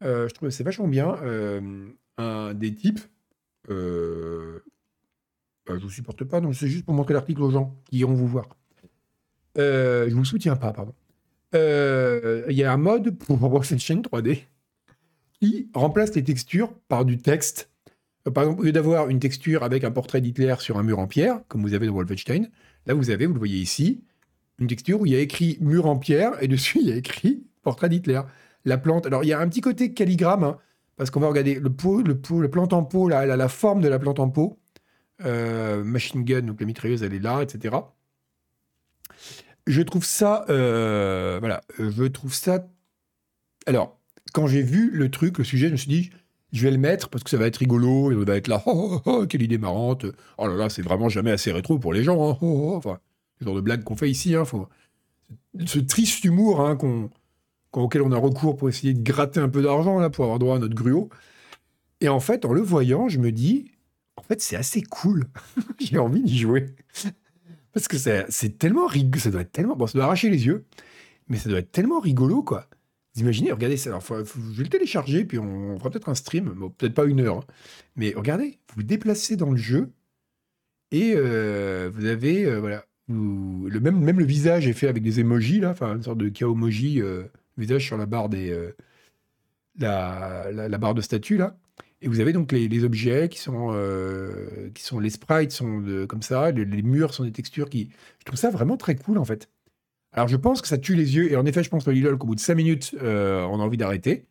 Je 0.00 0.32
trouve 0.32 0.48
que 0.48 0.54
c'est 0.54 0.64
vachement 0.64 0.88
bien. 0.88 1.16
Un 2.16 2.54
des 2.54 2.74
types, 2.74 3.00
bah, 3.68 3.74
je 5.76 5.82
vous 5.82 5.90
supporte 5.90 6.24
pas, 6.24 6.40
donc 6.40 6.54
c'est 6.54 6.68
juste 6.68 6.84
pour 6.84 6.94
montrer 6.94 7.14
l'article 7.14 7.42
aux 7.42 7.50
gens 7.50 7.76
qui 7.84 7.98
iront 7.98 8.14
vous 8.14 8.26
voir. 8.26 8.48
Je 9.58 10.14
vous 10.14 10.24
soutiens 10.24 10.56
pas, 10.56 10.72
pardon. 10.72 10.94
Il 11.54 12.56
y 12.56 12.64
a 12.64 12.72
un 12.72 12.76
mode 12.76 13.16
pour 13.18 13.64
cette 13.64 13.80
chaîne 13.80 14.02
3D 14.02 14.44
qui 15.40 15.68
remplace 15.74 16.14
les 16.14 16.24
textures 16.24 16.72
par 16.88 17.04
du 17.04 17.18
texte. 17.18 17.70
Par 18.34 18.44
exemple, 18.44 18.60
au 18.60 18.64
lieu 18.64 18.72
d'avoir 18.72 19.08
une 19.08 19.20
texture 19.20 19.62
avec 19.62 19.84
un 19.84 19.90
portrait 19.90 20.20
d'Hitler 20.20 20.54
sur 20.58 20.78
un 20.78 20.82
mur 20.82 20.98
en 20.98 21.06
pierre, 21.06 21.40
comme 21.48 21.62
vous 21.62 21.74
avez 21.74 21.86
dans 21.86 21.94
Wolfenstein, 21.94 22.48
là 22.86 22.94
vous 22.94 23.10
avez, 23.10 23.26
vous 23.26 23.34
le 23.34 23.38
voyez 23.38 23.58
ici, 23.58 24.02
une 24.58 24.66
texture 24.66 25.00
où 25.00 25.06
il 25.06 25.12
y 25.12 25.16
a 25.16 25.20
écrit 25.20 25.56
mur 25.60 25.86
en 25.86 25.96
pierre 25.96 26.42
et 26.42 26.48
dessus 26.48 26.78
il 26.80 26.88
y 26.88 26.92
a 26.92 26.96
écrit 26.96 27.44
portrait 27.62 27.88
d'Hitler 27.88 28.22
la 28.64 28.78
plante. 28.78 29.06
Alors, 29.06 29.24
il 29.24 29.28
y 29.28 29.32
a 29.32 29.40
un 29.40 29.48
petit 29.48 29.60
côté 29.60 29.92
calligramme, 29.92 30.44
hein, 30.44 30.58
parce 30.96 31.10
qu'on 31.10 31.20
va 31.20 31.28
regarder 31.28 31.54
le 31.54 31.70
pot, 31.70 32.02
le 32.02 32.18
pot, 32.18 32.40
le 32.40 32.50
plante 32.50 32.72
en 32.72 32.82
pot, 32.82 33.08
la, 33.08 33.24
la, 33.24 33.48
forme 33.48 33.80
de 33.80 33.88
la 33.88 33.98
plante 33.98 34.20
en 34.20 34.28
pot. 34.28 34.58
Euh, 35.24 35.82
machine 35.82 36.22
gun, 36.24 36.42
donc 36.42 36.60
la 36.60 36.66
mitrailleuse, 36.66 37.02
elle 37.02 37.14
est 37.14 37.18
là, 37.18 37.42
etc. 37.42 37.76
Je 39.68 39.82
trouve 39.82 40.04
ça, 40.04 40.46
euh, 40.48 41.36
voilà, 41.40 41.62
je 41.78 42.04
trouve 42.04 42.32
ça. 42.32 42.66
Alors, 43.66 44.00
quand 44.32 44.46
j'ai 44.46 44.62
vu 44.62 44.90
le 44.90 45.10
truc, 45.10 45.36
le 45.36 45.44
sujet, 45.44 45.66
je 45.66 45.72
me 45.72 45.76
suis 45.76 45.90
dit, 45.90 46.10
je 46.52 46.62
vais 46.62 46.70
le 46.70 46.78
mettre 46.78 47.10
parce 47.10 47.22
que 47.22 47.28
ça 47.28 47.36
va 47.36 47.46
être 47.46 47.58
rigolo, 47.58 48.10
et 48.10 48.14
on 48.14 48.24
va 48.24 48.36
être 48.36 48.48
là, 48.48 48.62
oh, 48.64 48.94
oh, 48.94 49.02
oh, 49.04 49.26
quelle 49.26 49.42
idée 49.42 49.58
marrante. 49.58 50.06
Oh 50.38 50.46
là 50.46 50.54
là, 50.54 50.70
c'est 50.70 50.80
vraiment 50.80 51.10
jamais 51.10 51.32
assez 51.32 51.52
rétro 51.52 51.78
pour 51.78 51.92
les 51.92 52.02
gens. 52.02 52.30
Hein, 52.30 52.38
oh, 52.40 52.72
enfin, 52.76 52.98
le 53.40 53.44
genre 53.46 53.54
de 53.56 53.60
blague 53.60 53.84
qu'on 53.84 53.94
fait 53.94 54.10
ici, 54.10 54.34
hein, 54.34 54.46
faut... 54.46 54.70
ce 55.66 55.78
triste 55.80 56.24
humour 56.24 56.62
hein, 56.62 56.78
auquel 57.74 58.00
on 58.00 58.12
a 58.12 58.16
recours 58.16 58.56
pour 58.56 58.70
essayer 58.70 58.94
de 58.94 59.02
gratter 59.02 59.40
un 59.40 59.50
peu 59.50 59.60
d'argent 59.60 60.08
pour 60.08 60.24
avoir 60.24 60.38
droit 60.38 60.56
à 60.56 60.58
notre 60.60 60.74
gruau. 60.74 61.10
Et 62.00 62.08
en 62.08 62.20
fait, 62.20 62.46
en 62.46 62.54
le 62.54 62.62
voyant, 62.62 63.10
je 63.10 63.18
me 63.18 63.32
dis, 63.32 63.70
en 64.16 64.22
fait, 64.22 64.40
c'est 64.40 64.56
assez 64.56 64.80
cool. 64.80 65.26
J'ai 65.78 65.98
envie 65.98 66.22
d'y 66.22 66.38
jouer. 66.38 66.74
Parce 67.78 67.88
que 67.88 68.26
c'est 68.28 68.58
tellement 68.58 68.86
rigolo, 68.86 69.20
ça 69.20 69.30
doit 69.30 69.42
être 69.42 69.52
tellement... 69.52 69.76
Bon, 69.76 69.86
ça 69.86 69.98
doit 69.98 70.04
arracher 70.04 70.30
les 70.30 70.46
yeux, 70.46 70.64
mais 71.28 71.36
ça 71.36 71.48
doit 71.48 71.60
être 71.60 71.70
tellement 71.70 72.00
rigolo, 72.00 72.42
quoi. 72.42 72.66
Vous 73.14 73.22
imaginez, 73.22 73.52
regardez 73.52 73.76
ça. 73.76 73.90
Alors, 73.90 74.02
je 74.02 74.56
vais 74.56 74.64
le 74.64 74.68
télécharger, 74.68 75.24
puis 75.24 75.38
on, 75.38 75.78
fera 75.78 75.90
peut-être 75.90 76.08
un 76.08 76.14
stream. 76.14 76.46
Bon, 76.56 76.70
peut-être 76.70 76.94
pas 76.94 77.04
une 77.04 77.20
heure. 77.20 77.38
Hein. 77.38 77.44
Mais 77.96 78.12
regardez, 78.16 78.58
vous 78.68 78.76
vous 78.76 78.82
déplacez 78.82 79.36
dans 79.36 79.50
le 79.50 79.56
jeu, 79.56 79.90
et 80.90 81.12
euh, 81.14 81.90
vous 81.94 82.06
avez, 82.06 82.46
euh, 82.46 82.58
voilà, 82.58 82.84
le 83.08 83.78
même, 83.80 83.98
même 84.00 84.18
le 84.18 84.24
visage 84.24 84.66
est 84.66 84.72
fait 84.72 84.88
avec 84.88 85.02
des 85.02 85.20
emojis, 85.20 85.60
là, 85.60 85.70
enfin, 85.70 85.94
une 85.94 86.02
sorte 86.02 86.18
de 86.18 86.28
kaomoji 86.28 87.00
euh, 87.00 87.24
visage 87.56 87.86
sur 87.86 87.96
la 87.96 88.06
barre 88.06 88.28
des 88.28 88.50
euh, 88.50 88.76
la, 89.78 90.50
la, 90.50 90.78
barre 90.78 90.94
de 90.94 91.00
statut 91.00 91.36
là. 91.36 91.56
Et 92.00 92.08
vous 92.08 92.20
avez 92.20 92.32
donc 92.32 92.52
les, 92.52 92.84
objets 92.84 93.28
qui 93.28 93.38
sont 93.38 93.70
euh, 93.72 94.70
qui 94.72 94.82
sont 94.82 95.00
les 95.00 95.10
sprites 95.10 95.50
sont 95.50 96.06
comme 96.08 96.22
ça, 96.22 96.52
les, 96.52 96.82
murs 96.82 97.12
sont 97.12 97.24
des 97.24 97.32
textures 97.32 97.68
qui. 97.68 97.90
Je 98.20 98.24
trouve 98.24 98.38
ça 98.38 98.50
vraiment 98.50 98.76
très 98.76 98.94
cool 98.94 99.18
en 99.18 99.24
fait. 99.24 99.50
Alors 100.12 100.28
je 100.28 100.36
pense 100.36 100.62
que 100.62 100.68
ça 100.68 100.78
tue 100.78 100.94
les 100.94 101.16
yeux 101.16 101.30
et 101.30 101.36
en 101.36 101.44
effet 101.44 101.62
je 101.62 101.70
pense 101.70 101.86
le 101.86 101.92
Lilol 101.92 102.16
qu'au 102.16 102.28
bout 102.28 102.34
de 102.34 102.40
5 102.40 102.54
minutes 102.54 102.94
euh, 103.02 103.42
on 103.42 103.60
a 103.60 103.62
envie 103.62 103.76
d'arrêter. 103.76 104.26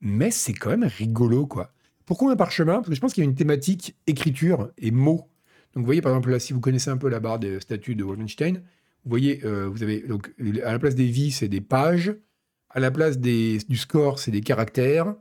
Mais 0.00 0.30
c'est 0.30 0.52
quand 0.52 0.70
même 0.70 0.84
rigolo 0.84 1.46
quoi. 1.46 1.72
Pourquoi 2.06 2.32
un 2.32 2.36
parchemin? 2.36 2.74
Parce 2.74 2.88
que 2.88 2.94
je 2.94 3.00
pense 3.00 3.14
qu'il 3.14 3.24
y 3.24 3.26
a 3.26 3.30
une 3.30 3.36
thématique 3.36 3.96
écriture 4.06 4.70
et 4.76 4.90
mots. 4.90 5.30
Donc 5.74 5.82
vous 5.82 5.86
voyez 5.86 6.02
par 6.02 6.12
exemple 6.12 6.30
là 6.30 6.40
si 6.40 6.52
vous 6.52 6.60
connaissez 6.60 6.90
un 6.90 6.96
peu 6.96 7.08
la 7.08 7.20
barre 7.20 7.38
de 7.38 7.60
statut 7.60 7.94
de 7.94 8.04
Wolfenstein, 8.04 8.62
vous 9.04 9.10
voyez, 9.10 9.44
euh, 9.44 9.68
vous 9.68 9.82
avez 9.82 10.00
donc 10.00 10.32
à 10.64 10.72
la 10.72 10.78
place 10.78 10.94
des 10.94 11.06
vies, 11.06 11.30
c'est 11.30 11.48
des 11.48 11.60
pages. 11.60 12.14
À 12.70 12.80
la 12.80 12.90
place 12.90 13.18
des, 13.18 13.58
du 13.68 13.76
score, 13.76 14.18
c'est 14.18 14.30
des 14.30 14.40
caractères. 14.40 15.14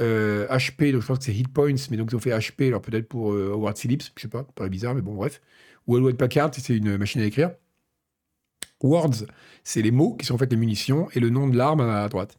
Euh, 0.00 0.46
HP, 0.48 0.92
donc 0.92 1.02
je 1.02 1.06
pense 1.06 1.18
que 1.18 1.24
c'est 1.24 1.34
hit 1.34 1.48
points, 1.48 1.74
mais 1.90 1.96
donc 1.96 2.10
ils 2.12 2.16
ont 2.16 2.20
fait 2.20 2.30
HP, 2.30 2.68
alors 2.68 2.80
peut-être 2.80 3.08
pour 3.08 3.32
euh, 3.32 3.52
Howard 3.52 3.76
Phillips, 3.76 4.12
je 4.14 4.22
sais 4.22 4.28
pas, 4.28 4.44
paraît 4.44 4.70
bizarre, 4.70 4.94
mais 4.94 5.02
bon, 5.02 5.14
bref. 5.14 5.40
Ou 5.86 5.96
Hewlett 5.96 6.16
Packard, 6.16 6.50
c'est 6.52 6.76
une 6.76 6.96
machine 6.96 7.20
à 7.20 7.24
écrire. 7.24 7.50
Words, 8.82 9.26
c'est 9.64 9.82
les 9.82 9.90
mots 9.90 10.14
qui 10.14 10.26
sont 10.26 10.34
en 10.34 10.38
fait 10.38 10.50
les 10.50 10.56
munitions 10.56 11.08
et 11.14 11.20
le 11.20 11.30
nom 11.30 11.48
de 11.48 11.56
l'arme 11.56 11.80
à 11.80 12.08
droite. 12.08 12.38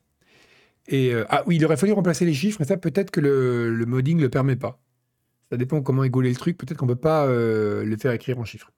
Et 0.88 1.14
ah 1.30 1.44
oui, 1.46 1.58
il 1.58 1.66
aurait 1.66 1.78
fallu 1.78 1.92
remplacer 1.92 2.26
les 2.26 2.34
chiffres, 2.34 2.58
mais 2.60 2.66
ça 2.66 2.78
peut-être 2.78 3.12
que 3.12 3.20
le, 3.20 3.86
modding 3.86 4.18
ne 4.18 4.24
le 4.24 4.30
permet 4.30 4.56
pas. 4.56 4.80
Ça 5.52 5.58
dépend 5.58 5.82
comment 5.82 6.04
égoler 6.04 6.30
le 6.30 6.36
truc, 6.36 6.58
peut-être 6.58 6.78
qu'on 6.78 6.86
ne 6.86 6.94
peut 6.94 7.00
pas 7.00 7.28
le 7.28 7.98
faire 8.00 8.12
écrire 8.12 8.40
en 8.40 8.46
chiffres. 8.46 8.72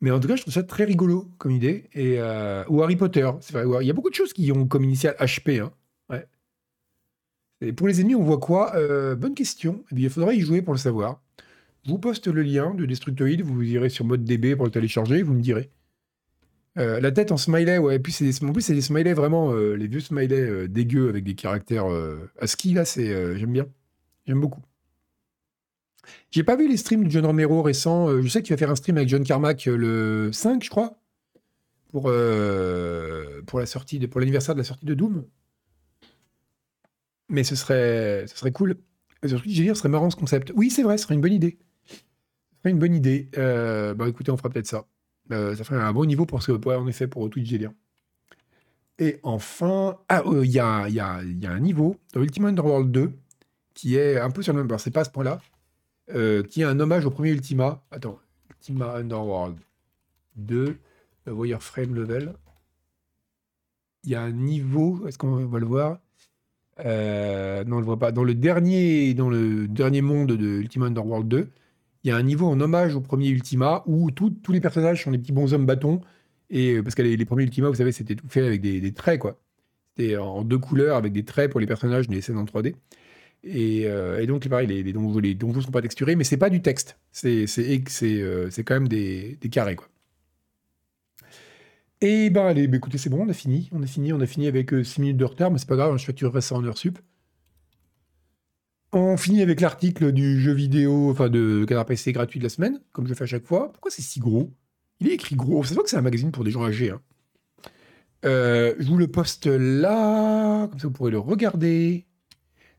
Mais 0.00 0.10
en 0.10 0.18
tout 0.18 0.28
cas, 0.28 0.36
je 0.36 0.42
trouve 0.42 0.54
ça 0.54 0.62
très 0.62 0.84
rigolo 0.84 1.30
comme 1.38 1.52
idée. 1.52 1.84
Et, 1.92 2.16
euh, 2.18 2.64
ou 2.68 2.82
Harry 2.82 2.96
Potter, 2.96 3.30
c'est 3.40 3.52
vrai. 3.52 3.64
Il 3.82 3.86
y 3.86 3.90
a 3.90 3.92
beaucoup 3.92 4.10
de 4.10 4.14
choses 4.14 4.32
qui 4.32 4.50
ont 4.52 4.66
comme 4.66 4.84
initial 4.84 5.14
HP. 5.18 5.60
Hein. 5.60 5.72
Pour 7.76 7.88
les 7.88 8.00
ennemis, 8.00 8.14
on 8.14 8.22
voit 8.22 8.38
quoi? 8.38 8.74
Euh, 8.76 9.14
Bonne 9.14 9.34
question. 9.34 9.84
Eh 9.92 9.96
il 9.96 10.10
faudrait 10.10 10.36
y 10.36 10.40
jouer 10.40 10.62
pour 10.62 10.74
le 10.74 10.78
savoir. 10.78 11.20
Je 11.84 11.90
vous 11.90 11.98
poste 11.98 12.26
le 12.26 12.42
lien 12.42 12.74
de 12.74 12.84
Destructoid, 12.86 13.40
vous 13.42 13.62
irez 13.62 13.88
sur 13.88 14.04
mode 14.04 14.24
DB 14.24 14.54
pour 14.54 14.66
le 14.66 14.70
télécharger, 14.70 15.22
vous 15.22 15.34
me 15.34 15.40
direz. 15.40 15.70
Euh, 16.78 17.00
la 17.00 17.10
tête 17.10 17.32
en 17.32 17.36
smiley, 17.36 17.78
ouais, 17.78 17.98
puis 17.98 18.12
c'est 18.12 18.24
des, 18.24 18.44
en 18.44 18.52
plus 18.52 18.62
c'est 18.62 18.74
des 18.74 18.80
smileys 18.80 19.14
vraiment, 19.14 19.52
les 19.52 19.88
vieux 19.88 20.00
smileys 20.00 20.68
dégueux 20.68 21.08
avec 21.08 21.24
des 21.24 21.34
caractères 21.34 21.86
ASCII, 22.38 22.74
là, 22.74 22.84
c'est, 22.84 23.38
j'aime 23.38 23.52
bien. 23.52 23.66
J'aime 24.26 24.40
beaucoup. 24.40 24.62
J'ai 26.30 26.44
pas 26.44 26.56
vu 26.56 26.68
les 26.68 26.76
streams 26.76 27.04
de 27.04 27.10
John 27.10 27.26
Romero 27.26 27.62
récents. 27.62 28.08
Euh, 28.08 28.22
je 28.22 28.28
sais 28.28 28.42
qu'il 28.42 28.54
va 28.54 28.58
faire 28.58 28.70
un 28.70 28.76
stream 28.76 28.96
avec 28.96 29.08
John 29.08 29.24
Carmack 29.24 29.66
euh, 29.66 29.76
le 29.76 30.32
5, 30.32 30.62
je 30.64 30.70
crois, 30.70 30.96
euh, 31.94 33.42
pour 33.46 33.58
la 33.58 33.66
sortie 33.66 33.98
de, 33.98 34.06
pour 34.06 34.20
l'anniversaire 34.20 34.54
de 34.54 34.60
la 34.60 34.64
sortie 34.64 34.86
de 34.86 34.94
Doom. 34.94 35.24
Mais 37.30 37.44
ce 37.44 37.56
serait, 37.56 38.26
ce 38.26 38.36
serait 38.36 38.52
cool. 38.52 38.76
Sur 39.24 39.40
Twitch, 39.42 39.66
ce 39.66 39.74
serait 39.74 39.88
marrant 39.88 40.10
ce 40.10 40.16
concept. 40.16 40.52
Oui, 40.54 40.70
c'est 40.70 40.82
vrai, 40.82 40.98
ce 40.98 41.04
serait 41.04 41.14
une 41.14 41.20
bonne 41.20 41.32
idée. 41.32 41.58
Ce 41.86 41.96
serait 42.58 42.70
une 42.70 42.78
bonne 42.78 42.94
idée. 42.94 43.30
Euh, 43.38 43.94
bah 43.94 44.08
écoutez, 44.08 44.30
on 44.30 44.36
fera 44.36 44.50
peut-être 44.50 44.66
ça. 44.66 44.86
Euh, 45.32 45.54
ça 45.54 45.64
ferait 45.64 45.80
un 45.80 45.92
bon 45.92 46.04
niveau 46.04 46.26
pour 46.26 46.42
ce, 46.42 46.52
ouais, 46.52 46.74
en 46.74 46.86
effet, 46.86 47.06
pour 47.06 47.28
Twitch 47.30 47.48
délire. 47.48 47.72
Et 48.98 49.18
enfin, 49.22 49.98
ah, 50.08 50.22
euh, 50.26 50.44
il 50.44 50.50
y, 50.50 50.58
a, 50.58 50.88
y, 50.88 51.00
a, 51.00 51.22
y, 51.22 51.46
a, 51.46 51.50
un 51.50 51.60
niveau 51.60 51.96
dans 52.12 52.20
Ultima 52.20 52.48
Underworld 52.48 52.90
2 52.90 53.12
qui 53.72 53.96
est 53.96 54.18
un 54.18 54.30
peu 54.30 54.42
sur 54.42 54.52
le 54.52 54.62
même. 54.62 54.78
c'est 54.78 54.90
pas 54.90 55.00
à 55.00 55.04
ce 55.04 55.10
point-là, 55.10 55.40
euh, 56.14 56.42
qui 56.42 56.60
est 56.60 56.64
un 56.64 56.78
hommage 56.80 57.06
au 57.06 57.10
premier 57.10 57.30
Ultima. 57.30 57.82
Attends, 57.90 58.18
Ultima 58.50 58.96
Underworld 58.96 59.56
2, 60.36 60.78
Wireframe 61.26 61.94
Level. 61.94 62.34
Il 64.04 64.10
y 64.10 64.14
a 64.14 64.22
un 64.22 64.32
niveau, 64.32 65.06
est-ce 65.06 65.16
qu'on 65.16 65.46
va 65.46 65.58
le 65.58 65.66
voir? 65.66 65.98
Euh, 66.84 67.64
Non. 67.64 67.80
Dans 67.80 68.24
le 68.24 68.34
dernier, 68.34 69.14
dans 69.14 69.28
le 69.30 69.68
dernier 69.68 70.02
monde 70.02 70.32
de 70.32 70.46
Ultima 70.60 70.86
Underworld 70.86 71.28
2, 71.28 71.48
il 72.04 72.08
y 72.08 72.10
a 72.10 72.16
un 72.16 72.22
niveau 72.22 72.46
en 72.46 72.60
hommage 72.60 72.94
au 72.94 73.00
premier 73.00 73.28
Ultima 73.28 73.82
où 73.86 74.10
tous 74.10 74.32
les 74.48 74.60
personnages 74.60 75.04
sont 75.04 75.10
des 75.10 75.18
petits 75.18 75.32
bonshommes 75.32 75.66
bâtons. 75.66 76.00
Et, 76.50 76.74
euh, 76.74 76.82
parce 76.82 76.94
que 76.94 77.02
les, 77.02 77.24
premiers 77.24 77.44
Ultima, 77.44 77.68
vous 77.68 77.74
savez, 77.74 77.92
c'était 77.92 78.16
tout 78.16 78.28
fait 78.28 78.44
avec 78.44 78.60
des, 78.60 78.92
traits, 78.92 79.20
quoi. 79.20 79.38
C'était 79.96 80.16
en 80.16 80.42
deux 80.42 80.58
couleurs 80.58 80.96
avec 80.96 81.12
des 81.12 81.24
traits 81.24 81.50
pour 81.50 81.60
les 81.60 81.66
personnages, 81.66 82.08
des 82.08 82.20
scènes 82.20 82.38
en 82.38 82.44
3D. 82.44 82.74
Euh, 83.46 84.18
et, 84.18 84.26
donc, 84.26 84.48
pareil, 84.48 84.66
les, 84.66 84.82
les 84.82 84.92
donjons 84.92 85.58
ne 85.58 85.64
sont 85.64 85.70
pas 85.70 85.82
texturés, 85.82 86.16
mais 86.16 86.24
c'est 86.24 86.36
pas 86.36 86.50
du 86.50 86.62
texte. 86.62 86.98
C'est 87.12 87.46
quand 88.64 88.74
même 88.74 88.88
des, 88.88 89.38
des, 89.40 89.48
carrés, 89.48 89.76
quoi. 89.76 89.88
Et 92.02 92.30
ben 92.30 92.46
allez, 92.46 92.66
bah, 92.66 92.78
écoutez, 92.78 92.98
c'est 92.98 93.10
bon, 93.10 93.24
on 93.26 93.28
a 93.28 93.34
fini. 93.34 93.68
On 93.72 93.82
a 93.82 93.86
fini, 93.86 94.12
on 94.12 94.20
a 94.20 94.26
fini 94.26 94.46
avec 94.46 94.70
6 94.70 95.00
minutes 95.00 95.16
de 95.16 95.24
retard, 95.24 95.50
mais 95.50 95.58
c'est 95.58 95.68
pas 95.68 95.76
grave, 95.76 95.96
je 95.98 96.04
facturerai 96.04 96.40
ça 96.40 96.54
en 96.54 96.64
heure 96.64 96.78
sup. 96.78 96.98
On 98.92 99.16
finit 99.16 99.40
avec 99.42 99.60
l'article 99.60 100.10
du 100.10 100.40
jeu 100.40 100.52
vidéo, 100.52 101.10
enfin 101.10 101.28
de 101.28 101.64
Canard 101.68 101.86
PC 101.86 102.12
gratuit 102.12 102.40
de 102.40 102.44
la 102.44 102.48
semaine, 102.48 102.80
comme 102.92 103.06
je 103.06 103.14
fais 103.14 103.22
à 103.22 103.26
chaque 103.26 103.46
fois. 103.46 103.70
Pourquoi 103.72 103.90
c'est 103.90 104.02
si 104.02 104.18
gros? 104.18 104.52
Il 104.98 105.08
est 105.08 105.14
écrit 105.14 105.36
gros. 105.36 105.62
Se 105.62 105.74
voit 105.74 105.84
que 105.84 105.90
c'est 105.90 105.96
un 105.96 106.02
magazine 106.02 106.32
pour 106.32 106.42
des 106.42 106.50
gens 106.50 106.64
âgés. 106.64 106.90
Hein. 106.90 107.00
Euh, 108.24 108.74
je 108.78 108.88
vous 108.88 108.96
le 108.96 109.06
poste 109.06 109.46
là, 109.46 110.66
comme 110.66 110.78
ça 110.78 110.88
vous 110.88 110.92
pourrez 110.92 111.12
le 111.12 111.20
regarder. 111.20 112.06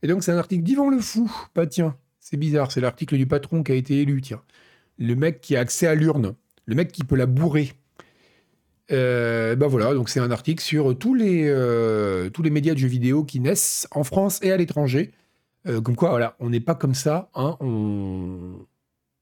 Et 0.04 0.08
donc 0.08 0.24
c'est 0.24 0.34
un 0.34 0.38
article 0.38 0.64
d'Yvan 0.64 0.90
Le 0.90 1.00
Fou. 1.00 1.32
Bah 1.56 1.66
tiens, 1.66 1.96
c'est 2.20 2.38
bizarre, 2.38 2.72
c'est 2.72 2.82
l'article 2.82 3.16
du 3.16 3.26
patron 3.26 3.64
qui 3.64 3.72
a 3.72 3.76
été 3.76 4.02
élu, 4.02 4.22
tiens. 4.22 4.42
Le 4.98 5.16
mec 5.16 5.40
qui 5.40 5.56
a 5.56 5.62
accès 5.62 5.88
à 5.88 5.96
l'urne. 5.96 6.36
Le 6.66 6.76
mec 6.76 6.92
qui 6.92 7.06
peut 7.06 7.16
la 7.16 7.26
bourrer. 7.26 7.72
Ben 8.92 9.68
voilà, 9.68 9.94
donc 9.94 10.10
c'est 10.10 10.20
un 10.20 10.32
article 10.32 10.62
sur 10.62 10.98
tous 10.98 11.14
les, 11.14 11.46
euh, 11.48 12.30
tous 12.30 12.42
les 12.42 12.50
médias 12.50 12.74
de 12.74 12.80
jeux 12.80 12.88
vidéo 12.88 13.24
qui 13.24 13.40
naissent 13.40 13.88
en 13.92 14.04
France 14.04 14.40
et 14.44 14.52
à 14.52 14.58
l'étranger. 14.58 15.12
Euh, 15.68 15.80
comme 15.80 15.96
quoi, 15.96 16.10
voilà, 16.10 16.36
on 16.40 16.50
n'est 16.50 16.60
pas 16.60 16.76
comme 16.76 16.94
ça. 16.94 17.30
Hein, 17.36 17.56
on, 17.62 18.66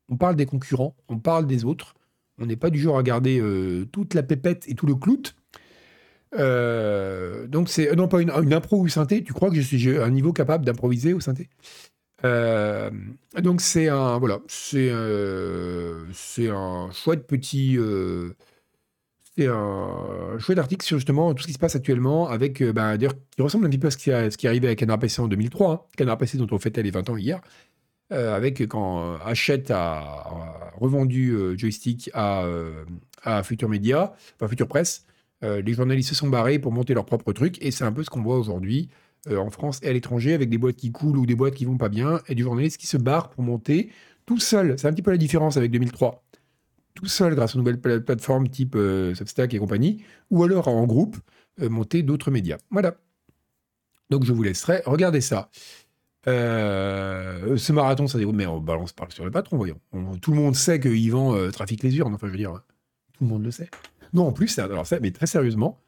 on, 0.09 0.17
parle 0.17 0.35
des 0.35 0.45
concurrents, 0.45 0.95
on 1.07 1.19
parle 1.19 1.45
des 1.45 1.65
autres. 1.65 1.95
On 2.39 2.45
n'est 2.45 2.55
pas 2.55 2.69
du 2.69 2.79
genre 2.79 2.97
à 2.97 3.03
garder 3.03 3.43
toute 3.91 4.13
la 4.13 4.23
pépette 4.23 4.67
et 4.67 4.73
tout 4.73 4.87
le 4.87 4.95
clout. 4.95 5.35
Donc 6.33 7.69
c'est 7.69 7.95
non 7.95 8.07
pas 8.07 8.21
une, 8.21 8.31
une, 8.31 8.53
impro 8.53 8.79
ou 8.79 8.87
synthé. 8.87 9.23
Tu 9.23 9.33
crois 9.33 9.49
que 9.49 9.55
je 9.55 9.61
suis 9.61 9.97
un 9.97 10.09
niveau 10.09 10.31
capable 10.31 10.65
d'improviser 10.65 11.13
au 11.13 11.19
synthé? 11.19 11.49
Donc 12.23 13.61
c'est 13.61 13.89
un 13.89 14.17
voilà, 14.19 14.39
c'est 14.47 14.89
c'est 16.13 16.49
un 16.49 16.89
chouette 16.91 17.27
petit 17.27 17.77
c'est 19.39 19.47
un 19.47 20.37
chouette 20.37 20.57
article 20.57 20.85
sur 20.85 20.97
justement 20.97 21.33
tout 21.33 21.43
ce 21.43 21.47
qui 21.47 21.53
se 21.53 21.59
passe 21.59 21.75
actuellement 21.75 22.27
avec, 22.27 22.61
euh, 22.61 22.73
bah, 22.73 22.97
d'ailleurs, 22.97 23.13
qui 23.31 23.41
ressemble 23.41 23.65
un 23.65 23.69
petit 23.69 23.77
peu 23.77 23.87
à 23.87 23.91
ce 23.91 23.95
qui, 23.95 24.11
a, 24.11 24.29
ce 24.29 24.37
qui 24.37 24.47
est 24.47 24.49
arrivé 24.49 24.67
avec 24.67 24.79
Canard 24.79 24.99
PC 24.99 25.21
en 25.21 25.29
2003. 25.29 25.71
Hein. 25.71 25.79
Canard 25.95 26.17
PC 26.17 26.37
dont 26.37 26.47
on 26.51 26.59
fêtait 26.59 26.83
les 26.83 26.91
20 26.91 27.09
ans 27.09 27.15
hier. 27.15 27.39
Euh, 28.11 28.35
avec 28.35 28.67
quand 28.67 29.01
euh, 29.01 29.17
Hachette 29.23 29.71
a, 29.71 30.73
revendu 30.75 31.37
Joystick 31.57 32.09
à, 32.13 32.43
à 33.23 33.43
Future 33.43 33.69
Media, 33.69 34.13
enfin 34.35 34.47
Future 34.49 34.67
Presse, 34.67 35.05
les 35.41 35.73
journalistes 35.73 36.09
se 36.09 36.15
sont 36.15 36.29
barrés 36.29 36.59
pour 36.59 36.71
monter 36.71 36.93
leur 36.93 37.05
propre 37.05 37.31
truc 37.33 37.57
et 37.61 37.71
c'est 37.71 37.83
un 37.83 37.91
peu 37.91 38.03
ce 38.03 38.09
qu'on 38.09 38.21
voit 38.21 38.37
aujourd'hui 38.37 38.89
en 39.29 39.49
France 39.49 39.79
et 39.83 39.89
à 39.89 39.93
l'étranger 39.93 40.33
avec 40.33 40.49
des 40.49 40.57
boîtes 40.57 40.77
qui 40.77 40.91
coulent 40.91 41.17
ou 41.17 41.25
des 41.25 41.35
boîtes 41.35 41.55
qui 41.55 41.65
vont 41.65 41.77
pas 41.77 41.89
bien 41.89 42.21
et 42.29 42.35
du 42.35 42.43
journaliste 42.43 42.77
qui 42.77 42.87
se 42.87 42.95
barre 42.95 43.29
pour 43.29 43.43
monter 43.43 43.89
tout 44.25 44.39
seul. 44.39 44.79
C'est 44.79 44.87
un 44.87 44.93
petit 44.93 45.01
peu 45.01 45.11
la 45.11 45.17
différence 45.17 45.57
avec 45.57 45.71
2003 45.71 46.23
tout 46.99 47.07
seul 47.07 47.35
grâce 47.35 47.55
aux 47.55 47.59
nouvelles 47.59 47.79
plateformes 47.79 48.49
type 48.49 48.75
euh, 48.75 49.15
Substack 49.15 49.53
et 49.53 49.59
compagnie, 49.59 50.03
ou 50.29 50.43
alors 50.43 50.67
en 50.67 50.85
groupe, 50.85 51.17
euh, 51.61 51.69
monter 51.69 52.03
d'autres 52.03 52.29
médias. 52.29 52.57
Voilà. 52.71 52.95
Donc 54.09 54.25
je 54.25 54.33
vous 54.33 54.43
laisserai 54.43 54.81
regarder 54.85 55.21
ça. 55.21 55.49
Euh, 56.27 57.55
ce 57.55 57.71
marathon, 57.71 58.07
ça 58.07 58.17
dit, 58.17 58.25
mais 58.25 58.45
on 58.45 58.59
balance 58.59 58.91
pas 58.91 59.07
sur 59.09 59.23
le 59.23 59.31
patron, 59.31 59.55
voyons. 59.55 59.79
tout 60.21 60.31
le 60.31 60.37
monde 60.37 60.55
sait 60.55 60.79
que 60.79 60.89
Yvan 60.89 61.49
trafique 61.51 61.83
les 61.83 61.95
urnes, 61.97 62.13
enfin 62.13 62.27
je 62.27 62.31
veux 62.31 62.37
dire, 62.37 62.61
tout 63.13 63.23
le 63.23 63.29
monde 63.29 63.45
le 63.45 63.51
sait. 63.51 63.69
Non, 64.13 64.27
en 64.27 64.33
plus, 64.33 64.59
alors 64.59 64.85
ça, 64.85 64.99
mais 64.99 65.11
très 65.11 65.27
sérieusement, 65.27 65.79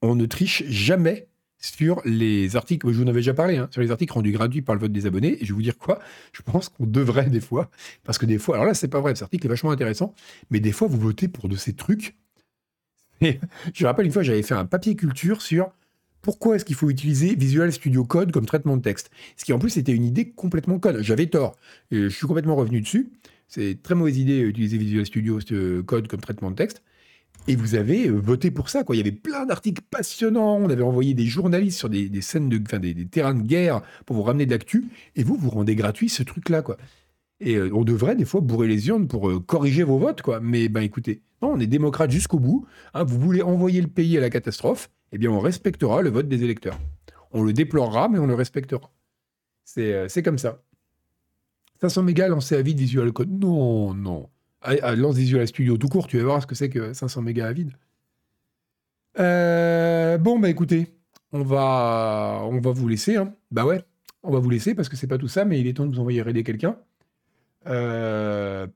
on 0.00 0.14
ne 0.14 0.26
triche 0.26 0.62
jamais 0.68 1.28
sur 1.62 2.02
les 2.04 2.56
articles, 2.56 2.86
je 2.90 2.96
vous 2.96 3.04
en 3.04 3.06
avais 3.06 3.20
déjà 3.20 3.34
parlé, 3.34 3.56
hein, 3.56 3.68
sur 3.70 3.80
les 3.80 3.90
articles 3.90 4.12
rendus 4.12 4.32
gratuits 4.32 4.62
par 4.62 4.74
le 4.74 4.80
vote 4.80 4.92
des 4.92 5.06
abonnés. 5.06 5.38
Et 5.40 5.46
je 5.46 5.52
vais 5.52 5.54
vous 5.54 5.62
dire 5.62 5.78
quoi? 5.78 6.00
Je 6.32 6.42
pense 6.42 6.68
qu'on 6.68 6.86
devrait 6.86 7.30
des 7.30 7.40
fois, 7.40 7.70
parce 8.04 8.18
que 8.18 8.26
des 8.26 8.38
fois, 8.38 8.56
alors 8.56 8.66
là, 8.66 8.74
c'est 8.74 8.88
pas 8.88 9.00
vrai, 9.00 9.14
cet 9.14 9.22
article 9.22 9.46
est 9.46 9.48
vachement 9.48 9.70
intéressant, 9.70 10.14
mais 10.50 10.60
des 10.60 10.72
fois, 10.72 10.88
vous 10.88 10.98
votez 10.98 11.28
pour 11.28 11.48
de 11.48 11.56
ces 11.56 11.74
trucs. 11.74 12.16
Je 13.74 13.86
rappelle 13.86 14.06
une 14.06 14.12
fois, 14.12 14.24
j'avais 14.24 14.42
fait 14.42 14.54
un 14.54 14.66
papier 14.66 14.96
culture 14.96 15.40
sur 15.40 15.70
pourquoi 16.20 16.56
est-ce 16.56 16.64
qu'il 16.64 16.76
faut 16.76 16.90
utiliser 16.90 17.34
Visual 17.34 17.72
Studio 17.72 18.04
Code 18.04 18.32
comme 18.32 18.46
traitement 18.46 18.76
de 18.76 18.82
texte. 18.82 19.10
Ce 19.36 19.44
qui 19.44 19.52
en 19.52 19.58
plus 19.58 19.76
était 19.76 19.92
une 19.92 20.04
idée 20.04 20.30
complètement 20.30 20.78
conne. 20.78 21.02
J'avais 21.02 21.26
tort. 21.26 21.56
Je 21.90 22.08
suis 22.08 22.26
complètement 22.26 22.56
revenu 22.56 22.80
dessus. 22.80 23.10
C'est 23.48 23.82
très 23.82 23.94
mauvaise 23.94 24.18
idée 24.18 24.44
d'utiliser 24.44 24.78
Visual 24.78 25.06
Studio 25.06 25.38
Code 25.84 26.08
comme 26.08 26.20
traitement 26.20 26.50
de 26.50 26.56
texte. 26.56 26.82
Et 27.48 27.56
vous 27.56 27.74
avez 27.74 28.08
euh, 28.08 28.12
voté 28.12 28.50
pour 28.52 28.68
ça, 28.68 28.84
quoi. 28.84 28.94
Il 28.94 28.98
y 28.98 29.00
avait 29.00 29.10
plein 29.10 29.46
d'articles 29.46 29.82
passionnants. 29.90 30.56
On 30.56 30.70
avait 30.70 30.82
envoyé 30.82 31.12
des 31.14 31.26
journalistes 31.26 31.78
sur 31.78 31.88
des, 31.88 32.08
scènes 32.20 32.48
de, 32.48 32.60
enfin, 32.64 32.80
terrains 33.10 33.34
de 33.34 33.42
guerre 33.42 33.82
pour 34.06 34.16
vous 34.16 34.22
ramener 34.22 34.46
de 34.46 34.52
l'actu. 34.52 34.88
Et 35.16 35.24
vous, 35.24 35.36
vous 35.36 35.50
rendez 35.50 35.74
gratuit 35.74 36.08
ce 36.08 36.22
truc-là, 36.22 36.62
quoi. 36.62 36.76
Et 37.40 37.56
euh, 37.56 37.70
on 37.74 37.82
devrait 37.82 38.14
des 38.14 38.24
fois 38.24 38.40
bourrer 38.40 38.68
les 38.68 38.86
urnes 38.86 39.08
pour 39.08 39.28
euh, 39.28 39.40
corriger 39.40 39.82
vos 39.82 39.98
votes, 39.98 40.22
quoi. 40.22 40.38
Mais 40.38 40.68
ben 40.68 40.82
écoutez, 40.82 41.22
non, 41.42 41.54
on 41.54 41.58
est 41.58 41.66
démocrate 41.66 42.12
jusqu'au 42.12 42.38
bout. 42.38 42.66
Hein. 42.94 43.02
vous 43.02 43.18
voulez 43.18 43.42
envoyer 43.42 43.80
le 43.80 43.88
pays 43.88 44.16
à 44.16 44.20
la 44.20 44.30
catastrophe, 44.30 44.90
eh 45.10 45.18
bien 45.18 45.30
on 45.30 45.40
respectera 45.40 46.00
le 46.02 46.10
vote 46.10 46.28
des 46.28 46.44
électeurs. 46.44 46.78
On 47.32 47.42
le 47.42 47.52
déplorera, 47.52 48.08
mais 48.08 48.20
on 48.20 48.26
le 48.26 48.34
respectera. 48.34 48.92
C'est 49.64 50.22
comme 50.22 50.38
ça. 50.38 50.62
500 51.80 52.04
mégas 52.04 52.28
lancé 52.28 52.54
à 52.54 52.62
vide 52.62 52.78
Visual 52.78 53.12
Code. 53.12 53.30
Non, 53.30 53.94
non 53.94 54.28
lance 54.64 55.16
des 55.16 55.30
yeux 55.30 55.38
à 55.38 55.40
la 55.40 55.46
studio 55.46 55.76
tout 55.76 55.88
court, 55.88 56.06
tu 56.06 56.18
vas 56.18 56.24
voir 56.24 56.42
ce 56.42 56.46
que 56.46 56.54
c'est 56.54 56.68
que 56.68 56.92
500 56.92 57.22
mégas 57.22 57.48
à 57.48 57.52
vide. 57.52 57.72
Euh, 59.18 60.18
bon, 60.18 60.38
bah 60.38 60.48
écoutez, 60.48 60.94
on 61.32 61.42
va, 61.42 62.42
on 62.44 62.60
va 62.60 62.70
vous 62.70 62.88
laisser. 62.88 63.16
Hein. 63.16 63.34
Bah 63.50 63.64
ouais, 63.66 63.82
on 64.22 64.30
va 64.30 64.38
vous 64.38 64.50
laisser 64.50 64.74
parce 64.74 64.88
que 64.88 64.96
c'est 64.96 65.06
pas 65.06 65.18
tout 65.18 65.28
ça, 65.28 65.44
mais 65.44 65.60
il 65.60 65.66
est 65.66 65.74
temps 65.74 65.86
de 65.86 65.94
vous 65.94 66.00
envoyer 66.00 66.22
raider 66.22 66.44
quelqu'un. 66.44 66.78
Euh, 67.66 68.66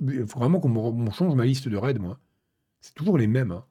il 0.00 0.26
faut 0.26 0.38
vraiment 0.38 0.60
qu'on 0.60 1.10
change 1.10 1.34
ma 1.34 1.44
liste 1.44 1.68
de 1.68 1.76
raids, 1.76 1.94
moi. 1.94 2.18
C'est 2.80 2.94
toujours 2.94 3.18
les 3.18 3.26
mêmes. 3.26 3.52
Hein. 3.52 3.64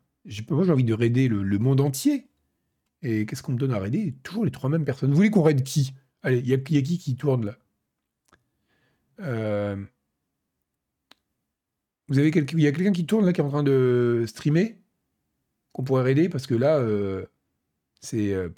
Moi, 0.49 0.63
j'ai 0.63 0.71
envie 0.71 0.83
de 0.83 0.93
raider 0.93 1.27
le, 1.27 1.59
monde 1.59 1.81
entier. 1.81 2.27
Et 3.01 3.25
qu'est-ce 3.25 3.43
qu'on 3.43 3.51
me 3.51 3.57
donne 3.57 3.73
à 3.73 3.79
raider? 3.79 4.15
Toujours 4.23 4.45
les 4.45 4.51
trois 4.51 4.69
mêmes 4.69 4.85
personnes. 4.85 5.11
Vous 5.11 5.15
voulez 5.15 5.29
qu'on 5.29 5.43
raide 5.43 5.63
qui? 5.63 5.93
Allez, 6.23 6.39
il 6.39 6.47
y, 6.47 6.53
a 6.53 6.57
qui 6.57 6.97
qui 6.97 7.15
tourne 7.15 7.45
là? 7.45 7.55
Euh, 9.19 9.83
vous 12.07 12.19
avez 12.19 12.29
il 12.29 12.59
y 12.61 12.67
a 12.67 12.71
quelqu'un 12.71 12.91
qui 12.91 13.05
tourne 13.05 13.25
là, 13.25 13.33
qui 13.33 13.41
est 13.41 13.43
en 13.43 13.49
train 13.49 13.63
de 13.63 14.25
streamer, 14.27 14.77
qu'on 15.73 15.83
pourrait 15.83 16.11
aider 16.11 16.29
parce 16.29 16.47
que 16.47 16.55
là, 16.55 16.77
euh, 16.77 17.25
c'est. 18.01 18.33
Euh, 18.33 18.49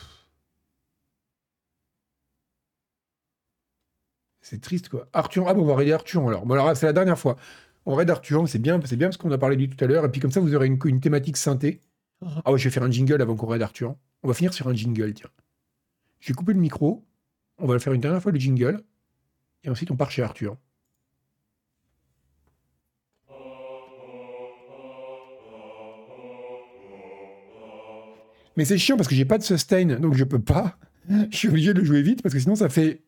c'est 4.42 4.62
triste 4.62 4.90
quoi. 4.90 5.10
Arthur, 5.14 5.48
ah 5.48 5.54
bon, 5.54 5.64
on 5.64 5.66
va 5.66 5.76
raider 5.76 5.92
Arthur 5.92 6.28
alors. 6.28 6.46
Bon 6.46 6.54
alors 6.54 6.76
c'est 6.76 6.86
la 6.86 6.94
dernière 6.94 7.20
fois. 7.20 7.38
On 7.86 7.96
raid 7.96 8.10
Arthur, 8.10 8.48
c'est 8.50 8.60
bien, 8.60 8.80
c'est 8.84 8.98
bien 8.98 9.08
parce 9.08 9.18
qu'on 9.18 9.32
a 9.32 9.38
parlé 9.38 9.56
du 9.56 9.70
tout 9.70 9.82
à 9.82 9.88
l'heure. 9.88 10.04
Et 10.04 10.10
puis 10.12 10.20
comme 10.20 10.32
ça, 10.32 10.42
vous 10.42 10.54
aurez 10.54 10.68
une, 10.68 11.00
thématique 11.00 11.38
synthé. 11.38 11.82
Ah 12.44 12.52
ouais, 12.52 12.60
je 12.60 12.66
vais 12.66 12.70
faire 12.70 12.84
un 12.84 12.92
jingle 12.92 13.22
avant 13.22 13.36
qu'on 13.38 13.48
raid 13.48 13.62
Arthur. 13.62 13.96
On 14.24 14.28
va 14.28 14.34
finir 14.34 14.54
sur 14.54 14.68
un 14.68 14.74
jingle, 14.74 15.14
tiens. 15.14 15.30
Je 16.20 16.28
vais 16.28 16.34
couper 16.34 16.52
le 16.52 16.60
micro. 16.60 17.06
On 17.60 17.66
va 17.66 17.80
faire 17.80 17.94
une 17.94 18.02
dernière 18.02 18.22
fois 18.22 18.34
le 18.34 18.40
jingle. 18.40 18.84
Et 19.64 19.70
ensuite, 19.70 19.90
on 19.90 19.96
part 19.96 20.12
chez 20.12 20.22
Arthur. 20.22 20.58
Mais 28.58 28.66
c'est 28.66 28.78
chiant 28.78 28.98
parce 28.98 29.08
que 29.08 29.16
j'ai 29.16 29.24
pas 29.24 29.38
de 29.38 29.44
sustain, 29.44 29.86
donc 29.86 30.16
je 30.16 30.24
peux 30.24 30.42
pas. 30.42 30.78
Je 31.32 31.38
suis 31.38 31.48
obligé 31.48 31.74
de 31.74 31.80
le 31.80 31.86
jouer 31.86 32.02
vite 32.02 32.22
parce 32.22 32.34
que 32.34 32.40
sinon 32.42 32.56
ça 32.56 32.68
fait. 32.68 33.02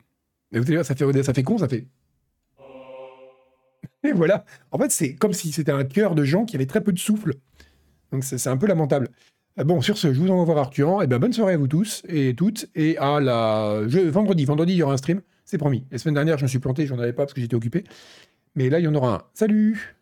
Vous 0.54 0.62
allez 0.62 0.76
voir, 0.76 0.86
ça 0.86 0.96
fait, 0.96 1.24
ça 1.24 1.34
fait 1.34 1.44
con, 1.44 1.58
ça 1.58 1.68
fait. 1.68 1.88
Et 4.04 4.14
voilà. 4.14 4.46
En 4.72 4.78
fait, 4.78 4.90
c'est 4.90 5.16
comme 5.16 5.34
si 5.34 5.52
c'était 5.52 5.74
un 5.74 5.84
cœur 5.84 6.16
de 6.16 6.24
gens 6.24 6.46
qui 6.46 6.56
avaient 6.56 6.66
très 6.66 6.82
peu 6.82 6.94
de 6.94 7.00
souffle. 7.00 7.34
Donc 8.12 8.24
c'est 8.24 8.48
un 8.48 8.58
peu 8.58 8.68
lamentable. 8.68 9.10
Euh, 9.60 9.64
bon, 9.66 9.82
sur 9.82 9.98
ce, 9.98 10.14
je 10.14 10.20
vous 10.20 10.30
envoie 10.30 10.46
voir 10.46 10.60
Arthur. 10.60 11.02
Et 11.02 11.06
eh 11.06 11.08
ben 11.08 11.20
bonne 11.20 11.34
soirée 11.34 11.54
à 11.54 11.58
vous 11.58 11.68
tous 11.68 12.04
et 12.08 12.34
toutes. 12.36 12.68
Et 12.76 12.98
à 12.98 13.20
la. 13.20 13.82
vendredi, 14.12 14.46
vendredi, 14.46 14.74
il 14.74 14.78
y 14.78 14.84
aura 14.84 14.94
un 14.94 14.98
stream. 14.98 15.22
C'est 15.44 15.58
promis. 15.58 15.84
La 15.92 15.98
semaine 15.98 16.16
dernière, 16.16 16.38
je 16.38 16.44
me 16.44 16.48
suis 16.48 16.60
planté, 16.60 16.86
j'en 16.86 17.00
avais 17.00 17.12
pas 17.12 17.24
parce 17.24 17.34
que 17.34 17.42
j'étais 17.42 17.56
occupé. 17.56 17.84
Mais 18.56 18.70
là, 18.70 18.80
il 18.80 18.84
y 18.84 18.88
en 18.88 18.96
aura 18.96 19.16
un. 19.16 19.22
Salut 19.34 19.99